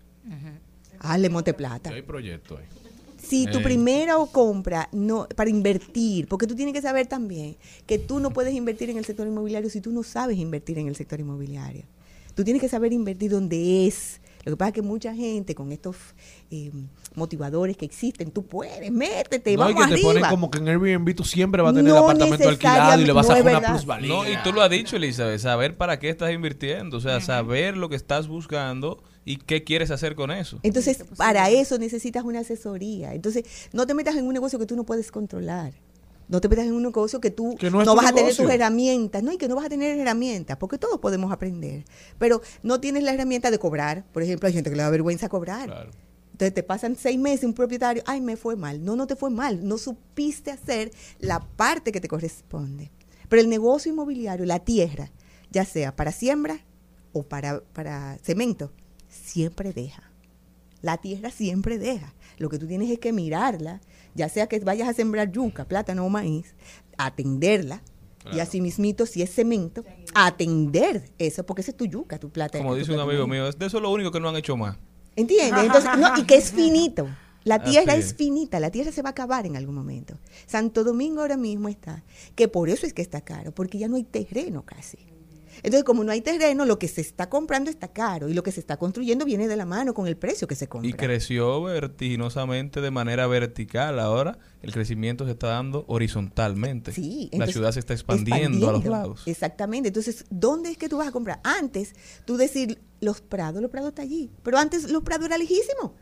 hazle 1.00 1.28
Monteplata. 1.28 1.90
Hay 1.90 2.02
proyecto 2.02 2.56
ahí. 2.58 2.64
Si 3.28 3.46
tu 3.46 3.58
Eh. 3.58 3.62
primera 3.62 4.18
o 4.18 4.26
compra 4.26 4.88
no 4.92 5.26
para 5.34 5.50
invertir, 5.50 6.28
porque 6.28 6.46
tú 6.46 6.54
tienes 6.54 6.72
que 6.74 6.82
saber 6.82 7.06
también 7.06 7.56
que 7.86 7.98
tú 7.98 8.20
no 8.20 8.30
puedes 8.30 8.54
invertir 8.54 8.90
en 8.90 8.98
el 8.98 9.04
sector 9.04 9.26
inmobiliario 9.26 9.68
si 9.70 9.80
tú 9.80 9.90
no 9.92 10.02
sabes 10.02 10.38
invertir 10.38 10.78
en 10.78 10.88
el 10.88 10.96
sector 10.96 11.18
inmobiliario. 11.20 11.84
Tú 12.34 12.44
tienes 12.44 12.60
que 12.60 12.68
saber 12.68 12.92
invertir 12.92 13.30
donde 13.30 13.86
es. 13.86 14.20
Lo 14.44 14.52
que 14.52 14.56
pasa 14.58 14.68
es 14.68 14.74
que 14.74 14.82
mucha 14.82 15.12
gente 15.12 15.56
con 15.56 15.72
estos 15.72 15.96
eh, 16.52 16.70
motivadores 17.16 17.76
que 17.76 17.84
existen, 17.84 18.30
tú 18.30 18.44
puedes, 18.46 18.92
métete, 18.92 19.56
No, 19.56 19.68
y 19.68 19.74
vamos 19.74 19.88
que 19.88 19.96
te 19.96 20.02
ponen 20.02 20.22
como 20.30 20.50
que 20.52 20.58
en 20.58 20.68
Airbnb 20.68 21.14
tú 21.16 21.24
siempre 21.24 21.62
vas 21.62 21.72
a 21.72 21.74
tener 21.74 21.90
No 21.92 21.98
el 21.98 22.04
apartamento 22.04 22.48
alquilado 22.50 23.00
y 23.00 23.06
le 23.06 23.12
vas 23.12 23.28
a 23.28 23.36
sacar 23.38 23.56
una 23.56 23.68
plusvalía. 23.70 24.08
No, 24.08 24.30
y 24.30 24.36
tú 24.44 24.52
lo 24.52 24.62
has 24.62 24.70
dicho, 24.70 24.94
Elizabeth, 24.94 25.40
saber 25.40 25.76
para 25.76 25.98
qué 25.98 26.10
estás 26.10 26.32
invirtiendo, 26.32 26.98
o 26.98 27.00
sea, 27.00 27.20
saber 27.20 27.76
lo 27.76 27.88
que 27.88 27.96
estás 27.96 28.28
buscando 28.28 29.02
y 29.26 29.38
qué 29.38 29.64
quieres 29.64 29.90
hacer 29.90 30.14
con 30.14 30.30
eso. 30.30 30.60
Entonces, 30.62 31.04
para 31.16 31.50
eso 31.50 31.78
necesitas 31.78 32.24
una 32.24 32.40
asesoría. 32.40 33.12
Entonces, 33.12 33.44
no 33.72 33.84
te 33.84 33.92
metas 33.92 34.14
en 34.14 34.24
un 34.24 34.32
negocio 34.32 34.56
que 34.56 34.66
tú 34.66 34.76
no 34.76 34.84
puedes 34.84 35.10
controlar. 35.10 35.74
No 36.28 36.40
te 36.40 36.48
metas 36.48 36.66
en 36.66 36.74
un 36.74 36.84
negocio 36.84 37.20
que 37.20 37.30
tú 37.30 37.56
Que 37.56 37.68
no, 37.68 37.78
vas 37.96 38.06
a 38.06 38.12
tener 38.12 38.34
tus 38.34 38.48
herramientas. 38.48 39.24
No, 39.24 39.32
y 39.32 39.36
que 39.36 39.48
no 39.48 39.56
vas 39.56 39.66
a 39.66 39.68
tener 39.68 39.98
herramientas, 39.98 40.56
porque 40.58 40.78
todos 40.78 41.00
podemos 41.00 41.32
aprender. 41.32 41.84
Pero 42.18 42.40
no 42.62 42.80
tienes 42.80 43.02
la 43.02 43.12
herramienta 43.12 43.50
de 43.50 43.58
cobrar. 43.58 44.04
Por 44.12 44.22
ejemplo, 44.22 44.46
hay 44.46 44.52
gente 44.52 44.70
que 44.70 44.76
le 44.76 44.84
da 44.84 44.90
vergüenza 44.90 45.28
cobrar. 45.28 45.90
Entonces 46.30 46.54
te 46.54 46.62
pasan 46.62 46.94
seis 46.94 47.18
meses 47.18 47.44
un 47.44 47.52
propietario, 47.54 48.04
ay, 48.06 48.20
me 48.20 48.36
fue 48.36 48.54
mal. 48.54 48.84
No, 48.84 48.94
no 48.94 49.08
te 49.08 49.16
fue 49.16 49.30
mal. 49.30 49.66
No 49.66 49.76
supiste 49.76 50.52
hacer 50.52 50.92
la 51.18 51.40
parte 51.40 51.90
que 51.90 52.00
te 52.00 52.06
corresponde. 52.06 52.92
Pero 53.28 53.42
el 53.42 53.48
negocio 53.48 53.90
inmobiliario, 53.90 54.46
la 54.46 54.60
tierra, 54.60 55.10
ya 55.50 55.64
sea 55.64 55.96
para 55.96 56.12
siembra 56.12 56.60
o 57.12 57.24
para, 57.24 57.64
para 57.72 58.18
cemento, 58.22 58.70
siempre 59.16 59.72
deja. 59.72 60.10
La 60.82 60.98
tierra 60.98 61.30
siempre 61.30 61.78
deja. 61.78 62.14
Lo 62.38 62.48
que 62.48 62.58
tú 62.58 62.66
tienes 62.66 62.90
es 62.90 62.98
que 62.98 63.12
mirarla, 63.12 63.80
ya 64.14 64.28
sea 64.28 64.46
que 64.46 64.60
vayas 64.60 64.88
a 64.88 64.92
sembrar 64.92 65.32
yuca, 65.32 65.64
plátano 65.64 66.04
o 66.04 66.08
maíz, 66.08 66.54
atenderla. 66.96 67.82
Y 68.32 68.40
así 68.40 68.60
mismito, 68.60 69.06
si 69.06 69.22
es 69.22 69.32
cemento, 69.32 69.84
atender 70.12 71.10
eso, 71.16 71.46
porque 71.46 71.62
ese 71.62 71.70
es 71.70 71.76
tu 71.76 71.86
yuca, 71.86 72.18
tu 72.18 72.30
plátano. 72.30 72.64
Como 72.64 72.74
dice 72.74 72.92
un 72.92 72.98
amigo 72.98 73.26
mío, 73.28 73.46
es 73.46 73.56
de 73.56 73.66
eso 73.66 73.78
lo 73.78 73.90
único 73.90 74.10
que 74.10 74.18
no 74.18 74.28
han 74.28 74.36
hecho 74.36 74.56
más. 74.56 74.76
¿Entiendes? 75.14 75.64
Entonces, 75.64 75.90
no, 75.96 76.18
y 76.18 76.24
que 76.24 76.34
es 76.34 76.50
finito. 76.50 77.08
La 77.44 77.62
tierra 77.62 77.94
es. 77.94 78.06
es 78.06 78.14
finita, 78.14 78.58
la 78.58 78.70
tierra 78.70 78.90
se 78.90 79.02
va 79.02 79.10
a 79.10 79.12
acabar 79.12 79.46
en 79.46 79.56
algún 79.56 79.76
momento. 79.76 80.18
Santo 80.46 80.82
Domingo 80.82 81.20
ahora 81.20 81.36
mismo 81.36 81.68
está, 81.68 82.02
que 82.34 82.48
por 82.48 82.68
eso 82.68 82.86
es 82.86 82.92
que 82.92 83.02
está 83.02 83.20
caro, 83.20 83.52
porque 83.52 83.78
ya 83.78 83.86
no 83.86 83.94
hay 83.94 84.02
terreno 84.02 84.64
casi. 84.64 84.98
Entonces, 85.66 85.82
como 85.82 86.04
no 86.04 86.12
hay 86.12 86.20
terreno, 86.20 86.64
lo 86.64 86.78
que 86.78 86.86
se 86.86 87.00
está 87.00 87.28
comprando 87.28 87.70
está 87.70 87.88
caro 87.88 88.28
y 88.28 88.34
lo 88.34 88.44
que 88.44 88.52
se 88.52 88.60
está 88.60 88.76
construyendo 88.76 89.24
viene 89.24 89.48
de 89.48 89.56
la 89.56 89.66
mano 89.66 89.94
con 89.94 90.06
el 90.06 90.16
precio 90.16 90.46
que 90.46 90.54
se 90.54 90.68
compra. 90.68 90.88
Y 90.88 90.92
creció 90.92 91.60
vertiginosamente 91.60 92.80
de 92.80 92.92
manera 92.92 93.26
vertical. 93.26 93.98
Ahora 93.98 94.38
el 94.62 94.72
crecimiento 94.72 95.24
se 95.24 95.32
está 95.32 95.48
dando 95.48 95.84
horizontalmente. 95.88 96.92
Sí, 96.92 97.30
la 97.32 97.38
entonces, 97.38 97.54
ciudad 97.54 97.72
se 97.72 97.80
está 97.80 97.94
expandiendo, 97.94 98.68
a 98.68 98.72
los 98.74 98.84
lados. 98.84 99.22
Exactamente. 99.26 99.88
Entonces, 99.88 100.24
¿dónde 100.30 100.70
es 100.70 100.78
que 100.78 100.88
tú 100.88 100.98
vas 100.98 101.08
a 101.08 101.10
comprar? 101.10 101.40
Antes, 101.42 101.96
tú 102.26 102.36
decir, 102.36 102.80
los 103.00 103.20
prados, 103.20 103.60
los 103.60 103.72
prados 103.72 103.88
está 103.88 104.02
allí. 104.02 104.30
Pero 104.44 104.58
antes 104.58 104.88
los 104.88 105.02
prados 105.02 105.26
era 105.26 105.36
lejísimo. 105.36 105.96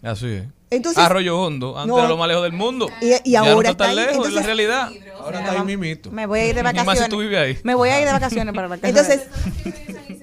Así 0.00 0.28
es. 0.28 0.48
Entonces- 0.70 1.02
Arroyo 1.02 1.40
Hondo, 1.40 1.76
antes 1.78 1.88
No. 1.88 1.98
era 1.98 2.08
lo 2.08 2.16
más 2.16 2.28
lejos 2.28 2.42
del 2.42 2.52
mundo. 2.52 2.88
Y- 3.00 3.30
y 3.30 3.32
no 3.34 3.38
ahora 3.44 3.70
está 3.70 3.84
tan 3.84 3.90
está 3.90 4.00
ahí. 4.02 4.06
lejos, 4.08 4.10
es 4.28 4.34
la 4.34 4.40
Entonces- 4.40 4.46
realidad. 4.46 4.90
Ahora 5.20 5.38
está 5.40 5.52
ahí 5.52 5.62
mimito. 5.64 6.10
Me 6.10 6.26
voy 6.26 6.40
a 6.40 6.46
ir 6.48 6.54
de 6.54 6.60
Y 6.62 6.64
más 6.64 6.72
si 6.72 6.78
vacaciones. 6.78 7.08
tú 7.10 7.18
vives 7.18 7.38
ahí. 7.38 7.58
Me 7.62 7.74
voy 7.74 7.88
a 7.90 8.00
ir 8.00 8.06
de 8.06 8.12
vacaciones 8.12 8.54
para 8.54 8.68
vacaciones. 8.76 9.28
Entonces, 9.64 9.76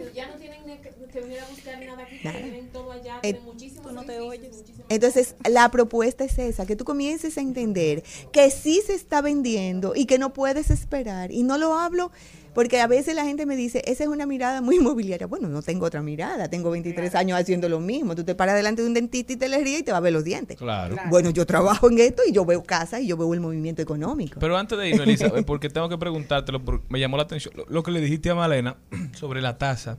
Ya 0.13 0.27
no 0.27 0.33
tienen 0.35 0.63
que, 0.81 0.89
que 1.11 1.19
venir 1.21 1.39
a 1.39 1.45
buscar 1.49 1.79
nada 1.85 2.03
aquí, 2.03 2.17
tienen 2.19 2.69
todo 2.71 2.91
allá, 2.91 3.19
tienen 3.21 3.43
muchísimos 3.43 3.93
no 3.93 4.03
te 4.03 4.19
oyes. 4.19 4.51
Entonces, 4.89 5.35
la 5.49 5.69
propuesta 5.71 6.23
es 6.25 6.37
esa, 6.37 6.65
que 6.65 6.75
tú 6.75 6.83
comiences 6.85 7.37
a 7.37 7.41
entender 7.41 8.03
que 8.31 8.51
sí 8.51 8.81
se 8.85 8.93
está 8.93 9.21
vendiendo 9.21 9.93
y 9.95 10.05
que 10.05 10.17
no 10.19 10.33
puedes 10.33 10.69
esperar. 10.69 11.31
Y 11.31 11.43
no 11.43 11.57
lo 11.57 11.73
hablo 11.79 12.11
porque 12.53 12.79
a 12.79 12.87
veces 12.87 13.15
la 13.15 13.25
gente 13.25 13.45
me 13.45 13.55
dice, 13.55 13.81
esa 13.85 14.03
es 14.03 14.09
una 14.09 14.25
mirada 14.25 14.61
muy 14.61 14.75
inmobiliaria. 14.79 15.27
Bueno, 15.27 15.47
no 15.49 15.61
tengo 15.61 15.85
otra 15.85 16.01
mirada, 16.01 16.49
tengo 16.49 16.69
23 16.71 17.13
años 17.15 17.39
haciendo 17.39 17.69
lo 17.69 17.79
mismo. 17.79 18.15
Tú 18.15 18.23
te 18.23 18.35
paras 18.35 18.55
delante 18.55 18.81
de 18.81 18.87
un 18.87 18.93
dentista 18.93 19.33
y 19.33 19.35
te 19.37 19.49
le 19.49 19.59
ríes 19.63 19.81
y 19.81 19.83
te 19.83 19.91
va 19.91 19.97
a 19.97 20.01
ver 20.01 20.13
los 20.13 20.23
dientes. 20.23 20.57
Claro. 20.57 20.95
Bueno, 21.09 21.29
yo 21.29 21.45
trabajo 21.45 21.89
en 21.89 21.99
esto 21.99 22.23
y 22.27 22.31
yo 22.31 22.45
veo 22.45 22.63
casas 22.63 23.01
y 23.01 23.07
yo 23.07 23.17
veo 23.17 23.33
el 23.33 23.39
movimiento 23.39 23.81
económico. 23.81 24.39
Pero 24.39 24.57
antes 24.57 24.77
de 24.77 24.89
irnos, 24.89 25.07
Elisa, 25.07 25.31
porque 25.45 25.69
tengo 25.69 25.89
que 25.89 25.97
preguntártelo, 25.97 26.63
porque 26.63 26.85
me 26.89 26.99
llamó 26.99 27.17
la 27.17 27.23
atención 27.23 27.53
lo, 27.55 27.65
lo 27.67 27.83
que 27.83 27.91
le 27.91 28.01
dijiste 28.01 28.29
a 28.29 28.35
Malena 28.35 28.77
sobre 29.13 29.41
la 29.41 29.57
tasa. 29.57 29.97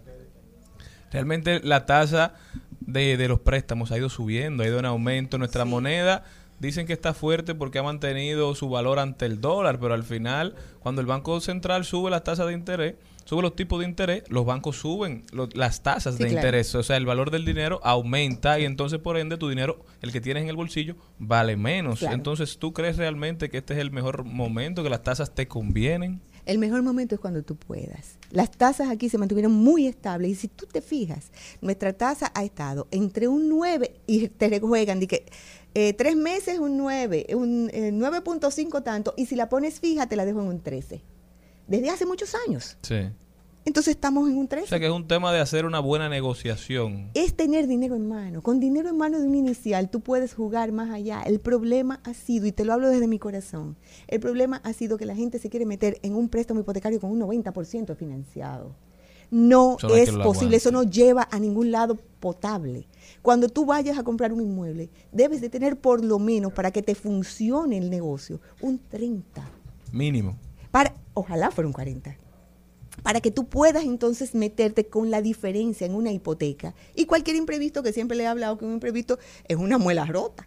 Realmente 1.13 1.61
la 1.61 1.87
tasa 1.87 2.35
de, 2.81 3.17
de 3.17 3.29
los 3.29 3.41
préstamos 3.41 3.93
ha 3.93 3.99
ido 3.99 4.09
subiendo, 4.09 4.63
ha 4.63 4.67
ido 4.67 4.79
en 4.79 4.85
aumento. 4.85 5.39
Nuestra 5.39 5.65
moneda 5.65 6.25
dicen 6.65 6.87
que 6.87 6.93
está 6.93 7.15
fuerte 7.15 7.55
porque 7.55 7.79
ha 7.79 7.83
mantenido 7.83 8.55
su 8.55 8.69
valor 8.69 8.99
ante 8.99 9.27
el 9.27 9.41
dólar, 9.41 9.79
pero 9.81 9.95
al 9.95 10.03
final, 10.05 10.55
cuando 10.81 11.01
el 11.01 11.07
Banco 11.07 11.41
Central 11.41 11.85
sube 11.85 12.11
las 12.11 12.25
tasas 12.25 12.47
de 12.49 12.53
interés, 12.55 12.95
sube 13.25 13.41
los 13.43 13.57
tipos 13.57 13.81
de 13.81 13.87
interés, 13.87 14.23
los 14.29 14.45
bancos 14.45 14.77
suben 14.77 15.25
lo- 15.33 15.49
las 15.55 15.83
tasas 15.83 16.17
Sí, 16.17 16.23
de 16.25 16.29
claro. 16.31 16.41
interés. 16.47 16.75
O 16.75 16.83
sea, 16.83 16.97
el 16.97 17.07
valor 17.07 17.31
del 17.31 17.45
dinero 17.45 17.81
aumenta 17.83 18.59
y 18.59 18.65
entonces, 18.65 18.99
por 18.99 19.17
ende, 19.17 19.37
tu 19.39 19.49
dinero, 19.49 19.85
el 20.03 20.13
que 20.13 20.21
tienes 20.21 20.43
en 20.43 20.49
el 20.51 20.57
bolsillo, 20.57 20.97
vale 21.19 21.57
menos. 21.57 22.01
Claro. 22.01 22.15
Entonces, 22.17 22.59
¿tú 22.59 22.73
crees 22.73 22.97
realmente 22.99 23.49
que 23.49 23.59
este 23.59 23.73
es 23.75 23.81
el 23.81 23.91
mejor 23.91 24.25
momento, 24.25 24.83
que 24.83 24.91
las 24.91 25.03
tasas 25.03 25.35
te 25.35 25.49
convienen? 25.49 26.21
El 26.45 26.59
mejor 26.59 26.83
momento 26.83 27.15
es 27.15 27.21
cuando 27.23 27.43
tú 27.43 27.57
puedas. 27.57 28.19
Las 28.31 28.51
tasas 28.51 28.91
aquí 28.91 29.09
se 29.09 29.17
mantuvieron 29.17 29.53
muy 29.53 29.87
estables 29.87 30.31
y 30.31 30.35
si 30.35 30.49
tú 30.49 30.67
te 30.67 30.83
fijas, 30.83 31.31
nuestra 31.63 31.95
tasa 31.95 32.31
ha 32.35 32.45
estado 32.45 32.87
entre 32.91 33.29
un 33.29 33.49
9 33.49 33.95
y 34.07 34.29
te 34.29 34.61
juegan 34.61 35.01
de 35.01 35.07
que 35.07 35.25
eh, 35.75 35.93
tres 35.93 36.17
meses 36.17 36.59
un 36.59 36.77
9, 36.77 37.27
un 37.35 37.71
eh, 37.73 37.91
9.5 37.93 38.83
tanto 38.83 39.13
y 39.17 39.27
si 39.27 39.37
la 39.37 39.49
pones 39.49 39.81
fija 39.81 40.07
te 40.07 40.17
la 40.17 40.25
dejo 40.25 40.41
en 40.41 40.49
un 40.49 40.61
13. 40.61 41.03
Desde 41.67 41.91
hace 41.91 42.07
muchos 42.07 42.35
años. 42.47 42.77
Sí. 42.83 43.11
Entonces 43.65 43.95
estamos 43.95 44.29
en 44.29 44.37
un 44.37 44.47
13. 44.47 44.67
O 44.67 44.69
sea 44.69 44.79
que 44.79 44.87
es 44.87 44.93
un 44.93 45.09
tema 45.09 45.33
de 45.33 45.41
hacer 45.41 45.65
una 45.65 45.81
buena 45.81 46.09
negociación. 46.09 47.11
es 47.15 47.35
tener 47.35 47.67
dinero 47.67 47.97
en 47.97 48.07
mano. 48.07 48.43
Con 48.43 48.61
dinero 48.61 48.91
en 48.91 48.97
mano 48.99 49.19
de 49.19 49.27
un 49.27 49.35
inicial 49.35 49.89
tú 49.89 50.01
puedes 50.01 50.35
jugar 50.35 50.71
más 50.71 50.91
allá. 50.91 51.23
El 51.23 51.41
problema 51.41 52.01
ha 52.05 52.13
sido, 52.13 52.47
y 52.47 52.53
te 52.53 52.65
lo 52.65 52.75
hablo 52.75 52.89
desde 52.89 53.09
mi 53.09 53.19
corazón, 53.19 53.77
el 54.07 54.21
problema 54.21 54.61
ha 54.65 54.73
sido 54.75 54.99
que 54.99 55.07
la 55.07 55.17
gente 55.17 55.39
se 55.39 55.49
quiere 55.49 55.65
meter 55.65 55.99
en 56.03 56.15
un 56.15 56.29
préstamo 56.29 56.61
hipotecario 56.61 57.01
con 57.01 57.11
un 57.11 57.21
90% 57.21 57.97
financiado. 57.97 58.77
No, 59.35 59.79
es 59.93 60.13
posible, 60.13 60.59
eso 60.59 60.71
no 60.71 60.85
lleva 60.85 61.27
a 61.29 61.41
ningún 61.41 61.73
lado 61.73 61.99
potable. 62.21 62.87
Cuando 63.21 63.49
tú 63.49 63.67
vayas 63.67 63.99
a 63.99 64.05
comprar 64.05 64.33
un 64.33 64.41
inmueble, 64.41 64.91
debes 65.11 65.41
de 65.41 65.51
tener 65.51 65.77
por 65.77 66.05
lo 66.05 66.21
menos 66.21 66.53
para 66.53 66.71
que 66.71 66.83
te 66.83 66.95
funcione 66.95 67.77
el 67.77 67.91
negocio 67.91 68.41
un 68.61 68.79
30. 68.79 69.45
Mínimo. 69.91 70.37
Para, 70.71 70.95
ojalá 71.15 71.51
fuera 71.51 71.67
un 71.67 71.73
40 71.73 72.17
para 73.03 73.21
que 73.21 73.33
tú 73.33 73.47
puedas 73.47 73.83
entonces 73.83 74.37
meterte 74.37 74.87
con 74.87 75.11
la 75.11 75.21
diferencia 75.21 75.85
en 75.85 75.97
una 75.97 76.13
hipoteca. 76.13 76.75
Y 76.95 77.07
cualquier 77.07 77.35
imprevisto, 77.37 77.83
que 77.83 77.93
siempre 77.93 78.17
le 78.17 78.23
he 78.23 78.27
hablado 78.29 78.57
que 78.57 78.65
un 78.65 78.75
imprevisto 78.75 79.19
es 79.49 79.57
una 79.57 79.79
muela 79.79 80.07
rota. 80.07 80.47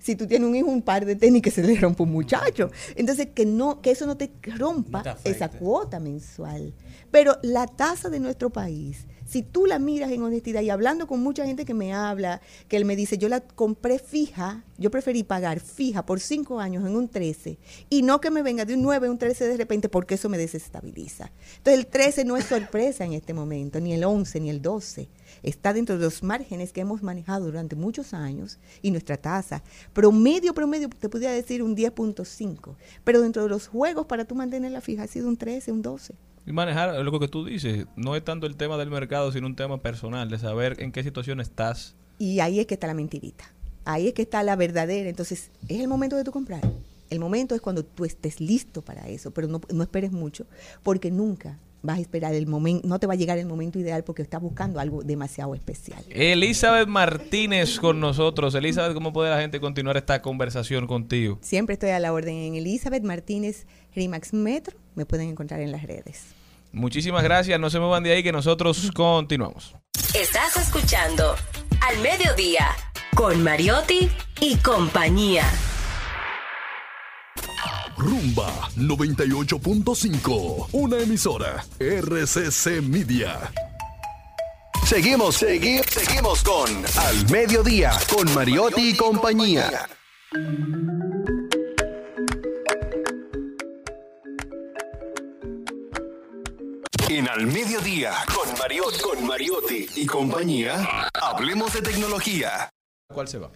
Si 0.00 0.16
tú 0.16 0.26
tienes 0.26 0.48
un 0.48 0.56
hijo, 0.56 0.68
un 0.68 0.82
par 0.82 1.04
de 1.04 1.14
tenis 1.14 1.42
que 1.42 1.50
se 1.50 1.62
le 1.62 1.78
rompe 1.78 2.02
un 2.02 2.10
muchacho. 2.10 2.70
Entonces, 2.96 3.28
que 3.34 3.46
no, 3.46 3.80
que 3.80 3.92
eso 3.92 4.06
no 4.06 4.16
te 4.16 4.32
rompa 4.56 4.98
No 4.98 5.02
te 5.04 5.08
afecte. 5.10 5.30
esa 5.30 5.48
cuota 5.50 6.00
mensual. 6.00 6.74
Pero 7.10 7.36
la 7.42 7.66
tasa 7.66 8.08
de 8.08 8.18
nuestro 8.18 8.50
país, 8.50 9.06
si 9.30 9.42
tú 9.42 9.66
la 9.66 9.78
miras 9.78 10.10
en 10.10 10.22
honestidad 10.22 10.60
y 10.62 10.70
hablando 10.70 11.06
con 11.06 11.22
mucha 11.22 11.46
gente 11.46 11.64
que 11.64 11.74
me 11.74 11.92
habla, 11.92 12.40
que 12.66 12.76
él 12.76 12.84
me 12.84 12.96
dice, 12.96 13.16
yo 13.16 13.28
la 13.28 13.40
compré 13.40 14.00
fija, 14.00 14.64
yo 14.76 14.90
preferí 14.90 15.22
pagar 15.22 15.60
fija 15.60 16.04
por 16.04 16.18
cinco 16.18 16.58
años 16.58 16.84
en 16.84 16.96
un 16.96 17.08
13 17.08 17.58
y 17.90 18.02
no 18.02 18.20
que 18.20 18.30
me 18.30 18.42
venga 18.42 18.64
de 18.64 18.74
un 18.74 18.82
9 18.82 19.06
a 19.06 19.10
un 19.10 19.18
13 19.18 19.46
de 19.46 19.56
repente 19.56 19.88
porque 19.88 20.16
eso 20.16 20.28
me 20.28 20.36
desestabiliza. 20.38 21.30
Entonces 21.58 21.78
el 21.78 21.86
13 21.86 22.24
no 22.24 22.36
es 22.36 22.46
sorpresa 22.46 23.04
en 23.04 23.12
este 23.12 23.32
momento, 23.32 23.78
ni 23.80 23.92
el 23.92 24.02
11, 24.02 24.40
ni 24.40 24.50
el 24.50 24.62
12. 24.62 25.08
Está 25.42 25.72
dentro 25.72 25.96
de 25.98 26.04
los 26.04 26.22
márgenes 26.22 26.72
que 26.72 26.80
hemos 26.80 27.02
manejado 27.02 27.46
durante 27.46 27.76
muchos 27.76 28.14
años 28.14 28.58
y 28.82 28.90
nuestra 28.90 29.16
tasa, 29.16 29.62
promedio, 29.92 30.54
promedio, 30.54 30.88
te 30.88 31.08
podría 31.08 31.30
decir 31.30 31.62
un 31.62 31.76
10.5, 31.76 32.74
pero 33.04 33.20
dentro 33.20 33.42
de 33.42 33.48
los 33.48 33.68
juegos 33.68 34.06
para 34.06 34.24
tú 34.24 34.34
mantenerla 34.34 34.80
fija 34.80 35.04
ha 35.04 35.06
sido 35.06 35.28
un 35.28 35.36
13, 35.36 35.72
un 35.72 35.82
12. 35.82 36.14
Y 36.46 36.52
manejar 36.52 37.04
lo 37.04 37.20
que 37.20 37.28
tú 37.28 37.44
dices, 37.44 37.86
no 37.96 38.16
es 38.16 38.24
tanto 38.24 38.46
el 38.46 38.56
tema 38.56 38.76
del 38.78 38.90
mercado, 38.90 39.30
sino 39.30 39.46
un 39.46 39.56
tema 39.56 39.78
personal, 39.78 40.28
de 40.30 40.38
saber 40.38 40.82
en 40.82 40.90
qué 40.90 41.02
situación 41.02 41.40
estás. 41.40 41.94
Y 42.18 42.40
ahí 42.40 42.60
es 42.60 42.66
que 42.66 42.74
está 42.74 42.86
la 42.86 42.94
mentirita. 42.94 43.44
Ahí 43.84 44.08
es 44.08 44.14
que 44.14 44.22
está 44.22 44.42
la 44.42 44.56
verdadera. 44.56 45.08
Entonces, 45.08 45.50
es 45.68 45.80
el 45.80 45.88
momento 45.88 46.16
de 46.16 46.24
tú 46.24 46.32
comprar. 46.32 46.62
El 47.10 47.18
momento 47.18 47.54
es 47.54 47.60
cuando 47.60 47.84
tú 47.84 48.04
estés 48.04 48.40
listo 48.40 48.82
para 48.82 49.08
eso, 49.08 49.32
pero 49.32 49.48
no, 49.48 49.60
no 49.72 49.82
esperes 49.82 50.12
mucho, 50.12 50.46
porque 50.82 51.10
nunca 51.10 51.58
vas 51.82 51.98
a 51.98 52.00
esperar 52.00 52.34
el 52.34 52.46
momento, 52.46 52.86
no 52.86 52.98
te 52.98 53.06
va 53.06 53.14
a 53.14 53.16
llegar 53.16 53.38
el 53.38 53.46
momento 53.46 53.78
ideal 53.78 54.04
porque 54.04 54.22
estás 54.22 54.40
buscando 54.40 54.80
algo 54.80 55.02
demasiado 55.02 55.54
especial. 55.54 56.02
Elizabeth 56.10 56.88
Martínez 56.88 57.78
con 57.78 58.00
nosotros. 58.00 58.54
Elizabeth, 58.54 58.94
¿cómo 58.94 59.12
puede 59.12 59.30
la 59.30 59.40
gente 59.40 59.60
continuar 59.60 59.96
esta 59.96 60.22
conversación 60.22 60.86
contigo? 60.86 61.38
Siempre 61.40 61.74
estoy 61.74 61.90
a 61.90 61.98
la 61.98 62.12
orden 62.12 62.36
en 62.36 62.54
Elizabeth 62.54 63.02
Martínez 63.02 63.66
Rimax 63.94 64.32
Metro. 64.32 64.76
Me 64.94 65.06
pueden 65.06 65.28
encontrar 65.28 65.60
en 65.60 65.72
las 65.72 65.82
redes. 65.82 66.34
Muchísimas 66.72 67.24
gracias, 67.24 67.58
no 67.58 67.68
se 67.68 67.80
muevan 67.80 68.02
de 68.02 68.12
ahí 68.12 68.22
que 68.22 68.32
nosotros 68.32 68.90
continuamos. 68.94 69.74
Estás 70.14 70.56
escuchando 70.56 71.34
Al 71.80 71.98
Mediodía 72.00 72.68
con 73.14 73.42
Mariotti 73.42 74.08
y 74.40 74.56
compañía. 74.56 75.44
Rumba 78.00 78.50
98.5, 78.76 80.68
una 80.72 80.98
emisora 80.98 81.62
RCC 81.78 82.80
Media. 82.80 83.52
Seguimos, 84.86 85.36
seguimos, 85.36 85.84
seguimos 85.84 86.42
con 86.42 86.70
Al 86.96 87.30
Mediodía, 87.30 87.92
con 88.10 88.32
Mariotti 88.34 88.92
y 88.92 88.96
compañía. 88.96 89.86
En 97.10 97.28
Al 97.28 97.46
Mediodía, 97.48 98.14
con 98.34 98.58
Mariotti, 98.58 99.00
con 99.02 99.26
Mariotti 99.26 99.86
y 99.96 100.06
compañía, 100.06 101.10
hablemos 101.20 101.74
de 101.74 101.82
tecnología. 101.82 102.70
¿Cuál 103.12 103.28
se 103.28 103.36
va? 103.36 103.50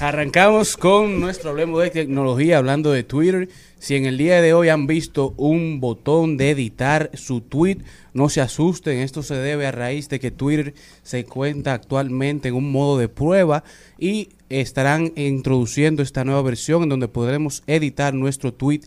Arrancamos 0.00 0.76
con 0.76 1.18
nuestro 1.18 1.50
hablemos 1.50 1.82
de 1.82 1.90
tecnología, 1.90 2.58
hablando 2.58 2.92
de 2.92 3.02
Twitter. 3.02 3.48
Si 3.80 3.96
en 3.96 4.06
el 4.06 4.16
día 4.16 4.40
de 4.40 4.54
hoy 4.54 4.68
han 4.68 4.86
visto 4.86 5.34
un 5.36 5.80
botón 5.80 6.36
de 6.36 6.52
editar 6.52 7.10
su 7.14 7.40
tweet, 7.40 7.78
no 8.14 8.28
se 8.28 8.40
asusten. 8.40 9.00
Esto 9.00 9.24
se 9.24 9.34
debe 9.34 9.66
a 9.66 9.72
raíz 9.72 10.08
de 10.08 10.20
que 10.20 10.30
Twitter 10.30 10.72
se 11.02 11.18
encuentra 11.18 11.74
actualmente 11.74 12.46
en 12.46 12.54
un 12.54 12.70
modo 12.70 12.96
de 12.96 13.08
prueba 13.08 13.64
y 13.98 14.28
estarán 14.48 15.12
introduciendo 15.16 16.04
esta 16.04 16.24
nueva 16.24 16.42
versión 16.42 16.84
en 16.84 16.90
donde 16.90 17.08
podremos 17.08 17.64
editar 17.66 18.14
nuestro 18.14 18.54
tweet 18.54 18.82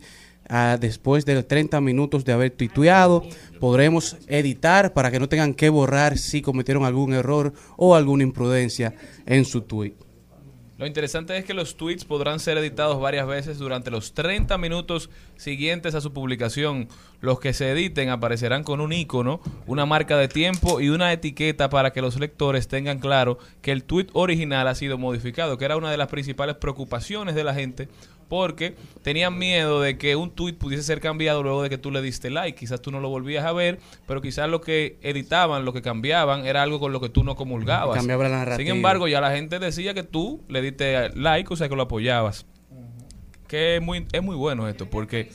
ah, 0.47 0.77
después 0.79 1.25
de 1.25 1.43
30 1.43 1.81
minutos 1.81 2.23
de 2.23 2.31
haber 2.31 2.51
tuiteado. 2.51 3.25
Podremos 3.59 4.15
editar 4.27 4.93
para 4.93 5.11
que 5.11 5.19
no 5.19 5.27
tengan 5.27 5.55
que 5.55 5.67
borrar 5.67 6.17
si 6.17 6.41
cometieron 6.41 6.85
algún 6.85 7.13
error 7.13 7.51
o 7.75 7.95
alguna 7.95 8.23
imprudencia 8.23 8.95
en 9.25 9.43
su 9.43 9.63
tweet. 9.63 9.93
Lo 10.81 10.87
interesante 10.87 11.37
es 11.37 11.45
que 11.45 11.53
los 11.53 11.77
tweets 11.77 12.05
podrán 12.05 12.39
ser 12.39 12.57
editados 12.57 12.99
varias 12.99 13.27
veces 13.27 13.59
durante 13.59 13.91
los 13.91 14.15
30 14.15 14.57
minutos 14.57 15.11
siguientes 15.35 15.93
a 15.93 16.01
su 16.01 16.11
publicación. 16.11 16.87
Los 17.19 17.39
que 17.39 17.53
se 17.53 17.69
editen 17.69 18.09
aparecerán 18.09 18.63
con 18.63 18.81
un 18.81 18.91
icono, 18.91 19.41
una 19.67 19.85
marca 19.85 20.17
de 20.17 20.27
tiempo 20.27 20.81
y 20.81 20.89
una 20.89 21.13
etiqueta 21.13 21.69
para 21.69 21.93
que 21.93 22.01
los 22.01 22.19
lectores 22.19 22.67
tengan 22.67 22.97
claro 22.97 23.37
que 23.61 23.71
el 23.71 23.83
tweet 23.83 24.07
original 24.13 24.67
ha 24.67 24.73
sido 24.73 24.97
modificado, 24.97 25.59
que 25.59 25.65
era 25.65 25.77
una 25.77 25.91
de 25.91 25.97
las 25.97 26.07
principales 26.07 26.55
preocupaciones 26.55 27.35
de 27.35 27.43
la 27.43 27.53
gente 27.53 27.87
porque 28.31 28.75
tenían 29.03 29.37
miedo 29.37 29.81
de 29.81 29.97
que 29.97 30.15
un 30.15 30.31
tweet 30.31 30.53
pudiese 30.53 30.83
ser 30.83 31.01
cambiado 31.01 31.43
luego 31.43 31.63
de 31.63 31.69
que 31.69 31.77
tú 31.77 31.91
le 31.91 32.01
diste 32.01 32.29
like. 32.29 32.57
Quizás 32.57 32.81
tú 32.81 32.89
no 32.89 33.01
lo 33.01 33.09
volvías 33.09 33.43
a 33.43 33.51
ver, 33.51 33.77
pero 34.07 34.21
quizás 34.21 34.47
lo 34.49 34.61
que 34.61 34.97
editaban, 35.01 35.65
lo 35.65 35.73
que 35.73 35.81
cambiaban, 35.81 36.45
era 36.45 36.63
algo 36.63 36.79
con 36.79 36.93
lo 36.93 37.01
que 37.01 37.09
tú 37.09 37.25
no 37.25 37.35
comulgabas. 37.35 37.97
Cambiaba 37.97 38.23
la 38.23 38.29
narrativa. 38.29 38.55
Sin 38.65 38.67
embargo, 38.73 39.09
ya 39.09 39.19
la 39.19 39.31
gente 39.31 39.59
decía 39.59 39.93
que 39.93 40.03
tú 40.03 40.41
le 40.47 40.61
diste 40.61 41.09
like, 41.13 41.53
o 41.53 41.57
sea, 41.57 41.67
que 41.67 41.75
lo 41.75 41.81
apoyabas. 41.81 42.45
Que 43.49 43.75
es 43.75 43.81
muy, 43.81 44.07
es 44.13 44.23
muy 44.23 44.37
bueno 44.37 44.69
esto, 44.69 44.89
porque 44.89 45.29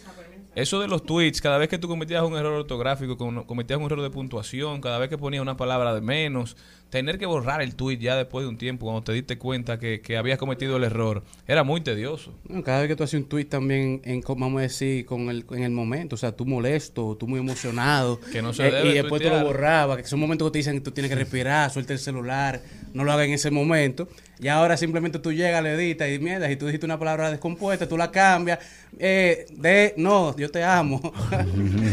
eso 0.54 0.80
de 0.80 0.88
los 0.88 1.02
tweets, 1.04 1.42
cada 1.42 1.58
vez 1.58 1.68
que 1.68 1.76
tú 1.76 1.88
cometías 1.88 2.22
un 2.22 2.34
error 2.34 2.54
ortográfico, 2.54 3.18
com- 3.18 3.44
cometías 3.44 3.78
un 3.78 3.84
error 3.84 4.00
de 4.00 4.08
puntuación, 4.08 4.80
cada 4.80 4.96
vez 4.98 5.10
que 5.10 5.18
ponías 5.18 5.42
una 5.42 5.58
palabra 5.58 5.94
de 5.94 6.00
menos, 6.00 6.56
tener 6.96 7.18
que 7.18 7.26
borrar 7.26 7.60
el 7.60 7.74
tweet 7.74 7.98
ya 7.98 8.16
después 8.16 8.42
de 8.42 8.48
un 8.48 8.56
tiempo, 8.56 8.86
cuando 8.86 9.02
te 9.02 9.12
diste 9.12 9.36
cuenta 9.36 9.78
que, 9.78 10.00
que 10.00 10.16
habías 10.16 10.38
cometido 10.38 10.78
el 10.78 10.84
error, 10.84 11.22
era 11.46 11.62
muy 11.62 11.82
tedioso. 11.82 12.32
No, 12.48 12.62
cada 12.62 12.80
vez 12.80 12.88
que 12.88 12.96
tú 12.96 13.04
haces 13.04 13.20
un 13.20 13.28
tweet 13.28 13.44
también, 13.44 14.00
en, 14.04 14.22
vamos 14.26 14.60
a 14.60 14.62
decir, 14.62 15.04
con 15.04 15.28
el, 15.28 15.44
en 15.50 15.62
el 15.62 15.72
momento, 15.72 16.14
o 16.14 16.18
sea, 16.18 16.32
tú 16.32 16.46
molesto, 16.46 17.14
tú 17.18 17.28
muy 17.28 17.40
emocionado, 17.40 18.18
Que 18.32 18.40
no 18.40 18.54
se 18.54 18.66
eh, 18.66 18.70
debe 18.70 18.90
y 18.90 18.94
después 18.94 19.20
tú 19.20 19.28
lo 19.28 19.44
borrabas, 19.44 19.98
que 19.98 20.04
son 20.04 20.20
momentos 20.20 20.48
que 20.48 20.52
te 20.52 20.58
dicen 20.58 20.74
que 20.76 20.80
tú 20.80 20.90
tienes 20.90 21.10
que 21.10 21.16
respirar, 21.16 21.70
suelta 21.70 21.92
el 21.92 21.98
celular, 21.98 22.62
no 22.94 23.04
lo 23.04 23.12
hagas 23.12 23.26
en 23.26 23.34
ese 23.34 23.50
momento, 23.50 24.08
y 24.40 24.48
ahora 24.48 24.78
simplemente 24.78 25.18
tú 25.18 25.32
llegas, 25.32 25.62
le 25.62 25.74
editas 25.74 26.08
y 26.08 26.18
mierda, 26.18 26.50
y 26.50 26.56
tú 26.56 26.64
dijiste 26.64 26.86
una 26.86 26.98
palabra 26.98 27.30
descompuesta, 27.30 27.86
tú 27.86 27.98
la 27.98 28.10
cambias, 28.10 28.58
eh, 28.98 29.44
de, 29.50 29.92
no, 29.98 30.34
yo 30.34 30.50
te 30.50 30.64
amo, 30.64 31.00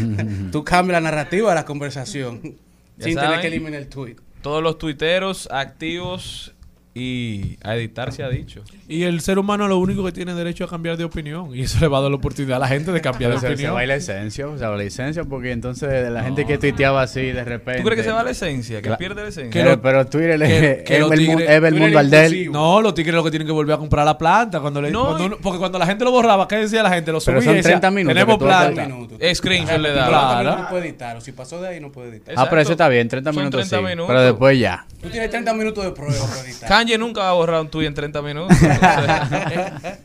tú 0.52 0.64
cambias 0.64 1.02
la 1.02 1.12
narrativa 1.12 1.50
de 1.50 1.56
la 1.56 1.66
conversación, 1.66 2.56
Ya 2.98 3.06
sin 3.06 3.16
tener 3.16 3.42
que 3.42 3.48
eliminar 3.48 3.82
el 3.82 3.90
tweet. 3.90 4.16
Todos 4.44 4.62
los 4.62 4.78
tuiteros 4.78 5.48
activos 5.52 6.54
y 6.96 7.58
a 7.64 7.76
editar 7.76 8.12
se 8.12 8.22
ha 8.24 8.30
dicho. 8.30 8.62
Y 8.88 9.04
el 9.04 9.22
ser 9.22 9.40
humano 9.40 9.68
lo 9.68 9.78
único 9.80 10.04
que 10.06 10.12
tiene 10.12 10.36
derecho 10.36 10.66
a 10.66 10.68
cambiar 10.70 10.96
de 10.96 11.04
opinión. 11.04 11.56
Y 11.56 11.62
eso 11.64 11.80
le 11.80 11.88
va 11.88 11.98
a 11.98 12.02
dar 12.02 12.12
la 12.12 12.18
oportunidad 12.18 12.58
a 12.58 12.60
la 12.60 12.68
gente 12.68 12.92
de 12.92 13.02
cambiar 13.02 13.32
de 13.32 13.38
Se- 13.40 13.48
Se 13.48 13.54
opinión. 13.54 13.76
va 13.76 13.86
la 13.86 13.96
esencia, 13.96 14.48
o 14.48 14.58
sea, 14.58 14.70
la 14.70 14.84
esencia, 14.84 15.24
porque 15.24 15.52
entonces 15.52 16.12
la 16.12 16.24
gente 16.24 16.46
que 16.46 16.58
tuiteaba 16.60 17.02
así 17.02 17.22
de 17.22 17.44
repente. 17.44 17.82
¿Tú 17.82 17.86
crees 17.88 18.02
que 18.02 18.08
se 18.08 18.14
va 18.14 18.24
la 18.24 18.30
esencia? 18.32 18.82
¿Que 18.82 18.92
pierde 18.92 19.24
la 19.24 19.30
esencia? 19.30 19.50
Que 19.64 19.68
lo- 19.68 19.82
pero 19.82 20.06
Twitter 20.06 20.42
es- 20.44 20.84
es 20.84 20.92
el 20.92 21.04
mu- 21.04 21.10
tigres- 21.12 21.50
es 21.50 21.64
el 21.64 21.76
mundo 21.76 21.98
al 22.00 22.10
del. 22.10 22.52
No, 22.52 22.82
los 22.82 22.94
tigres 22.94 23.16
lo 23.16 23.24
que 23.24 23.32
tienen 23.32 23.48
que 23.48 23.54
volver 23.54 23.74
a 23.76 23.78
comprar 23.80 24.06
la 24.06 24.18
planta. 24.18 24.60
cuando 24.60 24.82
le, 24.82 24.92
No, 24.92 25.06
cuando 25.06 25.26
uno- 25.26 25.38
porque 25.42 25.58
cuando 25.60 25.80
la 25.80 25.86
gente 25.88 26.04
lo 26.04 26.12
borraba, 26.12 26.48
¿qué 26.48 26.58
decía 26.58 26.84
la 26.84 26.90
gente? 26.92 27.12
Lo 27.12 27.20
Pero 27.20 27.42
subía 27.42 27.46
son 27.46 27.54
y 27.54 27.58
decía, 27.58 27.72
30 27.72 27.90
minutos 27.92 28.14
Tenemos 28.14 28.38
que 28.38 28.46
planta. 28.46 29.34
Screenshot 29.36 29.80
le 29.80 29.92
da. 29.94 30.08
Claro. 30.08 30.58
No 30.64 30.70
puede 30.70 30.88
editar, 30.90 31.18
o 31.18 31.22
si 31.22 31.32
pasó 31.32 31.60
de 31.62 31.70
ahí 31.70 31.80
no 31.80 31.92
puede 31.92 32.10
editar. 32.10 32.36
Ah, 32.38 32.48
pero 32.50 32.62
eso 32.62 32.72
está 32.74 32.88
bien, 32.88 33.08
30 33.08 33.32
Son 33.34 33.42
minutos 33.42 33.68
30 33.68 33.78
sí. 33.78 33.84
minutos. 33.96 34.08
Pero 34.08 34.22
después 34.22 34.60
ya. 34.60 34.86
Tú 35.02 35.10
tienes 35.10 35.30
30 35.30 35.54
minutos 35.54 35.84
de 35.84 35.92
prueba 35.92 36.26
para 36.28 36.42
editar. 36.42 36.70
Kanye 36.84 36.98
nunca 36.98 37.22
va 37.22 37.30
a 37.30 37.34
borrar 37.34 37.62
un 37.62 37.70
tweet 37.70 37.88
en 37.88 37.94
30 37.94 38.22
minutos. 38.22 38.58
o 38.58 38.60
sea. 38.60 39.80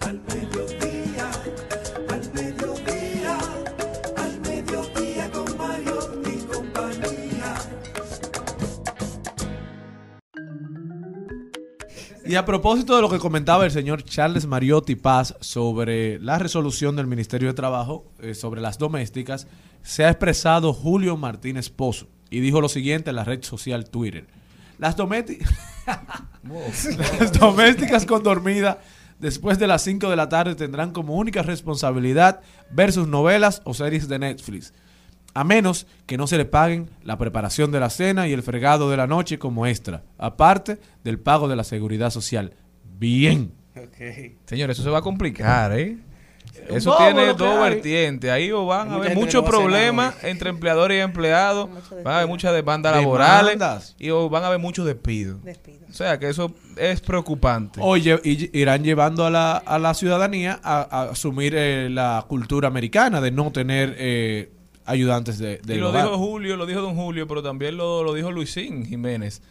Al 0.00 0.20
mediodía, 0.28 1.30
al 2.10 2.32
mediodía, 2.34 3.38
al 4.16 4.40
mediodía 4.40 5.30
con 5.30 5.56
Mario 5.56 5.98
y 6.26 6.36
compañía. 6.44 7.54
Y 12.26 12.34
a 12.34 12.44
propósito 12.44 12.96
de 12.96 13.00
lo 13.00 13.08
que 13.08 13.18
comentaba 13.18 13.64
el 13.64 13.70
señor 13.70 14.02
Charles 14.02 14.44
Mariotti 14.44 14.96
Paz 14.96 15.36
sobre 15.40 16.18
la 16.18 16.38
resolución 16.38 16.96
del 16.96 17.06
Ministerio 17.06 17.48
de 17.48 17.54
Trabajo 17.54 18.04
eh, 18.20 18.34
sobre 18.34 18.60
las 18.60 18.76
domésticas, 18.76 19.46
se 19.82 20.04
ha 20.04 20.10
expresado 20.10 20.74
Julio 20.74 21.16
Martínez 21.16 21.70
Pozo 21.70 22.08
y 22.28 22.40
dijo 22.40 22.60
lo 22.60 22.68
siguiente 22.68 23.08
en 23.10 23.16
la 23.16 23.24
red 23.24 23.42
social 23.42 23.88
Twitter. 23.88 24.41
Las, 24.82 24.96
domésti- 24.96 25.38
las 27.20 27.32
domésticas 27.32 28.04
con 28.04 28.22
dormida 28.24 28.80
después 29.20 29.58
de 29.60 29.68
las 29.68 29.82
5 29.82 30.10
de 30.10 30.16
la 30.16 30.28
tarde 30.28 30.56
tendrán 30.56 30.90
como 30.90 31.14
única 31.14 31.42
responsabilidad 31.42 32.40
ver 32.72 32.92
sus 32.92 33.06
novelas 33.06 33.62
o 33.64 33.74
series 33.74 34.08
de 34.08 34.18
Netflix. 34.18 34.74
A 35.34 35.44
menos 35.44 35.86
que 36.06 36.16
no 36.18 36.26
se 36.26 36.36
le 36.36 36.44
paguen 36.46 36.90
la 37.04 37.16
preparación 37.16 37.70
de 37.70 37.78
la 37.78 37.90
cena 37.90 38.26
y 38.26 38.32
el 38.32 38.42
fregado 38.42 38.90
de 38.90 38.96
la 38.96 39.06
noche 39.06 39.38
como 39.38 39.66
extra, 39.68 40.02
aparte 40.18 40.78
del 41.04 41.20
pago 41.20 41.46
de 41.46 41.54
la 41.54 41.62
seguridad 41.64 42.10
social. 42.10 42.52
Bien. 42.98 43.52
Señor, 44.46 44.70
eso 44.72 44.82
se 44.82 44.90
va 44.90 44.98
a 44.98 45.02
complicar, 45.02 45.78
¿eh? 45.78 45.96
Un 46.68 46.76
Eso 46.76 46.90
bobo 46.90 47.04
tiene 47.04 47.34
dos 47.34 47.56
hay. 47.56 47.70
vertientes. 47.74 48.30
Ahí 48.30 48.52
o 48.52 48.66
van 48.66 48.90
a 48.90 48.94
haber 48.96 49.14
muchos 49.14 49.44
problemas 49.44 50.14
entre 50.22 50.50
empleadores 50.50 50.98
y 50.98 51.00
empleados. 51.00 51.68
Van 52.04 52.14
a 52.14 52.16
haber 52.18 52.28
muchas 52.28 52.52
demandas 52.52 52.94
Demandas. 52.94 53.42
laborales. 53.54 53.96
Y 53.98 54.10
o 54.10 54.28
van 54.28 54.44
a 54.44 54.48
haber 54.48 54.58
muchos 54.58 54.84
despidos. 54.86 55.38
O 55.90 55.94
sea, 55.94 56.18
que 56.18 56.28
eso 56.28 56.52
es 56.76 57.00
preocupante. 57.00 57.80
Oye, 57.82 58.20
y 58.24 58.58
irán 58.58 58.84
llevando 58.84 59.24
a 59.26 59.30
la, 59.30 59.56
a 59.56 59.78
la 59.78 59.94
ciudadanía 59.94 60.60
a, 60.62 60.80
a 60.82 61.02
asumir 61.10 61.54
eh, 61.56 61.88
la 61.90 62.24
cultura 62.28 62.68
americana 62.68 63.20
de 63.20 63.30
no 63.30 63.50
tener 63.50 63.94
eh, 63.98 64.50
ayudantes 64.84 65.38
de, 65.38 65.60
Y 65.62 65.66
del 65.66 65.80
lo 65.80 65.88
hogar. 65.90 66.04
dijo 66.04 66.18
Julio, 66.18 66.56
lo 66.56 66.66
dijo 66.66 66.80
Don 66.80 66.94
Julio, 66.96 67.26
pero 67.26 67.42
también 67.42 67.76
lo, 67.76 68.02
lo 68.02 68.14
dijo 68.14 68.30
Luisín 68.30 68.84
Jiménez 68.86 69.42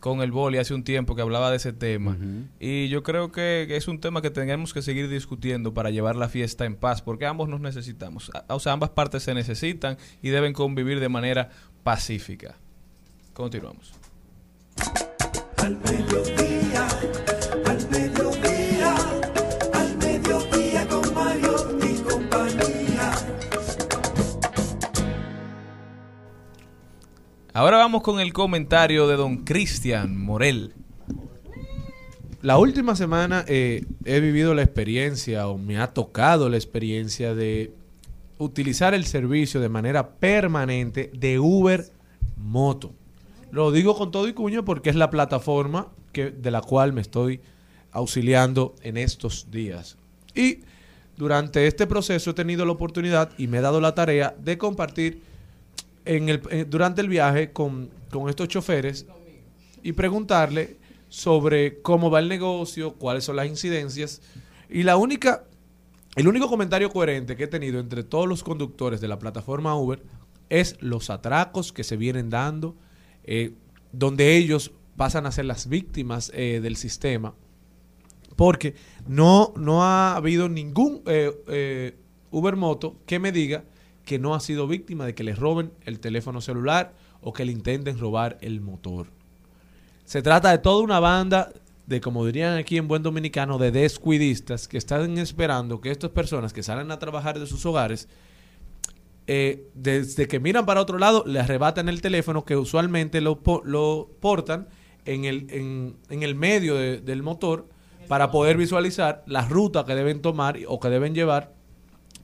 con 0.00 0.22
el 0.22 0.32
boli 0.32 0.58
hace 0.58 0.74
un 0.74 0.82
tiempo 0.82 1.14
que 1.14 1.22
hablaba 1.22 1.50
de 1.50 1.58
ese 1.58 1.72
tema. 1.72 2.16
Y 2.58 2.88
yo 2.88 3.02
creo 3.02 3.30
que, 3.30 3.66
es 3.70 3.86
un 3.86 4.00
tema 4.00 4.22
que 4.22 4.30
tenemos 4.30 4.72
que 4.72 4.82
seguir 4.82 5.08
discutiendo 5.08 5.74
para 5.74 5.90
llevar 5.90 6.16
la 6.16 6.28
fiesta 6.28 6.64
en 6.64 6.74
paz, 6.74 7.02
porque 7.02 7.26
ambos 7.26 7.48
nos 7.48 7.60
necesitamos. 7.60 8.30
O 8.48 8.58
sea, 8.58 8.72
ambas 8.72 8.90
partes 8.90 9.22
se 9.22 9.34
necesitan 9.34 9.98
y 10.22 10.30
deben 10.30 10.54
convivir 10.54 11.00
de 11.00 11.08
manera 11.08 11.50
pacífica. 11.84 12.56
Continuamos. 13.34 13.92
Al 15.58 15.76
mediodía, 15.76 16.69
Ahora 27.52 27.78
vamos 27.78 28.02
con 28.02 28.20
el 28.20 28.32
comentario 28.32 29.08
de 29.08 29.16
don 29.16 29.38
Cristian 29.38 30.16
Morel. 30.16 30.72
La 32.42 32.58
última 32.58 32.94
semana 32.94 33.44
eh, 33.48 33.84
he 34.04 34.20
vivido 34.20 34.54
la 34.54 34.62
experiencia 34.62 35.48
o 35.48 35.58
me 35.58 35.76
ha 35.78 35.88
tocado 35.88 36.48
la 36.48 36.56
experiencia 36.56 37.34
de 37.34 37.74
utilizar 38.38 38.94
el 38.94 39.04
servicio 39.04 39.60
de 39.60 39.68
manera 39.68 40.10
permanente 40.10 41.10
de 41.12 41.40
Uber 41.40 41.90
Moto. 42.36 42.92
Lo 43.50 43.72
digo 43.72 43.96
con 43.96 44.12
todo 44.12 44.28
y 44.28 44.32
cuño 44.32 44.64
porque 44.64 44.90
es 44.90 44.96
la 44.96 45.10
plataforma 45.10 45.88
que, 46.12 46.30
de 46.30 46.52
la 46.52 46.60
cual 46.60 46.92
me 46.92 47.00
estoy 47.00 47.40
auxiliando 47.90 48.76
en 48.82 48.96
estos 48.96 49.50
días. 49.50 49.98
Y 50.36 50.60
durante 51.16 51.66
este 51.66 51.88
proceso 51.88 52.30
he 52.30 52.34
tenido 52.34 52.64
la 52.64 52.72
oportunidad 52.72 53.32
y 53.38 53.48
me 53.48 53.58
he 53.58 53.60
dado 53.60 53.80
la 53.80 53.96
tarea 53.96 54.36
de 54.38 54.56
compartir 54.56 55.29
en 56.10 56.28
el, 56.28 56.42
eh, 56.50 56.66
durante 56.68 57.00
el 57.00 57.08
viaje 57.08 57.52
con, 57.52 57.88
con 58.10 58.28
estos 58.28 58.48
choferes 58.48 59.06
y 59.80 59.92
preguntarle 59.92 60.76
sobre 61.08 61.80
cómo 61.82 62.10
va 62.10 62.18
el 62.18 62.28
negocio, 62.28 62.94
cuáles 62.94 63.22
son 63.22 63.36
las 63.36 63.46
incidencias. 63.46 64.20
Y 64.68 64.82
la 64.82 64.96
única, 64.96 65.44
el 66.16 66.26
único 66.26 66.48
comentario 66.48 66.90
coherente 66.90 67.36
que 67.36 67.44
he 67.44 67.46
tenido 67.48 67.78
entre 67.78 68.02
todos 68.02 68.28
los 68.28 68.42
conductores 68.42 69.00
de 69.00 69.06
la 69.06 69.20
plataforma 69.20 69.76
Uber 69.76 70.02
es 70.48 70.76
los 70.80 71.10
atracos 71.10 71.72
que 71.72 71.84
se 71.84 71.96
vienen 71.96 72.28
dando, 72.28 72.74
eh, 73.22 73.54
donde 73.92 74.36
ellos 74.36 74.72
pasan 74.96 75.26
a 75.26 75.32
ser 75.32 75.44
las 75.44 75.68
víctimas 75.68 76.32
eh, 76.34 76.58
del 76.60 76.74
sistema, 76.74 77.34
porque 78.34 78.74
no, 79.06 79.54
no 79.56 79.84
ha 79.84 80.16
habido 80.16 80.48
ningún 80.48 81.02
eh, 81.06 81.94
Uber 82.32 82.56
Moto 82.56 82.96
que 83.06 83.20
me 83.20 83.30
diga 83.30 83.62
que 84.10 84.18
no 84.18 84.34
ha 84.34 84.40
sido 84.40 84.66
víctima 84.66 85.06
de 85.06 85.14
que 85.14 85.22
le 85.22 85.36
roben 85.36 85.70
el 85.84 86.00
teléfono 86.00 86.40
celular 86.40 86.94
o 87.20 87.32
que 87.32 87.44
le 87.44 87.52
intenten 87.52 87.96
robar 87.96 88.38
el 88.40 88.60
motor. 88.60 89.06
Se 90.04 90.20
trata 90.20 90.50
de 90.50 90.58
toda 90.58 90.82
una 90.82 90.98
banda 90.98 91.52
de, 91.86 92.00
como 92.00 92.26
dirían 92.26 92.56
aquí 92.58 92.76
en 92.76 92.88
buen 92.88 93.04
dominicano, 93.04 93.56
de 93.58 93.70
descuidistas 93.70 94.66
que 94.66 94.78
están 94.78 95.16
esperando 95.18 95.80
que 95.80 95.92
estas 95.92 96.10
personas 96.10 96.52
que 96.52 96.64
salen 96.64 96.90
a 96.90 96.98
trabajar 96.98 97.38
de 97.38 97.46
sus 97.46 97.64
hogares, 97.66 98.08
eh, 99.28 99.68
desde 99.74 100.26
que 100.26 100.40
miran 100.40 100.66
para 100.66 100.80
otro 100.80 100.98
lado, 100.98 101.22
le 101.24 101.38
arrebatan 101.38 101.88
el 101.88 102.00
teléfono 102.00 102.44
que 102.44 102.56
usualmente 102.56 103.20
lo, 103.20 103.40
lo 103.64 104.10
portan 104.18 104.66
en 105.04 105.24
el, 105.24 105.46
en, 105.50 105.96
en 106.08 106.22
el 106.24 106.34
medio 106.34 106.74
de- 106.74 107.00
del 107.00 107.22
motor 107.22 107.68
para 108.08 108.32
poder 108.32 108.56
visualizar 108.56 109.22
la 109.26 109.44
ruta 109.46 109.84
que 109.84 109.94
deben 109.94 110.20
tomar 110.20 110.58
o 110.66 110.80
que 110.80 110.88
deben 110.88 111.14
llevar 111.14 111.54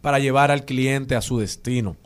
para 0.06 0.20
llevar 0.20 0.52
al 0.52 0.64
cliente 0.64 1.16
a 1.16 1.20
su 1.20 1.40
destino. 1.40 1.96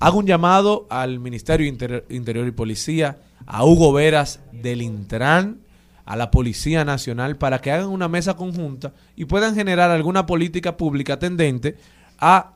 Hago 0.00 0.18
un 0.18 0.26
llamado 0.26 0.86
al 0.88 1.20
Ministerio 1.20 1.66
Inter- 1.66 2.06
Interior 2.08 2.48
y 2.48 2.52
Policía, 2.52 3.18
a 3.44 3.66
Hugo 3.66 3.92
Veras 3.92 4.40
del 4.50 4.80
Intran, 4.80 5.58
a 6.06 6.16
la 6.16 6.30
Policía 6.30 6.86
Nacional, 6.86 7.36
para 7.36 7.60
que 7.60 7.70
hagan 7.70 7.90
una 7.90 8.08
mesa 8.08 8.34
conjunta 8.34 8.94
y 9.14 9.26
puedan 9.26 9.54
generar 9.54 9.90
alguna 9.90 10.24
política 10.24 10.78
pública 10.78 11.18
tendente 11.18 11.76
a 12.18 12.52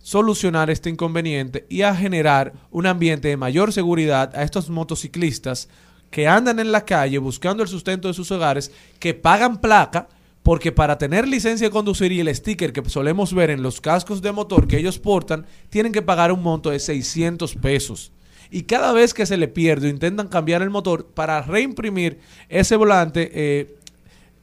solucionar 0.00 0.70
este 0.70 0.90
inconveniente 0.90 1.66
y 1.68 1.82
a 1.82 1.94
generar 1.94 2.52
un 2.72 2.86
ambiente 2.86 3.28
de 3.28 3.36
mayor 3.36 3.72
seguridad 3.72 4.34
a 4.34 4.42
estos 4.42 4.70
motociclistas 4.70 5.68
que 6.10 6.26
andan 6.26 6.58
en 6.58 6.72
la 6.72 6.84
calle 6.84 7.18
buscando 7.18 7.62
el 7.62 7.68
sustento 7.68 8.08
de 8.08 8.14
sus 8.14 8.32
hogares, 8.32 8.72
que 8.98 9.14
pagan 9.14 9.60
placa, 9.60 10.08
Porque 10.42 10.72
para 10.72 10.98
tener 10.98 11.28
licencia 11.28 11.66
de 11.66 11.72
conducir 11.72 12.12
y 12.12 12.20
el 12.20 12.34
sticker 12.34 12.72
que 12.72 12.88
solemos 12.88 13.34
ver 13.34 13.50
en 13.50 13.62
los 13.62 13.80
cascos 13.80 14.22
de 14.22 14.32
motor 14.32 14.66
que 14.66 14.78
ellos 14.78 14.98
portan, 14.98 15.46
tienen 15.68 15.92
que 15.92 16.02
pagar 16.02 16.32
un 16.32 16.42
monto 16.42 16.70
de 16.70 16.78
600 16.78 17.56
pesos. 17.56 18.12
Y 18.50 18.62
cada 18.62 18.92
vez 18.92 19.14
que 19.14 19.26
se 19.26 19.36
le 19.36 19.48
pierde 19.48 19.86
o 19.86 19.90
intentan 19.90 20.28
cambiar 20.28 20.62
el 20.62 20.70
motor, 20.70 21.06
para 21.06 21.42
reimprimir 21.42 22.18
ese 22.48 22.74
volante 22.76 23.30
eh, 23.32 23.76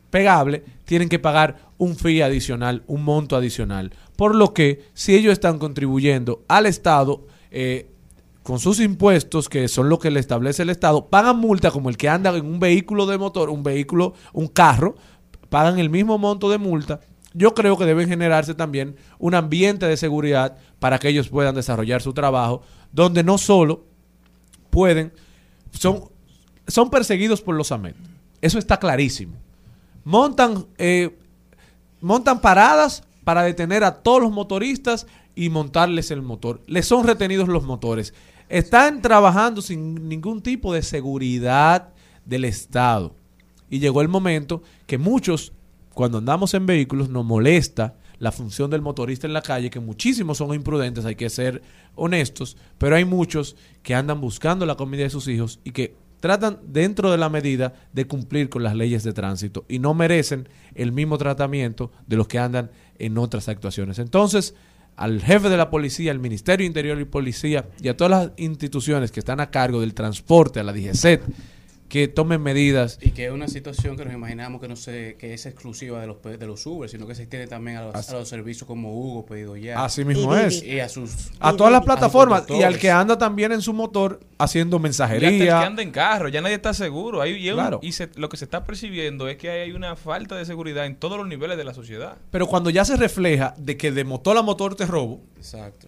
pegable, 0.10 0.64
tienen 0.86 1.10
que 1.10 1.20
pagar 1.20 1.68
un 1.78 1.96
fee 1.96 2.22
adicional, 2.22 2.84
un 2.88 3.04
monto 3.04 3.36
adicional. 3.36 3.92
Por 4.16 4.36
lo 4.36 4.54
que, 4.54 4.86
si 4.94 5.16
ellos 5.16 5.34
están 5.34 5.60
contribuyendo 5.60 6.44
al 6.48 6.66
Estado, 6.68 7.28
eh, 7.52 7.90
con 8.44 8.60
sus 8.60 8.80
impuestos, 8.80 9.50
que 9.50 9.68
son 9.68 9.90
lo 9.90 10.00
que 10.00 10.10
le 10.10 10.22
establece 10.22 10.64
el 10.64 10.70
Estado, 10.70 11.08
pagan 11.08 11.38
multa 11.38 11.70
como 11.70 11.90
el 11.90 11.98
que 11.98 12.08
anda 12.08 12.36
en 12.36 12.46
un 12.46 12.62
vehículo 12.62 13.06
de 13.06 13.18
motor, 13.18 13.50
un 13.50 13.62
vehículo, 13.62 14.14
un 14.32 14.48
carro, 14.48 14.96
pagan 15.50 15.80
el 15.80 15.90
mismo 15.90 16.18
monto 16.18 16.50
de 16.50 16.58
multa. 16.58 17.00
Yo 17.34 17.54
creo 17.54 17.78
que 17.78 17.86
deben 17.86 18.10
generarse 18.10 18.56
también 18.56 18.96
un 19.20 19.36
ambiente 19.36 19.86
de 19.86 19.98
seguridad 19.98 20.58
para 20.80 20.98
que 20.98 21.10
ellos 21.10 21.30
puedan 21.30 21.56
desarrollar 21.56 22.02
su 22.02 22.14
trabajo, 22.14 22.62
donde 22.92 23.24
no 23.24 23.38
solo 23.38 23.86
pueden, 24.70 25.14
son, 25.72 26.06
son 26.68 26.90
perseguidos 26.90 27.42
por 27.42 27.56
los 27.56 27.72
AMET. 27.72 27.96
Eso 28.42 28.60
está 28.60 28.78
clarísimo. 28.78 29.36
Montan, 30.04 30.66
eh, 30.78 31.18
montan 32.02 32.42
paradas 32.42 33.04
para 33.24 33.44
detener 33.44 33.84
a 33.84 33.96
todos 34.02 34.22
los 34.22 34.32
motoristas 34.32 35.06
y 35.36 35.50
montarles 35.50 36.12
el 36.12 36.22
motor. 36.22 36.62
Les 36.66 36.88
son 36.88 37.06
retenidos 37.06 37.48
los 37.48 37.64
motores. 37.64 38.14
Están 38.50 39.02
trabajando 39.02 39.62
sin 39.62 40.08
ningún 40.08 40.42
tipo 40.42 40.74
de 40.74 40.82
seguridad 40.82 41.90
del 42.26 42.46
Estado. 42.46 43.16
Y 43.70 43.80
llegó 43.80 44.02
el 44.02 44.08
momento 44.08 44.64
que 44.86 44.98
muchos, 44.98 45.54
cuando 45.94 46.20
andamos 46.20 46.54
en 46.54 46.66
vehículos, 46.66 47.10
nos 47.10 47.26
molesta 47.26 47.96
la 48.20 48.32
función 48.32 48.70
del 48.72 48.82
motorista 48.82 49.28
en 49.28 49.34
la 49.34 49.42
calle, 49.42 49.70
que 49.70 49.80
muchísimos 49.80 50.38
son 50.38 50.54
imprudentes, 50.54 51.06
hay 51.06 51.16
que 51.16 51.30
ser 51.30 51.62
honestos, 51.96 52.58
pero 52.78 52.96
hay 52.96 53.06
muchos 53.06 53.56
que 53.84 53.96
andan 53.96 54.22
buscando 54.22 54.66
la 54.66 54.76
comida 54.76 55.04
de 55.04 55.10
sus 55.10 55.28
hijos 55.28 55.60
y 55.64 55.72
que 55.72 55.96
tratan 56.20 56.60
dentro 56.66 57.12
de 57.12 57.18
la 57.18 57.30
medida 57.30 57.74
de 57.94 58.08
cumplir 58.08 58.50
con 58.50 58.64
las 58.64 58.76
leyes 58.76 59.04
de 59.04 59.14
tránsito 59.14 59.66
y 59.68 59.80
no 59.80 59.94
merecen 59.94 60.50
el 60.74 60.92
mismo 60.92 61.18
tratamiento 61.18 61.92
de 62.08 62.18
los 62.18 62.28
que 62.28 62.40
andan 62.40 62.72
en 62.98 63.18
otras 63.18 63.50
actuaciones. 63.50 64.00
Entonces, 64.00 64.56
al 64.96 65.22
jefe 65.22 65.50
de 65.50 65.58
la 65.58 65.70
policía, 65.70 66.12
al 66.12 66.20
Ministerio 66.20 66.66
Interior 66.66 67.00
y 67.00 67.06
Policía 67.06 67.70
y 67.82 67.88
a 67.88 67.96
todas 67.96 68.12
las 68.12 68.32
instituciones 68.38 69.12
que 69.12 69.20
están 69.20 69.40
a 69.40 69.52
cargo 69.52 69.80
del 69.80 69.94
transporte, 69.94 70.60
a 70.60 70.64
la 70.64 70.74
DGCET, 70.74 71.22
que 71.90 72.08
tomen 72.10 72.42
medidas. 72.42 73.00
Y 73.02 73.12
que 73.12 73.26
es 73.28 73.32
una 73.32 73.48
situación 73.48 73.96
que 73.96 74.04
nos 74.04 74.14
imaginamos 74.14 74.60
que 74.60 74.68
no 74.68 74.76
se, 74.76 75.16
que 75.18 75.34
es 75.34 75.46
exclusiva 75.46 76.02
de 76.02 76.08
los 76.08 76.18
pe- 76.18 76.38
de 76.38 76.46
los 76.46 76.66
Uber, 76.66 76.90
sino 76.90 77.08
que 77.08 77.16
se 77.16 77.24
extiende 77.24 77.48
también 77.48 77.78
a 77.78 77.84
los, 77.86 77.96
Así- 77.96 78.12
a 78.14 78.20
los 78.20 78.28
servicios 78.28 78.68
como 78.68 78.94
Hugo, 78.94 79.26
Pedido 79.26 79.56
Ya. 79.56 79.84
Así 79.84 80.04
mismo 80.04 80.36
es. 80.36 80.62
Y 80.64 80.80
a 80.82 80.90
sus 80.90 81.30
A 81.40 81.54
todas 81.54 81.72
las 81.72 81.84
plataformas 81.86 82.44
y 82.50 82.64
al 82.64 82.78
que 82.78 82.92
anda 82.92 83.18
también 83.18 83.52
en 83.54 83.62
su 83.62 83.72
motor 83.74 84.20
haciendo 84.38 84.78
Y 84.84 84.90
hasta 84.90 85.06
el 85.06 85.20
que 85.22 85.28
mensajería. 85.28 85.62
anda 85.66 85.82
en 85.82 85.92
carro, 85.92 86.28
ya 86.28 86.42
nadie 86.42 86.56
está 86.56 86.74
seguro. 86.74 87.22
Hay, 87.22 87.34
y, 87.48 87.52
Claro. 87.54 87.80
y 87.82 87.94
se- 87.94 88.10
lo 88.16 88.28
que 88.30 88.38
se 88.38 88.44
está 88.46 88.64
percibiendo 88.66 89.28
es 89.30 89.38
que 89.38 89.50
hay 89.50 89.72
una 89.72 89.96
falta 89.96 90.36
de 90.36 90.46
seguridad 90.46 90.86
en 90.86 90.96
todos 90.98 91.18
los 91.18 91.28
niveles 91.28 91.58
de 91.58 91.64
la 91.64 91.74
sociedad. 91.74 92.18
Pero 92.32 92.48
cuando 92.48 92.70
ya 92.70 92.84
se 92.86 92.98
refleja 92.98 93.54
de 93.58 93.78
que 93.78 93.92
de 93.92 94.04
motor 94.04 94.38
a 94.38 94.42
motor 94.42 94.76
te 94.76 94.86
robo, 94.86 95.22
Exacto. 95.38 95.88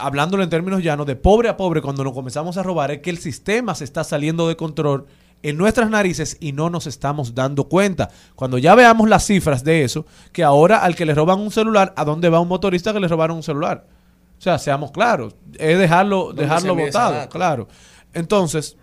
Hablándolo 0.00 0.42
en 0.42 0.50
términos 0.50 0.82
llanos, 0.82 1.06
de 1.06 1.16
pobre 1.16 1.48
a 1.48 1.56
pobre, 1.56 1.82
cuando 1.82 2.04
nos 2.04 2.12
comenzamos 2.12 2.56
a 2.56 2.62
robar, 2.62 2.90
es 2.90 2.98
que 3.00 3.10
el 3.10 3.18
sistema 3.18 3.74
se 3.74 3.84
está 3.84 4.04
saliendo 4.04 4.48
de 4.48 4.56
control 4.56 5.06
en 5.42 5.56
nuestras 5.56 5.88
narices 5.90 6.36
y 6.40 6.52
no 6.52 6.70
nos 6.70 6.86
estamos 6.86 7.34
dando 7.34 7.64
cuenta. 7.64 8.10
Cuando 8.34 8.58
ya 8.58 8.74
veamos 8.74 9.08
las 9.08 9.24
cifras 9.24 9.64
de 9.64 9.84
eso, 9.84 10.06
que 10.32 10.42
ahora 10.42 10.78
al 10.78 10.96
que 10.96 11.06
le 11.06 11.14
roban 11.14 11.38
un 11.38 11.50
celular, 11.50 11.92
¿a 11.96 12.04
dónde 12.04 12.28
va 12.28 12.40
un 12.40 12.48
motorista 12.48 12.92
que 12.92 13.00
le 13.00 13.08
robaron 13.08 13.36
un 13.36 13.42
celular? 13.42 13.86
O 14.38 14.40
sea, 14.40 14.58
seamos 14.58 14.92
claros, 14.92 15.34
es 15.58 15.78
dejarlo, 15.78 16.26
¿Dónde 16.26 16.42
dejarlo 16.42 16.74
botado, 16.76 17.28
claro. 17.28 17.68
Entonces, 18.12 18.76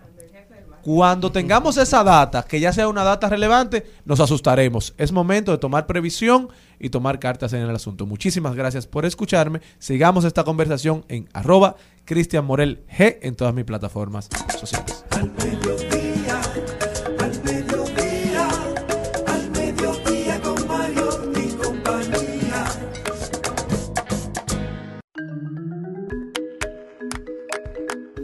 cuando 0.86 1.32
tengamos 1.32 1.78
esa 1.78 2.04
data, 2.04 2.44
que 2.44 2.60
ya 2.60 2.72
sea 2.72 2.86
una 2.86 3.02
data 3.02 3.28
relevante, 3.28 3.84
nos 4.04 4.20
asustaremos. 4.20 4.94
Es 4.98 5.10
momento 5.10 5.50
de 5.50 5.58
tomar 5.58 5.84
previsión 5.84 6.48
y 6.78 6.90
tomar 6.90 7.18
cartas 7.18 7.52
en 7.54 7.62
el 7.62 7.74
asunto. 7.74 8.06
Muchísimas 8.06 8.54
gracias 8.54 8.86
por 8.86 9.04
escucharme. 9.04 9.60
Sigamos 9.80 10.24
esta 10.24 10.44
conversación 10.44 11.04
en 11.08 11.28
arroba 11.32 11.74
Cristian 12.04 12.44
Morel 12.44 12.84
G 12.96 13.18
en 13.22 13.34
todas 13.34 13.52
mis 13.52 13.64
plataformas 13.64 14.28
sociales. 14.60 15.04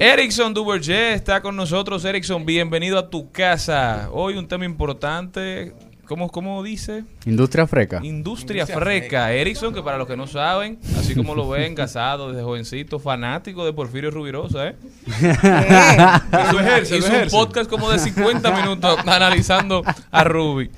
Erickson 0.03 0.53
Duverger 0.53 1.13
está 1.13 1.41
con 1.41 1.55
nosotros. 1.55 2.05
Erickson, 2.05 2.45
bienvenido 2.45 2.99
a 2.99 3.09
tu 3.09 3.31
casa. 3.31 4.09
Hoy 4.11 4.35
un 4.35 4.49
tema 4.49 4.65
importante. 4.65 5.75
¿Cómo, 6.07 6.29
cómo 6.29 6.61
dice? 6.65 7.05
Industria 7.25 7.69
freca. 7.69 8.01
Industria, 8.03 8.63
Industria 8.63 8.67
freca. 8.67 8.81
freca. 8.81 9.33
Erickson, 9.33 9.73
que 9.73 9.81
para 9.81 9.99
los 9.99 10.09
que 10.09 10.17
no 10.17 10.27
saben, 10.27 10.81
así 10.99 11.15
como 11.15 11.37
lo 11.37 11.49
ven, 11.49 11.77
casado 11.77 12.31
desde 12.31 12.43
jovencito, 12.43 12.99
fanático 12.99 13.65
de 13.65 13.73
Porfirio 13.73 14.11
Rubirosa, 14.11 14.71
¿eh? 14.71 14.77
Hizo, 15.07 16.61
ejerce, 16.61 16.99
lo 16.99 17.07
hizo 17.07 17.23
un 17.23 17.29
podcast 17.31 17.71
como 17.71 17.89
de 17.89 18.01
50 18.01 18.61
minutos 18.61 18.99
analizando 19.07 19.85
a 20.11 20.25
Ruby. 20.25 20.71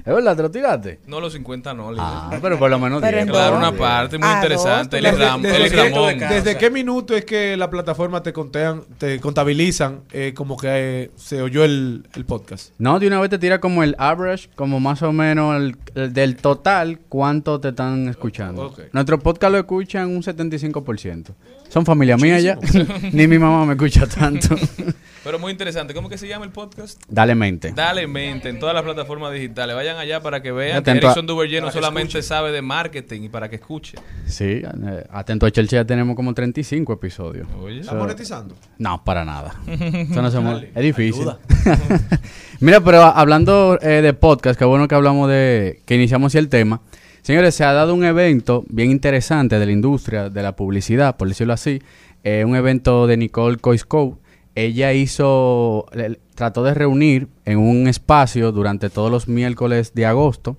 ¿Es 0.06 0.14
verdad? 0.14 0.36
¿Te 0.36 0.42
lo 0.42 0.50
tiraste? 0.50 1.00
No 1.06 1.20
los 1.20 1.32
50, 1.32 1.74
no. 1.74 1.92
le 1.92 1.98
Ah, 2.00 2.30
pero 2.40 2.58
por 2.58 2.70
lo 2.70 2.78
menos 2.78 3.00
Pero 3.00 3.16
10. 3.18 3.22
en 3.26 3.32
Claro, 3.32 3.56
una 3.58 3.72
parte 3.72 4.18
muy 4.18 4.28
Ah, 4.28 4.34
interesante. 4.36 4.98
tú 5.00 5.06
Ram- 5.06 5.42
Desde, 5.42 5.90
Ramón. 5.90 6.18
desde 6.18 6.56
qué 6.58 6.70
minuto 6.70 7.14
es 7.14 7.24
que 7.24 7.56
la 7.56 7.68
plataforma 7.70 8.22
te 8.22 8.32
contean, 8.32 8.82
te 8.98 9.20
contabilizan 9.20 10.00
eh, 10.12 10.32
como 10.34 10.56
que 10.56 10.68
eh, 10.70 11.10
se 11.16 11.42
oyó 11.42 11.64
el, 11.64 12.06
el 12.14 12.24
podcast? 12.24 12.72
No, 12.78 12.98
de 12.98 13.06
una 13.06 13.20
vez 13.20 13.30
te 13.30 13.38
tira 13.38 13.60
como 13.60 13.82
el 13.82 13.94
average, 13.98 14.48
como 14.54 14.80
más 14.80 15.02
o 15.02 15.12
menos 15.12 15.56
el, 15.56 15.76
el 15.94 16.12
del 16.12 16.36
total, 16.36 16.98
cuánto 17.08 17.60
te 17.60 17.68
están 17.68 18.08
escuchando. 18.08 18.74
Nuestro 18.92 19.18
podcast 19.18 19.52
lo 19.52 19.58
escuchan 19.58 20.08
un 20.08 20.22
75%. 20.22 21.26
Son 21.68 21.84
familia 21.86 22.16
mía 22.16 22.40
ya. 22.40 22.58
Ni 23.12 23.26
mi 23.26 23.38
mamá 23.38 23.64
me 23.66 23.74
escucha 23.74 24.06
tanto. 24.06 24.56
Pero 25.22 25.38
muy 25.38 25.52
interesante. 25.52 25.92
¿Cómo 25.92 26.08
que 26.08 26.16
se 26.16 26.26
llama 26.26 26.46
el 26.46 26.50
podcast? 26.50 27.02
Dale 27.06 27.34
mente. 27.34 27.72
Dale 27.74 28.06
mente 28.06 28.48
en 28.48 28.58
todas 28.58 28.74
las 28.74 28.82
plataformas 28.82 29.32
digitales. 29.34 29.76
Vayan 29.76 29.98
allá 29.98 30.20
para 30.22 30.40
que 30.40 30.50
vean 30.50 30.72
que 30.72 30.90
Atento 30.90 31.06
a- 31.06 31.10
Erickson 31.10 31.26
Duverger 31.26 31.62
no 31.62 31.70
solamente 31.70 32.22
sabe 32.22 32.52
de 32.52 32.62
marketing 32.62 33.24
y 33.24 33.28
para 33.28 33.50
que 33.50 33.56
escuche. 33.56 33.98
Sí, 34.26 34.62
eh, 34.62 35.04
atento 35.10 35.44
a 35.44 35.50
Chelsea 35.50 35.80
ya 35.80 35.84
tenemos 35.86 36.16
como 36.16 36.32
35 36.32 36.94
episodios. 36.94 37.46
Oye. 37.60 37.80
¿Estás 37.80 37.96
monetizando? 37.96 38.54
No, 38.78 39.04
para 39.04 39.24
nada. 39.26 39.54
Eso 39.66 40.22
no 40.22 40.30
se 40.30 40.40
Dale, 40.40 40.72
es 40.74 40.82
difícil. 40.82 41.26
Mira, 42.60 42.80
pero 42.82 43.02
hablando 43.02 43.78
eh, 43.82 44.00
de 44.02 44.12
podcast, 44.14 44.58
qué 44.58 44.64
bueno 44.64 44.88
que 44.88 44.94
hablamos 44.94 45.28
de 45.28 45.82
que 45.86 45.94
iniciamos 45.96 46.30
así 46.30 46.38
el 46.38 46.48
tema. 46.48 46.80
Señores, 47.22 47.54
se 47.54 47.64
ha 47.64 47.72
dado 47.74 47.94
un 47.94 48.04
evento 48.04 48.64
bien 48.68 48.90
interesante 48.90 49.58
de 49.58 49.66
la 49.66 49.72
industria 49.72 50.30
de 50.30 50.42
la 50.42 50.56
publicidad, 50.56 51.16
por 51.18 51.28
decirlo 51.28 51.52
así, 51.52 51.82
eh, 52.24 52.44
un 52.46 52.56
evento 52.56 53.06
de 53.06 53.16
Nicole 53.18 53.58
Coisco. 53.58 54.18
Ella 54.54 54.92
hizo, 54.92 55.86
trató 56.34 56.64
de 56.64 56.74
reunir 56.74 57.28
en 57.44 57.58
un 57.58 57.86
espacio 57.86 58.52
durante 58.52 58.90
todos 58.90 59.10
los 59.10 59.28
miércoles 59.28 59.94
de 59.94 60.06
agosto 60.06 60.56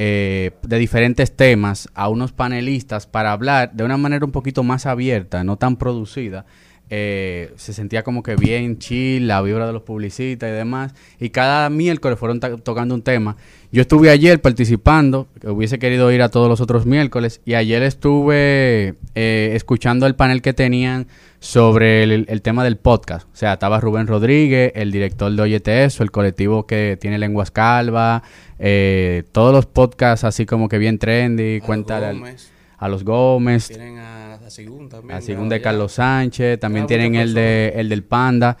eh, 0.00 0.52
de 0.62 0.78
diferentes 0.78 1.34
temas 1.34 1.88
a 1.92 2.08
unos 2.08 2.30
panelistas 2.30 3.08
para 3.08 3.32
hablar 3.32 3.72
de 3.72 3.82
una 3.82 3.96
manera 3.96 4.24
un 4.24 4.30
poquito 4.30 4.62
más 4.62 4.86
abierta, 4.86 5.42
no 5.42 5.56
tan 5.56 5.76
producida. 5.76 6.46
Eh, 6.90 7.52
se 7.56 7.72
sentía 7.72 8.04
como 8.04 8.22
que 8.22 8.36
bien 8.36 8.78
chill, 8.78 9.26
la 9.26 9.42
vibra 9.42 9.66
de 9.66 9.72
los 9.72 9.82
publicistas 9.82 10.50
y 10.50 10.52
demás. 10.52 10.94
Y 11.18 11.30
cada 11.30 11.68
miércoles 11.68 12.16
fueron 12.16 12.38
tocando 12.38 12.94
un 12.94 13.02
tema. 13.02 13.36
Yo 13.70 13.82
estuve 13.82 14.08
ayer 14.08 14.40
participando, 14.40 15.28
hubiese 15.44 15.78
querido 15.78 16.10
ir 16.10 16.22
a 16.22 16.30
todos 16.30 16.48
los 16.48 16.60
otros 16.62 16.86
miércoles, 16.86 17.42
y 17.44 17.52
ayer 17.52 17.82
estuve 17.82 18.94
eh, 19.14 19.52
escuchando 19.54 20.06
el 20.06 20.14
panel 20.14 20.40
que 20.40 20.54
tenían 20.54 21.06
sobre 21.38 22.02
el, 22.02 22.24
el 22.30 22.40
tema 22.40 22.64
del 22.64 22.78
podcast. 22.78 23.28
O 23.30 23.36
sea, 23.36 23.52
estaba 23.54 23.78
Rubén 23.78 24.06
Rodríguez, 24.06 24.72
el 24.74 24.90
director 24.90 25.30
de 25.30 25.42
Oyete 25.42 25.84
Eso, 25.84 26.02
el 26.02 26.10
colectivo 26.10 26.66
que 26.66 26.96
tiene 26.98 27.18
Lenguas 27.18 27.50
Calva, 27.50 28.22
eh, 28.58 29.24
todos 29.32 29.52
los 29.52 29.66
podcasts 29.66 30.24
así 30.24 30.46
como 30.46 30.68
que 30.70 30.78
bien 30.78 30.98
trendy, 30.98 31.58
A 31.58 31.60
cuenta 31.60 32.00
los 32.00 32.08
al- 32.08 32.14
Gómez. 32.20 32.50
a 32.78 32.88
los 32.88 33.04
Gómez, 33.04 33.68
Tienen 33.68 33.98
a, 33.98 34.34
a 34.36 34.50
Sigún 34.50 34.88
también. 34.88 35.18
a 35.18 35.20
de. 35.20 35.60
Carlos 35.60 35.92
Sánchez, 35.92 36.58
también 36.58 36.84
Ah, 36.84 36.88
tienen 36.88 37.14
el 37.16 37.34
de 37.34 37.74
el 37.76 37.90
del 37.90 38.02
Panda. 38.02 38.56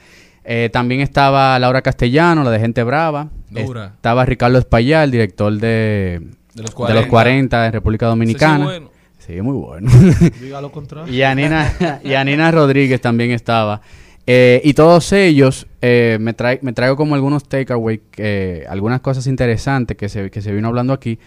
Eh, 0.50 0.70
también 0.72 1.02
estaba 1.02 1.58
Laura 1.58 1.82
Castellano, 1.82 2.42
la 2.42 2.50
de 2.50 2.58
Gente 2.58 2.82
Brava. 2.82 3.28
Dura. 3.50 3.92
Estaba 3.96 4.24
Ricardo 4.24 4.56
Espaillat, 4.56 5.04
el 5.04 5.10
director 5.10 5.52
de, 5.52 6.22
De 6.54 6.62
los 6.62 6.70
de 6.70 6.74
40. 6.74 7.00
los 7.00 7.06
40 7.06 7.66
en 7.66 7.72
República 7.72 8.06
Dominicana. 8.06 8.58
Sí 8.58 8.64
bueno. 8.64 8.90
Sí, 9.18 9.42
muy 9.42 9.56
bueno. 9.58 9.90
Diga 10.40 10.62
lo 10.62 10.72
contrario. 10.72 11.12
y 11.12 11.20
Anina, 11.20 12.00
y 12.02 12.14
Anina 12.14 12.50
Rodríguez 12.50 12.98
también 12.98 13.32
estaba. 13.32 13.82
Eh, 14.26 14.62
y 14.64 14.72
todos 14.72 15.12
ellos 15.12 15.66
eh, 15.82 16.16
me, 16.18 16.32
trae, 16.32 16.58
me 16.62 16.72
traigo 16.72 16.96
como 16.96 17.14
algunos 17.14 17.44
takeaways, 17.44 18.00
eh, 18.16 18.64
algunas 18.70 19.02
cosas 19.02 19.26
interesantes 19.26 19.98
que 19.98 20.08
se, 20.08 20.30
que 20.30 20.40
se 20.40 20.50
vino 20.52 20.68
hablando 20.68 20.94
aquí. 20.94 21.18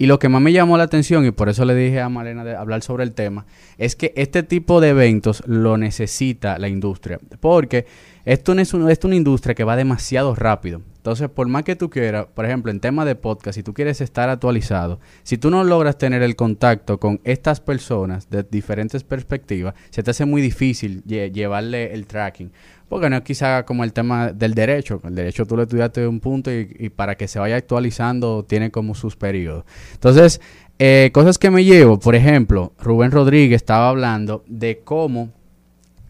Y 0.00 0.06
lo 0.06 0.20
que 0.20 0.28
más 0.28 0.40
me 0.40 0.52
llamó 0.52 0.78
la 0.78 0.84
atención, 0.84 1.26
y 1.26 1.32
por 1.32 1.48
eso 1.48 1.64
le 1.64 1.74
dije 1.74 2.00
a 2.00 2.08
Malena 2.08 2.44
de 2.44 2.54
hablar 2.54 2.82
sobre 2.82 3.02
el 3.02 3.12
tema, 3.12 3.46
es 3.78 3.96
que 3.96 4.12
este 4.16 4.44
tipo 4.44 4.80
de 4.80 4.90
eventos 4.90 5.42
lo 5.46 5.76
necesita 5.76 6.56
la 6.58 6.68
industria. 6.68 7.18
Porque 7.40 7.84
esto 8.24 8.54
no 8.54 8.60
es, 8.60 8.72
una 8.74 9.16
industria 9.16 9.56
que 9.56 9.64
va 9.64 9.74
demasiado 9.74 10.34
rápido. 10.36 10.82
Entonces, 10.98 11.28
por 11.30 11.48
más 11.48 11.62
que 11.64 11.74
tú 11.74 11.88
quieras, 11.90 12.26
por 12.34 12.44
ejemplo, 12.44 12.70
en 12.70 12.80
tema 12.80 13.04
de 13.04 13.14
podcast, 13.14 13.56
si 13.56 13.62
tú 13.62 13.72
quieres 13.72 14.00
estar 14.00 14.28
actualizado, 14.28 15.00
si 15.22 15.38
tú 15.38 15.50
no 15.50 15.64
logras 15.64 15.96
tener 15.98 16.22
el 16.22 16.36
contacto 16.36 17.00
con 17.00 17.20
estas 17.24 17.60
personas 17.60 18.28
de 18.30 18.42
diferentes 18.42 19.02
perspectivas, 19.02 19.74
se 19.90 20.02
te 20.02 20.10
hace 20.10 20.26
muy 20.26 20.42
difícil 20.42 21.02
lle- 21.06 21.32
llevarle 21.32 21.94
el 21.94 22.06
tracking. 22.06 22.52
Porque 22.88 23.10
no 23.10 23.16
es 23.16 23.22
quizá 23.22 23.64
como 23.64 23.84
el 23.84 23.92
tema 23.92 24.32
del 24.32 24.54
derecho. 24.54 25.00
El 25.04 25.14
derecho 25.14 25.44
tú 25.44 25.56
lo 25.56 25.64
estudiaste 25.64 26.00
de 26.00 26.08
un 26.08 26.20
punto 26.20 26.50
y, 26.50 26.88
para 26.88 27.16
que 27.16 27.28
se 27.28 27.38
vaya 27.38 27.56
actualizando 27.56 28.44
tiene 28.44 28.70
como 28.70 28.94
sus 28.94 29.14
periodos. 29.14 29.64
Entonces, 29.92 30.40
eh, 30.78 31.10
cosas 31.12 31.36
que 31.38 31.50
me 31.50 31.64
llevo, 31.64 31.98
por 31.98 32.14
ejemplo, 32.14 32.72
Rubén 32.78 33.10
Rodríguez 33.10 33.56
estaba 33.56 33.90
hablando 33.90 34.42
de 34.46 34.80
cómo 34.82 35.32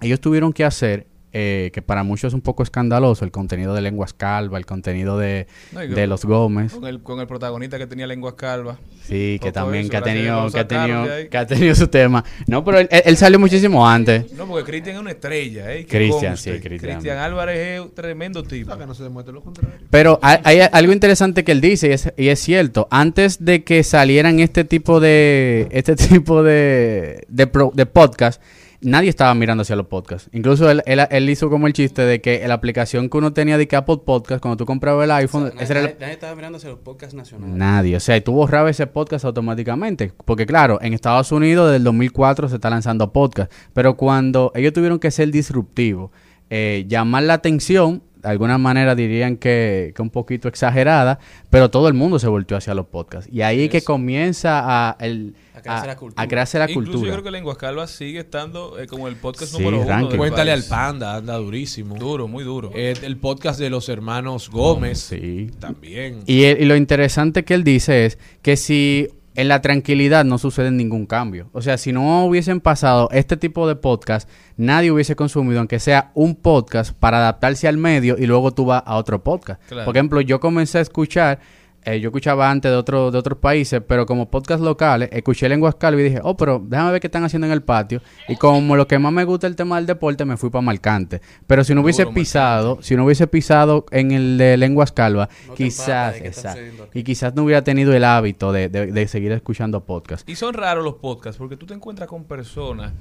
ellos 0.00 0.20
tuvieron 0.20 0.52
que 0.52 0.64
hacer, 0.64 1.07
eh, 1.32 1.70
que 1.72 1.82
para 1.82 2.02
muchos 2.02 2.28
es 2.30 2.34
un 2.34 2.40
poco 2.40 2.62
escandaloso, 2.62 3.24
el 3.24 3.30
contenido 3.30 3.74
de 3.74 3.80
Lenguas 3.82 4.12
Calva, 4.12 4.58
el 4.58 4.66
contenido 4.66 5.18
de, 5.18 5.46
No, 5.72 5.80
de 5.80 5.88
con- 5.94 6.08
los 6.08 6.24
Gómez. 6.24 6.72
Con 6.72 6.86
el, 6.86 7.02
con 7.02 7.20
el 7.20 7.26
protagonista 7.26 7.78
que 7.78 7.86
tenía 7.86 8.06
lenguas 8.06 8.34
calvas. 8.34 8.78
Sí, 9.04 9.38
que 9.42 9.52
también 9.52 9.82
eso, 9.84 9.90
que 9.90 9.96
ha 9.96 10.02
tenido, 10.02 10.50
que 10.50 10.58
ha 10.60 10.68
tenido, 10.68 11.06
que 11.30 11.38
ha 11.38 11.46
tenido 11.46 11.74
su 11.74 11.88
tema. 11.88 12.24
No, 12.46 12.62
pero 12.64 12.78
él, 12.78 13.16
salió 13.16 13.38
muchísimo 13.38 13.88
antes. 13.88 14.30
No, 14.34 14.46
porque 14.46 14.64
Cristian 14.70 14.96
es 14.96 15.00
una 15.00 15.10
estrella, 15.12 15.72
¿eh? 15.74 15.86
Cristian, 15.88 16.36
sí, 16.36 16.50
Cristian. 16.60 16.78
Cristian 16.96 17.18
Álvarez 17.18 17.58
es 17.58 17.80
un 17.80 17.94
tremendo 17.94 18.42
tipo. 18.42 18.76
que 18.76 18.86
no 18.86 18.94
se 18.94 19.02
demuestre 19.04 19.32
lo 19.32 19.40
contrario. 19.42 19.78
Pero 19.90 20.18
hay, 20.22 20.38
hay 20.44 20.60
algo 20.72 20.92
interesante 20.92 21.42
que 21.44 21.52
él 21.52 21.60
dice 21.62 21.88
y 21.88 21.92
es, 21.92 22.12
y 22.18 22.28
es 22.28 22.38
cierto. 22.40 22.86
Antes 22.90 23.44
de 23.44 23.64
que 23.64 23.82
salieran 23.82 24.40
este 24.40 24.64
tipo 24.64 25.00
de 25.00 25.68
este 25.70 25.96
tipo 25.96 26.42
de 26.42 27.24
de, 27.28 27.46
pro- 27.46 27.72
de 27.74 27.86
podcast, 27.86 28.42
nadie 28.80 29.08
estaba 29.10 29.34
mirando 29.34 29.62
hacia 29.62 29.74
los 29.76 29.86
podcasts. 29.86 30.28
Incluso 30.32 30.70
él, 30.70 30.82
él, 30.86 31.00
él 31.10 31.30
hizo 31.30 31.50
como 31.50 31.66
el 31.66 31.72
chiste 31.72 32.02
de 32.02 32.20
que 32.20 32.46
la 32.46 32.54
aplicación 32.54 33.08
que 33.08 33.18
uno 33.18 33.32
tenía 33.32 33.58
de 33.58 33.68
Apple 33.76 33.98
Podcast 34.04 34.40
cuando 34.40 34.56
tú 34.56 34.66
comprabas 34.66 35.04
el 35.04 35.10
iPhone, 35.10 35.44
Nadie, 35.44 35.62
ese 35.64 35.72
era 35.72 35.80
el- 35.80 35.86
nadie- 35.86 35.96
nadie 36.00 36.12
estaba 36.14 36.34
mirando 36.36 36.58
hacia 36.58 36.70
los 36.70 36.78
podcasts 36.78 37.14
nacionales. 37.14 37.56
Nadie, 37.56 37.96
o 37.96 38.00
sea, 38.00 38.22
tú 38.22 38.32
borrabas 38.32 38.70
ese 38.70 38.86
podcast 38.86 39.24
automáticamente. 39.24 40.12
Porque 40.24 40.46
claro, 40.46 40.78
en 40.82 40.94
Estados 40.94 41.32
Unidos 41.32 41.66
desde 41.66 41.76
el 41.78 41.84
2004 41.84 42.48
se 42.48 42.54
está 42.56 42.70
lanzando 42.70 43.12
podcast. 43.12 43.52
Pero 43.72 43.96
cuando 43.96 44.52
ellos 44.54 44.72
tuvieron 44.72 44.98
que 44.98 45.10
ser 45.10 45.30
disruptivos, 45.30 46.10
eh, 46.50 46.84
llamar 46.88 47.24
la 47.24 47.34
atención, 47.34 48.02
de 48.22 48.28
alguna 48.28 48.58
manera 48.58 48.94
dirían 48.94 49.36
que, 49.36 49.92
que 49.94 50.02
un 50.02 50.10
poquito 50.10 50.48
exagerada, 50.48 51.18
pero 51.50 51.70
todo 51.70 51.88
el 51.88 51.94
mundo 51.94 52.18
se 52.18 52.28
volteó 52.28 52.56
hacia 52.56 52.74
los 52.74 52.86
podcasts. 52.86 53.30
Y 53.32 53.42
ahí 53.42 53.64
es 53.64 53.70
que 53.70 53.82
comienza 53.82 54.62
a, 54.90 54.96
el, 55.00 55.34
A 55.54 55.60
crearse 55.62 55.84
a- 55.84 55.86
la 55.86 55.96
cultura. 55.96 56.22
a 56.22 56.28
crearse 56.28 56.58
la 56.58 56.64
Incluso 56.70 56.90
cultura. 56.92 57.08
yo 57.08 57.12
creo 57.14 57.24
que 57.24 57.30
Lenguas 57.30 57.56
Calvas 57.58 57.90
sigue 57.90 58.20
estando 58.20 58.78
eh, 58.78 58.86
como 58.86 59.08
el 59.08 59.16
podcast 59.16 59.52
Sí, 59.52 59.62
número 59.62 59.82
uno. 59.82 60.08
Cuéntale 60.16 60.52
al. 60.52 60.64
Panda, 60.64 61.16
anda 61.16 61.36
durísimo. 61.36 61.96
Duro, 61.96 62.28
muy 62.28 62.44
duro. 62.44 62.70
Eh, 62.74 62.94
el 63.02 63.16
podcast 63.16 63.58
de 63.60 63.70
los 63.70 63.88
hermanos 63.88 64.50
Gómez. 64.50 64.98
Sí. 65.00 65.50
También. 65.60 66.20
Y, 66.26 66.44
y 66.44 66.64
lo 66.64 66.76
interesante 66.76 67.44
que 67.44 67.54
él 67.54 67.64
dice 67.64 68.06
es 68.06 68.18
que 68.42 68.56
si 68.56 69.08
en 69.38 69.46
la 69.46 69.62
tranquilidad 69.62 70.24
no 70.24 70.36
sucede 70.36 70.72
ningún 70.72 71.06
cambio. 71.06 71.48
O 71.52 71.62
sea, 71.62 71.78
si 71.78 71.92
no 71.92 72.24
hubiesen 72.24 72.60
pasado 72.60 73.08
este 73.12 73.36
tipo 73.36 73.68
de 73.68 73.76
podcast, 73.76 74.28
nadie 74.56 74.90
hubiese 74.90 75.14
consumido, 75.14 75.60
aunque 75.60 75.78
sea 75.78 76.10
un 76.14 76.34
podcast, 76.34 76.92
para 76.98 77.18
adaptarse 77.18 77.68
al 77.68 77.76
medio 77.76 78.16
y 78.18 78.26
luego 78.26 78.50
tú 78.50 78.64
vas 78.64 78.82
a 78.84 78.96
otro 78.96 79.22
podcast. 79.22 79.62
Claro. 79.68 79.84
Por 79.84 79.96
ejemplo, 79.96 80.20
yo 80.22 80.40
comencé 80.40 80.78
a 80.78 80.80
escuchar, 80.80 81.38
eh, 81.84 82.00
yo 82.00 82.08
escuchaba 82.08 82.50
antes 82.50 82.70
de, 82.70 82.76
otro, 82.76 83.10
de 83.10 83.18
otros 83.18 83.38
países, 83.38 83.80
pero 83.86 84.04
como 84.04 84.30
podcast 84.30 84.62
locales, 84.62 85.08
escuché 85.12 85.48
lenguas 85.48 85.74
calvas 85.76 86.00
y 86.00 86.04
dije, 86.04 86.20
oh, 86.22 86.36
pero 86.36 86.62
déjame 86.64 86.92
ver 86.92 87.00
qué 87.00 87.06
están 87.06 87.24
haciendo 87.24 87.46
en 87.46 87.52
el 87.52 87.62
patio. 87.62 88.02
Y 88.28 88.36
como 88.36 88.76
lo 88.76 88.86
que 88.86 88.98
más 88.98 89.12
me 89.12 89.24
gusta 89.24 89.46
el 89.46 89.56
tema 89.56 89.76
del 89.76 89.86
deporte, 89.86 90.24
me 90.24 90.36
fui 90.36 90.50
para 90.50 90.62
Marcante. 90.62 91.20
Pero 91.46 91.64
si 91.64 91.74
no 91.74 91.80
hubiese 91.82 92.04
pisado, 92.06 92.78
si 92.82 92.94
no 92.96 93.04
hubiese 93.04 93.26
pisado 93.26 93.86
en 93.90 94.10
el 94.10 94.38
de 94.38 94.56
lenguas 94.56 94.92
calvas, 94.92 95.28
No 95.46 95.54
quizás, 95.54 96.16
exacto, 96.16 96.88
y 96.94 97.02
quizás 97.04 97.34
no 97.34 97.44
hubiera 97.44 97.62
tenido 97.64 97.92
el 97.94 98.04
hábito 98.04 98.52
de, 98.52 98.68
de- 98.68 98.92
de 98.92 99.08
seguir 99.08 99.32
escuchando 99.32 99.84
podcast. 99.84 100.28
Y 100.28 100.34
son 100.36 100.54
raros 100.54 100.84
los 100.84 100.94
podcasts 100.94 101.38
porque 101.38 101.56
tú 101.56 101.66
te 101.66 101.74
encuentras 101.74 102.08
con 102.08 102.24
personas 102.24 102.92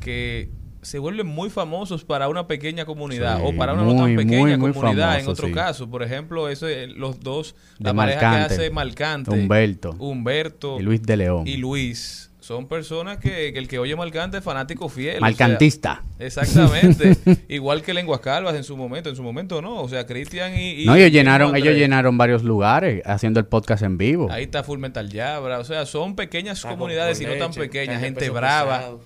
que 0.00 0.50
se 0.84 0.98
vuelven 0.98 1.26
muy 1.26 1.50
famosos 1.50 2.04
para 2.04 2.28
una 2.28 2.46
pequeña 2.46 2.84
comunidad 2.84 3.38
Sí, 3.38 3.42
o 3.46 3.56
para 3.56 3.72
una 3.74 3.82
no 3.84 3.96
tan 3.96 4.16
pequeña 4.16 4.38
muy, 4.40 4.56
muy 4.56 4.72
comunidad 4.72 5.18
en 5.18 5.28
otro 5.28 5.48
sí. 5.48 5.52
caso. 5.52 5.90
Por 5.90 6.02
ejemplo, 6.02 6.48
ese, 6.48 6.86
los 6.88 7.20
dos, 7.20 7.54
De 7.78 7.84
la 7.90 7.94
pareja 7.94 8.20
Marcante. 8.22 8.48
que 8.48 8.54
hace 8.62 8.70
Marcante, 8.70 9.30
Humberto. 9.30 9.90
Humberto 9.98 10.78
Y 10.78 10.82
Luis 10.82 11.02
de 11.02 11.16
León. 11.16 11.46
y 11.46 11.56
Luis. 11.56 12.30
Son 12.40 12.68
personas 12.68 13.16
que, 13.16 13.54
que 13.54 13.58
el 13.58 13.68
que 13.68 13.78
oye 13.78 13.96
Marcante 13.96 14.36
es 14.36 14.44
fanático 14.44 14.90
fiel. 14.90 15.12
o 15.14 15.18
sea, 15.18 15.20
Marcantista. 15.22 16.04
exactamente. 16.18 17.16
Igual 17.48 17.80
que 17.80 17.94
Lenguas 17.94 18.20
Calvas 18.20 18.54
en 18.54 18.64
su 18.64 18.76
momento. 18.76 19.08
En 19.08 19.16
su 19.16 19.22
momento 19.22 19.62
no. 19.62 19.80
O 19.80 19.88
sea, 19.88 20.04
Cristian 20.06 20.54
y, 20.54 20.82
y- 20.82 20.84
no, 20.86 20.94
ellos 20.94 21.08
y 21.08 21.12
llenaron, 21.12 21.56
ellos 21.56 21.74
llenaron 21.74 22.18
varios 22.18 22.42
lugares 22.44 23.00
haciendo 23.06 23.40
el 23.40 23.46
podcast 23.46 23.82
en 23.82 23.96
vivo. 23.96 24.30
Ahí 24.30 24.44
está 24.44 24.62
Full 24.62 24.78
Metal 24.78 25.08
Jabra. 25.10 25.58
O 25.58 25.64
sea, 25.64 25.86
son 25.86 26.16
pequeñas 26.16 26.60
Taco 26.60 26.74
comunidades 26.74 27.18
y 27.22 27.24
no 27.24 27.34
tan 27.36 27.52
pequeñas. 27.54 28.00
Gente 28.02 28.28
brava. 28.28 28.76
pesado. 28.78 29.00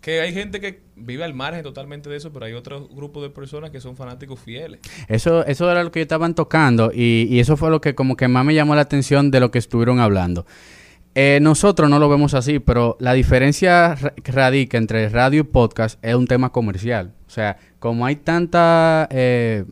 Que 0.00 0.20
hay 0.20 0.32
gente 0.32 0.60
que 0.60 0.80
vive 0.96 1.24
al 1.24 1.34
margen 1.34 1.62
totalmente 1.62 2.08
de 2.08 2.16
eso, 2.16 2.32
pero 2.32 2.46
hay 2.46 2.52
otro 2.52 2.88
grupo 2.88 3.22
de 3.22 3.30
personas 3.30 3.70
que 3.70 3.80
son 3.80 3.96
fanáticos 3.96 4.40
fieles. 4.40 4.80
Eso, 5.08 5.44
eso 5.46 5.70
era 5.70 5.82
lo 5.82 5.90
que 5.90 6.00
estaban 6.00 6.34
tocando 6.34 6.90
y, 6.94 7.26
y 7.30 7.40
eso 7.40 7.56
fue 7.56 7.70
lo 7.70 7.80
que 7.80 7.94
como 7.94 8.16
que 8.16 8.28
más 8.28 8.44
me 8.44 8.54
llamó 8.54 8.74
la 8.74 8.82
atención 8.82 9.30
de 9.30 9.40
lo 9.40 9.50
que 9.50 9.58
estuvieron 9.58 10.00
hablando. 10.00 10.46
Eh, 11.16 11.38
nosotros 11.40 11.88
no 11.88 12.00
lo 12.00 12.08
vemos 12.08 12.34
así, 12.34 12.58
pero 12.58 12.96
la 12.98 13.12
diferencia 13.12 13.96
radica 14.24 14.78
entre 14.78 15.08
radio 15.08 15.40
y 15.40 15.44
podcast 15.44 16.02
es 16.04 16.14
un 16.14 16.26
tema 16.26 16.50
comercial. 16.50 17.12
O 17.26 17.30
sea, 17.30 17.56
como 17.78 18.04
hay 18.04 18.16
tanta 18.16 19.06
eh, 19.10 19.64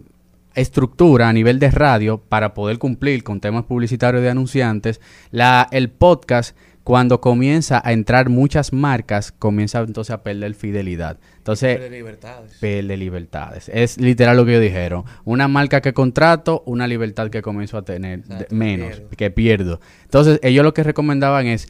estructura 0.54 1.28
a 1.28 1.32
nivel 1.32 1.58
de 1.58 1.70
radio 1.72 2.18
para 2.18 2.54
poder 2.54 2.78
cumplir 2.78 3.24
con 3.24 3.40
temas 3.40 3.64
publicitarios 3.64 4.22
de 4.22 4.30
anunciantes, 4.30 5.00
la, 5.32 5.66
el 5.72 5.90
podcast 5.90 6.56
cuando 6.84 7.20
comienza 7.20 7.80
a 7.84 7.92
entrar 7.92 8.28
muchas 8.28 8.72
marcas, 8.72 9.30
comienza 9.32 9.80
entonces 9.80 10.10
a 10.12 10.22
perder 10.22 10.54
fidelidad. 10.54 11.18
Entonces, 11.38 11.76
Pierde 11.78 11.90
libertades. 11.96 12.52
pierde 12.60 12.96
libertades. 12.96 13.68
Es 13.72 13.98
literal 14.00 14.36
lo 14.36 14.44
que 14.44 14.52
ellos 14.52 14.62
dijeron. 14.64 15.04
Una 15.24 15.46
marca 15.48 15.80
que 15.80 15.92
contrato, 15.92 16.62
una 16.66 16.86
libertad 16.86 17.30
que 17.30 17.40
comienzo 17.42 17.76
a 17.78 17.82
tener 17.82 18.24
de- 18.24 18.46
menos, 18.50 18.88
pierdo. 18.96 19.08
que 19.16 19.30
pierdo. 19.30 19.80
Entonces, 20.04 20.40
ellos 20.42 20.64
lo 20.64 20.74
que 20.74 20.82
recomendaban 20.82 21.46
es 21.46 21.68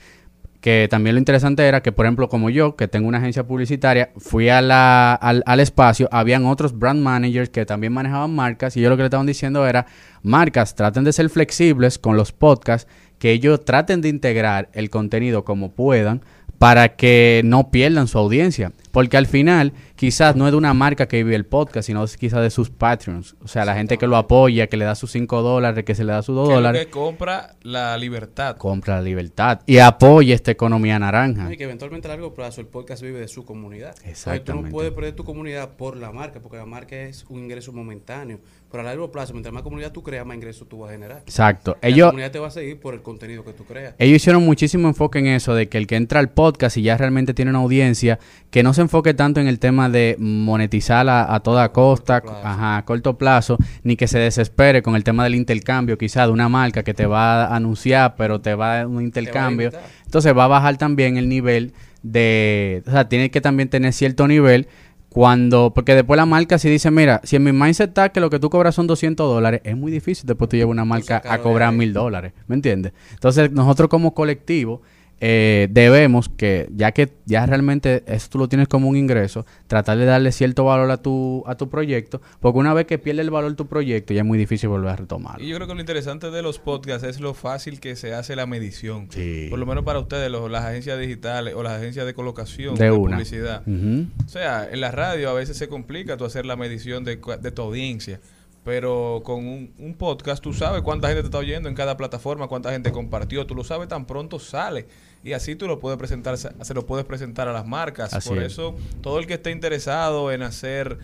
que 0.61 0.87
también 0.89 1.17
lo 1.17 1.19
interesante 1.19 1.67
era 1.67 1.83
que, 1.83 1.91
por 1.91 2.07
ejemplo, 2.07 2.29
como 2.29 2.49
yo, 2.49 2.77
que 2.77 2.87
tengo 2.87 3.09
una 3.09 3.19
agencia 3.19 3.45
publicitaria, 3.45 4.11
fui 4.17 4.49
a 4.49 4.63
la, 4.63 5.13
al, 5.13 5.43
al 5.45 5.59
espacio, 5.59 6.09
habían 6.13 6.47
otros 6.47 6.79
brand 6.79 7.03
managers 7.03 7.51
que 7.51 7.67
también 7.67 7.93
manejaban 7.93 8.33
marcas 8.33 8.77
y 8.77 8.81
yo 8.81 8.89
lo 8.89 8.97
que 8.97 9.03
le 9.03 9.07
estaban 9.07 9.27
diciendo 9.27 9.67
era, 9.67 9.87
marcas, 10.23 10.77
traten 10.77 11.03
de 11.03 11.13
ser 11.13 11.29
flexibles 11.31 11.99
con 11.99 12.17
los 12.17 12.31
podcasts, 12.31 12.89
que 13.23 13.31
ellos 13.31 13.65
traten 13.65 14.01
de 14.01 14.09
integrar 14.09 14.69
el 14.73 14.91
contenido 14.91 15.45
como 15.45 15.71
puedan 15.71 16.23
para 16.59 16.97
que 16.97 17.41
no 17.45 17.71
pierdan 17.71 18.09
su 18.09 18.19
audiencia. 18.19 18.73
Porque 18.93 19.17
al 19.17 19.27
final, 19.27 19.73
quizás 19.97 20.37
no 20.37 20.47
es 20.47 20.53
de 20.53 20.59
una 20.59 20.73
marca 20.75 21.09
que 21.09 21.17
vive 21.25 21.35
el 21.35 21.45
podcast, 21.47 21.87
sino 21.87 22.05
es 22.05 22.17
quizás 22.17 22.41
de 22.43 22.51
sus 22.51 22.71
patrons. 22.71 23.35
O 23.43 23.49
sea, 23.49 23.65
la 23.65 23.75
gente 23.75 23.99
que 23.99 24.07
lo 24.07 24.17
apoya, 24.17 24.69
que 24.69 24.77
le 24.77 24.85
da 24.85 24.95
sus 24.95 25.11
5 25.11 25.43
dólares, 25.43 25.85
que 25.85 25.95
se 25.95 26.05
le 26.05 26.13
da 26.13 26.23
sus 26.23 26.37
2 26.37 26.49
Que 26.49 26.53
es 26.53 26.57
lo 26.57 26.61
dólares, 26.63 26.85
que 26.87 26.91
compra 26.91 27.57
la 27.63 27.97
libertad. 27.99 28.57
compra 28.59 28.97
la 28.97 29.03
libertad 29.03 29.61
y 29.67 29.79
apoya 29.79 30.35
esta 30.35 30.51
economía 30.53 30.99
naranja. 30.99 31.53
Y 31.53 31.57
que 31.57 31.65
eventualmente 31.65 32.07
a 32.07 32.11
largo 32.11 32.35
plazo 32.35 32.61
el 32.61 32.67
podcast 32.69 33.03
vive 33.03 33.19
de 33.19 33.29
su 33.29 33.45
comunidad. 33.45 33.89
Entonces, 34.05 34.05
tú 34.05 34.31
Exactamente. 34.31 34.69
no 34.69 34.73
puedes 34.73 34.93
perder 34.93 35.15
tu 35.15 35.25
comunidad 35.25 35.71
por 35.71 35.97
la 35.97 36.13
marca, 36.13 36.41
porque 36.41 36.59
la 36.59 36.67
marca 36.67 36.95
es 36.97 37.25
un 37.29 37.41
ingreso 37.41 37.73
momentáneo. 37.73 38.39
Pero 38.71 38.83
a 38.83 38.85
largo 38.85 39.11
plazo, 39.11 39.33
mientras 39.35 39.53
más 39.53 39.63
comunidad 39.63 39.93
tú 39.93 40.03
creas, 40.03 40.25
más 40.25 40.35
ingresos 40.37 40.67
tú 40.69 40.79
vas 40.79 40.91
a 40.91 40.93
generar. 40.93 41.19
Exacto. 41.19 41.77
La 41.83 41.89
Ellos- 41.89 42.07
comunidad 42.09 42.31
te 42.31 42.39
va 42.39 42.49
a 42.49 42.51
seguir 42.51 42.79
por 42.81 42.95
el 42.95 43.03
contenido 43.03 43.45
que 43.45 43.53
tú 43.53 43.65
creas. 43.65 43.95
Ellos 43.99 44.17
hicieron 44.17 44.45
muchísimo 44.45 44.89
enfoque 44.89 45.19
en 45.19 45.27
eso, 45.29 45.55
de 45.55 45.69
que 45.69 45.77
el 45.79 45.87
que 45.87 45.97
entra 45.97 46.21
al 46.21 46.31
podcast 46.31 46.77
y 46.79 46.83
ya 46.83 46.97
realmente 46.97 47.35
tiene 47.35 47.51
una 47.51 47.61
audiencia, 47.61 48.19
que 48.51 48.63
no 48.63 48.73
se 48.75 48.82
enfoque 48.83 49.15
tanto 49.15 49.41
en 49.41 49.49
el 49.49 49.59
tema 49.59 49.89
de 49.89 50.17
monetizar 50.19 51.09
a, 51.09 51.35
a 51.35 51.41
toda 51.41 51.73
costa, 51.73 52.23
ajá, 52.45 52.77
a 52.77 52.85
corto 52.85 53.17
plazo, 53.17 53.57
ni 53.83 53.97
que 53.97 54.07
se 54.07 54.19
desespere 54.19 54.83
con 54.83 54.95
el 54.95 55.05
tema 55.05 55.25
del 55.25 55.35
intercambio, 55.35 55.97
quizá 55.97 56.27
de 56.27 56.33
una 56.33 56.49
marca 56.49 56.83
que 56.83 56.95
te 56.95 57.07
va 57.07 57.45
a 57.45 57.57
anunciar, 57.57 58.15
pero 58.17 58.41
te 58.41 58.55
va 58.55 58.73
a 58.73 58.77
dar 58.77 58.87
un 58.87 59.03
intercambio. 59.03 59.71
Entonces 60.05 60.37
va 60.37 60.45
a 60.45 60.49
bajar 60.49 60.77
también 60.77 61.17
el 61.17 61.29
nivel 61.29 61.73
de, 62.03 62.83
o 62.87 62.91
sea, 62.91 63.09
tiene 63.09 63.31
que 63.31 63.41
también 63.41 63.69
tener 63.69 63.93
cierto 63.93 64.27
nivel 64.29 64.69
cuando, 65.09 65.73
porque 65.75 65.95
después 65.95 66.17
la 66.17 66.27
marca 66.27 66.59
si 66.59 66.71
dice, 66.71 66.91
mira, 66.91 67.21
si 67.23 67.37
en 67.37 67.45
mi 67.45 67.53
mindset 67.53 67.89
está 67.91 68.09
que 68.11 68.21
lo 68.21 68.31
que 68.31 68.39
tú 68.39 68.49
cobras 68.49 68.75
son 68.75 68.87
200 68.87 69.29
dólares, 69.29 69.61
es 69.65 69.77
muy 69.77 69.93
difícil 69.93 70.27
después 70.27 70.49
tú 70.49 70.57
llevas 70.57 70.73
una 70.73 70.87
marca 70.87 71.23
a 71.25 71.39
cobrar 71.39 71.73
mil 71.73 71.93
dólares, 71.93 72.33
¿me 72.47 72.55
entiendes? 72.55 72.93
Entonces 73.13 73.53
nosotros 73.53 73.89
como 73.89 74.15
colectivo 74.15 74.81
eh, 75.25 75.69
debemos 75.71 76.29
que, 76.29 76.69
ya 76.75 76.91
que 76.91 77.13
ya 77.27 77.47
realmente 77.47 78.03
eso 78.09 78.27
tú 78.29 78.39
lo 78.39 78.49
tienes 78.49 78.67
como 78.67 78.89
un 78.89 78.97
ingreso, 78.97 79.47
tratar 79.69 79.97
de 79.97 80.05
darle 80.05 80.33
cierto 80.33 80.65
valor 80.65 80.91
a 80.91 80.97
tu, 80.97 81.45
a 81.47 81.55
tu 81.55 81.71
proyecto, 81.71 82.21
porque 82.41 82.59
una 82.59 82.75
vez 82.75 82.87
que 82.87 82.99
pierde 82.99 83.23
el 83.23 83.31
valor 83.31 83.55
tu 83.55 83.69
proyecto, 83.69 84.13
ya 84.13 84.23
es 84.23 84.27
muy 84.27 84.37
difícil 84.37 84.69
volver 84.69 84.91
a 84.91 84.97
retomarlo. 84.97 85.45
Y 85.45 85.49
yo 85.49 85.55
creo 85.57 85.69
que 85.69 85.75
lo 85.75 85.81
interesante 85.81 86.33
de 86.33 86.43
los 86.43 86.59
podcasts 86.59 87.07
es 87.07 87.21
lo 87.21 87.35
fácil 87.35 87.79
que 87.79 87.95
se 87.95 88.13
hace 88.15 88.35
la 88.35 88.47
medición. 88.47 89.07
Sí. 89.11 89.47
Por 89.49 89.61
lo 89.61 89.67
menos 89.67 89.85
para 89.85 90.01
ustedes, 90.01 90.29
los- 90.29 90.51
las 90.51 90.65
agencias 90.65 90.99
digitales 90.99 91.55
o 91.55 91.63
las 91.63 91.75
agencias 91.75 92.05
de 92.05 92.15
colocación 92.15 92.75
De 92.75 92.87
de, 92.87 92.91
una. 92.91 93.17
publicidad. 93.17 93.63
O 93.69 94.29
sea, 94.29 94.69
en 94.71 94.81
la 94.81 94.91
radio 94.91 95.31
a 95.31 95.35
veces 95.35 95.57
se 95.57 95.69
complica 95.69 96.17
tú 96.17 96.25
hacer 96.25 96.47
la 96.47 96.57
medición 96.57 97.05
de, 97.05 97.21
de 97.41 97.51
tu 97.53 97.63
audiencia. 97.63 98.19
Pero 98.65 99.23
con 99.25 99.47
un, 99.47 99.73
un 99.79 99.95
podcast 99.95 100.43
tú 100.43 100.53
sabes 100.53 100.83
cuánta 100.83 101.09
gente 101.09 101.23
te 101.23 101.27
está 101.27 101.39
oyendo 101.39 101.69
en 101.69 101.75
cada 101.75 101.97
plataforma, 101.97 102.47
cuánta 102.47 102.71
gente 102.71 102.93
compartió, 102.93 103.45
tú 103.45 103.57
lo 103.57 103.65
sabes 103.65 103.89
tan 103.89 104.07
pronto 104.07 104.39
sale. 104.39 104.87
Y 105.25 105.33
así 105.33 105.57
tú 105.57 105.67
lo 105.67 105.81
puedes 105.81 105.99
presentar, 105.99 106.37
se 106.39 106.75
lo 106.75 106.87
puedes 106.87 107.05
presentar 107.05 107.49
a 107.49 107.53
las 107.53 107.67
marcas. 107.67 108.15
Así 108.15 108.29
Por 108.29 108.39
es. 108.39 108.53
eso, 108.53 108.77
todo 109.01 109.19
el 109.19 109.27
que 109.27 109.35
esté 109.35 109.51
interesado 109.51 110.33
en 110.33 110.43
hacer 110.43 110.99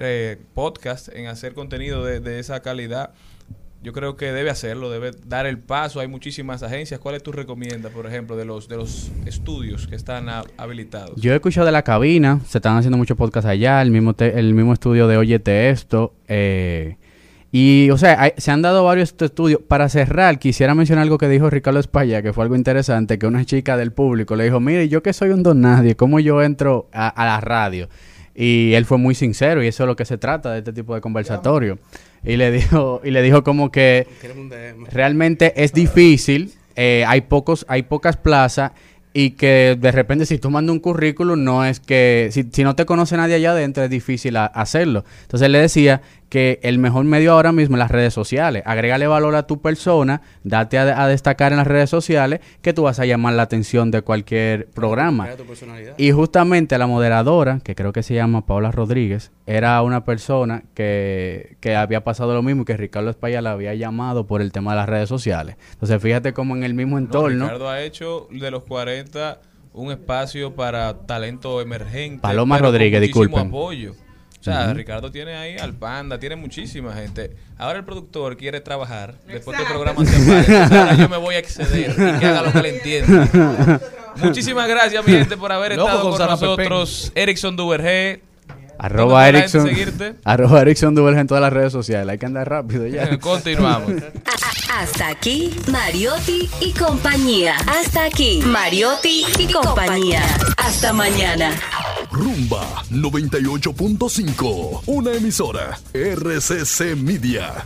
eh, 0.00 0.38
podcast, 0.54 1.08
en 1.08 1.26
hacer 1.26 1.54
contenido 1.54 2.04
de, 2.04 2.20
de 2.20 2.38
esa 2.38 2.60
calidad, 2.60 3.12
yo 3.84 3.92
creo 3.92 4.16
que 4.16 4.32
debe 4.32 4.50
hacerlo, 4.50 4.90
debe 4.90 5.12
dar 5.26 5.46
el 5.46 5.58
paso. 5.58 6.00
Hay 6.00 6.08
muchísimas 6.08 6.62
agencias. 6.64 6.98
¿Cuáles 6.98 7.22
tú 7.22 7.30
recomiendas, 7.30 7.92
por 7.92 8.06
ejemplo, 8.06 8.34
de 8.34 8.44
los 8.46 8.66
de 8.68 8.76
los 8.76 9.12
estudios 9.26 9.86
que 9.86 9.94
están 9.94 10.28
ha- 10.28 10.42
habilitados? 10.56 11.20
Yo 11.20 11.32
he 11.32 11.36
escuchado 11.36 11.66
de 11.66 11.72
la 11.72 11.82
cabina, 11.82 12.40
se 12.48 12.58
están 12.58 12.76
haciendo 12.76 12.96
muchos 12.98 13.16
podcasts 13.16 13.46
allá, 13.48 13.80
el 13.82 13.90
mismo, 13.92 14.14
te- 14.14 14.38
el 14.38 14.54
mismo 14.54 14.72
estudio 14.72 15.06
de 15.06 15.16
Óyete 15.18 15.70
Esto. 15.70 16.14
eh, 16.26 16.96
y, 17.52 17.88
o 17.90 17.98
sea, 17.98 18.20
hay- 18.20 18.32
se 18.36 18.50
han 18.50 18.62
dado 18.62 18.82
varios 18.82 19.10
est- 19.10 19.22
estudios. 19.22 19.60
Para 19.68 19.88
cerrar, 19.88 20.40
quisiera 20.40 20.74
mencionar 20.74 21.02
algo 21.04 21.18
que 21.18 21.28
dijo 21.28 21.48
Ricardo 21.50 21.78
Espalla, 21.78 22.20
que 22.20 22.32
fue 22.32 22.42
algo 22.42 22.56
interesante, 22.56 23.16
que 23.18 23.26
una 23.28 23.44
chica 23.44 23.76
del 23.76 23.92
público 23.92 24.34
le 24.34 24.42
dijo, 24.44 24.58
mire, 24.58 24.88
yo 24.88 25.04
que 25.04 25.12
soy 25.12 25.30
un 25.30 25.44
don 25.44 25.60
nadie, 25.60 25.94
¿cómo 25.94 26.18
yo 26.18 26.42
entro 26.42 26.88
a, 26.92 27.06
a 27.08 27.24
la 27.26 27.40
radio? 27.40 27.88
Y 28.34 28.72
él 28.72 28.84
fue 28.86 28.98
muy 28.98 29.14
sincero 29.14 29.62
y 29.62 29.68
eso 29.68 29.84
es 29.84 29.86
lo 29.86 29.94
que 29.94 30.04
se 30.04 30.18
trata 30.18 30.50
de 30.50 30.58
este 30.58 30.72
tipo 30.72 30.96
de 30.96 31.00
conversatorio. 31.00 31.78
Y 32.24 32.36
le 32.36 32.50
dijo, 32.50 33.00
y 33.04 33.10
le 33.10 33.22
dijo 33.22 33.44
como 33.44 33.70
que 33.70 34.06
realmente 34.90 35.52
es 35.62 35.72
difícil, 35.72 36.52
eh, 36.76 37.04
hay 37.06 37.22
pocos, 37.22 37.66
hay 37.68 37.82
pocas 37.82 38.16
plazas 38.16 38.72
y 39.12 39.30
que 39.32 39.78
de 39.80 39.92
repente 39.92 40.26
si 40.26 40.38
tú 40.38 40.50
mandas 40.50 40.72
un 40.72 40.80
currículum 40.80 41.42
no 41.42 41.64
es 41.64 41.78
que, 41.78 42.30
si, 42.32 42.48
si 42.50 42.64
no 42.64 42.74
te 42.74 42.84
conoce 42.84 43.16
nadie 43.16 43.36
allá 43.36 43.52
adentro 43.52 43.84
es 43.84 43.90
difícil 43.90 44.36
hacerlo. 44.36 45.04
Entonces 45.22 45.48
le 45.50 45.60
decía 45.60 46.02
que 46.28 46.58
el 46.62 46.78
mejor 46.78 47.04
medio 47.04 47.32
ahora 47.32 47.52
mismo 47.52 47.76
es 47.76 47.78
las 47.78 47.90
redes 47.90 48.12
sociales. 48.14 48.62
Agrégale 48.66 49.06
valor 49.06 49.34
a 49.36 49.46
tu 49.46 49.60
persona, 49.60 50.22
date 50.42 50.78
a, 50.78 51.02
a 51.02 51.08
destacar 51.08 51.52
en 51.52 51.58
las 51.58 51.66
redes 51.66 51.90
sociales 51.90 52.40
que 52.62 52.72
tú 52.72 52.82
vas 52.82 52.98
a 53.00 53.06
llamar 53.06 53.34
la 53.34 53.42
atención 53.42 53.90
de 53.90 54.02
cualquier 54.02 54.66
programa. 54.70 55.24
Crea 55.24 55.36
tu 55.36 55.44
personalidad. 55.44 55.94
Y 55.96 56.10
justamente 56.10 56.76
la 56.78 56.86
moderadora, 56.86 57.60
que 57.62 57.74
creo 57.74 57.92
que 57.92 58.02
se 58.02 58.14
llama 58.14 58.46
Paola 58.46 58.70
Rodríguez, 58.70 59.32
era 59.46 59.80
una 59.82 60.04
persona 60.04 60.64
que, 60.74 61.56
que 61.60 61.76
había 61.76 62.02
pasado 62.04 62.34
lo 62.34 62.42
mismo 62.42 62.62
y 62.62 62.64
que 62.64 62.76
Ricardo 62.76 63.10
Espaya 63.10 63.42
la 63.42 63.52
había 63.52 63.74
llamado 63.74 64.26
por 64.26 64.40
el 64.40 64.52
tema 64.52 64.72
de 64.72 64.76
las 64.78 64.88
redes 64.88 65.08
sociales. 65.08 65.56
Entonces 65.72 66.00
fíjate 66.02 66.32
cómo 66.32 66.56
en 66.56 66.64
el 66.64 66.74
mismo 66.74 66.96
No, 66.98 67.04
entorno... 67.06 67.44
Ricardo 67.44 67.68
ha 67.68 67.80
hecho 67.82 68.28
de 68.30 68.50
los 68.50 68.64
40 68.64 69.40
un 69.74 69.90
espacio 69.90 70.54
para 70.54 71.06
talento 71.06 71.60
emergente. 71.60 72.20
Paloma 72.20 72.58
Rodríguez, 72.58 73.00
disculpen. 73.00 73.48
apoyo. 73.48 73.94
O 74.44 74.50
sea, 74.52 74.66
Ujú. 74.66 74.74
Ricardo 74.74 75.10
tiene 75.10 75.34
ahí 75.36 75.56
al 75.56 75.72
Panda, 75.72 76.18
tiene 76.18 76.36
muchísima 76.36 76.92
gente. 76.92 77.34
Ahora 77.56 77.78
el 77.78 77.84
productor 77.86 78.36
quiere 78.36 78.60
trabajar. 78.60 79.14
Después 79.26 79.56
que 79.56 79.62
el 79.62 79.68
Exacto. 79.68 79.72
programa 79.72 80.04
se 80.04 80.16
entonces 80.16 80.70
ahora 80.70 80.94
yo 80.96 81.08
me 81.08 81.16
voy 81.16 81.34
a 81.36 81.38
exceder 81.38 81.92
y 81.92 82.18
que 82.20 82.26
haga 82.26 82.42
lo 82.42 82.52
que 82.52 82.60
le 82.60 82.76
entienda. 82.76 83.80
Muchísimas 84.16 84.68
gracias, 84.68 85.02
mi 85.06 85.14
gente, 85.14 85.38
por 85.38 85.50
haber 85.50 85.76
Loco 85.76 85.88
estado 85.88 86.10
con 86.10 86.18
con, 86.18 86.26
nosotros. 86.28 87.10
Erickson 87.14 87.56
Duvergé. 87.56 88.20
Arroba 88.78 89.26
¿Dónde 89.26 89.48
puede 89.48 89.64
la 89.64 89.78
Erickson, 89.78 90.16
arroba 90.24 90.62
Erickson 90.62 90.94
Duverge 90.94 91.20
en 91.20 91.26
todas 91.26 91.42
las 91.42 91.52
redes 91.52 91.72
sociales. 91.72 92.12
Hay 92.12 92.18
que 92.18 92.26
andar 92.26 92.48
rápido 92.48 92.86
ya. 92.86 93.18
Continuamos. 93.20 93.92
Hasta 94.76 95.08
aquí, 95.08 95.54
Mariotti 95.70 96.50
y 96.60 96.72
compañía. 96.72 97.54
Hasta 97.66 98.06
aquí, 98.06 98.42
Mariotti 98.44 99.24
y 99.38 99.52
compañía. 99.52 100.22
Hasta 100.56 100.92
mañana. 100.92 101.52
Rumba 102.10 102.82
98.5, 102.90 104.82
una 104.86 105.12
emisora 105.12 105.78
RCC 105.92 106.96
Media. 106.96 107.64